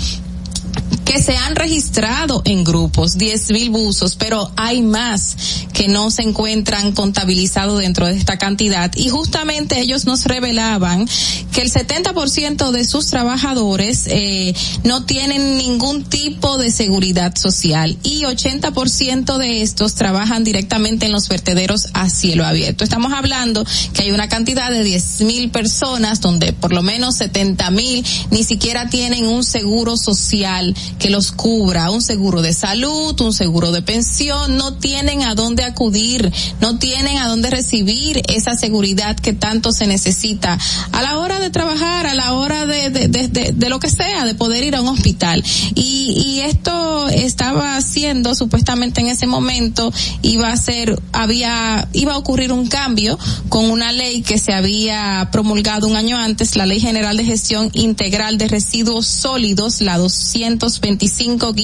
que 1.05 1.21
se 1.21 1.35
han 1.35 1.55
registrado 1.55 1.82
registrado 1.93 2.41
en 2.45 2.63
grupos, 2.63 3.19
10 3.19 3.51
mil 3.51 3.69
buzos, 3.69 4.15
pero 4.15 4.51
hay 4.55 4.81
más 4.81 5.35
que 5.73 5.87
no 5.87 6.09
se 6.09 6.23
encuentran 6.23 6.91
contabilizados 6.93 7.79
dentro 7.81 8.07
de 8.07 8.17
esta 8.17 8.37
cantidad 8.37 8.91
y 8.95 9.09
justamente 9.09 9.79
ellos 9.79 10.05
nos 10.05 10.25
revelaban 10.25 11.07
que 11.51 11.61
el 11.61 11.71
70% 11.71 12.71
de 12.71 12.85
sus 12.85 13.07
trabajadores 13.07 14.07
eh, 14.07 14.55
no 14.83 15.05
tienen 15.05 15.57
ningún 15.57 16.03
tipo 16.03 16.57
de 16.57 16.71
seguridad 16.71 17.35
social 17.35 17.95
y 18.01 18.23
80% 18.23 19.37
de 19.37 19.61
estos 19.61 19.93
trabajan 19.93 20.43
directamente 20.43 21.05
en 21.05 21.11
los 21.11 21.29
vertederos 21.29 21.89
a 21.93 22.09
cielo 22.09 22.43
abierto. 22.43 22.83
Estamos 22.83 23.13
hablando 23.13 23.63
que 23.93 24.03
hay 24.03 24.11
una 24.11 24.29
cantidad 24.29 24.71
de 24.71 24.83
10 24.83 25.21
mil 25.21 25.51
personas 25.51 26.21
donde 26.21 26.53
por 26.53 26.73
lo 26.73 26.81
menos 26.81 27.17
70 27.17 27.69
mil 27.69 28.03
ni 28.31 28.43
siquiera 28.43 28.89
tienen 28.89 29.27
un 29.27 29.43
seguro 29.43 29.95
social 29.95 30.75
que 30.97 31.11
los 31.11 31.31
cubra, 31.31 31.82
un 31.89 32.01
seguro 32.01 32.41
de 32.41 32.53
salud, 32.53 33.19
un 33.21 33.33
seguro 33.33 33.71
de 33.71 33.81
pensión, 33.81 34.57
no 34.57 34.73
tienen 34.75 35.23
a 35.23 35.35
dónde 35.35 35.63
acudir, 35.63 36.31
no 36.61 36.77
tienen 36.79 37.17
a 37.17 37.27
dónde 37.27 37.49
recibir 37.49 38.21
esa 38.27 38.55
seguridad 38.55 39.15
que 39.15 39.33
tanto 39.33 39.71
se 39.71 39.87
necesita 39.87 40.57
a 40.91 41.01
la 41.01 41.19
hora 41.19 41.39
de 41.39 41.49
trabajar, 41.49 42.07
a 42.07 42.13
la 42.13 42.33
hora 42.33 42.65
de, 42.65 42.89
de, 42.89 43.07
de, 43.53 43.69
lo 43.69 43.79
que 43.79 43.89
sea, 43.89 44.25
de 44.25 44.35
poder 44.35 44.63
ir 44.63 44.75
a 44.75 44.81
un 44.81 44.87
hospital. 44.87 45.43
Y, 45.75 46.23
y 46.25 46.39
esto 46.41 47.07
estaba 47.09 47.75
haciendo 47.75 48.35
supuestamente 48.35 49.01
en 49.01 49.07
ese 49.07 49.27
momento 49.27 49.91
iba 50.21 50.49
a 50.49 50.57
ser, 50.57 51.01
había, 51.11 51.87
iba 51.93 52.13
a 52.13 52.17
ocurrir 52.17 52.51
un 52.51 52.67
cambio 52.67 53.17
con 53.49 53.69
una 53.69 53.91
ley 53.91 54.21
que 54.21 54.37
se 54.37 54.53
había 54.53 55.29
promulgado 55.31 55.87
un 55.87 55.95
año 55.95 56.17
antes, 56.17 56.55
la 56.55 56.65
Ley 56.65 56.79
General 56.79 57.15
de 57.17 57.25
Gestión 57.25 57.69
Integral 57.73 58.37
de 58.37 58.47
Residuos 58.47 59.07
Sólidos, 59.07 59.81
la 59.81 59.97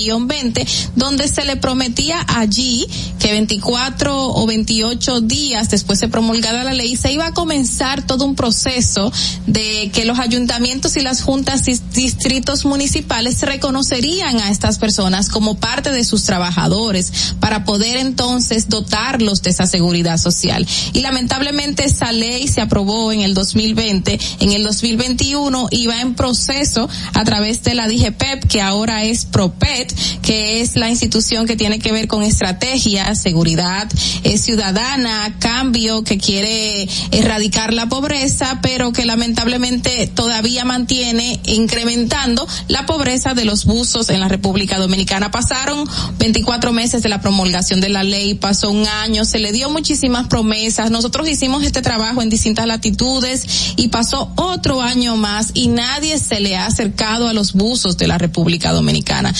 225-20, 0.09 0.67
donde 0.95 1.27
se 1.27 1.45
le 1.45 1.55
prometía 1.55 2.25
allí 2.27 2.87
que 3.19 3.31
24 3.31 4.29
o 4.29 4.45
28 4.45 5.21
días 5.21 5.69
después 5.69 5.99
de 5.99 6.07
promulgada 6.07 6.63
la 6.63 6.73
ley 6.73 6.95
se 6.95 7.11
iba 7.11 7.27
a 7.27 7.33
comenzar 7.33 8.05
todo 8.05 8.25
un 8.25 8.35
proceso 8.35 9.11
de 9.47 9.91
que 9.93 10.05
los 10.05 10.19
ayuntamientos 10.19 10.97
y 10.97 11.01
las 11.01 11.21
juntas 11.21 11.63
distritos 11.65 12.65
municipales 12.65 13.41
reconocerían 13.41 14.39
a 14.39 14.49
estas 14.49 14.79
personas 14.79 15.29
como 15.29 15.55
parte 15.55 15.91
de 15.91 16.03
sus 16.03 16.23
trabajadores 16.23 17.35
para 17.39 17.65
poder 17.65 17.97
entonces 17.97 18.69
dotarlos 18.69 19.41
de 19.41 19.51
esa 19.51 19.65
seguridad 19.65 20.17
social. 20.17 20.65
Y 20.93 21.01
lamentablemente 21.01 21.85
esa 21.85 22.11
ley 22.11 22.47
se 22.47 22.61
aprobó 22.61 23.11
en 23.11 23.21
el 23.21 23.33
2020, 23.33 24.19
en 24.39 24.51
el 24.51 24.63
2021 24.63 25.67
iba 25.71 26.01
en 26.01 26.15
proceso 26.15 26.89
a 27.13 27.23
través 27.23 27.63
de 27.63 27.75
la 27.75 27.87
DGPEP, 27.87 28.45
que 28.47 28.61
ahora 28.61 29.03
es 29.03 29.25
PROPET, 29.25 29.95
que 30.21 30.61
es 30.61 30.75
la 30.75 30.89
institución 30.89 31.45
que 31.45 31.55
tiene 31.55 31.79
que 31.79 31.91
ver 31.91 32.07
con 32.07 32.23
estrategia, 32.23 33.13
seguridad 33.15 33.87
eh, 34.23 34.37
ciudadana, 34.37 35.35
cambio, 35.39 36.03
que 36.03 36.17
quiere 36.17 36.87
erradicar 37.11 37.73
la 37.73 37.87
pobreza, 37.87 38.59
pero 38.61 38.91
que 38.91 39.05
lamentablemente 39.05 40.07
todavía 40.07 40.65
mantiene 40.65 41.39
incrementando 41.45 42.47
la 42.67 42.85
pobreza 42.85 43.33
de 43.33 43.45
los 43.45 43.65
buzos 43.65 44.09
en 44.09 44.19
la 44.19 44.27
República 44.27 44.77
Dominicana. 44.77 45.31
Pasaron 45.31 45.87
24 46.19 46.71
meses 46.71 47.03
de 47.03 47.09
la 47.09 47.21
promulgación 47.21 47.81
de 47.81 47.89
la 47.89 48.03
ley, 48.03 48.33
pasó 48.35 48.71
un 48.71 48.87
año, 48.87 49.25
se 49.25 49.39
le 49.39 49.51
dio 49.51 49.69
muchísimas 49.69 50.27
promesas. 50.27 50.91
Nosotros 50.91 51.27
hicimos 51.27 51.63
este 51.63 51.81
trabajo 51.81 52.21
en 52.21 52.29
distintas 52.29 52.65
latitudes 52.65 53.73
y 53.75 53.89
pasó 53.89 54.31
otro 54.35 54.81
año 54.81 55.17
más 55.17 55.51
y 55.53 55.67
nadie 55.67 56.17
se 56.19 56.39
le 56.39 56.57
ha 56.57 56.65
acercado 56.65 57.27
a 57.27 57.33
los 57.33 57.53
buzos 57.53 57.97
de 57.97 58.07
la 58.07 58.17
República 58.17 58.71
Dominicana. 58.71 59.33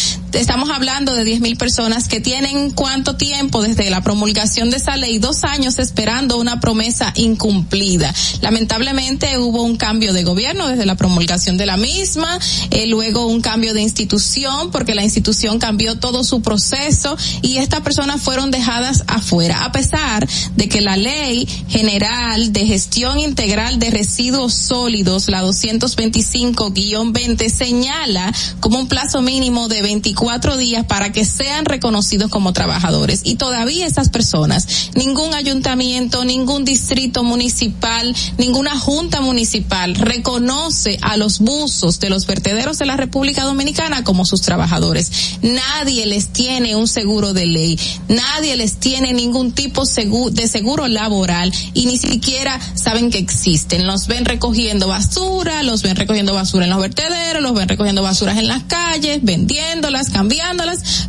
Estamos 0.50 0.72
hablando 0.72 1.14
de 1.14 1.24
10 1.24 1.42
mil 1.42 1.58
personas 1.58 2.08
que 2.08 2.22
tienen 2.22 2.72
cuánto 2.72 3.16
tiempo 3.16 3.62
desde 3.62 3.92
la 3.92 4.02
promulgación 4.02 4.72
de 4.72 4.78
esa 4.78 4.98
ley, 4.98 5.20
dos 5.20 5.44
años 5.44 5.78
esperando 5.78 6.40
una 6.40 6.60
promesa 6.60 7.14
incumplida. 7.16 8.12
Lamentablemente 8.42 9.38
hubo 9.38 9.62
un 9.62 9.78
cambio 9.78 10.12
de 10.12 10.24
gobierno 10.24 10.68
desde 10.68 10.88
la 10.88 10.96
promulgación 10.96 11.58
de 11.58 11.68
la 11.68 11.78
misma, 11.78 12.40
eh, 12.72 12.88
luego 12.88 13.28
un 13.28 13.42
cambio 13.42 13.76
de 13.76 13.82
institución 13.82 14.72
porque 14.72 14.96
la 14.96 15.04
institución 15.04 15.60
cambió 15.60 16.00
todo 16.00 16.24
su 16.24 16.42
proceso 16.42 17.16
y 17.44 17.58
estas 17.58 17.82
personas 17.82 18.20
fueron 18.20 18.50
dejadas 18.50 19.04
afuera, 19.06 19.66
a 19.66 19.72
pesar 19.72 20.28
de 20.56 20.68
que 20.68 20.82
la 20.82 20.98
ley 20.98 21.48
general 21.68 22.54
de 22.54 22.66
gestión 22.66 23.20
integral 23.20 23.78
de 23.78 23.92
residuos 23.92 24.56
sólidos, 24.56 25.28
la 25.28 25.44
225-20, 25.44 27.50
señala 27.50 28.34
como 28.60 28.80
un 28.80 28.88
plazo 28.88 29.22
mínimo 29.22 29.68
de 29.68 29.84
24 29.84 30.39
días 30.58 30.86
para 30.86 31.12
que 31.12 31.26
sean 31.26 31.66
reconocidos 31.66 32.30
como 32.30 32.54
trabajadores. 32.54 33.22
Y 33.24 33.36
todavía 33.36 33.86
esas 33.86 34.10
personas, 34.10 34.92
ningún 34.96 35.34
ayuntamiento, 35.34 36.26
ningún 36.26 36.66
distrito 36.66 37.24
municipal, 37.24 38.16
ninguna 38.38 38.78
junta 38.78 39.22
municipal 39.22 39.96
reconoce 39.96 40.98
a 41.02 41.18
los 41.18 41.40
buzos 41.40 42.00
de 42.00 42.10
los 42.10 42.26
vertederos 42.26 42.80
de 42.80 42.86
la 42.86 42.98
República 42.98 43.44
Dominicana 43.44 44.04
como 44.04 44.26
sus 44.26 44.42
trabajadores. 44.42 45.38
Nadie 45.42 46.06
les 46.06 46.30
tiene 46.30 46.76
un 46.76 46.88
seguro 46.88 47.34
de 47.34 47.46
ley, 47.46 47.80
nadie 48.08 48.56
les 48.56 48.78
tiene 48.78 49.14
ningún 49.14 49.52
tipo 49.52 49.84
de 49.86 50.48
seguro 50.48 50.88
laboral 50.88 51.54
y 51.74 51.86
ni 51.86 51.98
siquiera 51.98 52.60
saben 52.76 53.12
que 53.12 53.18
existen. 53.18 53.86
Los 53.86 54.08
ven 54.08 54.26
recogiendo 54.26 54.88
basura, 54.88 55.64
los 55.64 55.84
ven 55.84 55.96
recogiendo 55.96 56.34
basura 56.34 56.66
en 56.66 56.72
los 56.72 56.82
vertederos, 56.82 57.42
los 57.42 57.54
ven 57.54 57.68
recogiendo 57.68 58.02
basuras 58.02 58.38
en 58.38 58.48
las 58.48 58.64
calles, 58.64 59.20
vendiéndolas, 59.24 60.10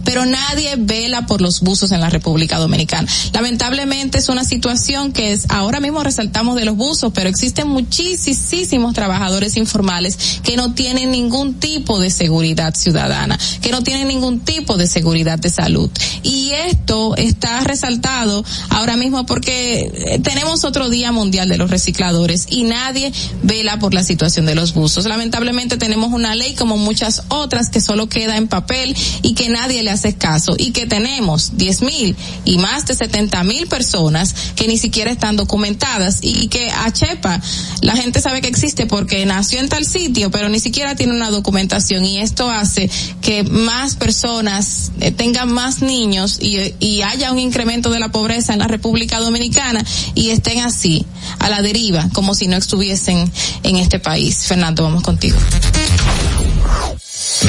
pero 0.05 0.25
nadie 0.25 0.77
vela 0.77 1.27
por 1.27 1.41
los 1.41 1.61
buzos 1.61 1.93
en 1.93 2.01
la 2.01 2.11
República 2.11 2.59
Dominicana. 2.59 3.09
Lamentablemente 3.33 4.19
es 4.19 4.29
una 4.29 4.45
situación 4.45 5.13
que 5.13 5.33
es, 5.33 5.47
ahora 5.51 5.81
mismo 5.81 6.03
resaltamos 6.03 6.57
de 6.57 6.65
los 6.65 6.77
buzos, 6.77 7.13
pero 7.15 7.29
existen 7.29 7.69
muchísimos 7.69 8.95
trabajadores 8.95 9.57
informales 9.57 10.41
que 10.43 10.57
no 10.57 10.75
tienen 10.75 11.11
ningún 11.11 11.55
tipo 11.55 12.01
de 12.01 12.11
seguridad 12.11 12.75
ciudadana, 12.75 13.39
que 13.61 13.71
no 13.71 13.83
tienen 13.83 14.09
ningún 14.09 14.41
tipo 14.41 14.77
de 14.77 14.87
seguridad 14.87 15.39
de 15.39 15.51
salud. 15.51 15.91
Y 16.23 16.51
esto 16.53 17.17
está 17.17 17.61
resaltado 17.61 18.45
ahora 18.71 18.97
mismo 18.97 19.27
porque 19.27 19.91
eh, 19.95 20.19
tenemos 20.23 20.65
otro 20.65 20.89
Día 20.89 21.13
Mundial 21.13 21.49
de 21.49 21.59
los 21.59 21.71
Recicladores 21.71 22.47
y 22.51 22.65
nadie 22.65 23.13
vela 23.43 23.79
por 23.79 23.95
la 23.95 24.03
situación 24.03 24.47
de 24.47 24.55
los 24.55 24.75
buzos. 24.75 25.07
Lamentablemente 25.07 25.77
tenemos 25.77 26.13
una 26.13 26.35
ley 26.35 26.55
como 26.55 26.77
muchas 26.77 27.23
otras 27.29 27.71
que 27.71 27.81
solo 27.81 28.09
queda 28.09 28.37
en 28.37 28.49
papel 28.49 28.97
y 29.23 29.35
que 29.35 29.49
nadie 29.49 29.83
le 29.83 29.91
hace 29.91 30.15
caso 30.15 30.55
y 30.59 30.73
que 30.73 30.87
tenemos 30.87 31.57
10 31.57 31.83
mil 31.83 32.17
y 32.45 32.59
más 32.59 32.87
de 32.87 32.95
70 32.95 33.43
mil 33.45 33.67
personas 33.67 34.35
que 34.55 34.69
ni 34.69 34.79
siquiera 34.79 35.11
están 35.11 35.37
documentadas 35.37 36.19
y 36.23 36.49
que 36.49 36.71
a 36.71 36.93
Chepa 36.93 37.41
la 37.83 37.97
gente 37.97 38.21
sabe 38.21 38.41
que 38.41 38.49
existe 38.49 38.87
porque 38.87 39.25
nació 39.27 39.61
en 39.61 39.69
tal 39.69 39.85
sitio 39.85 40.31
pero 40.31 40.49
ni 40.49 40.61
siquiera 40.61 40.95
tiene 40.95 41.13
una 41.13 41.31
documentación 41.31 42.05
y 42.05 42.19
esto 42.19 42.51
hace 42.51 42.91
que 43.21 43.43
más 43.45 43.97
personas 43.97 44.93
eh, 45.01 45.11
tengan 45.11 45.53
más 45.53 45.83
niños 45.83 46.39
y, 46.41 46.75
y 46.81 47.03
haya 47.03 47.33
un 47.33 47.39
incremento 47.39 47.91
de 47.91 48.01
la 48.01 48.11
pobreza 48.11 48.53
en 48.53 48.59
la 48.59 48.69
República 48.69 49.21
Dominicana 49.21 49.85
y 50.15 50.31
estén 50.31 50.61
así 50.61 51.07
a 51.39 51.49
la 51.49 51.63
deriva 51.63 52.09
como 52.13 52.35
si 52.35 52.49
no 52.49 52.57
estuviesen 52.57 53.31
en 53.63 53.77
este 53.77 53.99
país. 53.99 54.47
Fernando, 54.47 54.83
vamos 54.83 55.03
contigo. 55.03 55.37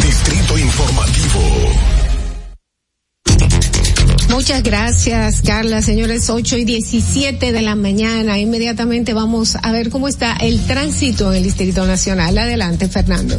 Distrito 0.02 0.58
Informativo. 0.58 2.01
Muchas 4.32 4.64
gracias, 4.64 5.42
Carla. 5.42 5.82
Señores, 5.82 6.30
8 6.30 6.58
y 6.58 6.66
17 6.66 7.52
de 7.52 7.62
la 7.62 7.76
mañana. 7.76 8.40
Inmediatamente 8.40 9.14
vamos 9.14 9.58
a 9.62 9.72
ver 9.74 9.90
cómo 9.90 10.08
está 10.08 10.38
el 10.38 10.66
tránsito 10.66 11.32
en 11.32 11.40
el 11.40 11.44
Distrito 11.44 11.86
Nacional. 11.86 12.38
Adelante, 12.38 12.88
Fernando. 12.88 13.38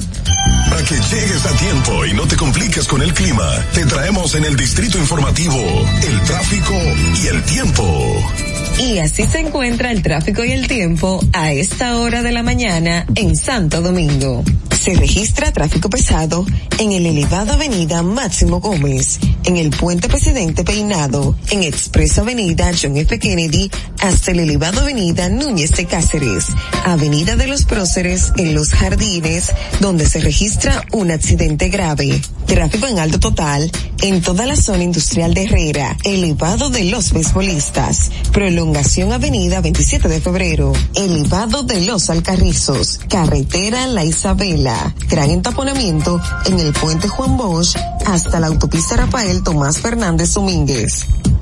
Para 0.68 0.82
que 0.84 0.94
llegues 0.94 1.46
a 1.46 1.56
tiempo 1.56 2.04
y 2.04 2.12
no 2.12 2.26
te 2.26 2.36
compliques 2.36 2.86
con 2.86 3.00
el 3.02 3.12
clima, 3.14 3.48
te 3.72 3.86
traemos 3.86 4.34
en 4.34 4.44
el 4.44 4.54
Distrito 4.54 4.98
Informativo 4.98 5.56
el 5.56 6.20
tráfico 6.20 6.74
y 7.22 7.26
el 7.26 7.42
tiempo. 7.44 8.30
Y 8.78 8.98
así 8.98 9.24
se 9.26 9.40
encuentra 9.40 9.92
el 9.92 10.02
tráfico 10.02 10.44
y 10.44 10.52
el 10.52 10.66
tiempo 10.66 11.20
a 11.32 11.52
esta 11.52 11.98
hora 11.98 12.22
de 12.22 12.32
la 12.32 12.42
mañana 12.42 13.06
en 13.14 13.36
Santo 13.36 13.80
Domingo. 13.80 14.44
Se 14.82 14.94
registra 14.94 15.52
tráfico 15.52 15.88
pesado 15.88 16.44
en 16.78 16.90
el 16.90 17.06
elevado 17.06 17.52
Avenida 17.52 18.02
Máximo 18.02 18.58
Gómez, 18.58 19.20
en 19.44 19.56
el 19.56 19.70
Puente 19.70 20.08
Presidente 20.08 20.64
En 20.82 21.62
Expreso 21.62 22.22
Avenida 22.22 22.72
John 22.80 22.96
F. 22.96 23.16
Kennedy 23.20 23.70
hasta 24.00 24.32
el 24.32 24.40
elevado 24.40 24.80
Avenida 24.80 25.28
Núñez 25.28 25.70
de 25.70 25.86
Cáceres, 25.86 26.46
Avenida 26.84 27.36
de 27.36 27.46
los 27.46 27.64
Próceres 27.64 28.32
en 28.36 28.52
Los 28.52 28.70
Jardines, 28.70 29.52
donde 29.78 30.06
se 30.06 30.18
registra 30.18 30.84
un 30.90 31.12
accidente 31.12 31.68
grave. 31.68 32.20
Tráfico 32.46 32.88
en 32.88 32.98
alto 32.98 33.20
total 33.20 33.70
en 34.02 34.20
toda 34.20 34.44
la 34.46 34.56
zona 34.56 34.82
industrial 34.82 35.32
de 35.32 35.44
Herrera, 35.44 35.96
elevado 36.02 36.68
de 36.68 36.84
los 36.84 37.12
beisbolistas, 37.12 38.10
prolongación 38.32 39.12
avenida 39.12 39.60
27 39.60 40.08
de 40.08 40.20
febrero, 40.20 40.72
elevado 40.96 41.62
de 41.62 41.82
los 41.82 42.10
Alcarrizos, 42.10 42.98
carretera 43.08 43.86
La 43.86 44.04
Isabela, 44.04 44.92
gran 45.08 45.30
entaponamiento 45.30 46.20
en 46.46 46.58
el 46.58 46.72
puente 46.72 47.06
Juan 47.06 47.36
Bosch 47.36 47.76
hasta 48.04 48.40
la 48.40 48.48
autopista 48.48 48.96
Rafael 48.96 49.44
Tomás 49.44 49.78
Fernández 49.78 50.32
Domínguez. 50.34 50.71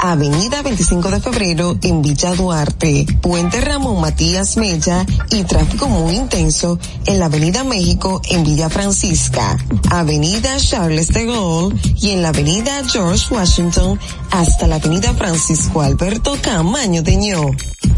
Avenida 0.01 0.63
25 0.63 1.11
de 1.11 1.21
febrero 1.21 1.79
en 1.83 2.03
Villa 2.03 2.35
Duarte, 2.35 3.07
Puente 3.21 3.61
Ramón 3.61 4.01
Matías 4.01 4.57
Mella 4.57 5.07
y 5.31 5.45
tráfico 5.45 5.87
muy 5.87 6.17
intenso 6.17 6.81
en 7.07 7.21
la 7.21 7.27
Avenida 7.27 7.63
México 7.63 8.21
en 8.29 8.43
Villa 8.43 8.69
Francisca, 8.69 9.57
Avenida 9.91 10.57
Charles 10.57 11.09
de 11.09 11.27
Gaulle 11.27 11.77
y 11.97 12.11
en 12.11 12.23
la 12.23 12.31
Avenida 12.31 12.83
George 12.91 13.33
Washington 13.33 14.01
hasta 14.33 14.67
la 14.67 14.77
Avenida 14.77 15.15
Francisco 15.15 15.81
Alberto 15.81 16.37
Camaño 16.43 17.03
de 17.03 17.17
Ño. 17.17 17.51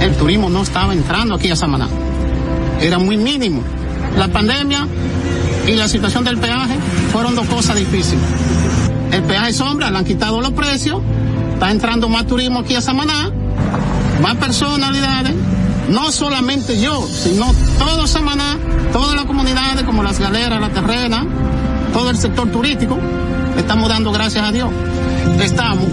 El 0.00 0.16
turismo 0.16 0.48
no 0.48 0.62
estaba 0.62 0.92
entrando 0.92 1.34
aquí 1.34 1.50
a 1.50 1.56
Samaná. 1.56 1.88
Era 2.80 2.98
muy 2.98 3.16
mínimo. 3.16 3.62
La 4.16 4.28
pandemia 4.28 4.86
y 5.66 5.72
la 5.72 5.88
situación 5.88 6.24
del 6.24 6.38
peaje 6.38 6.74
fueron 7.12 7.34
dos 7.34 7.46
cosas 7.46 7.76
difíciles. 7.76 8.24
El 9.12 9.22
peaje 9.24 9.52
sombra, 9.52 9.90
le 9.90 9.98
han 9.98 10.04
quitado 10.04 10.40
los 10.40 10.52
precios, 10.52 11.00
está 11.54 11.70
entrando 11.70 12.08
más 12.08 12.26
turismo 12.26 12.60
aquí 12.60 12.74
a 12.74 12.80
Samaná, 12.80 13.30
más 14.22 14.36
personalidades, 14.36 15.34
no 15.88 16.10
solamente 16.12 16.80
yo, 16.80 17.06
sino 17.06 17.52
todo 17.78 18.06
Samaná, 18.06 18.56
todas 18.92 19.14
las 19.16 19.24
comunidades 19.24 19.82
como 19.84 20.02
las 20.02 20.18
galeras, 20.18 20.60
la 20.60 20.70
terrena, 20.70 21.26
todo 21.92 22.10
el 22.10 22.16
sector 22.16 22.50
turístico, 22.50 22.98
estamos 23.58 23.88
dando 23.88 24.12
gracias 24.12 24.44
a 24.44 24.52
Dios. 24.52 24.70
Estamos 25.40 25.84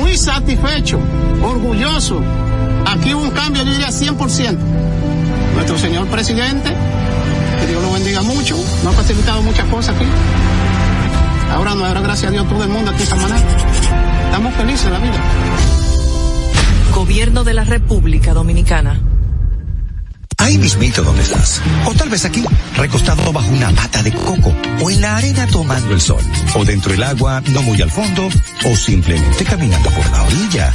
muy 0.00 0.16
satisfechos, 0.16 1.00
orgullosos. 1.42 2.22
Aquí 2.98 3.14
hubo 3.14 3.22
un 3.22 3.30
cambio, 3.30 3.62
yo 3.62 3.72
diría 3.72 3.88
100%. 3.88 4.56
Nuestro 5.54 5.78
señor 5.78 6.06
presidente, 6.08 6.72
que 7.60 7.66
Dios 7.66 7.82
lo 7.82 7.92
bendiga 7.92 8.22
mucho, 8.22 8.56
nos 8.84 8.94
ha 8.94 8.96
facilitado 8.96 9.42
muchas 9.42 9.66
cosas 9.66 9.94
aquí. 9.96 10.06
Ahora 11.52 11.74
nos 11.74 11.82
dará 11.82 12.00
gracias 12.00 12.28
a 12.28 12.32
Dios 12.32 12.48
todo 12.48 12.62
el 12.62 12.68
mundo 12.68 12.90
aquí 12.90 13.02
esta 13.02 13.16
manera. 13.16 13.40
Estamos 14.24 14.54
felices 14.54 14.86
en 14.86 14.92
la 14.92 14.98
vida. 14.98 15.18
Gobierno 16.94 17.44
de 17.44 17.54
la 17.54 17.64
República 17.64 18.34
Dominicana. 18.34 19.00
Ahí 20.38 20.58
mismito 20.58 21.02
donde 21.02 21.22
estás. 21.22 21.60
O 21.86 21.94
tal 21.94 22.08
vez 22.08 22.24
aquí, 22.24 22.44
recostado 22.76 23.32
bajo 23.32 23.50
una 23.50 23.70
mata 23.70 24.02
de 24.02 24.12
coco. 24.12 24.54
O 24.80 24.90
en 24.90 25.00
la 25.00 25.16
arena 25.16 25.46
tomando 25.46 25.92
el 25.92 26.00
sol. 26.00 26.22
O 26.54 26.64
dentro 26.64 26.92
del 26.92 27.02
agua, 27.02 27.42
no 27.48 27.62
muy 27.62 27.80
al 27.82 27.90
fondo. 27.90 28.28
O 28.64 28.76
simplemente 28.76 29.44
caminando 29.44 29.90
por 29.90 30.10
la 30.10 30.22
orilla. 30.22 30.74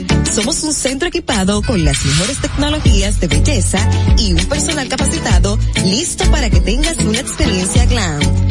Somos 0.31 0.63
un 0.63 0.73
centro 0.73 1.09
equipado 1.09 1.61
con 1.61 1.83
las 1.83 2.05
mejores 2.05 2.37
tecnologías 2.39 3.19
de 3.19 3.27
belleza 3.27 3.79
y 4.17 4.31
un 4.31 4.45
personal 4.45 4.87
capacitado 4.87 5.59
listo 5.83 6.23
para 6.31 6.49
que 6.49 6.61
tengas 6.61 6.97
una 6.99 7.19
experiencia 7.19 7.85
glam. 7.85 8.50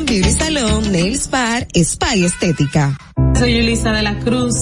Beauty 0.05 0.31
Salon, 0.31 0.91
Nails 0.91 1.29
Bar, 1.29 1.67
Spa 1.73 2.15
y 2.15 2.25
Estética. 2.25 2.97
Soy 3.37 3.55
Yulisa 3.55 3.91
de 3.91 4.01
la 4.01 4.19
Cruz, 4.19 4.55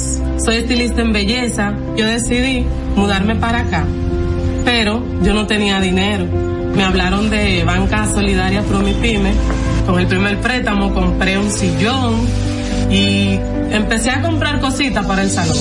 soy 0.43 0.57
estilista 0.57 1.01
en 1.01 1.13
belleza. 1.13 1.73
Yo 1.97 2.05
decidí 2.05 2.65
mudarme 2.95 3.35
para 3.35 3.59
acá, 3.59 3.85
pero 4.65 5.03
yo 5.21 5.33
no 5.33 5.47
tenía 5.47 5.79
dinero. 5.79 6.25
Me 6.75 6.83
hablaron 6.83 7.29
de 7.29 7.63
Banca 7.63 8.07
Solidaria 8.07 8.61
Promipyme. 8.63 9.33
Con 9.85 9.99
el 9.99 10.07
primer 10.07 10.39
préstamo 10.39 10.93
compré 10.93 11.37
un 11.37 11.51
sillón 11.51 12.15
y 12.91 13.39
empecé 13.71 14.11
a 14.11 14.21
comprar 14.21 14.59
cositas 14.59 15.05
para 15.05 15.23
el 15.23 15.29
salón. 15.29 15.57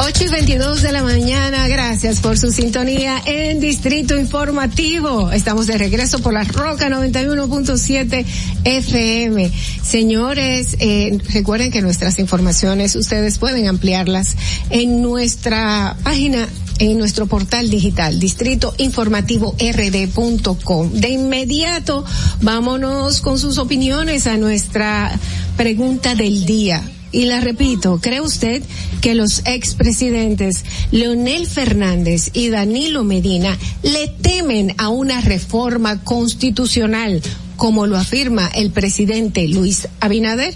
8 0.00 0.24
y 0.24 0.28
22 0.28 0.82
de 0.82 0.92
la 0.92 1.02
mañana, 1.02 1.66
gracias 1.66 2.20
por 2.20 2.38
su 2.38 2.52
sintonía 2.52 3.20
en 3.26 3.58
Distrito 3.58 4.16
Informativo. 4.16 5.32
Estamos 5.32 5.66
de 5.66 5.76
regreso 5.76 6.20
por 6.20 6.32
la 6.32 6.44
Roca 6.44 6.88
91.7 6.88 8.24
FM. 8.62 9.50
Señores, 9.82 10.76
eh, 10.78 11.18
recuerden 11.32 11.72
que 11.72 11.82
nuestras 11.82 12.20
informaciones 12.20 12.94
ustedes 12.94 13.38
pueden 13.38 13.66
ampliarlas 13.66 14.36
en 14.70 15.02
nuestra 15.02 15.96
página 16.04 16.48
en 16.78 16.96
nuestro 16.96 17.26
portal 17.26 17.68
digital, 17.68 18.20
distritoinformativord.com. 18.20 20.92
De 20.92 21.08
inmediato, 21.08 22.04
vámonos 22.40 23.20
con 23.20 23.40
sus 23.40 23.58
opiniones 23.58 24.28
a 24.28 24.36
nuestra 24.36 25.18
pregunta 25.56 26.14
del 26.14 26.46
día. 26.46 26.88
Y 27.10 27.24
la 27.24 27.40
repito, 27.40 28.00
¿cree 28.02 28.20
usted 28.20 28.62
que 29.00 29.14
los 29.14 29.42
expresidentes 29.46 30.64
Leonel 30.90 31.46
Fernández 31.46 32.30
y 32.32 32.48
Danilo 32.48 33.04
Medina 33.04 33.56
le 33.82 34.08
temen 34.08 34.74
a 34.78 34.88
una 34.88 35.20
reforma 35.20 36.04
constitucional, 36.04 37.22
como 37.56 37.86
lo 37.86 37.96
afirma 37.96 38.48
el 38.54 38.70
presidente 38.70 39.48
Luis 39.48 39.88
Abinader? 40.00 40.54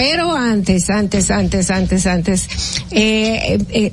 Pero 0.00 0.34
antes, 0.34 0.88
antes, 0.88 1.30
antes, 1.30 1.70
antes, 1.70 2.06
antes, 2.06 2.48
eh, 2.90 3.58
eh, 3.68 3.92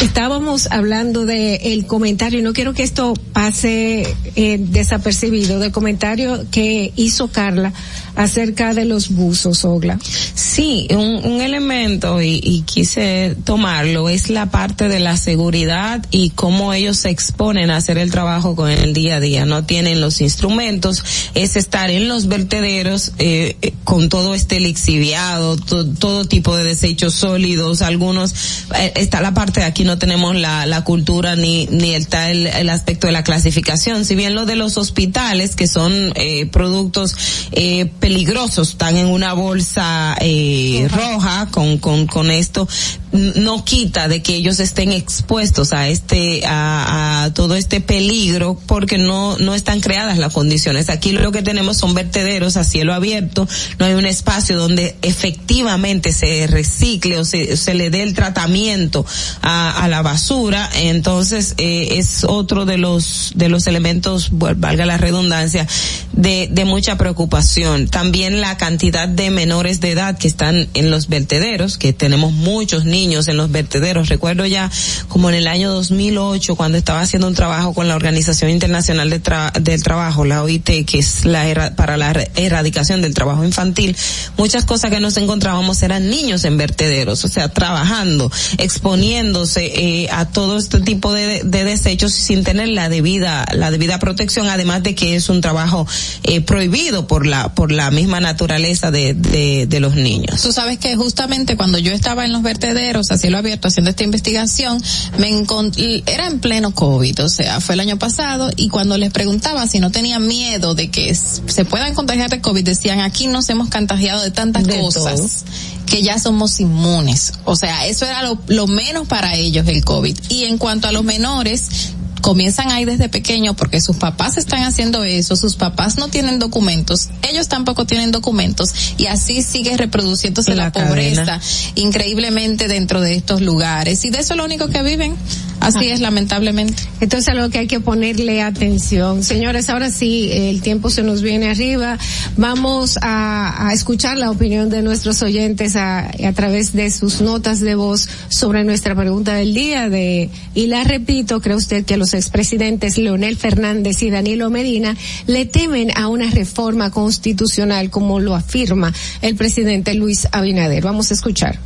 estábamos 0.00 0.68
hablando 0.70 1.24
de 1.24 1.54
el 1.72 1.86
comentario, 1.86 2.42
no 2.42 2.52
quiero 2.52 2.74
que 2.74 2.82
esto 2.82 3.14
pase 3.32 4.06
eh, 4.34 4.58
desapercibido, 4.60 5.58
del 5.58 5.72
comentario 5.72 6.44
que 6.50 6.92
hizo 6.96 7.28
Carla 7.28 7.72
acerca 8.16 8.74
de 8.74 8.84
los 8.84 9.10
buzos, 9.10 9.64
Ogla. 9.64 9.98
Sí, 10.34 10.88
un, 10.90 11.24
un 11.24 11.40
elemento, 11.40 12.20
y, 12.20 12.40
y, 12.42 12.62
quise 12.62 13.36
tomarlo, 13.44 14.08
es 14.08 14.30
la 14.30 14.50
parte 14.50 14.88
de 14.88 14.98
la 14.98 15.16
seguridad 15.16 16.04
y 16.10 16.30
cómo 16.30 16.72
ellos 16.72 16.96
se 16.96 17.10
exponen 17.10 17.70
a 17.70 17.76
hacer 17.76 17.98
el 17.98 18.10
trabajo 18.10 18.56
con 18.56 18.70
el 18.70 18.92
día 18.92 19.16
a 19.16 19.20
día. 19.20 19.46
No 19.46 19.64
tienen 19.64 20.00
los 20.00 20.20
instrumentos, 20.20 21.04
es 21.34 21.56
estar 21.56 21.90
en 21.90 22.08
los 22.08 22.26
vertederos 22.26 23.12
eh, 23.18 23.56
con 23.84 24.08
todo 24.08 24.34
este 24.34 24.60
lixiviado, 24.60 25.56
to, 25.56 25.86
todo 25.86 26.24
tipo 26.24 26.56
de 26.56 26.64
desechos 26.64 27.14
sólidos, 27.14 27.82
algunos, 27.82 28.34
eh, 28.78 28.92
está 28.96 29.20
la 29.20 29.34
parte 29.34 29.60
de 29.60 29.66
aquí 29.66 29.84
no 29.84 29.98
tenemos 29.98 30.34
la, 30.34 30.66
la 30.66 30.84
cultura 30.84 31.36
ni, 31.36 31.66
ni 31.66 31.94
está 31.94 32.30
el, 32.30 32.46
el, 32.46 32.68
aspecto 32.68 33.06
de 33.06 33.12
la 33.12 33.24
clasificación. 33.24 34.04
Si 34.04 34.14
bien 34.14 34.34
lo 34.34 34.46
de 34.46 34.56
los 34.56 34.76
hospitales, 34.76 35.54
que 35.56 35.66
son 35.66 36.12
eh, 36.16 36.46
productos 36.46 37.14
eh, 37.52 37.90
peligrosos, 38.06 38.68
están 38.68 38.96
en 38.98 39.08
una 39.08 39.32
bolsa 39.32 40.16
eh, 40.20 40.86
roja 40.92 41.48
con, 41.50 41.78
con, 41.78 42.06
con 42.06 42.30
esto, 42.30 42.68
no 43.12 43.64
quita 43.64 44.08
de 44.08 44.22
que 44.22 44.34
ellos 44.34 44.60
estén 44.60 44.92
expuestos 44.92 45.72
a 45.72 45.88
este, 45.88 46.42
a, 46.46 47.30
todo 47.34 47.54
este 47.54 47.80
peligro 47.80 48.58
porque 48.66 48.98
no, 48.98 49.38
no 49.38 49.54
están 49.54 49.80
creadas 49.80 50.18
las 50.18 50.32
condiciones. 50.32 50.90
Aquí 50.90 51.12
lo 51.12 51.32
que 51.32 51.42
tenemos 51.42 51.76
son 51.76 51.94
vertederos 51.94 52.56
a 52.56 52.64
cielo 52.64 52.94
abierto, 52.94 53.48
no 53.78 53.86
hay 53.86 53.94
un 53.94 54.06
espacio 54.06 54.56
donde 54.56 54.96
efectivamente 55.02 56.12
se 56.12 56.46
recicle 56.46 57.18
o 57.18 57.24
se, 57.24 57.56
se 57.56 57.74
le 57.74 57.90
dé 57.90 58.02
el 58.02 58.14
tratamiento 58.14 59.04
a, 59.42 59.84
a 59.84 59.88
la 59.88 60.02
basura, 60.02 60.68
entonces 60.74 61.54
eh, 61.58 61.88
es 61.92 62.24
otro 62.24 62.64
de 62.64 62.78
los, 62.78 63.32
de 63.34 63.48
los 63.48 63.66
elementos, 63.66 64.30
valga 64.32 64.86
la 64.86 64.98
redundancia, 64.98 65.66
de, 66.12 66.48
de 66.50 66.64
mucha 66.64 66.96
preocupación. 66.96 67.88
También 67.88 68.40
la 68.40 68.56
cantidad 68.56 69.08
de 69.08 69.30
menores 69.30 69.80
de 69.80 69.92
edad 69.92 70.18
que 70.18 70.28
están 70.28 70.68
en 70.74 70.90
los 70.90 71.08
vertederos, 71.08 71.78
que 71.78 71.92
tenemos 71.92 72.32
muchos 72.32 72.84
niños 72.84 73.05
niños 73.06 73.28
en 73.28 73.36
los 73.36 73.52
vertederos. 73.52 74.08
Recuerdo 74.08 74.46
ya 74.46 74.68
como 75.08 75.28
en 75.28 75.36
el 75.36 75.46
año 75.46 75.70
2008 75.70 76.56
cuando 76.56 76.76
estaba 76.76 77.00
haciendo 77.00 77.28
un 77.28 77.34
trabajo 77.34 77.72
con 77.72 77.86
la 77.86 77.94
Organización 77.94 78.50
Internacional 78.50 79.10
de 79.10 79.20
Tra 79.20 79.52
del 79.60 79.82
Trabajo, 79.82 80.24
la 80.24 80.42
OIT, 80.42 80.84
que 80.84 80.98
es 80.98 81.24
la 81.24 81.72
para 81.76 81.96
la 81.96 82.10
erradicación 82.34 83.00
del 83.02 83.14
trabajo 83.14 83.44
infantil, 83.44 83.96
muchas 84.36 84.64
cosas 84.64 84.90
que 84.90 84.98
nos 84.98 85.16
encontrábamos 85.16 85.80
eran 85.82 86.10
niños 86.10 86.44
en 86.44 86.56
vertederos, 86.56 87.24
o 87.24 87.28
sea, 87.28 87.48
trabajando, 87.48 88.30
exponiéndose 88.58 89.66
eh, 89.66 90.08
a 90.10 90.26
todo 90.26 90.58
este 90.58 90.80
tipo 90.80 91.12
de, 91.12 91.42
de, 91.44 91.64
desechos 91.64 92.12
sin 92.12 92.42
tener 92.42 92.68
la 92.68 92.88
debida 92.88 93.46
la 93.52 93.70
debida 93.70 94.00
protección, 94.00 94.48
además 94.48 94.82
de 94.82 94.96
que 94.96 95.14
es 95.14 95.28
un 95.28 95.40
trabajo 95.40 95.86
eh, 96.24 96.40
prohibido 96.40 97.06
por 97.06 97.24
la 97.26 97.54
por 97.54 97.70
la 97.70 97.90
misma 97.92 98.18
naturaleza 98.18 98.90
de, 98.90 99.14
de, 99.14 99.66
de 99.68 99.80
los 99.80 99.94
niños. 99.94 100.42
Tú 100.42 100.52
sabes 100.52 100.78
que 100.78 100.96
justamente 100.96 101.56
cuando 101.56 101.78
yo 101.78 101.92
estaba 101.92 102.24
en 102.24 102.32
los 102.32 102.42
vertederos 102.42 102.85
a 102.94 103.18
cielo 103.18 103.38
abierto 103.38 103.68
haciendo 103.68 103.90
esta 103.90 104.04
investigación, 104.04 104.82
me 105.18 105.28
encontré, 105.28 106.02
era 106.06 106.26
en 106.26 106.40
pleno 106.40 106.72
COVID, 106.72 107.24
o 107.24 107.28
sea, 107.28 107.60
fue 107.60 107.74
el 107.74 107.80
año 107.80 107.98
pasado, 107.98 108.50
y 108.56 108.68
cuando 108.68 108.96
les 108.96 109.10
preguntaba 109.12 109.66
si 109.66 109.80
no 109.80 109.90
tenían 109.90 110.26
miedo 110.26 110.74
de 110.74 110.90
que 110.90 111.14
se 111.14 111.64
puedan 111.64 111.94
contagiar 111.94 112.30
de 112.30 112.40
COVID, 112.40 112.64
decían, 112.64 113.00
aquí 113.00 113.26
nos 113.26 113.48
hemos 113.50 113.68
contagiado 113.68 114.22
de 114.22 114.30
tantas 114.30 114.64
de 114.64 114.80
cosas. 114.80 115.44
Todo 115.44 115.76
que 115.86 116.02
ya 116.02 116.18
somos 116.18 116.58
inmunes. 116.58 117.32
O 117.44 117.54
sea, 117.54 117.86
eso 117.86 118.06
era 118.06 118.24
lo, 118.24 118.36
lo, 118.48 118.66
menos 118.66 119.06
para 119.06 119.36
ellos 119.36 119.68
el 119.68 119.84
COVID. 119.84 120.18
Y 120.28 120.42
en 120.46 120.58
cuanto 120.58 120.88
a 120.88 120.92
los 120.92 121.04
menores, 121.04 121.92
comienzan 122.26 122.72
ahí 122.72 122.84
desde 122.84 123.08
pequeño 123.08 123.54
porque 123.54 123.80
sus 123.80 123.98
papás 123.98 124.36
están 124.36 124.64
haciendo 124.64 125.04
eso, 125.04 125.36
sus 125.36 125.54
papás 125.54 125.96
no 125.96 126.08
tienen 126.08 126.40
documentos, 126.40 127.08
ellos 127.22 127.46
tampoco 127.46 127.86
tienen 127.86 128.10
documentos 128.10 128.74
y 128.98 129.06
así 129.06 129.44
sigue 129.44 129.76
reproduciéndose 129.76 130.56
la, 130.56 130.64
la 130.64 130.72
pobreza 130.72 131.40
increíblemente 131.76 132.66
dentro 132.66 133.00
de 133.00 133.14
estos 133.14 133.42
lugares 133.42 134.04
y 134.04 134.10
de 134.10 134.18
eso 134.18 134.32
es 134.32 134.38
lo 134.38 134.44
único 134.44 134.66
que 134.66 134.82
viven. 134.82 135.14
Así 135.60 135.88
ah. 135.90 135.94
es, 135.94 136.00
lamentablemente. 136.00 136.82
Entonces, 137.00 137.34
lo 137.34 137.48
que 137.50 137.58
hay 137.58 137.66
que 137.66 137.80
ponerle 137.80 138.42
atención. 138.42 139.22
Señores, 139.22 139.70
ahora 139.70 139.90
sí, 139.90 140.30
el 140.30 140.60
tiempo 140.60 140.90
se 140.90 141.02
nos 141.02 141.22
viene 141.22 141.50
arriba. 141.50 141.98
Vamos 142.36 142.98
a, 143.00 143.66
a 143.66 143.72
escuchar 143.72 144.16
la 144.16 144.30
opinión 144.30 144.68
de 144.68 144.82
nuestros 144.82 145.22
oyentes 145.22 145.76
a, 145.76 146.10
a, 146.10 146.32
través 146.34 146.72
de 146.72 146.90
sus 146.90 147.20
notas 147.20 147.60
de 147.60 147.74
voz 147.74 148.08
sobre 148.28 148.64
nuestra 148.64 148.94
pregunta 148.94 149.34
del 149.34 149.54
día 149.54 149.88
de, 149.88 150.30
y 150.54 150.66
la 150.66 150.84
repito, 150.84 151.40
¿cree 151.40 151.56
usted 151.56 151.84
que 151.84 151.96
los 151.96 152.14
expresidentes 152.16 152.98
Leonel 152.98 153.36
Fernández 153.36 154.02
y 154.02 154.10
Danilo 154.10 154.50
Medina 154.50 154.96
le 155.26 155.46
temen 155.46 155.96
a 155.96 156.08
una 156.08 156.30
reforma 156.30 156.90
constitucional 156.90 157.90
como 157.90 158.18
lo 158.18 158.34
afirma 158.34 158.92
el 159.22 159.36
presidente 159.36 159.94
Luis 159.94 160.26
Abinader? 160.32 160.82
Vamos 160.82 161.10
a 161.10 161.14
escuchar. 161.14 161.58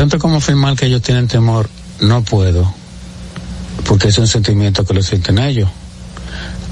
tanto 0.00 0.18
como 0.18 0.36
afirmar 0.36 0.76
que 0.76 0.86
ellos 0.86 1.02
tienen 1.02 1.28
temor, 1.28 1.68
no 2.00 2.22
puedo, 2.22 2.72
porque 3.84 4.08
es 4.08 4.16
un 4.16 4.26
sentimiento 4.26 4.86
que 4.86 4.94
lo 4.94 5.02
sienten 5.02 5.38
ellos. 5.38 5.68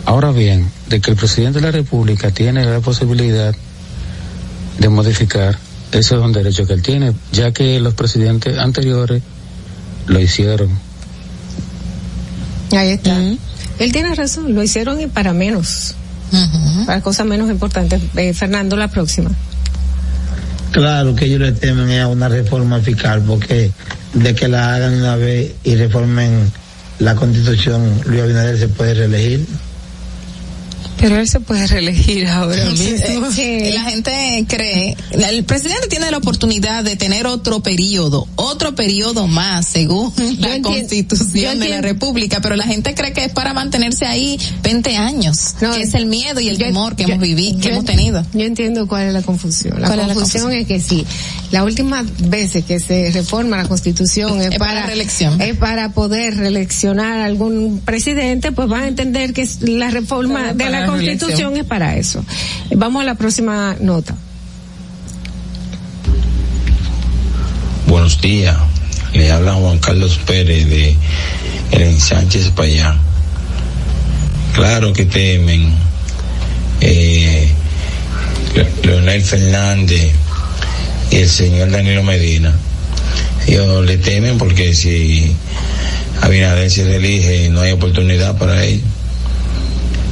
Ahora 0.06 0.30
bien, 0.30 0.70
de 0.88 1.02
que 1.02 1.10
el 1.10 1.16
presidente 1.18 1.60
de 1.60 1.66
la 1.66 1.70
República 1.70 2.30
tiene 2.30 2.64
la 2.64 2.80
posibilidad 2.80 3.54
de 4.78 4.88
modificar, 4.88 5.58
ese 5.92 6.14
es 6.14 6.20
un 6.20 6.32
derecho 6.32 6.66
que 6.66 6.74
él 6.74 6.82
tiene, 6.82 7.12
ya 7.32 7.52
que 7.52 7.80
los 7.80 7.94
presidentes 7.94 8.58
anteriores 8.58 9.22
lo 10.06 10.20
hicieron. 10.20 10.70
Ahí 12.72 12.90
está. 12.90 13.14
Uh 13.14 13.22
-huh. 13.22 13.38
Él 13.78 13.92
tiene 13.92 14.14
razón, 14.14 14.54
lo 14.54 14.62
hicieron 14.62 15.00
y 15.00 15.06
para 15.06 15.32
menos, 15.32 15.94
uh 16.32 16.36
-huh. 16.36 16.86
para 16.86 17.00
cosas 17.00 17.26
menos 17.26 17.50
importantes. 17.50 18.00
Eh, 18.16 18.34
Fernando, 18.34 18.76
la 18.76 18.88
próxima. 18.88 19.30
Claro 20.72 21.14
que 21.14 21.24
ellos 21.24 21.40
le 21.40 21.52
temen 21.52 21.98
a 21.98 22.08
una 22.08 22.28
reforma 22.28 22.80
fiscal 22.80 23.22
porque 23.22 23.70
de 24.12 24.34
que 24.34 24.48
la 24.48 24.74
hagan 24.74 24.94
una 24.94 25.16
vez 25.16 25.52
y 25.64 25.76
reformen 25.76 26.50
la 26.98 27.14
constitución, 27.14 28.00
Luis 28.06 28.22
Abinader 28.22 28.58
se 28.58 28.68
puede 28.68 28.94
reelegir. 28.94 29.46
Pero 31.00 31.18
él 31.18 31.28
se 31.28 31.40
puede 31.40 31.66
reelegir 31.66 32.26
ahora 32.26 32.64
mismo. 32.66 33.30
Sí, 33.30 33.70
la 33.72 33.82
gente 33.82 34.44
cree, 34.48 34.96
el 35.10 35.44
presidente 35.44 35.88
tiene 35.88 36.10
la 36.10 36.18
oportunidad 36.18 36.84
de 36.84 36.96
tener 36.96 37.26
otro 37.26 37.60
periodo, 37.60 38.26
otro 38.36 38.74
periodo 38.74 39.26
más 39.26 39.66
según 39.66 40.12
la 40.16 40.56
entiendo, 40.56 40.70
constitución 40.70 41.60
de 41.60 41.68
la 41.68 41.80
república, 41.80 42.40
pero 42.40 42.56
la 42.56 42.64
gente 42.64 42.94
cree 42.94 43.12
que 43.12 43.24
es 43.24 43.32
para 43.32 43.54
mantenerse 43.54 44.06
ahí 44.06 44.38
20 44.62 44.96
años, 44.96 45.54
no, 45.60 45.72
que 45.72 45.82
es 45.82 45.94
el 45.94 46.06
miedo 46.06 46.40
y 46.40 46.48
el 46.48 46.58
yo, 46.58 46.66
temor 46.66 46.96
que 46.96 47.04
yo, 47.04 47.10
hemos 47.10 47.22
vivido, 47.22 47.60
que 47.60 47.68
hemos 47.70 47.84
tenido. 47.84 48.24
Yo 48.32 48.44
entiendo 48.44 48.86
cuál 48.86 49.08
es 49.08 49.12
la 49.12 49.22
confusión. 49.22 49.80
La, 49.80 49.88
confusión, 49.88 50.00
es, 50.00 50.08
la 50.08 50.14
confusión 50.14 50.52
es 50.52 50.66
que 50.66 50.80
sí, 50.80 51.06
la 51.50 51.64
última 51.64 52.04
veces 52.24 52.64
que 52.64 52.80
se 52.80 53.10
reforma 53.12 53.56
la 53.56 53.68
constitución 53.68 54.40
es, 54.40 54.52
es 54.52 54.58
para, 54.58 54.74
para 54.74 54.86
reelección. 54.86 55.40
Es 55.40 55.56
para 55.56 55.92
poder 55.92 56.36
reeleccionar 56.36 57.18
a 57.18 57.24
algún 57.24 57.80
presidente, 57.84 58.52
pues 58.52 58.68
van 58.68 58.82
a 58.82 58.88
entender 58.88 59.32
que 59.32 59.48
la 59.60 59.90
reforma 59.90 60.52
de 60.54 60.70
la 60.70 60.87
constitución 60.92 61.56
es 61.56 61.64
para 61.64 61.96
eso. 61.96 62.24
Vamos 62.74 63.02
a 63.02 63.04
la 63.04 63.14
próxima 63.14 63.76
nota. 63.80 64.14
Buenos 67.86 68.20
días. 68.20 68.56
Le 69.14 69.30
habla 69.32 69.54
Juan 69.54 69.78
Carlos 69.78 70.18
Pérez 70.26 70.68
de 70.68 70.96
el 71.72 72.00
Sánchez 72.00 72.50
Payá. 72.50 72.96
Claro 74.54 74.92
que 74.92 75.06
temen. 75.06 75.72
Eh, 76.80 77.48
Leonel 78.82 79.22
Fernández 79.22 80.12
y 81.10 81.16
el 81.16 81.28
señor 81.28 81.70
Danilo 81.70 82.02
Medina. 82.02 82.54
Ellos 83.46 83.84
le 83.84 83.96
temen 83.98 84.38
porque 84.38 84.74
si 84.74 85.34
Abinader 86.20 86.70
se 86.70 86.96
elige 86.96 87.48
no 87.50 87.60
hay 87.60 87.72
oportunidad 87.72 88.36
para 88.36 88.64
ellos. 88.64 88.84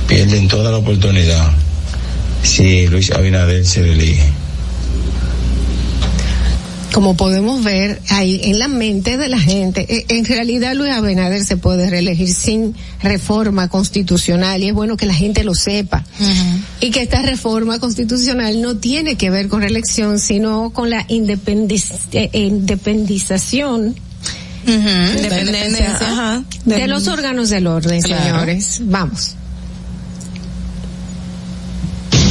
Pierden 0.09 0.49
toda 0.49 0.71
la 0.71 0.79
oportunidad 0.79 1.53
si 2.43 2.87
Luis 2.87 3.11
Abinader 3.11 3.67
se 3.67 3.81
elige 3.81 4.33
como 6.97 7.15
podemos 7.15 7.63
ver 7.63 8.01
ahí 8.09 8.41
en 8.45 8.59
la 8.59 8.69
mente 8.69 9.19
de 9.19 9.29
la 9.29 9.39
gente, 9.39 9.85
eh, 9.87 10.07
en 10.09 10.25
realidad 10.25 10.75
Luis 10.75 10.91
Abinader 10.93 11.45
se 11.45 11.59
puede 11.59 11.91
reelegir 11.91 12.33
sin 12.33 12.75
reforma 13.03 13.69
constitucional 13.69 14.63
y 14.63 14.69
es 14.69 14.73
bueno 14.73 14.97
que 14.97 15.05
la 15.05 15.13
gente 15.13 15.45
lo 15.45 15.55
sepa. 15.55 16.07
Y 16.81 16.91
que 16.93 17.03
esta 17.03 17.21
reforma 17.21 17.81
constitucional 17.81 18.63
no 18.63 18.79
tiene 18.79 19.17
que 19.17 19.29
ver 19.29 19.49
con 19.49 19.61
reelección, 19.61 20.19
sino 20.19 20.71
con 20.71 20.89
la 20.89 21.01
eh, 21.01 21.07
independización. 22.33 23.95
Dependencia, 24.65 26.43
de 26.65 26.87
los 26.87 27.09
órganos 27.09 27.51
del 27.51 27.67
orden, 27.67 28.01
señores. 28.01 28.81
Vamos. 28.85 29.37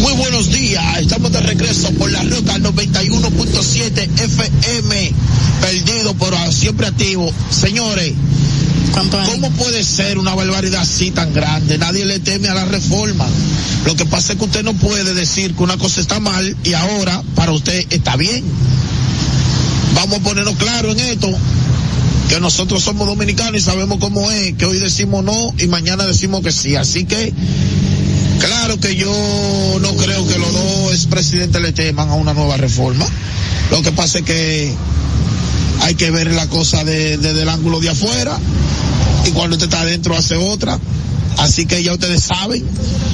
Muy 0.06 0.14
buenos 0.14 0.52
días, 0.52 1.00
estamos 1.00 1.32
de 1.32 1.42
regreso 1.42 1.90
por 1.94 2.12
la 2.12 2.22
ruta 2.22 2.60
91.7 2.60 4.08
FM, 4.22 5.12
perdido 5.60 6.14
pero 6.14 6.52
siempre 6.52 6.86
activo. 6.86 7.34
Señores, 7.50 8.14
¿cómo 8.94 9.50
puede 9.50 9.84
ser 9.84 10.20
una 10.20 10.36
barbaridad 10.36 10.82
así 10.82 11.10
tan 11.10 11.34
grande? 11.34 11.80
Nadie 11.80 12.06
le 12.06 12.20
teme 12.20 12.50
a 12.50 12.54
la 12.54 12.66
reforma. 12.66 13.26
Lo 13.88 13.96
que 13.96 14.06
pasa 14.06 14.34
es 14.34 14.38
que 14.38 14.46
usted 14.46 14.64
no 14.64 14.76
puede 14.76 15.16
decir 15.16 15.56
que 15.56 15.64
una 15.64 15.78
cosa 15.80 16.02
está 16.02 16.20
mal 16.20 16.56
y 16.64 16.74
ahora 16.74 17.24
para 17.34 17.52
usted 17.52 17.88
está 17.90 18.16
bien. 18.16 18.44
Vamos 19.96 20.20
a 20.20 20.22
ponernos 20.22 20.56
claro 20.58 20.92
en 20.92 21.00
esto 21.00 21.36
que 22.30 22.40
nosotros 22.40 22.84
somos 22.84 23.08
dominicanos 23.08 23.60
y 23.60 23.64
sabemos 23.64 23.98
cómo 24.00 24.30
es, 24.30 24.54
que 24.54 24.66
hoy 24.68 24.78
decimos 24.78 25.24
no 25.24 25.52
y 25.58 25.66
mañana 25.66 26.06
decimos 26.06 26.42
que 26.42 26.52
sí. 26.52 26.76
Así 26.76 27.06
que 27.06 27.34
Claro 28.40 28.80
que 28.80 28.96
yo 28.96 29.12
no 29.82 29.96
creo 29.96 30.28
que 30.28 30.38
los 30.38 30.54
dos 30.54 30.92
expresidentes 30.92 31.62
le 31.62 31.72
teman 31.72 32.10
a 32.10 32.16
una 32.16 32.34
nueva 32.34 32.58
reforma. 32.58 33.06
Lo 33.72 33.82
que 33.82 33.92
pasa 33.92 34.20
es 34.20 34.26
que 34.26 34.74
hay 35.82 35.96
que 35.96 36.12
ver 36.12 36.32
la 36.34 36.48
cosa 36.48 36.84
desde 36.84 37.42
el 37.42 37.50
ángulo 37.50 37.80
de 37.80 37.90
afuera 37.90 38.38
y 39.26 39.32
cuando 39.32 39.56
usted 39.56 39.68
está 39.68 39.82
adentro 39.82 40.16
hace 40.16 40.36
otra. 40.36 40.80
Así 41.38 41.66
que 41.66 41.84
ya 41.84 41.94
ustedes 41.94 42.24
saben, 42.24 42.64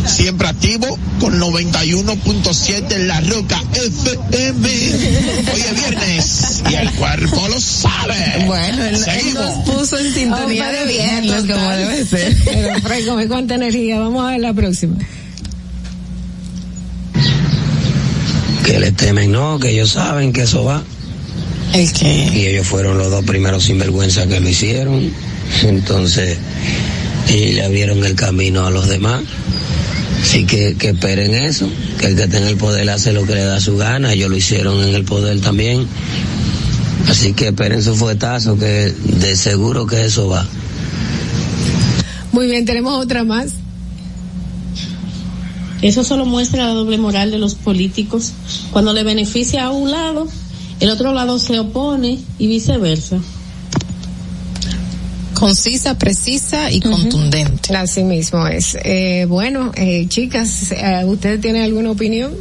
siempre 0.06 0.48
activo 0.48 0.98
con 1.20 1.40
91.7 1.40 2.92
en 2.94 3.08
la 3.08 3.20
roca 3.22 3.62
FM. 3.74 4.70
Hoy 5.54 5.62
es 5.62 5.76
viernes 5.76 6.64
y 6.70 6.76
el 6.76 6.92
cuerpo 6.92 7.48
lo 7.48 7.60
sabe. 7.60 8.44
Bueno, 8.46 8.86
él, 8.86 9.34
nos 9.34 9.54
puso 9.66 9.98
en 9.98 10.14
sintonía 10.14 10.70
de 10.70 10.86
viernes 10.86 11.44
como 11.52 11.70
debe 11.72 12.06
ser. 12.06 12.36
Pero 12.46 12.82
Franco, 12.82 13.16
me 13.16 13.28
cuánta 13.28 13.56
energía. 13.56 14.00
Vamos 14.00 14.24
a 14.24 14.32
ver 14.32 14.42
la 14.42 14.54
próxima. 14.54 14.96
Que 18.66 18.80
le 18.80 18.92
temen, 18.92 19.32
no, 19.32 19.60
que 19.60 19.72
ellos 19.72 19.92
saben 19.92 20.32
que 20.32 20.44
eso 20.44 20.64
va. 20.64 20.84
¿El 21.74 21.92
qué? 21.92 22.30
Y 22.34 22.46
ellos 22.48 22.68
fueron 22.68 22.98
los 22.98 23.10
dos 23.10 23.26
primeros 23.26 23.64
sinvergüenza 23.64 24.28
que 24.28 24.40
lo 24.40 24.48
hicieron. 24.48 25.12
Entonces, 25.64 26.38
y 27.32 27.54
le 27.54 27.64
abrieron 27.64 28.04
el 28.06 28.16
camino 28.16 28.66
a 28.66 28.72
los 28.72 28.88
demás. 28.88 29.24
Así 30.22 30.46
que, 30.46 30.76
que 30.78 30.90
esperen 30.90 31.34
eso, 31.34 31.68
que 32.00 32.08
el 32.08 32.16
que 32.16 32.28
tenga 32.28 32.50
el 32.50 32.58
poder 32.58 32.90
hace 32.90 33.14
lo 33.14 33.26
que 33.26 33.34
le 33.34 33.44
da 33.44 33.60
su 33.60 33.78
gana, 33.78 34.14
ellos 34.14 34.30
lo 34.30 34.38
hicieron 34.38 34.82
en 34.84 34.94
el 34.94 35.04
poder 35.06 35.40
también. 35.40 35.88
Así 37.08 37.34
que 37.34 37.48
esperen 37.48 37.82
su 37.82 37.96
fuetazo, 37.96 38.58
que 38.58 38.94
de 39.04 39.36
seguro 39.36 39.88
que 39.88 40.06
eso 40.06 40.28
va. 40.28 40.46
Muy 42.32 42.48
bien, 42.48 42.66
tenemos 42.66 42.94
otra 43.04 43.24
más. 43.24 43.54
Eso 45.82 46.04
solo 46.04 46.26
muestra 46.26 46.68
la 46.68 46.74
doble 46.74 46.98
moral 46.98 47.32
de 47.32 47.40
los 47.40 47.56
políticos. 47.56 48.34
Cuando 48.72 48.94
le 48.94 49.04
beneficia 49.04 49.66
a 49.66 49.72
un 49.72 49.90
lado, 49.90 50.28
el 50.80 50.90
otro 50.92 51.14
lado 51.14 51.40
se 51.40 51.60
opone 51.60 52.20
y 52.38 52.48
viceversa 52.48 53.18
concisa, 55.42 55.98
precisa 55.98 56.72
y 56.72 56.80
contundente. 56.80 57.76
Así 57.76 58.04
mismo 58.04 58.46
es. 58.46 58.78
Eh, 58.84 59.26
bueno, 59.28 59.72
eh, 59.76 60.06
chicas, 60.08 60.72
eh, 60.72 61.04
¿ustedes 61.04 61.42
tienen 61.42 61.64
alguna 61.64 61.90
opinión? 61.90 62.32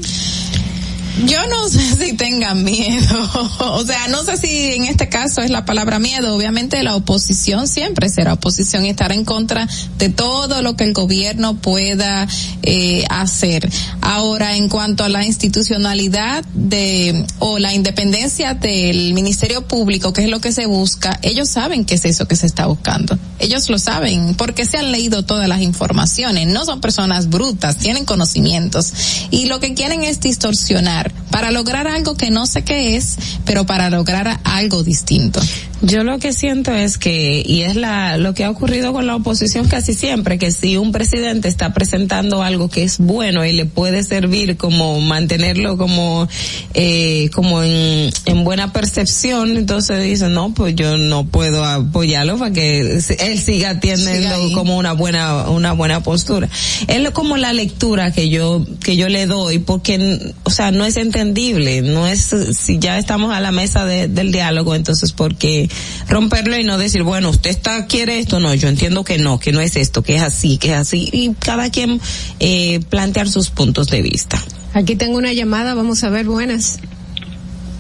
Yo 1.27 1.39
no 1.47 1.69
sé 1.69 1.97
si 1.97 2.17
tengan 2.17 2.65
miedo, 2.65 3.31
o 3.61 3.85
sea, 3.85 4.09
no 4.09 4.23
sé 4.25 4.37
si 4.37 4.75
en 4.75 4.85
este 4.85 5.09
caso 5.09 5.43
es 5.43 5.51
la 5.51 5.65
palabra 5.65 5.99
miedo. 5.99 6.35
Obviamente 6.35 6.83
la 6.83 6.97
oposición 6.97 7.69
siempre 7.69 8.09
será 8.09 8.35
oposición 8.35 8.85
y 8.87 8.91
estará 8.91 9.15
en 9.15 9.25
contra 9.25 9.69
de 9.99 10.09
todo 10.09 10.63
lo 10.63 10.77
que 10.77 10.85
el 10.85 10.93
gobierno 10.93 11.57
pueda 11.57 12.27
eh, 12.63 13.05
hacer. 13.09 13.69
Ahora, 14.01 14.57
en 14.57 14.69
cuanto 14.69 15.05
a 15.05 15.09
la 15.09 15.25
institucionalidad 15.25 16.45
de 16.55 17.25
o 17.39 17.59
la 17.59 17.75
independencia 17.75 18.55
del 18.55 19.15
Ministerio 19.15 19.67
Público, 19.67 20.13
que 20.13 20.25
es 20.25 20.31
lo 20.31 20.41
que 20.41 20.53
se 20.53 20.67
busca, 20.67 21.19
ellos 21.23 21.49
saben 21.49 21.85
qué 21.85 21.95
es 21.95 22.05
eso 22.05 22.27
que 22.27 22.37
se 22.37 22.47
está 22.47 22.67
buscando. 22.67 23.19
Ellos 23.39 23.69
lo 23.71 23.79
saben 23.79 24.35
porque 24.35 24.67
se 24.67 24.79
han 24.79 24.93
leído 24.93 25.25
todas 25.25 25.49
las 25.49 25.61
informaciones. 25.61 26.47
No 26.47 26.65
son 26.65 26.81
personas 26.81 27.29
brutas, 27.29 27.77
tienen 27.77 28.05
conocimientos 28.05 28.93
y 29.31 29.47
lo 29.47 29.61
que 29.61 29.75
quieren 29.75 30.03
es 30.05 30.21
distorsionar 30.21 31.00
para 31.31 31.51
lograr 31.51 31.87
algo 31.87 32.17
que 32.17 32.31
no 32.31 32.47
sé 32.47 32.65
qué 32.65 32.97
es, 32.97 33.17
pero 33.45 33.67
para 33.67 33.91
lograr 33.91 34.41
algo 34.45 34.83
distinto. 34.83 35.41
Yo 35.83 36.05
lo 36.05 36.19
que 36.19 36.35
siento 36.35 36.73
es 36.73 36.99
que, 36.99 37.43
y 37.45 37.63
es 37.63 37.75
la, 37.75 38.19
lo 38.19 38.35
que 38.35 38.45
ha 38.45 38.51
ocurrido 38.51 38.93
con 38.93 39.07
la 39.07 39.17
oposición 39.17 39.67
casi 39.67 39.95
siempre, 39.95 40.37
que 40.37 40.53
si 40.53 40.77
un 40.77 40.93
presidente 40.93 41.49
está 41.49 41.73
presentando 41.73 42.43
algo 42.43 42.69
que 42.69 42.83
es 42.83 42.99
bueno 42.99 43.47
y 43.47 43.53
le 43.53 43.65
puede 43.65 44.05
servir 44.05 44.59
como 44.59 45.01
mantenerlo 45.01 45.79
como, 45.79 46.29
eh, 46.75 47.31
como 47.33 47.63
en, 47.63 48.11
en 48.27 48.45
buena 48.45 48.75
percepción, 48.75 49.57
entonces 49.57 50.03
dice, 50.05 50.29
no, 50.29 50.53
pues 50.53 50.77
yo 50.77 50.99
no 50.99 51.25
puedo 51.25 51.65
apoyarlo 51.65 52.37
para 52.37 52.53
que 52.53 52.81
él 53.19 53.39
siga 53.39 53.81
teniendo 53.81 54.53
como 54.53 54.77
una 54.77 54.93
buena, 54.93 55.49
una 55.49 55.73
buena 55.73 56.03
postura. 56.03 56.51
Es 56.89 57.11
como 57.13 57.39
la 57.39 57.55
lectura 57.55 58.13
que 58.13 58.29
yo, 58.29 58.67
que 58.85 58.97
yo 58.97 59.09
le 59.09 59.25
doy, 59.25 59.61
porque, 59.61 60.35
o 60.43 60.51
sea, 60.51 60.73
no 60.73 60.85
es 60.85 60.99
entendible, 60.99 61.81
no 61.81 62.07
es, 62.07 62.35
si 62.53 62.79
ya 62.79 62.99
estamos 62.99 63.33
a 63.33 63.41
la 63.41 63.51
mesa 63.51 63.87
del 63.87 64.31
diálogo, 64.31 64.75
entonces 64.75 65.13
porque 65.13 65.70
romperlo 66.09 66.59
y 66.59 66.65
no 66.65 66.79
decir, 66.79 67.03
bueno, 67.03 67.31
usted 67.31 67.51
está, 67.51 67.87
quiere 67.87 68.19
esto, 68.19 68.41
no, 68.41 68.55
yo 68.55 68.69
entiendo 68.69 69.05
que 69.05 69.19
no, 69.19 69.39
que 69.39 69.53
no 69.53 69.61
es 69.61 69.77
esto, 69.77 70.03
que 70.03 70.17
es 70.17 70.23
así, 70.23 70.59
que 70.59 70.69
es 70.69 70.77
así, 70.77 71.09
y 71.13 71.35
cada 71.35 71.71
quien 71.71 72.01
eh, 72.41 72.81
plantear 72.89 73.29
sus 73.29 73.51
puntos 73.51 73.89
de 73.89 74.03
vista. 74.03 74.43
Aquí 74.75 74.97
tengo 74.97 75.19
una 75.19 75.33
llamada, 75.33 75.75
vamos 75.75 76.05
a 76.05 76.11
ver, 76.11 76.27
buenas. 76.27 76.79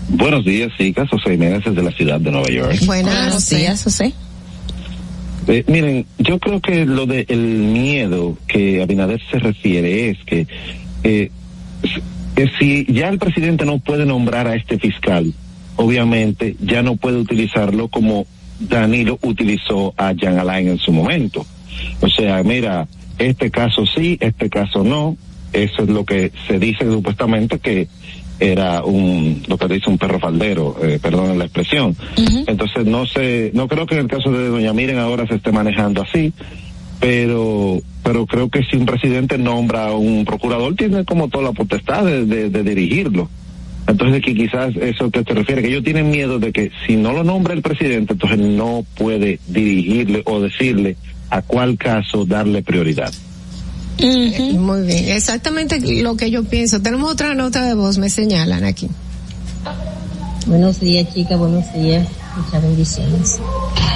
Buenos 0.09 0.44
días, 0.44 0.73
chicas, 0.77 1.09
José 1.09 1.31
Jiménez 1.31 1.62
desde 1.65 1.83
la 1.83 1.93
ciudad 1.93 2.20
de 2.20 2.31
Nueva 2.33 2.49
York. 2.49 2.85
Buenos 2.85 3.49
días, 3.49 3.85
José. 3.85 4.12
Eh, 5.47 5.65
miren, 5.69 6.07
yo 6.19 6.39
creo 6.39 6.60
que 6.60 6.85
lo 6.85 7.07
del 7.07 7.39
miedo 7.39 8.36
que 8.47 8.83
Abinader 8.83 9.20
se 9.31 9.39
refiere 9.39 10.10
es 10.10 10.19
que, 10.27 10.47
eh, 11.05 11.31
que 12.35 12.51
si 12.59 12.86
ya 12.93 13.09
el 13.09 13.19
presidente 13.19 13.65
no 13.65 13.78
puede 13.78 14.05
nombrar 14.05 14.47
a 14.49 14.55
este 14.55 14.78
fiscal, 14.78 15.33
obviamente 15.81 16.57
ya 16.60 16.83
no 16.83 16.97
puede 16.97 17.17
utilizarlo 17.17 17.89
como 17.89 18.26
Danilo 18.60 19.18
utilizó 19.23 19.94
a 19.97 20.12
Jean 20.12 20.39
Alain 20.39 20.68
en 20.68 20.78
su 20.78 20.92
momento. 20.92 21.47
O 22.02 22.09
sea, 22.09 22.42
mira, 22.42 22.86
este 23.18 23.50
caso 23.50 23.86
sí, 23.86 24.18
este 24.20 24.50
caso 24.50 24.84
no. 24.84 25.17
Eso 25.55 25.83
es 25.83 25.89
lo 25.89 26.05
que 26.05 26.33
se 26.47 26.59
dice 26.59 26.84
supuestamente 26.84 27.59
que 27.59 27.89
era 28.39 28.84
un 28.84 29.42
lo 29.49 29.57
que 29.57 29.68
dice 29.68 29.89
un 29.89 29.97
perro 29.97 30.20
faldero, 30.20 30.76
eh, 30.83 30.99
perdón 31.00 31.39
la 31.39 31.47
expresión. 31.47 31.97
Entonces 32.47 32.84
no 32.84 33.07
sé, 33.07 33.50
no 33.55 33.67
creo 33.67 33.86
que 33.86 33.94
en 33.94 34.02
el 34.02 34.09
caso 34.09 34.31
de 34.31 34.49
Doña 34.49 34.75
Miren 34.75 34.99
ahora 34.99 35.26
se 35.26 35.36
esté 35.36 35.50
manejando 35.50 36.02
así, 36.02 36.33
pero 37.00 37.81
pero 38.02 38.26
creo 38.26 38.50
que 38.50 38.62
si 38.65 38.76
un 38.76 38.84
presidente 38.84 39.39
nombra 39.39 39.89
a 39.89 39.92
un 39.94 40.26
procurador 40.26 40.75
tiene 40.76 41.07
como 41.07 41.28
toda 41.28 41.44
la 41.44 41.52
potestad 41.52 42.05
de 42.05 42.65
dirigirlo. 42.65 43.31
Entonces 43.91 44.23
que 44.23 44.35
quizás 44.35 44.73
eso 44.77 45.10
que 45.10 45.25
te 45.25 45.35
refiere, 45.35 45.62
que 45.62 45.69
ellos 45.69 45.83
tienen 45.83 46.10
miedo 46.10 46.39
de 46.39 46.52
que 46.52 46.70
si 46.86 46.94
no 46.94 47.12
lo 47.12 47.25
nombra 47.25 47.55
el 47.55 47.60
presidente, 47.60 48.12
entonces 48.12 48.39
no 48.39 48.85
puede 48.94 49.41
dirigirle 49.49 50.23
o 50.27 50.39
decirle 50.41 50.97
a 51.28 51.43
cuál 51.43 51.77
caso 51.77 52.25
darle 52.25 52.62
prioridad. 52.62 53.12
Muy 53.99 54.86
bien, 54.86 55.09
exactamente 55.09 55.81
lo 56.02 56.17
que 56.17 56.31
yo 56.31 56.44
pienso. 56.44 56.81
Tenemos 56.81 57.10
otra 57.10 57.35
nota 57.35 57.67
de 57.67 57.75
voz, 57.75 57.99
me 57.99 58.10
señalan 58.10 58.62
aquí. 58.62 58.89
Buenos 60.47 60.78
días, 60.78 61.12
chicas, 61.12 61.36
buenos 61.36 61.65
días. 61.75 62.07
Muchas 62.36 62.62
bendiciones. 62.62 63.41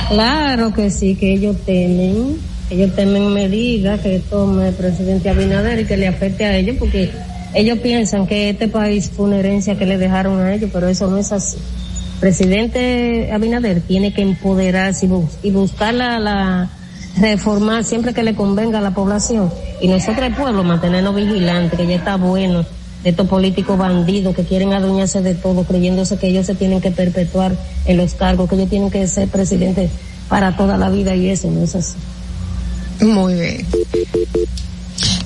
Claro 0.08 0.74
que 0.74 0.90
sí, 0.90 1.14
que 1.14 1.34
ellos 1.34 1.56
temen, 1.64 2.36
ellos 2.68 2.94
temen 2.97 3.32
medidas 3.32 4.00
que 4.00 4.18
tome 4.28 4.68
el 4.68 4.74
presidente 4.74 5.31
Abinader 5.31 5.78
y 5.78 5.84
que 5.84 5.97
le 5.97 6.08
afecte 6.08 6.44
a 6.44 6.56
ellos, 6.58 6.76
porque 6.81 7.12
ellos 7.55 7.78
piensan 7.78 8.26
que 8.26 8.50
este 8.50 8.68
país 8.68 9.10
fue 9.15 9.26
una 9.26 9.39
herencia 9.39 9.76
que 9.76 9.86
le 9.86 9.99
dejaron 9.99 10.41
a 10.41 10.55
ellos, 10.55 10.70
pero 10.73 10.89
eso 10.89 11.08
no 11.08 11.16
es 11.16 11.33
así. 11.33 11.57
presidente 12.20 13.31
Abinader 13.33 13.81
tiene 13.81 14.12
que 14.12 14.23
empoderarse 14.23 15.08
y, 15.42 15.50
buscar 15.50 15.94
la, 15.94 16.18
la 16.18 16.70
reformar 17.18 17.84
siempre 17.84 18.12
que 18.12 18.23
le 18.23 18.34
convenga 18.34 18.78
a 18.78 18.83
la 18.83 18.92
población. 18.92 19.50
Y 19.81 19.89
nosotros 19.89 20.26
el 20.26 20.34
pueblo 20.34 20.65
mantenernos 20.65 21.15
vigilantes, 21.15 21.78
que 21.78 21.86
ya 21.86 21.97
está 21.97 22.16
bueno 22.16 22.65
estos 23.05 23.28
políticos 23.28 23.76
bandidos 23.76 24.34
que 24.34 24.44
quieren 24.44 24.73
adueñarse 24.73 25.20
de 25.20 25.34
todo, 25.34 25.65
creyéndose 25.65 26.16
que 26.16 26.28
ellos 26.28 26.47
se 26.47 26.55
tienen 26.55 26.81
que 26.81 26.91
perpetuar 26.91 27.52
en 27.84 27.99
los 27.99 28.15
cargos, 28.15 28.49
que 28.49 28.57
ellos 28.57 28.70
tienen 28.70 28.91
que 28.91 29.07
ser 29.07 29.28
presidentes 29.28 29.91
para 30.28 30.57
toda 30.57 30.78
la 30.78 30.89
vida 30.89 31.15
y 31.15 31.28
eso 31.28 31.50
no 31.50 31.62
es 31.62 31.74
así. 31.74 31.97
Muy 33.02 33.34
bien. 33.34 33.66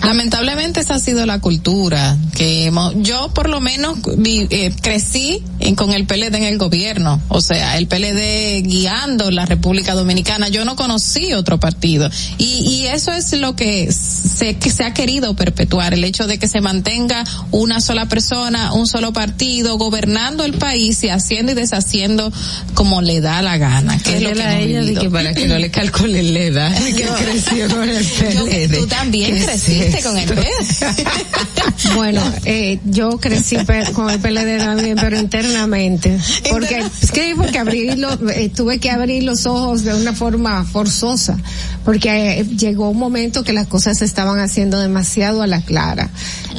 Lamentablemente 0.03 0.81
esa 0.81 0.95
ha 0.95 0.99
sido 0.99 1.27
la 1.27 1.41
cultura 1.41 2.17
que 2.35 2.73
yo 2.97 3.31
por 3.35 3.49
lo 3.49 3.61
menos 3.61 3.99
eh, 4.25 4.73
crecí 4.81 5.43
con 5.77 5.93
el 5.93 6.07
PLD 6.07 6.35
en 6.37 6.45
el 6.45 6.57
gobierno, 6.59 7.21
o 7.29 7.41
sea, 7.41 7.77
el 7.77 7.89
PLD 7.89 8.63
guiando 8.63 9.31
la 9.31 9.45
República 9.45 9.95
Dominicana. 9.95 10.49
Yo 10.49 10.65
no 10.65 10.77
conocí 10.77 11.33
otro 11.33 11.59
partido 11.59 12.09
y, 12.39 12.45
y 12.45 12.87
eso 12.87 13.13
es 13.13 13.33
lo 13.33 13.57
que 13.57 13.93
se, 13.93 14.57
que 14.57 14.71
se 14.71 14.85
ha 14.85 14.95
querido 14.95 15.35
perpetuar, 15.35 15.95
el 15.95 16.05
hecho 16.05 16.27
de 16.27 16.39
que 16.39 16.49
se 16.49 16.61
mantenga 16.61 17.25
una 17.51 17.81
sola 17.81 18.07
persona, 18.07 18.73
un 18.73 18.87
solo 18.87 19.13
partido 19.13 19.77
gobernando 19.77 20.45
el 20.45 20.55
país 20.55 21.03
y 21.05 21.09
haciendo 21.09 21.53
y 21.53 21.55
deshaciendo 21.55 22.33
como 22.75 23.03
le 23.03 23.21
da 23.21 23.43
la 23.43 23.59
gana. 23.59 23.99
Que 23.99 24.17
es 24.17 24.23
lo 24.23 24.33
que 24.33 24.63
ella 24.63 25.01
que 25.01 25.11
para 25.11 25.35
que 25.35 25.47
no 25.47 25.59
le 25.59 25.71
calculen 25.71 26.33
la 26.33 26.41
edad 26.41 26.85
que 26.97 27.05
creció 27.05 27.69
con 27.69 27.89
el 27.89 28.05
PLD. 28.05 28.79
tú 28.79 28.87
también 28.87 29.43
creciste 29.43 29.88
con 30.03 30.17
el 30.17 30.29
bueno, 31.95 32.23
eh, 32.45 32.79
yo 32.85 33.19
crecí 33.19 33.57
con 33.95 34.11
el 34.11 34.19
PLD 34.21 34.59
también, 34.59 34.97
pero 35.01 35.19
internamente. 35.19 36.19
Porque, 36.51 36.83
es 37.03 37.11
que 37.11 37.35
porque 37.37 37.59
abrirlo, 37.59 38.09
eh, 38.31 38.51
tuve 38.55 38.79
que 38.79 38.91
abrir 38.91 39.23
los 39.23 39.47
ojos 39.47 39.85
de 39.85 39.95
una 39.95 40.13
forma 40.13 40.65
forzosa, 40.65 41.37
porque 41.85 42.41
eh, 42.41 42.45
llegó 42.45 42.91
un 42.91 42.99
momento 42.99 43.45
que 43.45 43.53
las 43.53 43.67
cosas 43.67 43.99
se 43.99 44.05
estaban 44.05 44.39
haciendo 44.41 44.79
demasiado 44.79 45.43
a 45.43 45.47
la 45.47 45.61
clara, 45.63 46.11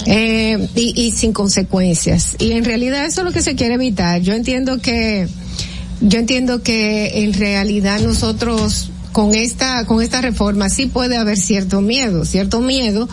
eh, 0.05 0.67
y, 0.75 0.99
y 0.99 1.11
sin 1.11 1.33
consecuencias. 1.33 2.35
Y 2.39 2.51
en 2.53 2.65
realidad 2.65 3.05
eso 3.05 3.21
es 3.21 3.25
lo 3.25 3.31
que 3.31 3.41
se 3.41 3.55
quiere 3.55 3.75
evitar. 3.75 4.21
Yo 4.21 4.33
entiendo 4.33 4.79
que, 4.79 5.27
yo 6.01 6.19
entiendo 6.19 6.63
que 6.63 7.23
en 7.23 7.33
realidad 7.33 7.99
nosotros 7.99 8.91
con 9.11 9.33
esta 9.33 9.85
con 9.85 10.01
esta 10.01 10.21
reforma 10.21 10.69
sí 10.69 10.85
puede 10.85 11.17
haber 11.17 11.37
cierto 11.37 11.81
miedo, 11.81 12.25
cierto 12.25 12.61
miedo 12.61 13.07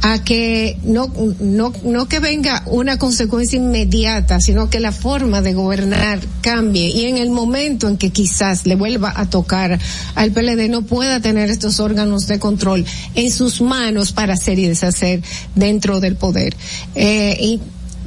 a 0.00 0.22
que 0.22 0.78
no, 0.84 1.10
no, 1.40 1.72
no 1.82 2.08
que 2.08 2.20
venga 2.20 2.62
una 2.66 2.98
consecuencia 2.98 3.56
inmediata, 3.56 4.40
sino 4.40 4.70
que 4.70 4.78
la 4.78 4.92
forma 4.92 5.42
de 5.42 5.54
gobernar 5.54 6.20
cambie 6.40 6.88
y 6.88 7.06
en 7.06 7.16
el 7.16 7.30
momento 7.30 7.88
en 7.88 7.96
que 7.96 8.10
quizás 8.10 8.66
le 8.66 8.76
vuelva 8.76 9.12
a 9.16 9.28
tocar 9.28 9.78
al 10.14 10.30
PLD 10.30 10.68
no 10.68 10.82
pueda 10.82 11.20
tener 11.20 11.50
estos 11.50 11.80
órganos 11.80 12.28
de 12.28 12.38
control 12.38 12.84
en 13.14 13.30
sus 13.32 13.60
manos 13.60 14.12
para 14.12 14.34
hacer 14.34 14.58
y 14.58 14.68
deshacer 14.68 15.22
dentro 15.54 16.00
del 16.00 16.14
poder. 16.14 16.54
Eh, 16.94 17.36
y 17.40 17.60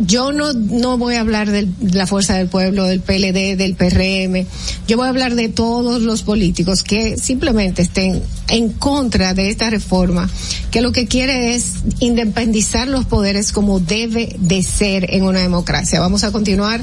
yo 0.05 0.31
no, 0.31 0.53
no 0.53 0.97
voy 0.97 1.15
a 1.15 1.21
hablar 1.21 1.49
de 1.49 1.67
la 1.91 2.07
fuerza 2.07 2.35
del 2.35 2.47
pueblo, 2.47 2.85
del 2.85 3.01
PLD, 3.01 3.57
del 3.57 3.75
PRM. 3.75 4.45
Yo 4.87 4.97
voy 4.97 5.07
a 5.07 5.09
hablar 5.09 5.35
de 5.35 5.49
todos 5.49 6.01
los 6.01 6.23
políticos 6.23 6.83
que 6.83 7.17
simplemente 7.17 7.81
estén 7.81 8.21
en 8.49 8.69
contra 8.69 9.33
de 9.33 9.49
esta 9.49 9.69
reforma, 9.69 10.29
que 10.71 10.81
lo 10.81 10.91
que 10.91 11.07
quiere 11.07 11.55
es 11.55 11.75
independizar 11.99 12.87
los 12.87 13.05
poderes 13.05 13.51
como 13.51 13.79
debe 13.79 14.35
de 14.39 14.61
ser 14.61 15.13
en 15.13 15.23
una 15.23 15.39
democracia. 15.39 15.99
Vamos 15.99 16.23
a 16.23 16.31
continuar 16.31 16.81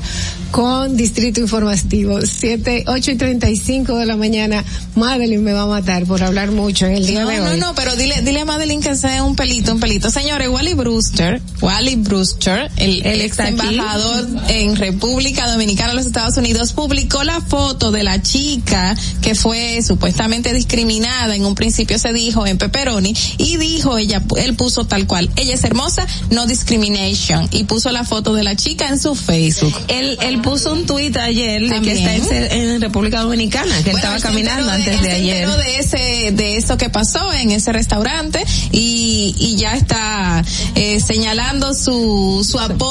con 0.50 0.96
Distrito 0.96 1.40
Informativo, 1.40 2.20
siete, 2.22 2.84
ocho 2.86 3.10
y 3.10 3.16
treinta 3.16 3.50
y 3.50 3.56
cinco 3.56 3.96
de 3.96 4.06
la 4.06 4.16
mañana. 4.16 4.64
Madeline 4.94 5.42
me 5.42 5.52
va 5.52 5.62
a 5.62 5.66
matar 5.66 6.06
por 6.06 6.22
hablar 6.22 6.50
mucho 6.50 6.86
en 6.86 6.94
el 6.94 7.06
día 7.06 7.26
de 7.26 7.40
hoy. 7.40 7.58
No, 7.58 7.68
no, 7.68 7.74
pero 7.74 7.96
dile, 7.96 8.22
dile 8.22 8.40
a 8.40 8.44
Madeline 8.44 8.82
que 8.82 8.94
sea 8.94 9.22
un 9.22 9.36
pelito, 9.36 9.72
un 9.72 9.80
pelito. 9.80 10.10
Señores, 10.10 10.48
Wally 10.48 10.74
Brewster, 10.74 11.40
Wally 11.60 11.96
Brewster, 11.96 12.70
el, 12.76 13.04
el 13.08 13.22
ex 13.22 13.38
embajador 13.38 14.26
en 14.48 14.76
República 14.76 15.50
Dominicana 15.50 15.90
de 15.90 15.96
los 15.96 16.06
Estados 16.06 16.36
Unidos, 16.36 16.72
publicó 16.72 17.24
la 17.24 17.40
foto 17.40 17.90
de 17.90 18.02
la 18.02 18.22
chica 18.22 18.96
que 19.22 19.34
fue 19.34 19.80
supuestamente 19.82 20.52
discriminada 20.52 21.34
en 21.34 21.44
un 21.44 21.54
principio 21.54 21.98
se 21.98 22.12
dijo 22.12 22.46
en 22.46 22.58
Pepperoni 22.58 23.14
y 23.38 23.56
dijo 23.56 23.98
ella, 23.98 24.22
él 24.36 24.54
puso 24.54 24.84
tal 24.84 25.06
cual, 25.06 25.30
ella 25.36 25.54
es 25.54 25.64
hermosa, 25.64 26.06
no 26.30 26.46
discrimination 26.46 27.48
y 27.50 27.64
puso 27.64 27.90
la 27.90 28.04
foto 28.04 28.34
de 28.34 28.44
la 28.44 28.56
chica 28.56 28.88
en 28.88 28.98
su 28.98 29.14
Facebook. 29.14 29.74
Él, 29.88 30.18
él 30.22 30.40
puso 30.40 30.72
un 30.72 30.86
tuit 30.86 31.16
ayer 31.16 31.68
de 31.68 31.80
que 31.80 31.92
está 31.92 32.14
en, 32.54 32.80
República 32.80 33.20
Dominicana, 33.20 33.82
que 33.82 33.90
él 33.90 33.96
estaba 33.96 34.18
caminando 34.20 34.70
antes 34.70 35.02
de, 35.02 35.12
ayer. 35.12 35.48
de 35.48 35.78
ese, 35.78 36.32
de 36.32 36.56
eso 36.56 36.76
que 36.76 36.90
pasó 36.90 37.32
en 37.32 37.50
ese 37.50 37.72
restaurante 37.72 38.44
y, 38.72 39.34
y 39.38 39.56
ya 39.56 39.74
está 39.74 40.44
eh, 40.74 41.00
señalando 41.00 41.74
su, 41.74 42.46
su 42.48 42.58
apoyo 42.58 42.87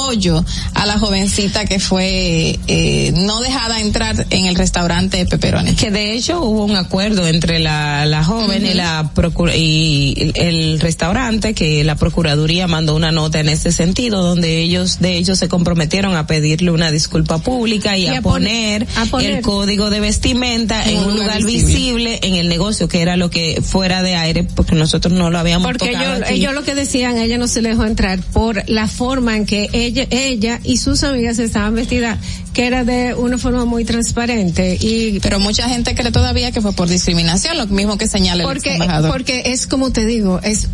a 0.74 0.86
la 0.86 0.98
jovencita 0.98 1.64
que 1.64 1.78
fue 1.78 2.58
eh, 2.66 3.12
no 3.16 3.40
dejada 3.40 3.80
entrar 3.80 4.26
en 4.30 4.46
el 4.46 4.54
restaurante 4.54 5.24
Pepperoni. 5.26 5.74
Que 5.74 5.90
de 5.90 6.14
hecho 6.14 6.40
hubo 6.42 6.64
un 6.64 6.76
acuerdo 6.76 7.26
entre 7.26 7.58
la, 7.58 8.06
la 8.06 8.24
joven 8.24 8.64
y 8.64 8.74
la 8.74 9.10
y 9.54 10.32
el 10.34 10.80
restaurante 10.80 11.54
que 11.54 11.84
la 11.84 11.96
procuraduría 11.96 12.66
mandó 12.66 12.94
una 12.94 13.12
nota 13.12 13.40
en 13.40 13.48
ese 13.48 13.72
sentido 13.72 14.22
donde 14.22 14.60
ellos 14.60 15.00
de 15.00 15.16
ellos 15.16 15.38
se 15.38 15.48
comprometieron 15.48 16.16
a 16.16 16.26
pedirle 16.26 16.70
una 16.70 16.90
disculpa 16.90 17.38
pública 17.38 17.96
y, 17.96 18.06
a, 18.06 18.22
poner, 18.22 18.86
el 19.20 19.42
código 19.42 19.90
de 19.90 20.00
vestimenta 20.00 20.88
en 20.88 20.98
un 20.98 21.16
lugar 21.16 21.42
visible. 21.44 22.20
en 22.22 22.36
el 22.36 22.48
negocio 22.48 22.88
que 22.88 23.02
era 23.02 23.16
lo 23.16 23.30
que 23.30 23.60
fuera 23.62 24.02
de 24.02 24.14
aire 24.14 24.44
porque 24.44 24.74
nosotros 24.74 25.12
no 25.12 25.30
lo 25.30 25.38
habíamos 25.38 25.66
porque 25.66 25.92
ellos, 26.30 26.54
lo 26.54 26.62
que 26.62 26.74
decían 26.74 27.18
ella 27.18 27.36
no 27.36 27.46
se 27.46 27.60
dejó 27.60 27.84
entrar 27.84 28.20
por 28.20 28.68
la 28.68 28.88
forma 28.88 29.36
en 29.36 29.44
que 29.44 29.68
ella 29.88 30.06
ella 30.10 30.60
y 30.64 30.78
sus 30.78 31.02
amigas 31.02 31.38
estaban 31.38 31.74
vestidas 31.74 32.18
que 32.54 32.66
era 32.66 32.84
de 32.84 33.14
una 33.14 33.38
forma 33.38 33.64
muy 33.64 33.84
transparente 33.84 34.78
y 34.80 35.20
pero 35.20 35.38
mucha 35.38 35.68
gente 35.68 35.94
cree 35.94 36.10
todavía 36.10 36.52
que 36.52 36.60
fue 36.60 36.72
por 36.72 36.88
discriminación 36.88 37.56
lo 37.58 37.66
mismo 37.66 37.98
que 37.98 38.06
señala 38.08 38.44
porque, 38.44 38.78
porque 39.08 39.42
es 39.46 39.66
como 39.66 39.92
te 39.92 40.06
digo, 40.06 40.40
es 40.42 40.68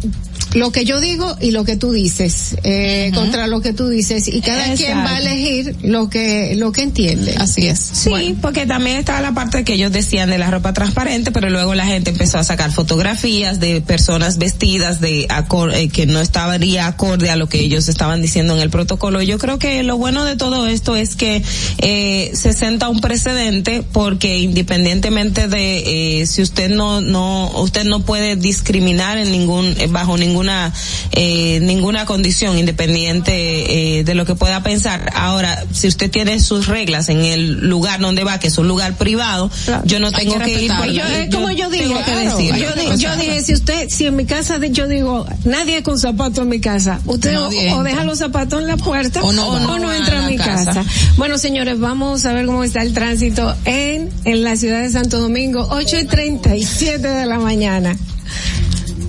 lo 0.55 0.71
que 0.71 0.85
yo 0.85 1.01
digo 1.01 1.37
y 1.41 1.51
lo 1.51 1.65
que 1.65 1.77
tú 1.77 1.93
dices, 1.93 2.57
eh, 2.63 3.11
contra 3.15 3.47
lo 3.47 3.61
que 3.61 3.73
tú 3.73 3.89
dices, 3.89 4.29
y 4.29 4.41
cada 4.41 4.75
quien 4.75 4.99
va 4.99 5.17
a 5.17 5.19
elegir 5.19 5.77
lo 5.83 6.09
que, 6.09 6.55
lo 6.57 6.73
que 6.73 6.83
entiende. 6.83 7.35
Así 7.39 7.67
es. 7.67 7.79
Sí, 7.79 8.37
porque 8.41 8.67
también 8.67 8.97
estaba 8.97 9.21
la 9.21 9.33
parte 9.33 9.65
que 9.65 9.75
ellos 9.75 9.93
decían 9.93 10.31
de 10.31 10.39
la 10.39 10.51
ropa 10.51 10.73
transparente, 10.73 11.33
pero 11.33 11.51
luego 11.51 11.75
la 11.75 11.87
gente 11.87 12.11
empezó 12.11 12.39
a 12.39 12.45
sacar 12.45 12.71
fotografías 12.71 13.61
de 13.61 13.81
personas 13.81 14.39
vestidas 14.39 15.01
de 15.01 15.27
eh, 15.27 15.89
que 15.89 16.07
no 16.07 16.21
estaría 16.21 16.87
acorde 16.87 17.31
a 17.31 17.37
lo 17.37 17.49
que 17.49 17.61
ellos 17.61 17.89
estaban 17.89 18.21
diciendo 18.21 18.55
en 18.55 18.61
el 18.61 18.71
protocolo. 18.71 19.23
Yo 19.23 19.39
creo 19.39 19.59
que 19.59 19.83
lo 19.83 19.97
bueno 19.97 20.25
de 20.25 20.37
todo 20.37 20.67
esto 20.67 20.97
es 20.97 21.17
que 21.17 21.43
eh, 21.79 22.31
se 22.35 22.53
senta 22.53 22.89
un 22.89 23.01
precedente 23.01 23.83
porque 23.93 24.39
independientemente 24.39 25.49
de 25.49 26.21
eh, 26.21 26.27
si 26.27 26.43
usted 26.43 26.71
no 26.71 27.01
no 27.01 27.51
usted 27.63 27.85
no 27.85 28.01
puede 28.01 28.37
discriminar 28.37 29.19
en 29.19 29.31
ningún 29.31 29.75
eh, 29.79 29.87
bajo 29.89 30.17
ninguna 30.45 30.73
eh, 31.13 31.61
ninguna 31.61 32.05
condición 32.05 32.59
independiente 32.59 33.99
eh, 33.99 34.05
de 34.05 34.15
lo 34.15 34.25
que 34.25 34.35
pueda 34.35 34.63
pensar. 34.63 35.11
Ahora 35.15 35.65
si 35.73 35.89
usted 35.89 36.11
tiene 36.11 36.39
sus 36.41 36.67
reglas 36.67 37.09
en 37.09 37.25
el 37.25 37.69
lugar 37.69 38.01
donde 38.01 38.25
va 38.25 38.39
que 38.39 38.49
es 38.49 38.59
un 38.59 38.69
lugar 38.69 38.95
privado 38.95 39.51
yo 39.85 40.01
no 40.01 40.13
tengo 40.13 40.39
que, 40.39 40.65
ir 40.65 40.73
por 40.73 40.87
yo, 40.87 41.03
como 41.33 41.51
yo 41.51 41.71
digo 41.71 41.95
que 42.05 42.17
decir, 42.17 42.55
yo, 42.57 43.17
dije 43.17 43.43
si 43.43 43.55
usted 43.55 43.89
si 43.89 44.07
en 44.07 44.17
mi 44.17 44.25
casa 44.25 44.59
yo 44.67 44.89
digo 44.89 45.27
nadie 45.45 45.83
con 45.83 45.99
zapatos 45.99 46.41
en 46.41 46.49
mi 46.49 46.61
casa 46.61 47.01
usted 47.07 47.39
o, 47.39 47.83
deja 47.83 48.05
los 48.05 48.19
zapatos 48.19 48.61
en 48.61 48.67
la 48.67 48.77
puerta 48.77 49.23
o 49.23 49.33
no, 49.33 49.93
entra 49.93 50.25
a 50.25 50.29
mi 50.29 50.37
casa. 50.37 50.85
bueno 51.17 51.39
señores 51.39 51.79
vamos 51.79 52.25
a 52.27 52.33
ver 52.33 52.47
cómo 52.47 52.65
está 52.65 52.83
el 52.83 52.93
tránsito 52.93 53.55
en 53.65 54.11
en 54.25 54.45
la 54.45 54.57
ciudad 54.57 54.83
de 54.83 54.91
Santo 54.91 55.21
Domingo 55.21 55.69
8 55.71 55.99
y 56.01 56.05
37 56.05 57.07
de 57.07 57.27
la 57.27 57.39
mañana 57.39 57.97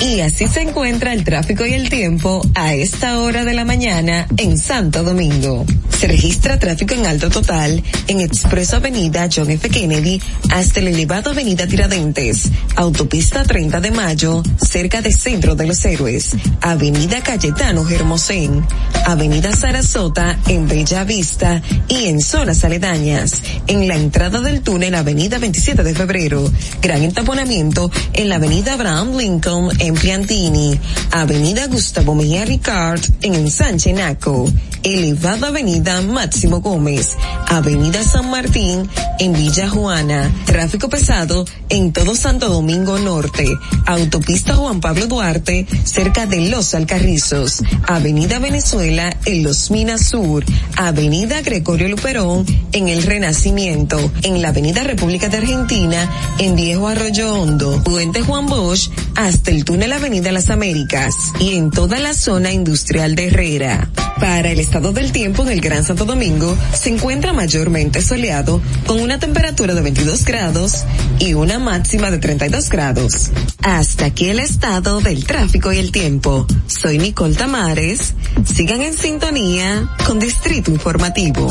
Y 0.00 0.20
así 0.20 0.48
se 0.48 0.62
encuentra 0.62 1.12
el 1.12 1.24
tráfico 1.24 1.64
y 1.64 1.74
el 1.74 1.88
tiempo 1.88 2.42
a 2.54 2.74
esta 2.74 3.20
hora 3.20 3.44
de 3.44 3.54
la 3.54 3.64
mañana 3.64 4.26
en 4.36 4.58
Santo 4.58 5.02
Domingo. 5.02 5.64
Se 6.02 6.08
registra 6.08 6.58
tráfico 6.58 6.94
en 6.94 7.06
alto 7.06 7.30
total 7.30 7.80
en 8.08 8.20
Expreso 8.20 8.76
Avenida 8.76 9.28
John 9.32 9.48
F. 9.50 9.68
Kennedy 9.70 10.20
hasta 10.50 10.80
el 10.80 10.88
elevado 10.88 11.30
Avenida 11.30 11.68
Tiradentes, 11.68 12.50
Autopista 12.74 13.44
30 13.44 13.80
de 13.80 13.92
Mayo, 13.92 14.42
cerca 14.60 15.00
de 15.00 15.12
Centro 15.12 15.54
de 15.54 15.68
los 15.68 15.84
Héroes, 15.84 16.30
Avenida 16.60 17.20
Cayetano 17.22 17.84
Germosén, 17.84 18.66
Avenida 19.06 19.52
Sarasota 19.52 20.36
en 20.48 20.66
Bella 20.66 21.04
Vista 21.04 21.62
y 21.86 22.06
en 22.06 22.20
zonas 22.20 22.64
aledañas. 22.64 23.40
En 23.68 23.86
la 23.86 23.94
entrada 23.94 24.40
del 24.40 24.62
túnel 24.62 24.96
Avenida 24.96 25.38
27 25.38 25.84
de 25.84 25.94
Febrero, 25.94 26.50
gran 26.80 27.02
entaponamiento 27.04 27.92
en 28.14 28.28
la 28.28 28.36
Avenida 28.36 28.74
Abraham 28.74 29.16
Lincoln 29.16 29.70
Piantini, 29.94 30.78
Avenida 31.10 31.66
Gustavo 31.66 32.14
Mejía 32.14 32.44
Ricard 32.44 33.00
en 33.22 33.34
Ensanche 33.34 33.92
Naco, 33.92 34.50
elevada 34.82 35.48
Avenida 35.48 36.00
Máximo 36.02 36.60
Gómez, 36.60 37.16
Avenida 37.46 38.02
San 38.02 38.30
Martín 38.30 38.88
en 39.18 39.32
Villa 39.32 39.68
Juana, 39.68 40.30
tráfico 40.46 40.88
pesado 40.88 41.44
en 41.68 41.92
todo 41.92 42.14
Santo 42.14 42.48
Domingo 42.48 42.98
Norte, 42.98 43.46
Autopista 43.86 44.54
Juan 44.56 44.80
Pablo 44.80 45.06
Duarte 45.06 45.66
cerca 45.84 46.26
de 46.26 46.48
Los 46.48 46.74
Alcarrizos, 46.74 47.62
Avenida 47.86 48.38
Venezuela 48.38 49.16
en 49.24 49.42
Los 49.42 49.70
Minas 49.70 50.06
Sur, 50.06 50.44
Avenida 50.76 51.42
Gregorio 51.42 51.88
Luperón 51.88 52.44
en 52.72 52.88
El 52.88 53.02
Renacimiento, 53.02 54.12
en 54.22 54.42
la 54.42 54.48
Avenida 54.48 54.82
República 54.82 55.28
de 55.28 55.38
Argentina 55.38 56.10
en 56.38 56.56
Viejo 56.56 56.88
Arroyo 56.88 57.34
Hondo, 57.34 57.82
Puente 57.84 58.22
Juan 58.22 58.46
Bosch 58.46 58.90
hasta 59.14 59.50
el 59.50 59.64
túnel 59.72 59.94
Avenida 59.94 60.30
Las 60.32 60.50
Américas 60.50 61.14
y 61.40 61.56
en 61.56 61.70
toda 61.70 61.98
la 61.98 62.12
zona 62.12 62.52
industrial 62.52 63.14
de 63.14 63.28
Herrera. 63.28 63.88
Para 64.20 64.50
el 64.50 64.60
estado 64.60 64.92
del 64.92 65.12
tiempo 65.12 65.44
en 65.44 65.48
el 65.48 65.62
Gran 65.62 65.82
Santo 65.82 66.04
Domingo 66.04 66.54
se 66.74 66.90
encuentra 66.90 67.32
mayormente 67.32 68.02
soleado 68.02 68.60
con 68.86 69.00
una 69.00 69.18
temperatura 69.18 69.72
de 69.72 69.80
22 69.80 70.26
grados 70.26 70.84
y 71.18 71.32
una 71.32 71.58
máxima 71.58 72.10
de 72.10 72.18
32 72.18 72.68
grados. 72.68 73.30
Hasta 73.62 74.04
aquí 74.04 74.28
el 74.28 74.40
estado 74.40 75.00
del 75.00 75.24
tráfico 75.24 75.72
y 75.72 75.78
el 75.78 75.90
tiempo. 75.90 76.46
Soy 76.66 76.98
Nicole 76.98 77.34
Tamares. 77.34 78.12
Sigan 78.44 78.82
en 78.82 78.92
sintonía 78.92 79.88
con 80.06 80.18
Distrito 80.18 80.70
Informativo. 80.70 81.48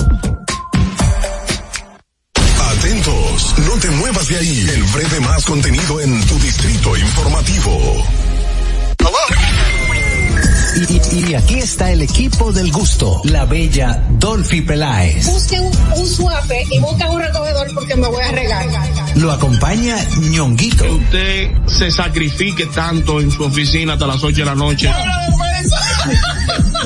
Atentos, 2.35 3.20
no 3.67 3.77
te 3.79 3.89
muevas 3.91 4.27
de 4.27 4.37
ahí. 4.37 4.67
El 4.73 4.83
breve 4.83 5.19
más 5.21 5.45
contenido 5.45 5.99
en 6.01 6.21
tu 6.25 6.37
Distrito 6.39 6.95
Informativo. 6.97 8.05
Y, 10.75 10.93
y- 10.93 11.29
y 11.31 11.33
aquí 11.35 11.55
está 11.59 11.91
el 11.91 12.01
equipo 12.01 12.51
del 12.53 12.71
gusto, 12.71 13.21
la 13.25 13.45
bella 13.45 14.03
Dolphy 14.11 14.61
Peláez. 14.61 15.25
Busquen 15.27 15.63
un, 15.65 15.71
un 15.97 16.07
suape 16.07 16.65
y 16.71 16.79
busquen 16.79 17.07
un 17.09 17.21
recogedor 17.21 17.73
porque 17.73 17.95
me 17.95 18.07
voy 18.07 18.23
a 18.23 18.31
regar. 18.31 18.65
Lo 19.15 19.31
acompaña 19.31 19.97
ñonguito. 20.31 20.85
Usted 20.85 21.51
se 21.67 21.91
sacrifique 21.91 22.65
tanto 22.67 23.19
en 23.19 23.29
su 23.31 23.43
oficina 23.43 23.93
hasta 23.93 24.07
las 24.07 24.23
8 24.23 24.35
de 24.37 24.45
la 24.45 24.55
noche. 24.55 24.89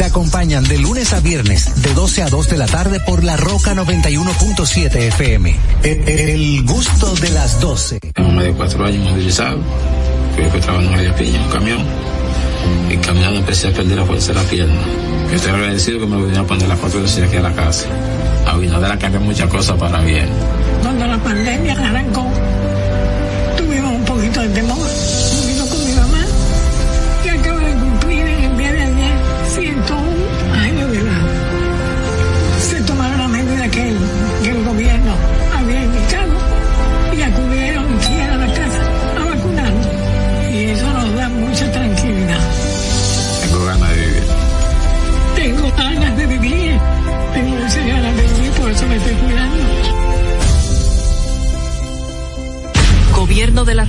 Te 0.00 0.06
acompañan 0.06 0.64
de 0.64 0.78
lunes 0.78 1.12
a 1.12 1.20
viernes, 1.20 1.82
de 1.82 1.92
12 1.92 2.22
a 2.22 2.30
2 2.30 2.48
de 2.48 2.56
la 2.56 2.66
tarde 2.66 3.00
por 3.00 3.22
La 3.22 3.36
Roca 3.36 3.74
91.7 3.74 4.96
FM. 4.96 5.54
El, 5.82 6.08
el 6.08 6.62
gusto 6.64 7.14
de 7.16 7.28
las 7.28 7.60
12. 7.60 8.00
Tengo 8.14 8.30
más 8.30 8.44
de 8.44 8.52
cuatro 8.52 8.86
años 8.86 9.10
movilizado. 9.10 9.58
Fui 10.34 10.44
que 10.44 10.58
trabajando 10.58 10.88
en 10.88 10.96
María 10.96 11.14
Piña, 11.14 11.44
un 11.44 11.50
camión. 11.50 11.84
Y 12.88 12.96
caminando 12.96 13.40
empecé 13.40 13.68
a 13.68 13.72
perder 13.74 13.98
la 13.98 14.06
fuerza 14.06 14.32
de 14.32 14.42
la 14.42 14.48
pierna. 14.48 14.80
Yo 15.28 15.36
estoy 15.36 15.50
agradecido 15.52 16.00
que 16.00 16.06
me 16.06 16.16
vinieron 16.16 16.44
a 16.46 16.48
poner 16.48 16.66
la 16.66 16.76
foto 16.78 17.02
de 17.02 17.24
aquí 17.24 17.36
a 17.36 17.42
la 17.42 17.52
casa. 17.52 17.86
Abinader 18.46 18.92
ha 18.92 18.98
cambiado 18.98 19.26
muchas 19.26 19.50
cosas 19.50 19.78
para 19.78 20.00
bien. 20.00 20.30
Cuando 20.82 21.06
la 21.06 21.18
pandemia 21.18 21.74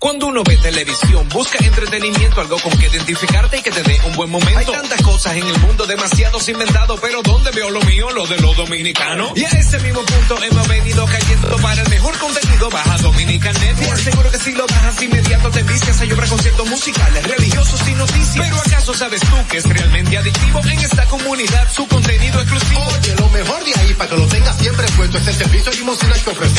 Cuando 0.00 0.28
uno 0.28 0.42
ve 0.42 0.56
televisión, 0.56 1.28
busca 1.28 1.62
entretenimiento, 1.62 2.40
algo 2.40 2.58
con 2.58 2.72
que 2.78 2.86
identificarte 2.86 3.58
y 3.58 3.62
que 3.62 3.70
te 3.70 3.82
dé 3.82 4.00
un 4.06 4.16
buen 4.16 4.30
momento. 4.30 4.58
Hay 4.58 4.64
tantas 4.64 5.02
cosas 5.02 5.36
en 5.36 5.46
el 5.46 5.58
mundo, 5.58 5.86
demasiados 5.86 6.48
inventados, 6.48 6.98
pero 7.02 7.20
¿dónde 7.22 7.50
veo 7.50 7.68
lo 7.68 7.82
mío? 7.82 8.10
Lo 8.10 8.26
de 8.26 8.40
los 8.40 8.56
dominicanos. 8.56 9.32
Y 9.36 9.44
a 9.44 9.48
ese 9.48 9.78
mismo 9.80 10.00
punto 10.00 10.42
hemos 10.42 10.68
venido 10.68 11.04
cayendo 11.04 11.54
para 11.58 11.82
el 11.82 11.88
mejor 11.90 12.16
contenido, 12.16 12.70
baja 12.70 12.96
Dominican 12.96 13.52
Network. 13.52 13.94
Te 13.94 14.00
aseguro 14.00 14.30
que 14.30 14.38
si 14.38 14.52
lo 14.52 14.66
bajas 14.66 15.02
inmediato 15.02 15.50
te 15.50 15.62
vicias, 15.64 16.00
hay 16.00 16.12
obras 16.12 16.30
conciertos 16.30 16.66
musicales, 16.66 17.26
religiosos 17.36 17.88
y 17.88 17.92
noticias. 17.92 18.46
Pero 18.46 18.56
¿acaso 18.56 18.94
sabes 18.94 19.20
tú 19.20 19.36
que 19.50 19.58
es 19.58 19.64
realmente 19.64 20.16
adictivo 20.16 20.60
en 20.64 20.78
esta 20.78 21.04
comunidad 21.08 21.70
su 21.70 21.86
contenido 21.86 22.40
exclusivo? 22.40 22.80
Oye, 22.86 23.14
lo 23.16 23.28
mejor 23.28 23.62
de 23.66 23.74
ahí, 23.78 23.92
para 23.92 24.08
que 24.08 24.16
lo 24.16 24.26
tengas 24.28 24.56
siempre 24.56 24.86
puesto, 24.96 25.18
es 25.18 25.28
el 25.28 25.34
servicio 25.34 25.72
limosina 25.72 26.14
que 26.14 26.30
ofrecemos 26.30 26.49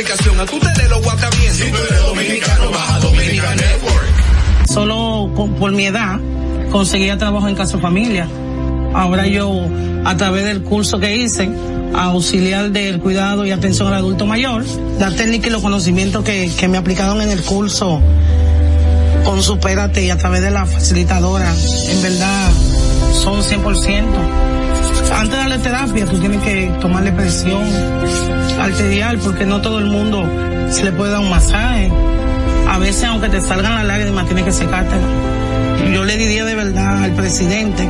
aplicación, 0.00 0.38
a 0.38 0.44
tu 0.44 0.58
lo. 0.58 1.00
Si 1.54 1.70
tú 1.70 1.76
eres 1.88 2.02
dominicano, 2.02 2.70
baja 2.70 2.98
Dominican 3.00 3.56
Network. 3.56 4.68
Solo 4.68 5.30
con- 5.34 5.54
por 5.54 5.72
mi 5.72 5.86
edad 5.86 6.18
conseguía 6.70 7.16
trabajo 7.16 7.48
en 7.48 7.54
Casa 7.54 7.78
Familia. 7.78 8.28
Ahora 8.94 9.26
yo, 9.26 9.50
a 10.04 10.16
través 10.18 10.44
del 10.44 10.62
curso 10.62 10.98
que 10.98 11.16
hice, 11.16 11.48
auxiliar 11.94 12.70
del 12.72 13.00
cuidado 13.00 13.46
y 13.46 13.52
atención 13.52 13.88
al 13.88 13.94
adulto 13.94 14.26
mayor, 14.26 14.64
la 14.98 15.10
técnica 15.12 15.46
y 15.48 15.50
los 15.50 15.62
conocimientos 15.62 16.22
que, 16.24 16.50
que 16.58 16.68
me 16.68 16.76
aplicaron 16.76 17.22
en 17.22 17.30
el 17.30 17.40
curso 17.42 18.00
con 19.24 19.42
Supérate 19.42 20.04
y 20.04 20.10
a 20.10 20.18
través 20.18 20.42
de 20.42 20.50
la 20.50 20.66
facilitadora, 20.66 21.50
en 21.88 22.02
verdad 22.02 22.50
son 23.12 23.42
100%. 23.42 24.04
Antes 25.14 25.30
de 25.30 25.36
darle 25.36 25.58
terapia, 25.58 26.04
tú 26.04 26.18
tienes 26.18 26.42
que 26.42 26.70
tomarle 26.80 27.12
presión, 27.12 27.62
arterial 28.66 29.18
porque 29.18 29.46
no 29.46 29.60
todo 29.60 29.78
el 29.78 29.86
mundo 29.86 30.28
se 30.70 30.84
le 30.84 30.92
puede 30.92 31.12
dar 31.12 31.20
un 31.20 31.30
masaje. 31.30 31.90
A 32.68 32.78
veces 32.78 33.04
aunque 33.04 33.28
te 33.28 33.40
salgan 33.40 33.74
las 33.74 33.84
lágrimas 33.84 34.26
tienes 34.26 34.44
que 34.44 34.52
secártela. 34.52 35.06
Yo 35.92 36.04
le 36.04 36.16
diría 36.16 36.44
de 36.44 36.54
verdad 36.54 37.04
al 37.04 37.12
presidente 37.12 37.88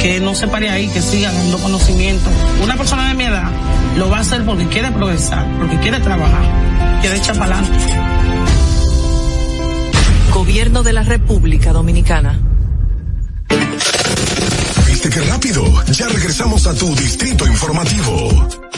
que 0.00 0.20
no 0.20 0.34
se 0.34 0.46
pare 0.48 0.70
ahí, 0.70 0.88
que 0.88 1.02
siga 1.02 1.32
dando 1.32 1.58
conocimiento. 1.58 2.30
Una 2.62 2.76
persona 2.76 3.08
de 3.08 3.14
mi 3.14 3.24
edad 3.24 3.50
lo 3.96 4.08
va 4.08 4.18
a 4.18 4.20
hacer 4.20 4.44
porque 4.44 4.66
quiere 4.66 4.90
progresar, 4.90 5.46
porque 5.58 5.76
quiere 5.78 5.98
trabajar, 6.00 6.42
quiere 7.00 7.16
echar 7.16 7.36
para 7.38 7.58
adelante. 7.58 7.94
Gobierno 10.32 10.82
de 10.82 10.92
la 10.92 11.02
República 11.02 11.72
Dominicana. 11.72 12.38
¿Viste 14.86 15.10
qué 15.10 15.20
rápido? 15.22 15.64
Ya 15.92 16.08
regresamos 16.08 16.66
a 16.66 16.74
tu 16.74 16.94
distrito 16.94 17.46
informativo. 17.46 18.71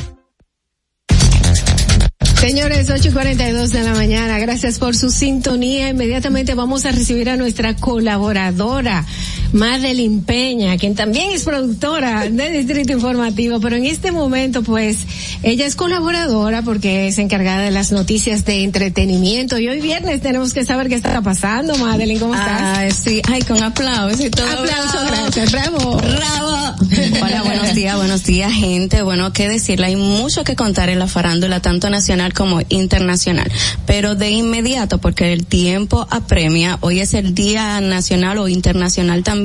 Señores, 2.47 2.90
8 2.90 3.08
y 3.08 3.10
42 3.10 3.73
de 3.73 3.82
la 3.84 3.94
mañana, 3.94 4.39
gracias 4.39 4.78
por 4.78 4.94
su 4.94 5.08
sintonía. 5.08 5.89
Inmediatamente 5.89 6.52
vamos 6.55 6.84
a 6.84 6.92
recibir 6.92 7.31
a 7.31 7.39
nuestra 7.39 7.74
colaboradora, 7.74 9.06
Madeline 9.55 10.20
Peña, 10.20 10.76
quien 10.78 10.97
también 10.97 11.31
es 11.31 11.44
productora 11.44 12.28
de 12.28 12.50
Distrito 12.50 12.92
Informativo, 12.92 13.60
pero 13.60 13.76
en 13.76 13.86
este 13.86 14.10
momento, 14.10 14.65
pues, 14.65 14.99
ella 15.44 15.65
es 15.65 15.76
colaboradora 15.76 16.62
porque 16.62 17.07
es 17.07 17.18
encargada 17.18 17.62
de 17.62 17.70
las 17.70 17.92
noticias 17.92 18.44
de 18.44 18.65
entretenimiento 18.65 19.57
y 19.60 19.68
hoy 19.68 19.81
viernes 19.81 20.20
tenemos 20.20 20.55
que 20.55 20.65
saber 20.65 20.89
qué 20.89 20.97
está 20.97 21.23
pasando. 21.23 21.76
Madeline, 21.76 22.18
¿cómo 22.18 22.34
estás? 22.34 22.60
Ah, 22.60 22.91
sí, 22.91 23.23
ay, 23.31 23.42
con 23.42 23.62
aplausos 23.62 24.24
y 24.24 24.31
todo. 24.31 24.44
Aplauso, 24.44 24.99
gracias, 25.07 25.52
bravo. 25.52 25.99
Bravo. 25.99 26.76
Hola, 27.23 27.42
buenos 27.44 27.74
días, 27.74 27.97
buenos 27.97 28.24
días, 28.24 28.52
gente. 28.52 29.02
Bueno, 29.02 29.33
qué 29.33 29.49
decirle, 29.49 29.86
hay 29.86 29.97
mucho 29.97 30.42
que 30.42 30.57
contar 30.57 30.89
en 30.89 30.99
la 30.99 31.07
farándula, 31.07 31.60
tanto 31.60 31.91
nacional 31.91 32.33
como 32.33 32.60
internacional. 32.70 33.50
Pero 33.86 34.16
de 34.16 34.31
inmediato, 34.31 34.99
porque 34.99 35.33
el 35.33 35.47
tiempo 35.47 36.08
apremia, 36.10 36.78
hoy 36.81 36.99
es 36.99 37.15
el 37.15 37.36
Día 37.36 37.81
Nacional 37.81 38.39
o 38.39 38.49
Internacional 38.49 39.23
también 39.23 39.43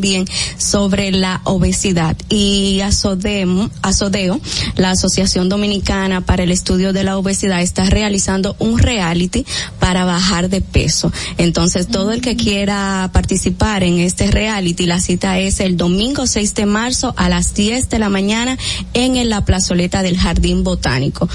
sobre 0.57 1.11
la 1.11 1.41
obesidad. 1.43 2.15
Y 2.29 2.81
Asodem, 2.81 3.69
Asodeo, 3.81 4.39
la 4.75 4.91
Asociación 4.91 5.49
Dominicana 5.49 6.21
para 6.21 6.43
el 6.43 6.51
Estudio 6.51 6.93
de 6.93 7.03
la 7.03 7.17
Obesidad, 7.17 7.61
está 7.61 7.85
realizando 7.85 8.55
un 8.59 8.79
reality 8.79 9.45
para 9.79 10.05
bajar 10.05 10.49
de 10.49 10.61
peso. 10.61 11.11
Entonces, 11.37 11.87
todo 11.87 12.11
el 12.11 12.21
que 12.21 12.35
quiera 12.35 13.09
participar 13.13 13.83
en 13.83 13.99
este 13.99 14.31
reality, 14.31 14.85
la 14.85 14.99
cita 14.99 15.39
es 15.39 15.59
el 15.59 15.77
domingo 15.77 16.27
6 16.27 16.53
de 16.55 16.65
marzo 16.65 17.13
a 17.17 17.29
las 17.29 17.53
10 17.53 17.89
de 17.89 17.99
la 17.99 18.09
mañana 18.09 18.57
en 18.93 19.29
la 19.29 19.45
plazoleta 19.45 20.01
del 20.01 20.17
Jardín 20.17 20.63
Botánico 20.63 21.29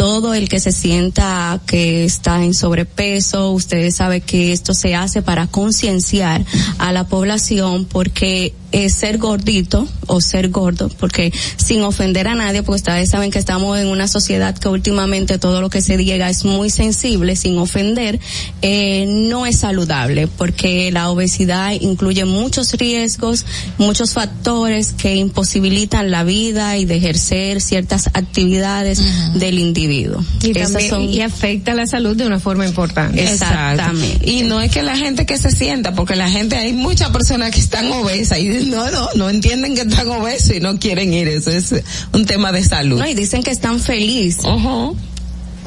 todo 0.00 0.32
el 0.32 0.48
que 0.48 0.60
se 0.60 0.72
sienta 0.72 1.60
que 1.66 2.06
está 2.06 2.42
en 2.42 2.54
sobrepeso, 2.54 3.50
ustedes 3.50 3.96
saben 3.96 4.22
que 4.22 4.50
esto 4.50 4.72
se 4.72 4.94
hace 4.94 5.20
para 5.20 5.46
concienciar 5.46 6.42
a 6.78 6.90
la 6.90 7.06
población 7.06 7.84
porque 7.84 8.54
es 8.72 8.94
ser 8.94 9.18
gordito 9.18 9.86
o 10.06 10.20
ser 10.20 10.50
gordo, 10.50 10.88
porque 10.98 11.32
sin 11.56 11.82
ofender 11.82 12.28
a 12.28 12.34
nadie, 12.34 12.62
pues 12.62 12.82
ustedes 12.82 13.10
saben 13.10 13.30
que 13.30 13.38
estamos 13.38 13.78
en 13.78 13.88
una 13.88 14.08
sociedad 14.08 14.56
que 14.56 14.68
últimamente 14.68 15.38
todo 15.38 15.60
lo 15.60 15.70
que 15.70 15.82
se 15.82 15.96
diga 15.96 16.28
es 16.28 16.44
muy 16.44 16.70
sensible, 16.70 17.36
sin 17.36 17.58
ofender, 17.58 18.18
eh, 18.62 19.06
no 19.06 19.46
es 19.46 19.58
saludable, 19.58 20.26
porque 20.26 20.90
la 20.92 21.10
obesidad 21.10 21.72
incluye 21.80 22.24
muchos 22.24 22.72
riesgos, 22.74 23.46
muchos 23.78 24.14
factores 24.14 24.92
que 24.92 25.16
imposibilitan 25.16 26.10
la 26.10 26.24
vida 26.24 26.76
y 26.76 26.84
de 26.84 26.96
ejercer 26.96 27.60
ciertas 27.60 28.08
actividades 28.08 29.00
del 29.34 29.58
individuo. 29.58 30.24
Y, 30.42 30.52
también, 30.52 31.10
y 31.10 31.20
afecta 31.20 31.74
la 31.74 31.86
salud 31.86 32.16
de 32.16 32.26
una 32.26 32.40
forma 32.40 32.66
importante. 32.66 33.22
Exactamente. 33.22 34.30
Y 34.30 34.42
no 34.42 34.60
es 34.60 34.70
que 34.70 34.82
la 34.82 34.96
gente 34.96 35.26
que 35.26 35.38
se 35.38 35.50
sienta, 35.50 35.94
porque 35.94 36.16
la 36.16 36.28
gente, 36.28 36.56
hay 36.56 36.72
muchas 36.72 37.10
personas 37.10 37.50
que 37.50 37.60
están 37.60 37.90
obesas 37.92 38.38
y 38.38 38.59
no, 38.66 38.90
no, 38.90 39.08
no 39.14 39.30
entienden 39.30 39.74
que 39.74 39.82
están 39.82 40.08
obesos 40.08 40.56
y 40.56 40.60
no 40.60 40.78
quieren 40.78 41.12
ir. 41.12 41.28
Eso 41.28 41.50
es 41.50 41.74
un 42.12 42.26
tema 42.26 42.52
de 42.52 42.62
salud. 42.64 42.98
No, 42.98 43.06
y 43.06 43.14
dicen 43.14 43.42
que 43.42 43.50
están 43.50 43.80
felices. 43.80 44.44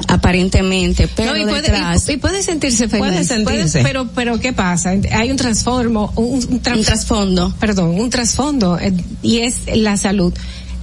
Aparentemente, 0.08 1.08
pero 1.14 1.36
y 1.36 1.44
puede, 1.44 1.62
detrás, 1.62 2.08
y, 2.08 2.16
puede 2.16 2.42
sentirse 2.42 2.88
feliz. 2.88 3.06
Puede 3.06 3.24
sentirse. 3.24 3.80
pero, 3.82 4.08
pero 4.08 4.40
¿qué 4.40 4.52
pasa? 4.52 4.92
Hay 5.12 5.30
un 5.30 5.36
transformo, 5.36 6.12
un, 6.16 6.44
un 6.50 6.60
trasfondo. 6.60 7.54
Perdón, 7.60 7.98
un 7.98 8.10
trasfondo, 8.10 8.76
eh, 8.78 8.92
y 9.22 9.38
es 9.38 9.60
la 9.72 9.96
salud. 9.96 10.34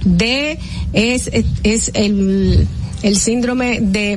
D 0.04 0.58
es, 0.92 1.30
es 1.62 1.90
el, 1.94 2.66
el 3.02 3.16
síndrome 3.16 3.80
de 3.80 4.16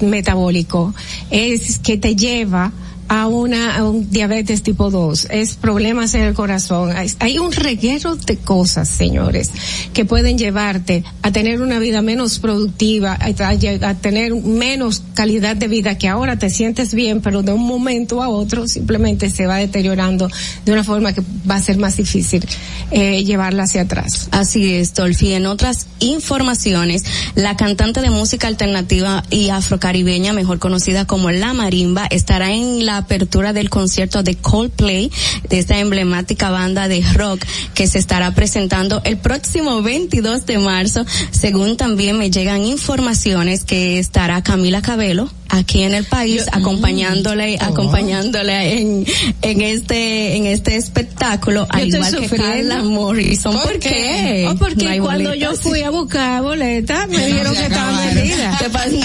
metabólico, 0.00 0.94
es 1.30 1.78
que 1.78 1.96
te 1.96 2.14
lleva 2.14 2.70
a 3.08 3.26
una 3.26 3.76
a 3.76 3.84
un 3.84 4.10
diabetes 4.10 4.62
tipo 4.62 4.90
2, 4.90 5.28
es 5.30 5.56
problemas 5.56 6.14
en 6.14 6.22
el 6.22 6.34
corazón, 6.34 6.92
hay, 7.20 7.38
un 7.38 7.52
reguero 7.52 8.16
de 8.16 8.36
cosas, 8.36 8.88
señores, 8.88 9.50
que 9.92 10.04
pueden 10.04 10.38
llevarte 10.38 11.04
a 11.22 11.30
tener 11.30 11.60
una 11.60 11.78
vida 11.78 12.02
menos 12.02 12.38
productiva, 12.38 13.18
a, 13.20 13.94
tener 13.94 14.34
menos 14.34 15.02
calidad 15.14 15.56
de 15.56 15.68
vida, 15.68 15.98
que 15.98 16.08
ahora 16.08 16.38
te 16.38 16.50
sientes 16.50 16.94
bien, 16.94 17.20
pero 17.20 17.42
de 17.42 17.52
un 17.52 17.66
momento 17.66 18.22
a 18.22 18.28
otro 18.28 18.66
simplemente 18.68 19.30
se 19.30 19.46
va 19.46 19.56
deteriorando 19.56 20.28
de 20.64 20.72
una 20.72 20.84
forma 20.84 21.12
que 21.12 21.22
va 21.48 21.56
a 21.56 21.62
ser 21.62 21.78
más 21.78 21.96
difícil 21.96 22.46
eh, 22.90 23.24
llevarla 23.24 23.64
hacia 23.64 23.82
atrás. 23.82 24.28
Así 24.30 24.74
es, 24.74 24.94
Dolphy. 24.94 25.32
En 25.32 25.46
otras 25.46 25.86
informaciones, 26.00 27.04
la 27.34 27.56
cantante 27.56 28.00
de 28.00 28.10
música 28.10 28.46
alternativa 28.48 29.22
y 29.30 29.50
afrocaribeña, 29.50 30.32
mejor 30.32 30.58
conocida 30.58 31.06
como 31.06 31.30
La 31.30 31.52
Marimba, 31.52 32.06
estará 32.06 32.52
en 32.52 32.86
la 32.86 32.93
apertura 32.96 33.52
del 33.52 33.70
concierto 33.70 34.22
de 34.22 34.36
Coldplay, 34.36 35.10
de 35.48 35.58
esta 35.58 35.78
emblemática 35.78 36.50
banda 36.50 36.88
de 36.88 37.02
rock 37.14 37.44
que 37.74 37.86
se 37.86 37.98
estará 37.98 38.34
presentando 38.34 39.00
el 39.04 39.18
próximo 39.18 39.82
22 39.82 40.46
de 40.46 40.58
marzo. 40.58 41.04
Según 41.30 41.76
también 41.76 42.18
me 42.18 42.30
llegan 42.30 42.62
informaciones 42.64 43.64
que 43.64 43.98
estará 43.98 44.42
Camila 44.42 44.82
Cabello 44.82 45.30
aquí 45.54 45.82
en 45.82 45.94
el 45.94 46.04
país 46.04 46.46
acompañándole 46.52 47.56
mm, 47.56 47.64
acompañándole 47.64 48.80
en 48.80 49.06
en 49.42 49.60
este 49.60 50.36
en 50.36 50.46
este 50.46 50.76
espectáculo 50.76 51.66
al 51.70 51.88
igual 51.88 52.16
que 52.16 52.36
Carla 52.36 52.82
Morrison 52.82 53.58
¿por, 53.60 53.78
qué? 53.78 54.48
Oh, 54.50 54.56
porque 54.56 54.98
cuando 54.98 55.34
yo 55.34 55.54
fui 55.54 55.82
a 55.82 55.90
buscar 55.90 56.42
boletas 56.42 57.08
me 57.08 57.26
dijeron 57.26 57.54
que 57.54 57.66
estaba 57.66 58.04
vendida 58.06 58.58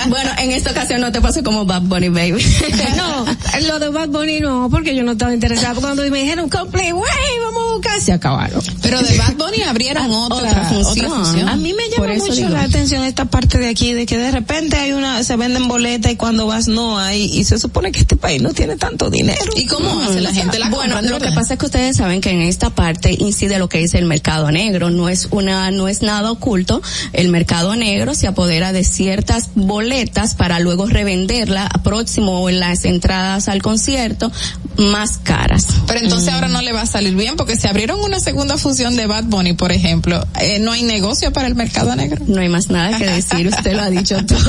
bueno 0.07 0.31
en 0.39 0.51
esta 0.51 0.71
ocasión 0.71 1.01
no 1.01 1.11
te 1.11 1.21
pasó 1.21 1.43
como 1.43 1.65
Bad 1.65 1.83
Bunny 1.83 2.09
baby. 2.09 2.43
No 2.95 3.25
lo 3.67 3.79
de 3.79 3.89
Bad 3.89 4.09
Bunny 4.09 4.39
no 4.39 4.69
porque 4.69 4.95
yo 4.95 5.03
no 5.03 5.13
estaba 5.13 5.33
interesada 5.33 5.75
cuando 5.75 6.03
me 6.09 6.19
dijeron 6.19 6.49
complete 6.49 6.93
wey 6.93 7.03
vamos 7.43 7.63
a 7.69 7.73
buscar 7.73 8.01
se 8.01 8.13
acabaron. 8.13 8.61
Pero 8.81 9.01
de 9.01 9.17
Bad 9.17 9.33
Bunny 9.35 9.63
abrieron 9.63 10.11
otra, 10.11 10.65
función. 10.65 11.47
a 11.47 11.55
mí 11.55 11.73
me 11.73 11.89
llama 11.89 12.13
mucho 12.15 12.49
la 12.49 12.63
atención 12.63 13.03
esta 13.03 13.25
parte 13.25 13.57
de 13.57 13.67
aquí 13.67 13.93
de 13.93 14.05
que 14.05 14.17
de 14.17 14.31
repente 14.31 14.77
hay 14.77 14.91
una 14.93 15.23
se 15.23 15.35
venden 15.35 15.67
boletas 15.67 16.11
y 16.11 16.15
cuando 16.15 16.38
vas 16.47 16.67
no 16.67 16.99
hay 16.99 17.25
y 17.25 17.43
se 17.43 17.59
supone 17.59 17.91
que 17.91 17.99
este 17.99 18.15
país 18.15 18.41
no 18.41 18.53
tiene 18.53 18.75
tanto 18.75 19.09
dinero. 19.09 19.51
¿Y 19.55 19.65
cómo 19.65 20.01
hace 20.01 20.21
la 20.21 20.33
gente 20.33 20.59
la 20.59 20.69
Bueno, 20.69 21.01
lo 21.01 21.19
que 21.19 21.31
pasa 21.31 21.53
es 21.53 21.59
que 21.59 21.65
ustedes 21.65 21.97
saben 21.97 22.21
que 22.21 22.31
en 22.31 22.41
esta 22.41 22.69
parte 22.69 23.15
incide 23.17 23.59
lo 23.59 23.69
que 23.69 23.83
es 23.83 23.93
el 23.93 24.05
mercado 24.05 24.51
negro, 24.51 24.89
no 24.89 25.09
es 25.09 25.27
una 25.31 25.71
no 25.71 25.87
es 25.87 26.01
nada 26.01 26.31
oculto, 26.31 26.81
el 27.13 27.29
mercado 27.29 27.75
negro 27.75 28.15
se 28.15 28.27
apodera 28.27 28.71
de 28.71 28.83
ciertas 28.83 29.49
boletas 29.55 30.35
para 30.35 30.59
luego 30.59 30.87
revenderla 30.87 31.65
a 31.65 31.83
próximo 31.83 32.41
o 32.41 32.49
en 32.49 32.59
las 32.59 32.85
entradas 32.85 33.47
al 33.47 33.61
concierto 33.61 34.31
más 34.77 35.17
caras. 35.17 35.67
Pero 35.87 35.99
entonces 35.99 36.29
ahora 36.33 36.47
no 36.47 36.61
le 36.61 36.71
va 36.71 36.81
a 36.81 36.85
salir 36.85 37.15
bien 37.15 37.35
porque 37.35 37.55
se 37.55 37.67
abrieron 37.67 37.99
una 37.99 38.19
segunda 38.19 38.57
fusión 38.57 38.95
de 38.95 39.07
Bad 39.07 39.25
Bunny, 39.25 39.53
por 39.53 39.71
ejemplo, 39.71 40.25
eh, 40.39 40.59
no 40.59 40.71
hay 40.71 40.83
negocio 40.83 41.33
para 41.33 41.47
el 41.47 41.55
mercado 41.55 41.95
negro. 41.95 42.23
No 42.27 42.41
hay 42.41 42.49
más 42.49 42.69
nada 42.69 42.97
que 42.97 43.05
decir, 43.05 43.47
usted 43.47 43.75
lo 43.75 43.81
ha 43.81 43.89
dicho 43.89 44.17
todo. 44.25 44.39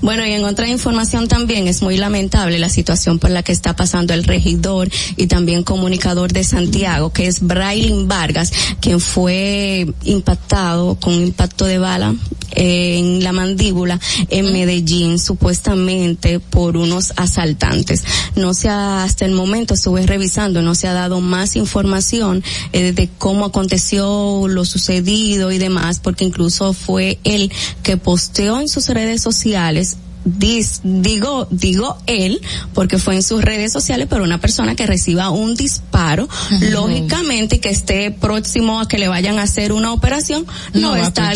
bueno, 0.00 0.24
y 0.26 0.32
en 0.32 0.44
otra 0.44 0.68
información 0.68 0.91
información 0.92 1.26
también 1.26 1.68
es 1.68 1.80
muy 1.80 1.96
lamentable 1.96 2.58
la 2.58 2.68
situación 2.68 3.18
por 3.18 3.30
la 3.30 3.42
que 3.42 3.52
está 3.52 3.74
pasando 3.74 4.12
el 4.12 4.24
regidor 4.24 4.90
y 5.16 5.26
también 5.26 5.62
comunicador 5.62 6.34
de 6.34 6.44
Santiago, 6.44 7.14
que 7.14 7.28
es 7.28 7.40
Brailin 7.40 8.08
Vargas, 8.08 8.52
quien 8.78 9.00
fue 9.00 9.86
impactado 10.04 10.96
con 10.96 11.14
un 11.14 11.22
impacto 11.28 11.64
de 11.64 11.78
bala 11.78 12.14
eh, 12.50 12.98
en 12.98 13.24
la 13.24 13.32
mandíbula 13.32 13.98
en 14.28 14.52
Medellín, 14.52 15.18
supuestamente 15.18 16.40
por 16.40 16.76
unos 16.76 17.14
asaltantes. 17.16 18.04
No 18.36 18.52
se 18.52 18.68
ha, 18.68 19.02
hasta 19.02 19.24
el 19.24 19.32
momento 19.32 19.72
estuve 19.72 20.06
revisando, 20.06 20.60
no 20.60 20.74
se 20.74 20.88
ha 20.88 20.92
dado 20.92 21.22
más 21.22 21.56
información 21.56 22.44
eh, 22.74 22.92
de 22.92 23.08
cómo 23.16 23.46
aconteció 23.46 24.46
lo 24.46 24.66
sucedido 24.66 25.52
y 25.52 25.56
demás, 25.56 26.00
porque 26.00 26.26
incluso 26.26 26.74
fue 26.74 27.18
él 27.24 27.50
que 27.82 27.96
posteó 27.96 28.60
en 28.60 28.68
sus 28.68 28.90
redes 28.90 29.22
sociales 29.22 29.96
dis- 30.24 30.80
digo, 30.82 31.46
digo 31.50 31.96
él, 32.06 32.40
porque 32.74 32.98
fue 32.98 33.14
en 33.16 33.22
sus 33.22 33.42
redes 33.42 33.72
sociales, 33.72 34.06
pero 34.08 34.24
una 34.24 34.38
persona 34.38 34.74
que 34.74 34.86
reciba 34.86 35.30
un 35.30 35.54
disparo, 35.54 36.28
lógicamente 36.70 37.60
que 37.60 37.70
esté 37.70 38.10
próximo 38.10 38.80
a 38.80 38.88
que 38.88 38.98
le 38.98 39.08
vayan 39.08 39.38
a 39.38 39.42
hacer 39.42 39.72
una 39.72 39.92
operación, 39.92 40.46
no, 40.74 40.80
No 40.92 40.96
está 40.96 41.32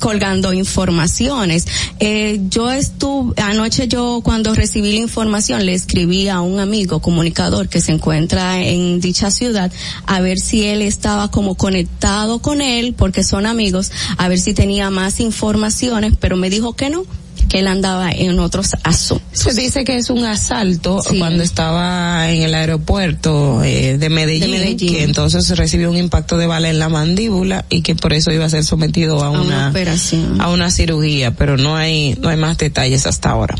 colgando 0.00 0.52
informaciones. 0.52 1.66
Eh, 2.00 2.40
yo 2.48 2.70
estuve, 2.70 3.40
anoche 3.42 3.88
yo 3.88 4.20
cuando 4.22 4.54
recibí 4.54 4.92
la 4.92 4.98
información 4.98 5.64
le 5.66 5.74
escribí 5.74 6.28
a 6.28 6.40
un 6.40 6.60
amigo 6.60 7.00
comunicador 7.00 7.68
que 7.68 7.80
se 7.80 7.92
encuentra 7.92 8.62
en 8.62 9.00
dicha 9.00 9.30
ciudad 9.30 9.70
a 10.06 10.20
ver 10.20 10.38
si 10.38 10.64
él 10.64 10.82
estaba 10.82 11.30
como 11.30 11.54
conectado 11.56 12.40
con 12.40 12.60
él, 12.60 12.94
porque 12.96 13.24
son 13.24 13.46
amigos, 13.46 13.90
a 14.16 14.28
ver 14.28 14.38
si 14.38 14.54
tenía 14.54 14.90
más 14.90 15.20
informaciones, 15.20 16.14
pero 16.18 16.36
me 16.36 16.50
dijo 16.50 16.74
que 16.74 16.90
no, 16.90 17.04
que 17.48 17.60
él 17.60 17.68
andaba 17.68 18.10
en 18.10 18.38
otros 18.38 18.72
asuntos. 18.82 19.26
Se 19.32 19.54
dice 19.54 19.84
que 19.84 19.96
es 19.96 20.10
un 20.10 20.24
asalto 20.24 21.00
cuando 21.18 21.42
estaba 21.42 22.30
en 22.30 22.42
el 22.42 22.54
aeropuerto 22.54 23.62
eh, 23.62 23.98
de, 23.98 24.08
Medellín, 24.08 24.40
De 24.52 24.58
Medellín. 24.58 24.94
que 24.94 25.02
entonces 25.02 25.48
recibió 25.56 25.90
un 25.90 25.96
impacto 25.96 26.36
de 26.36 26.46
bala 26.46 26.68
en 26.68 26.78
la 26.78 26.88
mandíbula 26.88 27.64
y 27.68 27.82
que 27.82 27.94
por 27.94 28.12
eso 28.12 28.32
iba 28.32 28.44
a 28.44 28.50
ser 28.50 28.64
sometido 28.64 29.22
a, 29.22 29.30
una 29.30 29.40
una, 29.40 29.70
operación. 29.70 30.40
a 30.40 30.50
una 30.50 30.70
cirugía, 30.70 31.32
pero 31.32 31.56
no 31.56 31.76
hay 31.76 32.16
no 32.20 32.28
hay 32.28 32.36
más 32.36 32.58
detalles 32.58 33.06
hasta 33.06 33.30
ahora. 33.30 33.56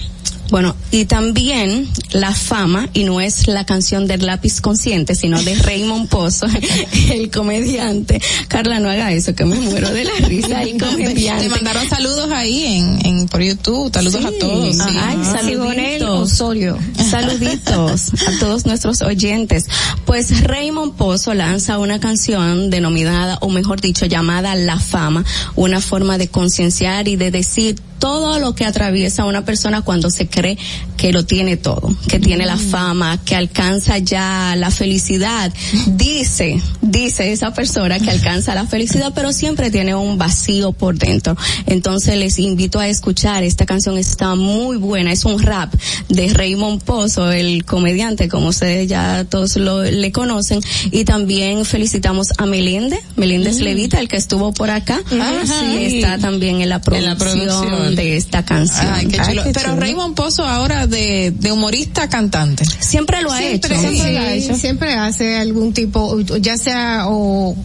Bueno, 0.50 0.74
y 0.90 1.04
también 1.04 1.88
la 2.12 2.32
fama, 2.32 2.88
y 2.94 3.04
no 3.04 3.20
es 3.20 3.48
la 3.48 3.66
canción 3.66 4.06
del 4.06 4.24
lápiz 4.24 4.60
consciente, 4.60 5.14
sino 5.14 5.42
de 5.42 5.54
Raymond 5.62 6.08
Pozo, 6.08 6.46
el 7.12 7.30
comediante. 7.30 8.20
Carla, 8.48 8.80
no 8.80 8.88
haga 8.88 9.12
eso, 9.12 9.34
que 9.34 9.44
me 9.44 9.56
muero 9.56 9.90
de 9.90 10.04
la 10.04 10.14
risa, 10.26 10.62
el 10.62 10.78
comediante. 10.82 11.44
Te 11.44 11.50
mandaron 11.50 11.88
saludos 11.88 12.30
ahí 12.32 12.64
en, 12.64 13.06
en 13.06 13.28
por 13.28 13.42
YouTube, 13.42 13.92
saludos 13.92 14.24
a 14.24 14.30
todos. 14.38 14.74
sí. 14.74 14.96
Ay, 14.98 15.18
Siboney 15.48 15.98
saluditos. 15.98 16.32
Osorio. 16.32 16.78
Saluditos 17.10 18.12
a 18.26 18.38
todos 18.40 18.66
nuestros 18.66 19.02
oyentes. 19.02 19.66
Pues 20.06 20.42
Raymond 20.42 20.94
Pozo 20.94 21.34
lanza 21.34 21.78
una 21.78 22.00
canción 22.00 22.70
denominada, 22.70 23.38
o 23.40 23.50
mejor 23.50 23.80
dicho, 23.80 24.06
llamada 24.06 24.54
La 24.54 24.78
Fama, 24.78 25.24
una 25.56 25.80
forma 25.80 26.16
de 26.18 26.28
concienciar 26.28 27.08
y 27.08 27.16
de 27.16 27.30
decir 27.30 27.76
todo 27.98 28.38
lo 28.38 28.54
que 28.54 28.64
atraviesa 28.64 29.24
una 29.24 29.44
persona 29.44 29.82
cuando 29.82 30.10
se 30.10 30.28
cree 30.38 30.56
que 30.98 31.12
lo 31.12 31.24
tiene 31.24 31.56
todo, 31.56 31.94
que 32.08 32.18
tiene 32.18 32.44
la 32.44 32.56
fama, 32.56 33.22
que 33.24 33.36
alcanza 33.36 33.98
ya 33.98 34.54
la 34.56 34.70
felicidad. 34.70 35.54
Dice, 35.86 36.60
dice 36.82 37.32
esa 37.32 37.54
persona 37.54 38.00
que 38.00 38.10
alcanza 38.10 38.54
la 38.54 38.66
felicidad, 38.66 39.12
pero 39.14 39.32
siempre 39.32 39.70
tiene 39.70 39.94
un 39.94 40.18
vacío 40.18 40.72
por 40.72 40.98
dentro. 40.98 41.36
Entonces 41.66 42.16
les 42.16 42.38
invito 42.40 42.80
a 42.80 42.88
escuchar, 42.88 43.44
esta 43.44 43.64
canción 43.64 43.96
está 43.96 44.34
muy 44.34 44.76
buena, 44.76 45.12
es 45.12 45.24
un 45.24 45.40
rap 45.40 45.72
de 46.08 46.28
Raymond 46.34 46.82
Pozo, 46.82 47.30
el 47.30 47.64
comediante, 47.64 48.28
como 48.28 48.48
ustedes 48.48 48.88
ya 48.88 49.24
todos 49.24 49.56
lo, 49.56 49.84
le 49.84 50.10
conocen, 50.10 50.60
y 50.90 51.04
también 51.04 51.64
felicitamos 51.64 52.32
a 52.38 52.46
Meléndez, 52.46 53.00
Meléndez 53.14 53.60
Levita, 53.60 54.00
el 54.00 54.08
que 54.08 54.16
estuvo 54.16 54.52
por 54.52 54.70
acá, 54.70 55.00
Ajá. 55.12 55.46
sí, 55.46 55.96
está 55.96 56.18
también 56.18 56.60
en 56.60 56.70
la 56.70 56.80
producción, 56.80 57.16
producción. 57.18 57.94
de 57.94 58.16
esta 58.16 58.44
canción. 58.44 58.92
Ay, 58.92 59.06
qué 59.06 59.18
chulo. 59.18 59.42
Pero 59.54 59.76
Raymond 59.76 60.16
Pozo 60.16 60.44
ahora 60.44 60.87
de, 60.88 61.32
de 61.32 61.52
humorista 61.52 62.04
a 62.04 62.08
cantante. 62.08 62.64
Siempre 62.64 63.22
lo 63.22 63.30
ha 63.32 63.38
Siempre, 63.38 63.74
hecho. 63.76 63.80
siempre 63.80 64.12
lo 64.12 64.20
ha 64.20 64.32
hecho. 64.32 64.54
Siempre 64.56 64.92
hace 64.94 65.36
algún 65.36 65.72
tipo, 65.72 66.18
ya 66.40 66.56
sea 66.56 67.04
o 67.08 67.56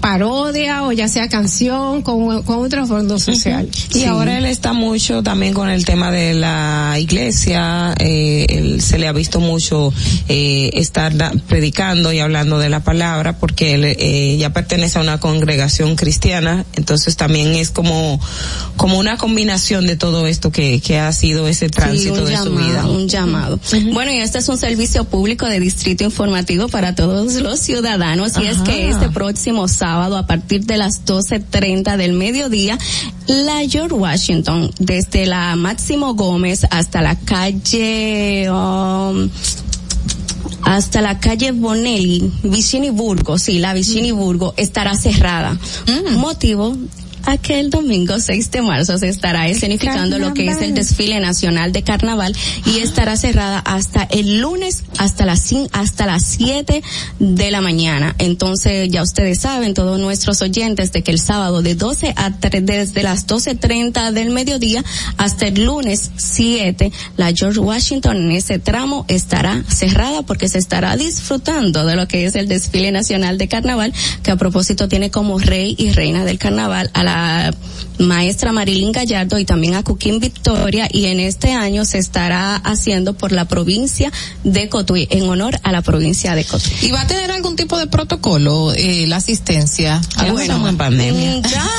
parodia 0.00 0.82
o 0.82 0.90
ya 0.92 1.06
sea 1.08 1.28
canción 1.28 2.02
con, 2.02 2.42
con 2.42 2.58
otro 2.58 2.86
fondo 2.86 3.18
social. 3.20 3.68
Y 3.94 4.04
ahora 4.04 4.38
él 4.38 4.46
está 4.46 4.72
mucho 4.72 5.22
también 5.22 5.54
con 5.54 5.70
el 5.70 5.84
tema 5.84 6.10
de 6.10 6.34
la 6.34 6.96
iglesia, 6.98 7.94
eh, 8.00 8.46
él 8.48 8.80
se 8.82 8.98
le 8.98 9.06
ha 9.06 9.12
visto 9.12 9.38
mucho 9.38 9.92
eh, 10.28 10.70
estar 10.74 11.16
da- 11.16 11.32
predicando 11.46 12.12
y 12.12 12.18
hablando 12.18 12.58
de 12.58 12.68
la 12.68 12.80
palabra 12.82 13.38
porque 13.38 13.74
él 13.74 13.84
eh, 13.84 14.36
ya 14.38 14.50
pertenece 14.52 14.98
a 14.98 15.02
una 15.02 15.20
congregación 15.20 15.94
cristiana, 15.94 16.64
entonces 16.74 17.16
también 17.16 17.54
es 17.54 17.70
como 17.70 18.18
como 18.76 18.98
una 18.98 19.16
combinación 19.16 19.86
de 19.86 19.94
todo 19.96 20.26
esto 20.26 20.50
que, 20.50 20.80
que 20.80 20.98
ha 20.98 21.12
sido 21.12 21.46
ese 21.46 21.68
tránsito 21.68 22.14
Sí, 22.16 22.20
un 22.22 22.26
de 22.30 22.36
su 22.38 22.50
vida. 22.56 22.61
Un 22.88 23.08
llamado. 23.08 23.58
Bueno, 23.92 24.12
y 24.12 24.18
este 24.18 24.38
es 24.38 24.48
un 24.48 24.58
servicio 24.58 25.04
público 25.04 25.46
de 25.46 25.60
distrito 25.60 26.04
informativo 26.04 26.68
para 26.68 26.94
todos 26.94 27.34
los 27.34 27.60
ciudadanos 27.60 28.32
y 28.38 28.46
es 28.46 28.58
que 28.58 28.88
este 28.88 29.08
próximo 29.10 29.68
sábado 29.68 30.16
a 30.16 30.26
partir 30.26 30.64
de 30.64 30.76
las 30.76 31.04
12.30 31.04 31.96
del 31.96 32.12
mediodía, 32.12 32.78
la 33.26 33.60
George 33.68 33.94
Washington, 33.94 34.70
desde 34.78 35.26
la 35.26 35.56
Máximo 35.56 36.14
Gómez 36.14 36.66
hasta 36.70 37.02
la 37.02 37.18
calle... 37.18 38.50
um, 38.50 39.28
hasta 40.64 41.00
la 41.00 41.18
calle 41.18 41.50
Bonelli, 41.50 42.32
Vicini 42.44 42.90
Burgo, 42.90 43.36
sí, 43.36 43.58
la 43.58 43.74
Vicini 43.74 44.12
Burgo 44.12 44.54
estará 44.56 44.94
cerrada. 44.96 45.58
Motivo 46.12 46.76
a 47.24 47.36
que 47.38 47.60
el 47.60 47.70
domingo 47.70 48.18
6 48.18 48.50
de 48.50 48.62
marzo 48.62 48.98
se 48.98 49.08
estará 49.08 49.48
escenificando 49.48 50.18
lo 50.18 50.34
que 50.34 50.46
es 50.46 50.60
el 50.60 50.74
desfile 50.74 51.20
nacional 51.20 51.72
de 51.72 51.82
carnaval 51.82 52.34
y 52.66 52.78
estará 52.78 53.16
cerrada 53.16 53.58
hasta 53.58 54.04
el 54.04 54.40
lunes 54.40 54.84
hasta 54.98 55.24
las 55.26 55.42
hasta 55.72 56.06
las 56.06 56.24
7 56.24 56.82
de 57.18 57.50
la 57.50 57.60
mañana. 57.60 58.14
Entonces, 58.18 58.88
ya 58.90 59.02
ustedes 59.02 59.40
saben, 59.40 59.74
todos 59.74 59.98
nuestros 59.98 60.40
oyentes, 60.42 60.92
de 60.92 61.02
que 61.02 61.10
el 61.10 61.18
sábado 61.18 61.62
de 61.62 61.74
12 61.74 62.14
a 62.16 62.38
3, 62.38 62.64
desde 62.64 63.02
las 63.02 63.26
12.30 63.26 64.12
del 64.12 64.30
mediodía 64.30 64.84
hasta 65.16 65.46
el 65.46 65.64
lunes 65.64 66.10
7, 66.16 66.92
la 67.16 67.32
George 67.32 67.58
Washington 67.58 68.16
en 68.16 68.32
ese 68.32 68.58
tramo 68.58 69.04
estará 69.08 69.64
cerrada 69.68 70.22
porque 70.22 70.48
se 70.48 70.58
estará 70.58 70.96
disfrutando 70.96 71.84
de 71.84 71.96
lo 71.96 72.08
que 72.08 72.26
es 72.26 72.34
el 72.34 72.48
desfile 72.48 72.92
nacional 72.92 73.38
de 73.38 73.48
carnaval, 73.48 73.92
que 74.22 74.30
a 74.30 74.36
propósito 74.36 74.88
tiene 74.88 75.10
como 75.10 75.38
rey 75.38 75.74
y 75.78 75.90
reina 75.92 76.24
del 76.24 76.38
carnaval 76.38 76.90
a 76.94 77.04
la 77.04 77.11
maestra 77.98 78.52
Marilyn 78.52 78.92
Gallardo 78.92 79.38
y 79.38 79.44
también 79.44 79.74
a 79.74 79.82
Cuquín 79.82 80.18
Victoria 80.18 80.88
y 80.90 81.06
en 81.06 81.20
este 81.20 81.52
año 81.52 81.84
se 81.84 81.98
estará 81.98 82.56
haciendo 82.56 83.14
por 83.14 83.32
la 83.32 83.46
provincia 83.46 84.10
de 84.44 84.68
Cotuí 84.68 85.06
en 85.10 85.28
honor 85.28 85.58
a 85.62 85.72
la 85.72 85.82
provincia 85.82 86.34
de 86.34 86.44
Cotuí. 86.44 86.72
¿Y 86.82 86.90
va 86.90 87.02
a 87.02 87.06
tener 87.06 87.30
algún 87.30 87.56
tipo 87.56 87.78
de 87.78 87.86
protocolo 87.86 88.72
eh, 88.74 89.06
la 89.06 89.16
asistencia? 89.16 90.00
Ya 90.16 90.32
Bueno, 90.32 90.68
en 90.68 90.76
pandemia. 90.76 91.36
Mm, 91.36 91.42
Ya, 91.42 91.70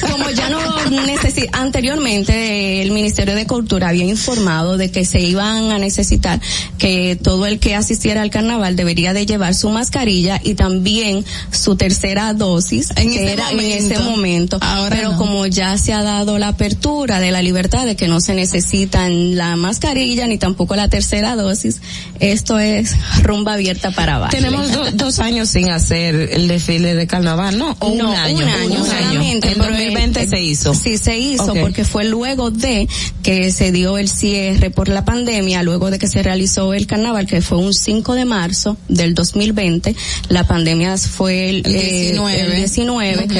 como 0.10 0.30
ya 0.30 0.48
no 0.48 0.60
necesita, 1.06 1.58
anteriormente 1.58 2.82
el 2.82 2.90
Ministerio 2.90 3.34
de 3.34 3.46
Cultura 3.46 3.88
había 3.88 4.04
informado 4.04 4.76
de 4.76 4.90
que 4.90 5.04
se 5.04 5.20
iban 5.20 5.70
a 5.70 5.78
necesitar 5.78 6.40
que 6.78 7.18
todo 7.20 7.46
el 7.46 7.58
que 7.58 7.74
asistiera 7.74 8.22
al 8.22 8.30
carnaval 8.30 8.76
debería 8.76 9.12
de 9.12 9.26
llevar 9.26 9.54
su 9.54 9.70
mascarilla 9.70 10.40
y 10.42 10.54
también 10.54 11.24
su 11.50 11.76
tercera 11.76 12.32
dosis 12.34 12.90
En 12.96 13.08
que 13.08 13.24
ese 13.24 13.32
era 13.32 13.50
en 13.50 13.60
ese 13.60 13.98
momento. 13.98 14.41
Ahora 14.60 14.96
Pero 14.96 15.12
no. 15.12 15.18
como 15.18 15.46
ya 15.46 15.76
se 15.78 15.92
ha 15.92 16.02
dado 16.02 16.38
la 16.38 16.48
apertura 16.48 17.20
de 17.20 17.30
la 17.30 17.42
libertad 17.42 17.86
de 17.86 17.96
que 17.96 18.08
no 18.08 18.20
se 18.20 18.34
necesitan 18.34 19.36
la 19.36 19.56
mascarilla 19.56 20.26
ni 20.26 20.38
tampoco 20.38 20.76
la 20.76 20.88
tercera 20.88 21.36
dosis, 21.36 21.80
esto 22.20 22.58
es 22.58 22.94
rumba 23.22 23.54
abierta 23.54 23.90
para 23.90 24.18
baile. 24.18 24.36
Tenemos 24.38 24.72
do- 24.72 24.90
dos 24.92 25.18
años 25.18 25.48
sin 25.48 25.70
hacer 25.70 26.14
el 26.32 26.48
desfile 26.48 26.94
de 26.94 27.06
carnaval, 27.06 27.58
¿no? 27.58 27.76
O 27.80 27.94
no, 27.94 28.10
un 28.10 28.16
año. 28.16 28.36
un 28.38 28.42
año 28.52 28.84
solamente. 28.84 29.48
En 29.48 29.54
pero 29.54 29.64
2020 29.70 30.22
el- 30.22 30.28
se 30.30 30.40
hizo. 30.40 30.74
Sí, 30.74 30.98
se 30.98 31.18
hizo 31.18 31.52
Ok. 31.52 31.58
porque 31.60 31.84
fue 31.84 32.04
luego 32.04 32.50
de 32.50 32.88
que 33.22 33.50
se 33.52 33.72
dio 33.72 33.98
el 33.98 34.08
cierre 34.08 34.70
por 34.70 34.88
la 34.88 35.04
pandemia, 35.04 35.62
luego 35.62 35.90
de 35.90 35.98
que 35.98 36.08
se 36.08 36.22
realizó 36.22 36.74
el 36.74 36.86
carnaval, 36.86 37.26
que 37.26 37.40
fue 37.42 37.58
un 37.58 37.74
5 37.74 38.14
de 38.14 38.24
marzo 38.24 38.76
del 38.88 39.14
2020. 39.14 39.94
La 40.28 40.44
pandemia 40.46 40.96
fue 40.98 41.48
el, 41.50 41.62
El 41.66 41.74
eh, 41.76 41.90
19. 42.12 42.40
el 42.40 42.56
19. 42.56 43.24
Ok, 43.24 43.32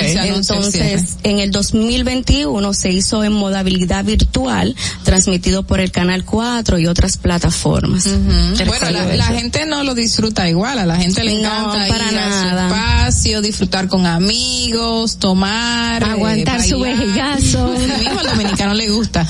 se 0.71 0.92
anunció 0.95 1.17
el 1.17 1.23
cierre. 1.23 1.23
Entonces, 1.23 1.25
en 1.25 1.39
el 1.41 1.51
2021 1.51 2.75
se 2.75 2.91
hizo 2.91 3.25
en 3.25 3.33
modalidad 3.33 4.05
virtual, 4.05 4.75
transmitido 5.05 5.63
por 5.63 5.81
el 5.81 5.91
Canal 5.91 6.25
4 6.25 6.79
y 6.79 6.87
otras 6.87 7.17
plataformas. 7.17 8.09
Bueno, 8.09 8.91
la, 8.91 9.17
la 9.17 9.25
gente 9.27 9.67
no 9.67 9.83
lo 9.85 9.95
disfruta 9.95 10.49
igual, 10.49 10.79
a 10.79 10.87
la 10.87 10.97
gente 10.97 11.23
le 11.25 11.35
No, 11.35 11.39
encanta 11.41 11.87
para 11.89 12.13
ir 12.13 12.19
a 12.19 12.41
su 12.41 12.47
nada. 12.47 12.67
espacio, 12.69 13.43
disfrutar 13.43 13.89
con 13.89 14.07
amigos, 14.07 15.17
tomar, 15.19 16.05
Aguantar 16.05 16.61
eh, 16.61 16.69
su 16.69 16.81
vejigazo. 16.81 17.69
Mismo 17.99 18.21
al 18.21 18.27
dominicano 18.27 18.75
le 18.75 18.89
gusta. 18.91 19.27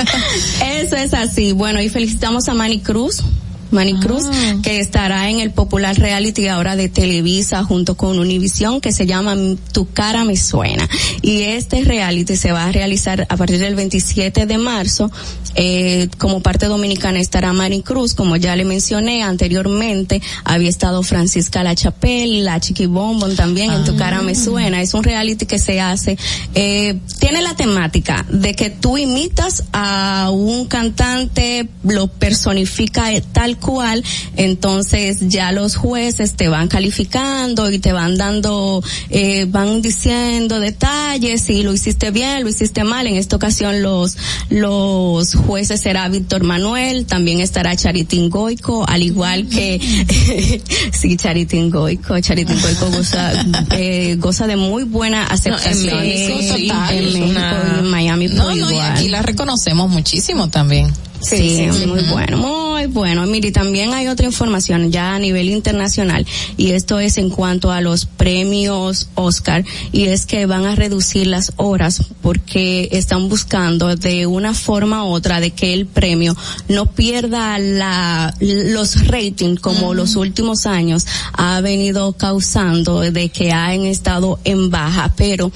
Eso 0.64 0.96
es 0.96 1.14
así. 1.14 1.52
Bueno, 1.52 1.80
y 1.80 1.88
felicitamos 1.88 2.48
a 2.48 2.54
Manny 2.54 2.80
Cruz 2.80 3.22
Manicruz, 3.70 4.24
que 4.62 4.80
estará 4.80 5.30
en 5.30 5.40
el 5.40 5.50
popular 5.50 5.96
reality 5.96 6.48
ahora 6.48 6.76
de 6.76 6.88
Televisa 6.88 7.64
junto 7.64 7.96
con 7.96 8.18
Univisión 8.18 8.80
que 8.80 8.92
se 8.92 9.06
llama 9.06 9.36
Tu 9.72 9.90
cara 9.92 10.24
me 10.24 10.36
suena. 10.36 10.88
Y 11.22 11.42
este 11.42 11.84
reality 11.84 12.36
se 12.36 12.52
va 12.52 12.66
a 12.66 12.72
realizar 12.72 13.26
a 13.28 13.36
partir 13.36 13.58
del 13.58 13.74
27 13.74 14.46
de 14.46 14.58
marzo. 14.58 15.10
Eh, 15.54 16.08
como 16.18 16.40
parte 16.40 16.66
dominicana 16.66 17.18
estará 17.18 17.52
Maricruz, 17.52 18.14
como 18.14 18.36
ya 18.36 18.54
le 18.54 18.64
mencioné 18.64 19.22
anteriormente, 19.22 20.22
había 20.44 20.68
estado 20.68 21.02
Francisca 21.02 21.64
La 21.64 21.74
Chapelle, 21.74 22.42
la 22.42 22.60
Chiqui 22.60 22.86
Bombón 22.86 23.34
también 23.36 23.70
en 23.72 23.84
Tu 23.84 23.96
cara 23.96 24.22
me 24.22 24.34
suena. 24.34 24.80
Es 24.80 24.94
un 24.94 25.02
reality 25.02 25.46
que 25.46 25.58
se 25.58 25.80
hace, 25.80 26.16
eh, 26.54 26.98
tiene 27.18 27.42
la 27.42 27.54
temática 27.56 28.24
de 28.28 28.54
que 28.54 28.70
tú 28.70 28.96
imitas 28.96 29.64
a 29.72 30.30
un 30.32 30.66
cantante, 30.66 31.68
lo 31.82 32.08
personifica 32.08 33.12
eh, 33.12 33.20
tal 33.20 33.58
cual, 33.60 34.02
entonces 34.36 35.18
ya 35.28 35.52
los 35.52 35.76
jueces 35.76 36.32
te 36.34 36.48
van 36.48 36.68
calificando 36.68 37.70
y 37.70 37.78
te 37.78 37.92
van 37.92 38.16
dando, 38.16 38.82
eh, 39.10 39.46
van 39.48 39.82
diciendo 39.82 40.58
detalles 40.60 41.42
si 41.42 41.62
lo 41.62 41.72
hiciste 41.72 42.10
bien, 42.10 42.42
lo 42.42 42.48
hiciste 42.48 42.84
mal. 42.84 43.06
En 43.06 43.16
esta 43.16 43.36
ocasión 43.36 43.82
los, 43.82 44.16
los 44.48 45.34
jueces 45.34 45.80
será 45.80 46.08
Víctor 46.08 46.42
Manuel, 46.44 47.06
también 47.06 47.40
estará 47.40 47.76
Charitín 47.76 48.30
Goico, 48.30 48.84
al 48.88 49.02
igual 49.02 49.48
que, 49.48 49.80
sí, 50.92 51.16
Charitín 51.16 51.70
Goico, 51.70 52.18
Charitín 52.20 52.60
Goico 52.60 52.90
goza, 52.90 53.32
eh, 53.76 54.16
goza 54.18 54.46
de 54.46 54.56
muy 54.56 54.84
buena 54.84 55.24
aceptación. 55.26 55.86
No, 55.86 56.00
en 56.02 56.08
México, 56.08 56.54
total, 56.56 56.94
en 56.94 57.04
es 57.04 57.12
México, 57.14 57.30
una- 57.30 57.76
en 57.80 57.86
Miami, 57.90 58.28
No, 58.28 58.44
por 58.44 58.56
no, 58.56 58.70
y 58.72 58.78
aquí 58.78 59.08
la 59.08 59.22
reconocemos 59.22 59.88
muchísimo 59.90 60.48
también. 60.48 60.92
Sí, 61.20 61.66
muy 61.86 62.02
bueno, 62.04 62.36
muy 62.38 62.86
bueno. 62.86 63.26
Mire, 63.26 63.52
también 63.52 63.92
hay 63.92 64.08
otra 64.08 64.26
información 64.26 64.90
ya 64.90 65.14
a 65.14 65.18
nivel 65.18 65.50
internacional 65.50 66.26
y 66.56 66.70
esto 66.70 66.98
es 66.98 67.18
en 67.18 67.30
cuanto 67.30 67.70
a 67.70 67.80
los 67.80 68.06
premios 68.06 69.08
Oscar 69.14 69.64
y 69.92 70.04
es 70.04 70.26
que 70.26 70.46
van 70.46 70.64
a 70.64 70.74
reducir 70.74 71.26
las 71.26 71.52
horas 71.56 72.02
porque 72.22 72.88
están 72.92 73.28
buscando 73.28 73.94
de 73.96 74.26
una 74.26 74.54
forma 74.54 75.04
u 75.04 75.08
otra 75.08 75.40
de 75.40 75.50
que 75.50 75.74
el 75.74 75.86
premio 75.86 76.36
no 76.68 76.86
pierda 76.86 77.58
la 77.58 78.34
los 78.40 79.06
ratings 79.06 79.60
como 79.60 79.94
los 79.94 80.16
últimos 80.16 80.66
años 80.66 81.06
ha 81.32 81.60
venido 81.60 82.12
causando 82.14 83.00
de 83.00 83.28
que 83.28 83.52
han 83.52 83.84
estado 83.84 84.38
en 84.44 84.70
baja, 84.70 85.12
pero 85.16 85.52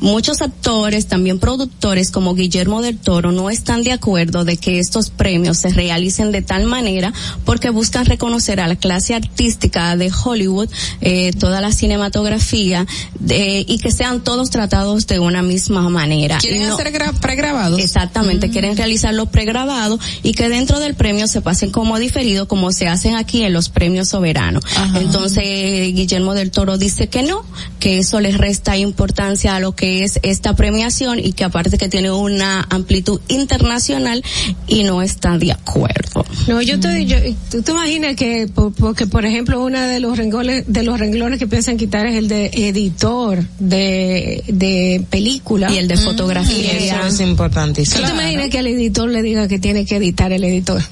Muchos 0.00 0.42
actores, 0.42 1.06
también 1.06 1.38
productores 1.38 2.10
como 2.10 2.34
Guillermo 2.34 2.82
del 2.82 2.98
Toro, 2.98 3.32
no 3.32 3.48
están 3.50 3.82
de 3.82 3.92
acuerdo 3.92 4.44
de 4.44 4.56
que 4.56 4.78
estos 4.78 5.10
premios 5.10 5.58
se 5.58 5.68
realicen 5.70 6.32
de 6.32 6.42
tal 6.42 6.64
manera 6.66 7.12
porque 7.44 7.70
buscan 7.70 8.04
reconocer 8.06 8.60
a 8.60 8.68
la 8.68 8.76
clase 8.76 9.14
artística 9.14 9.96
de 9.96 10.10
Hollywood, 10.24 10.68
eh, 11.00 11.32
toda 11.38 11.60
la 11.60 11.72
cinematografía, 11.72 12.86
de- 13.18 13.64
y 13.66 13.78
que 13.78 13.90
sean 13.92 14.22
todos 14.22 14.50
tratados 14.50 15.06
de 15.06 15.18
una 15.18 15.42
misma 15.42 15.88
manera. 15.88 16.38
¿Quieren 16.38 16.68
no- 16.68 16.74
hacer 16.74 16.92
gra- 16.92 17.18
pregrabados? 17.20 17.78
Exactamente, 17.80 18.50
quieren 18.50 18.76
realizar 18.76 19.14
los 19.14 19.28
pregrabados 19.28 20.00
y 20.22 20.32
que 20.32 20.48
dentro 20.48 20.80
del 20.80 20.94
premio 20.94 21.26
se 21.28 21.40
pasen 21.40 21.70
como 21.70 21.98
diferido, 21.98 22.46
como 22.48 22.72
se 22.72 22.88
hacen 22.88 23.16
aquí 23.16 23.42
en 23.42 23.52
los 23.52 23.68
premios 23.68 24.08
soberanos. 24.08 24.64
Entonces, 24.96 25.94
Guillermo 25.94 26.34
del 26.34 26.50
Toro 26.50 26.78
dice 26.78 27.08
que 27.08 27.22
no, 27.22 27.42
que 27.78 27.98
eso 27.98 28.20
les 28.20 28.38
resta 28.38 28.76
importancia 28.76 29.54
a 29.56 29.60
lo 29.60 29.74
que 29.74 29.83
es 29.84 30.18
esta 30.22 30.54
premiación 30.56 31.18
y 31.18 31.32
que 31.32 31.44
aparte 31.44 31.76
que 31.78 31.88
tiene 31.88 32.10
una 32.10 32.66
amplitud 32.70 33.20
internacional 33.28 34.22
y 34.66 34.82
no 34.84 35.02
está 35.02 35.38
de 35.38 35.52
acuerdo. 35.52 36.24
No, 36.48 36.60
yo 36.62 36.78
te, 36.80 37.04
yo, 37.06 37.16
tú 37.50 37.62
te 37.62 37.70
imaginas 37.72 38.16
que, 38.16 38.48
por- 38.52 38.72
porque 38.72 39.06
por 39.06 39.24
ejemplo, 39.26 39.62
uno 39.64 39.80
de 39.80 40.00
los 40.00 40.16
renglones, 40.16 40.64
de 40.66 40.82
los 40.82 40.98
renglones 40.98 41.38
que 41.38 41.46
piensan 41.46 41.76
quitar 41.76 42.06
es 42.06 42.14
el 42.16 42.28
de 42.28 42.46
editor 42.52 43.44
de, 43.58 44.42
de 44.48 45.04
película. 45.10 45.70
Y 45.72 45.78
el 45.78 45.88
de 45.88 45.96
fotografía. 45.96 46.80
Y 46.80 46.88
eso 46.88 47.06
es 47.06 47.20
importantísimo. 47.20 48.00
¿Tú 48.00 48.06
te 48.08 48.12
imaginas 48.14 48.48
que 48.48 48.58
al 48.58 48.66
editor 48.66 49.08
le 49.08 49.22
diga 49.22 49.48
que 49.48 49.58
tiene 49.58 49.84
que 49.84 49.96
editar 49.96 50.32
el 50.32 50.44
editor? 50.44 50.82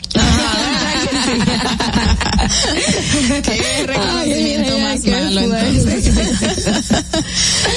Qué 3.43 3.87
reconocimiento 3.87 4.79
más 4.79 5.05
malo 5.05 5.41
entonces. 5.41 6.13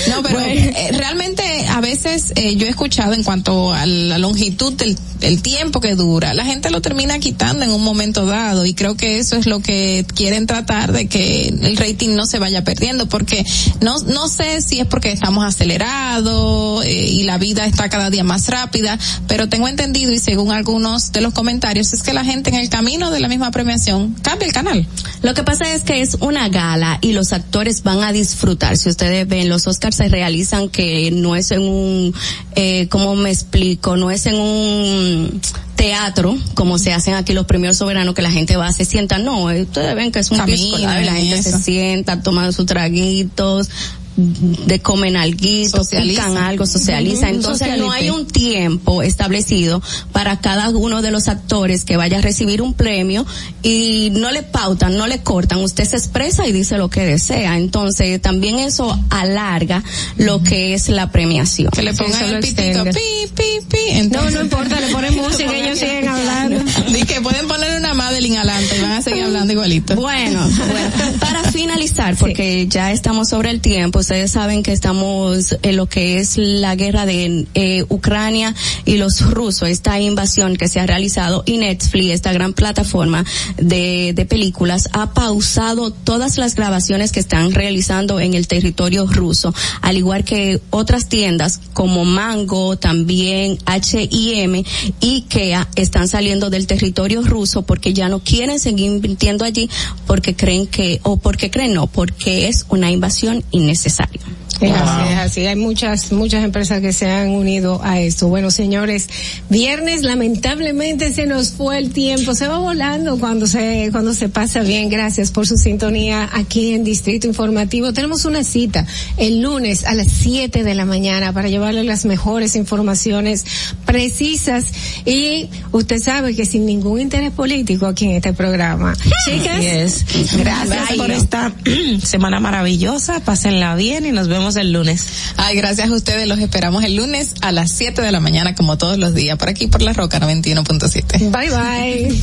No, 0.09 0.21
pero 0.21 0.39
eh, 0.41 0.89
realmente 0.93 1.43
a 1.75 1.81
veces 1.81 2.31
eh, 2.37 2.55
yo 2.55 2.67
he 2.67 2.69
escuchado 2.69 3.13
en 3.13 3.23
cuanto 3.23 3.73
a 3.73 3.85
la 3.85 4.17
longitud 4.17 4.71
del, 4.75 4.97
del 5.19 5.41
tiempo 5.41 5.81
que 5.81 5.95
dura, 5.95 6.33
la 6.33 6.45
gente 6.45 6.69
lo 6.69 6.79
termina 6.79 7.19
quitando 7.19 7.65
en 7.65 7.71
un 7.71 7.83
momento 7.83 8.25
dado 8.25 8.65
y 8.65 8.73
creo 8.73 8.95
que 8.95 9.17
eso 9.17 9.35
es 9.35 9.45
lo 9.45 9.59
que 9.59 10.05
quieren 10.15 10.47
tratar 10.47 10.93
de 10.93 11.09
que 11.09 11.49
el 11.49 11.75
rating 11.75 12.15
no 12.15 12.25
se 12.27 12.39
vaya 12.39 12.63
perdiendo 12.63 13.09
porque 13.09 13.45
no 13.81 13.99
no 14.03 14.29
sé 14.29 14.61
si 14.61 14.79
es 14.79 14.87
porque 14.87 15.11
estamos 15.11 15.43
acelerados 15.43 16.85
eh, 16.85 17.07
y 17.09 17.23
la 17.23 17.37
vida 17.37 17.65
está 17.65 17.89
cada 17.89 18.09
día 18.09 18.23
más 18.23 18.47
rápida, 18.47 18.97
pero 19.27 19.49
tengo 19.49 19.67
entendido 19.67 20.13
y 20.13 20.19
según 20.19 20.53
algunos 20.53 21.11
de 21.11 21.19
los 21.19 21.33
comentarios 21.33 21.91
es 21.91 22.03
que 22.03 22.13
la 22.13 22.23
gente 22.23 22.51
en 22.51 22.55
el 22.55 22.69
camino 22.69 23.11
de 23.11 23.19
la 23.19 23.27
misma 23.27 23.51
premiación 23.51 24.15
cambia 24.21 24.47
el 24.47 24.53
canal. 24.53 24.87
Lo 25.23 25.33
que 25.33 25.43
pasa 25.43 25.73
es 25.73 25.83
que 25.83 25.99
es 25.99 26.15
una 26.21 26.47
gala 26.47 26.99
y 27.01 27.11
los 27.11 27.33
actores 27.33 27.83
van 27.83 28.01
a 28.01 28.13
disfrutar. 28.13 28.77
Si 28.77 28.87
ustedes 28.87 29.27
ven, 29.27 29.49
los 29.49 29.67
Oscars 29.67 29.97
se 29.97 30.07
realizan 30.07 30.69
que 30.69 31.11
no 31.11 31.35
es 31.35 31.51
en 31.51 31.64
un, 31.67 32.13
eh, 32.55 32.87
¿cómo 32.89 33.15
me 33.15 33.31
explico? 33.31 33.97
No 33.97 34.11
es 34.11 34.25
en 34.25 34.35
un 34.35 35.41
teatro, 35.75 36.37
como 36.53 36.77
se 36.77 36.93
hacen 36.93 37.13
aquí 37.13 37.33
los 37.33 37.45
premios 37.45 37.77
soberanos, 37.77 38.15
que 38.15 38.21
la 38.21 38.31
gente 38.31 38.55
va, 38.55 38.71
se 38.71 38.85
sienta. 38.85 39.17
No, 39.17 39.45
ustedes 39.45 39.95
ven 39.95 40.11
que 40.11 40.19
es 40.19 40.31
un 40.31 40.37
Camina 40.37 40.57
pisco, 40.57 40.77
la 40.77 41.13
gente 41.13 41.43
se 41.43 41.59
sienta 41.59 42.21
tomando 42.21 42.51
sus 42.51 42.65
traguitos, 42.65 43.69
de 44.17 44.79
comen 44.81 45.17
alguito, 45.17 45.77
Socializan. 45.77 46.27
pican 46.31 46.43
algo, 46.43 46.65
socializan. 46.65 47.29
Ujú, 47.31 47.35
Entonces 47.37 47.77
no 47.77 47.91
hay 47.91 48.09
un 48.09 48.25
tiempo 48.25 49.01
establecido 49.03 49.81
para 50.13 50.39
cada 50.39 50.69
uno 50.69 51.01
de 51.01 51.11
los 51.11 51.27
actores 51.27 51.83
que 51.83 51.97
vaya 51.97 52.19
a 52.19 52.21
recibir 52.21 52.61
un 52.61 52.73
premio 52.73 53.25
y 53.61 54.09
no 54.13 54.31
le 54.31 54.43
pautan, 54.43 54.95
no 54.97 55.07
le 55.07 55.21
cortan, 55.21 55.59
usted 55.59 55.83
se 55.83 55.97
expresa 55.97 56.47
y 56.47 56.51
dice 56.53 56.77
lo 56.77 56.89
que 56.89 57.01
desea. 57.01 57.57
Entonces 57.57 58.21
también 58.21 58.59
eso 58.59 58.97
alarga 59.09 59.83
lo 60.17 60.41
que 60.43 60.73
es 60.73 60.87
la 60.89 61.11
premiación. 61.11 61.71
Que 61.71 61.83
le 61.83 61.93
pongan 61.93 62.23
el 62.35 62.39
pitito, 62.39 62.83
pi, 62.85 63.27
pi, 63.35 63.43
pi. 63.69 63.77
Entonces, 63.89 64.31
No, 64.33 64.39
no 64.39 64.45
importa, 64.45 64.79
le 64.79 64.87
ponen 64.93 65.15
música, 65.17 65.53
ellos 65.53 65.77
siguen 65.79 66.07
hablando. 66.07 66.63
Di 66.91 67.03
que 67.03 67.19
pueden 67.21 67.47
poner 67.47 67.77
una 67.79 67.93
Madeline 67.93 68.37
adelante 68.37 68.75
y 68.77 68.81
van 68.81 68.91
a 68.93 69.01
seguir 69.01 69.23
hablando 69.23 69.51
igualito. 69.51 69.95
Bueno, 69.95 70.47
bueno, 70.47 70.89
para 71.19 71.43
finalizar, 71.51 72.15
porque 72.15 72.67
ya 72.67 72.91
estamos 72.91 73.29
sobre 73.29 73.49
el 73.49 73.59
tiempo, 73.61 74.03
ustedes 74.05 74.33
saben 74.33 74.61
que 74.61 74.71
estamos 74.71 75.57
en 75.63 75.77
lo 75.77 75.87
que 75.87 76.19
es 76.19 76.37
la 76.37 76.75
guerra 76.75 77.07
de 77.07 77.47
eh, 77.55 77.83
Ucrania 77.89 78.53
y 78.85 78.97
los 78.97 79.21
rusos, 79.31 79.67
esta 79.67 79.99
invasión 79.99 80.57
que 80.57 80.67
se 80.67 80.79
ha 80.79 80.85
realizado 80.85 81.41
y 81.47 81.57
Netflix, 81.57 82.13
esta 82.13 82.31
gran 82.31 82.53
plataforma 82.53 83.25
de, 83.57 84.13
de 84.13 84.25
películas, 84.27 84.89
ha 84.93 85.15
pausado 85.15 85.89
todas 85.89 86.37
las 86.37 86.53
grabaciones 86.53 87.11
que 87.11 87.19
están 87.19 87.51
realizando 87.51 88.19
en 88.19 88.35
el 88.35 88.47
territorio 88.47 89.07
ruso, 89.07 89.55
al 89.81 89.97
igual 89.97 90.23
que 90.23 90.61
otras 90.69 91.09
tiendas 91.09 91.59
como 91.73 92.05
Mango, 92.05 92.77
también 92.77 93.57
H&M, 93.65 94.63
IKEA 95.01 95.67
están 95.75 96.07
saliendo 96.07 96.51
del 96.51 96.67
territorio 96.67 97.23
ruso 97.23 97.63
porque 97.63 97.91
ya 97.91 98.07
no 98.07 98.19
quieren 98.19 98.59
seguir 98.59 98.85
invirtiendo 98.85 99.45
allí 99.45 99.67
porque 100.05 100.35
creen 100.35 100.67
que, 100.67 100.99
o 101.01 101.17
porque 101.17 101.49
creen 101.49 101.73
no, 101.73 101.87
porque 101.87 102.49
es 102.49 102.67
una 102.69 102.91
invasión 102.91 103.43
innecesaria. 103.49 103.94
necesario. 103.99 104.44
Es 104.61 104.71
así, 104.71 105.11
es 105.13 105.17
así. 105.19 105.45
Hay 105.45 105.55
muchas, 105.55 106.11
muchas 106.11 106.43
empresas 106.43 106.81
que 106.81 106.93
se 106.93 107.09
han 107.09 107.29
unido 107.31 107.81
a 107.83 107.99
esto. 107.99 108.27
Bueno, 108.27 108.51
señores, 108.51 109.07
viernes 109.49 110.03
lamentablemente 110.03 111.11
se 111.13 111.25
nos 111.25 111.51
fue 111.51 111.77
el 111.77 111.91
tiempo. 111.91 112.35
Se 112.35 112.47
va 112.47 112.57
volando 112.59 113.17
cuando 113.19 113.47
se, 113.47 113.89
cuando 113.91 114.13
se 114.13 114.29
pasa 114.29 114.61
bien. 114.61 114.89
Gracias 114.89 115.31
por 115.31 115.47
su 115.47 115.57
sintonía 115.57 116.29
aquí 116.33 116.73
en 116.73 116.83
Distrito 116.83 117.27
Informativo. 117.27 117.93
Tenemos 117.93 118.25
una 118.25 118.43
cita 118.43 118.85
el 119.17 119.41
lunes 119.41 119.85
a 119.85 119.93
las 119.93 120.07
7 120.07 120.63
de 120.63 120.75
la 120.75 120.85
mañana 120.85 121.33
para 121.33 121.49
llevarle 121.49 121.83
las 121.83 122.05
mejores 122.05 122.55
informaciones 122.55 123.45
precisas 123.85 124.65
y 125.05 125.49
usted 125.71 125.99
sabe 126.01 126.35
que 126.35 126.45
sin 126.45 126.65
ningún 126.65 127.01
interés 127.01 127.31
político 127.31 127.85
aquí 127.87 128.05
en 128.05 128.11
este 128.11 128.33
programa. 128.33 128.93
Chicas, 129.25 129.59
Yes. 129.61 130.05
Gracias 130.37 130.89
Bye. 130.89 130.97
por 130.97 131.11
esta 131.11 131.53
semana 132.03 132.39
maravillosa. 132.39 133.19
Pásenla 133.21 133.75
bien 133.75 134.05
y 134.05 134.11
nos 134.11 134.27
vemos 134.27 134.44
el 134.55 134.71
lunes. 134.71 135.07
Ay, 135.37 135.55
gracias 135.55 135.89
a 135.89 135.93
ustedes. 135.93 136.27
Los 136.27 136.39
esperamos 136.39 136.83
el 136.83 136.95
lunes 136.95 137.33
a 137.41 137.51
las 137.51 137.71
7 137.71 138.01
de 138.01 138.11
la 138.11 138.19
mañana, 138.19 138.53
como 138.53 138.77
todos 138.77 138.97
los 138.97 139.15
días, 139.15 139.37
por 139.37 139.49
aquí 139.49 139.67
por 139.67 139.81
la 139.81 139.93
Roca 139.93 140.19
91.7. 140.19 141.31
Bye 141.31 141.49
bye. 141.49 142.21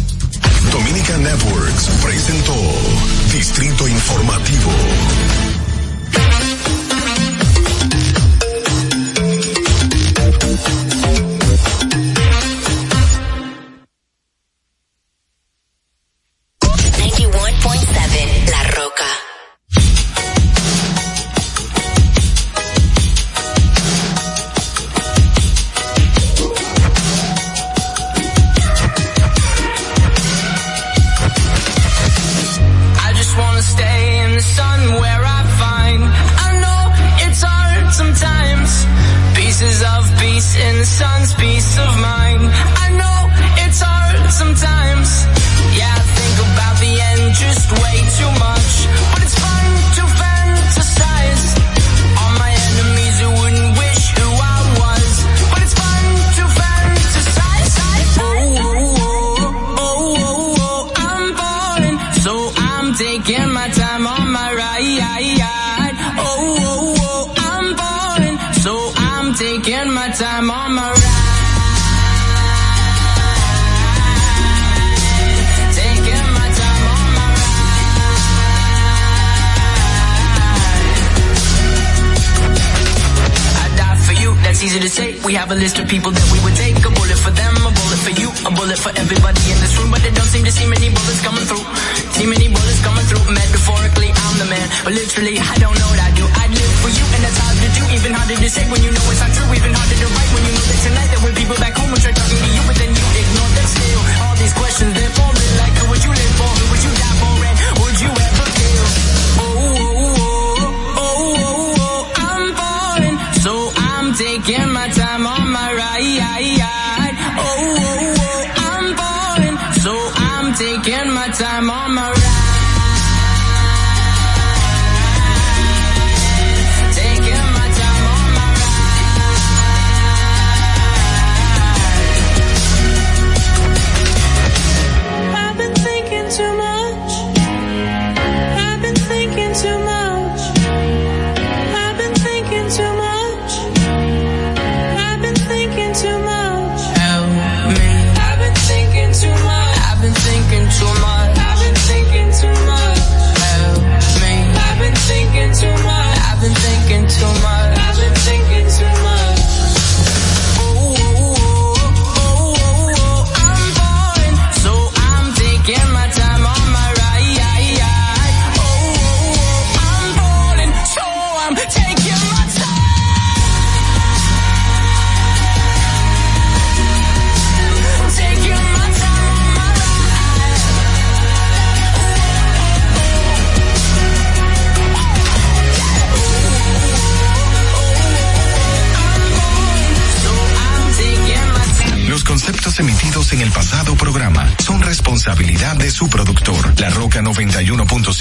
Dominica 0.71 1.19
Networks 1.19 1.91
presentó 2.03 2.55
Distrito 3.33 3.89
Informativo. 3.89 4.71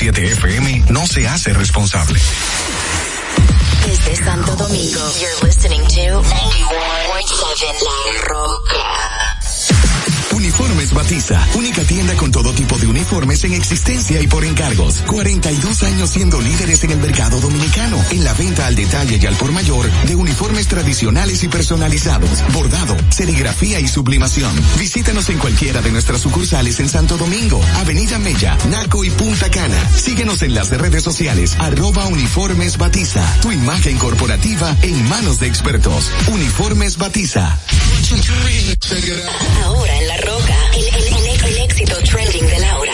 91.7 0.01 0.31
FM 0.31 0.91
no 0.91 1.05
se 1.05 1.27
hace 1.27 1.53
en 13.43 13.53
existencia 13.53 14.21
y 14.21 14.27
por 14.27 14.43
encargos. 14.45 15.01
42 15.07 15.83
años 15.83 16.09
siendo 16.09 16.39
líderes 16.41 16.83
en 16.83 16.91
el 16.91 16.97
mercado 16.99 17.39
dominicano, 17.39 17.97
en 18.11 18.23
la 18.23 18.33
venta 18.33 18.67
al 18.67 18.75
detalle 18.75 19.19
y 19.21 19.25
al 19.25 19.35
por 19.35 19.51
mayor 19.51 19.89
de 20.07 20.15
uniformes 20.15 20.67
tradicionales 20.67 21.43
y 21.43 21.47
personalizados, 21.47 22.43
bordado, 22.53 22.95
serigrafía 23.09 23.79
y 23.79 23.87
sublimación. 23.87 24.51
Visítanos 24.79 25.29
en 25.29 25.37
cualquiera 25.39 25.81
de 25.81 25.91
nuestras 25.91 26.21
sucursales 26.21 26.79
en 26.79 26.89
Santo 26.89 27.17
Domingo, 27.17 27.61
Avenida 27.77 28.19
Mella, 28.19 28.57
Naco 28.69 29.03
y 29.03 29.09
Punta 29.09 29.49
Cana. 29.49 29.77
Síguenos 29.95 30.41
en 30.41 30.53
las 30.53 30.69
redes 30.69 31.03
sociales, 31.03 31.55
arroba 31.59 32.05
Uniformes 32.07 32.77
Batiza. 32.77 33.23
Tu 33.41 33.51
imagen 33.51 33.97
corporativa 33.97 34.75
en 34.81 35.07
manos 35.09 35.39
de 35.39 35.47
expertos. 35.47 36.11
Uniformes 36.27 36.97
Batiza. 36.97 37.57
Ahora 39.63 39.97
en 39.97 40.07
La 40.07 40.17
Roca, 40.17 40.55
el, 40.73 40.85
el- 40.85 41.13
el- 41.13 41.41
el 41.51 41.57
éxito 41.63 41.95
trending 42.03 42.45
de 42.47 42.59
Laura. 42.59 42.93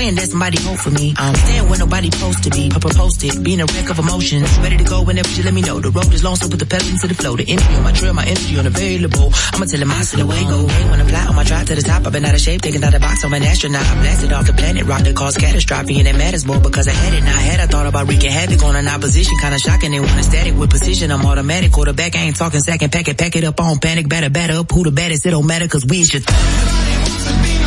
praying 0.00 0.16
that 0.16 0.28
somebody 0.32 0.58
hope 0.64 0.78
for 0.78 0.90
me. 0.90 1.12
I'm 1.18 1.34
staying 1.34 1.68
where 1.68 1.78
nobody 1.78 2.08
supposed 2.10 2.42
to 2.44 2.50
be. 2.50 2.70
Papa 2.70 2.88
posted, 2.96 3.44
being 3.44 3.60
a 3.60 3.66
wreck 3.66 3.90
of 3.90 3.98
emotions. 3.98 4.48
Ready 4.64 4.78
to 4.78 4.84
go 4.84 5.04
whenever 5.04 5.28
you 5.36 5.42
let 5.44 5.52
me 5.52 5.60
know. 5.60 5.76
The 5.78 5.90
road 5.90 6.08
is 6.16 6.24
long, 6.24 6.36
so 6.36 6.48
put 6.48 6.58
the 6.58 6.64
pedal 6.64 6.88
into 6.88 7.06
the 7.06 7.12
flow. 7.12 7.36
The 7.36 7.44
energy 7.44 7.74
on 7.76 7.84
my 7.84 7.92
trail, 7.92 8.14
my 8.14 8.24
energy 8.24 8.58
unavailable. 8.58 9.28
I'ma 9.52 9.66
tell 9.68 9.82
him 9.84 9.90
I 9.92 10.00
see 10.08 10.16
the 10.16 10.24
way 10.24 10.40
go. 10.48 10.58
Hey, 10.66 10.84
when 10.88 11.00
I 11.02 11.04
fly 11.04 11.24
on 11.28 11.36
my 11.36 11.44
drive 11.44 11.66
to 11.68 11.74
the 11.74 11.84
top, 11.84 12.06
I've 12.06 12.12
been 12.16 12.24
out 12.24 12.32
of 12.32 12.40
shape, 12.40 12.62
taking 12.62 12.82
out 12.82 12.92
the 12.96 13.00
box. 13.00 13.24
I'm 13.24 13.34
an 13.34 13.42
astronaut. 13.42 13.84
I 13.84 13.94
blasted 14.00 14.32
off 14.32 14.46
the 14.46 14.54
planet, 14.54 14.84
rock 14.88 15.02
that 15.04 15.14
caused 15.14 15.38
catastrophe, 15.38 15.98
and 16.00 16.08
it 16.08 16.16
matters 16.16 16.46
more 16.46 16.60
because 16.60 16.88
I 16.88 16.96
had 16.96 17.12
it. 17.12 17.22
Now 17.22 17.36
I 17.36 17.44
had, 17.50 17.60
I 17.60 17.66
thought 17.66 17.86
about 17.86 18.08
wreaking 18.08 18.32
havoc 18.32 18.62
on 18.64 18.76
an 18.76 18.88
opposition, 18.88 19.36
kinda 19.36 19.58
shocking. 19.58 19.90
They 19.92 20.00
want 20.00 20.24
static 20.24 20.56
with 20.56 20.70
precision. 20.70 21.12
I'm 21.12 21.26
automatic, 21.26 21.72
quarterback. 21.72 22.16
I 22.16 22.20
ain't 22.24 22.36
talking 22.36 22.60
second, 22.60 22.90
pack 22.90 23.08
it, 23.08 23.18
pack 23.18 23.36
it 23.36 23.44
up 23.44 23.60
on 23.60 23.78
panic, 23.78 24.08
batter, 24.08 24.30
batter 24.30 24.64
up. 24.64 24.72
Who 24.72 24.82
the 24.82 24.92
baddest? 24.92 25.26
It 25.26 25.32
don't 25.36 25.46
matter, 25.46 25.68
cause 25.68 25.84
we 25.84 26.00
is 26.00 26.08
just. 26.08 26.24
My 26.26 26.36
enemy. 26.36 27.10
Oh, 27.12 27.50
the 27.52 27.59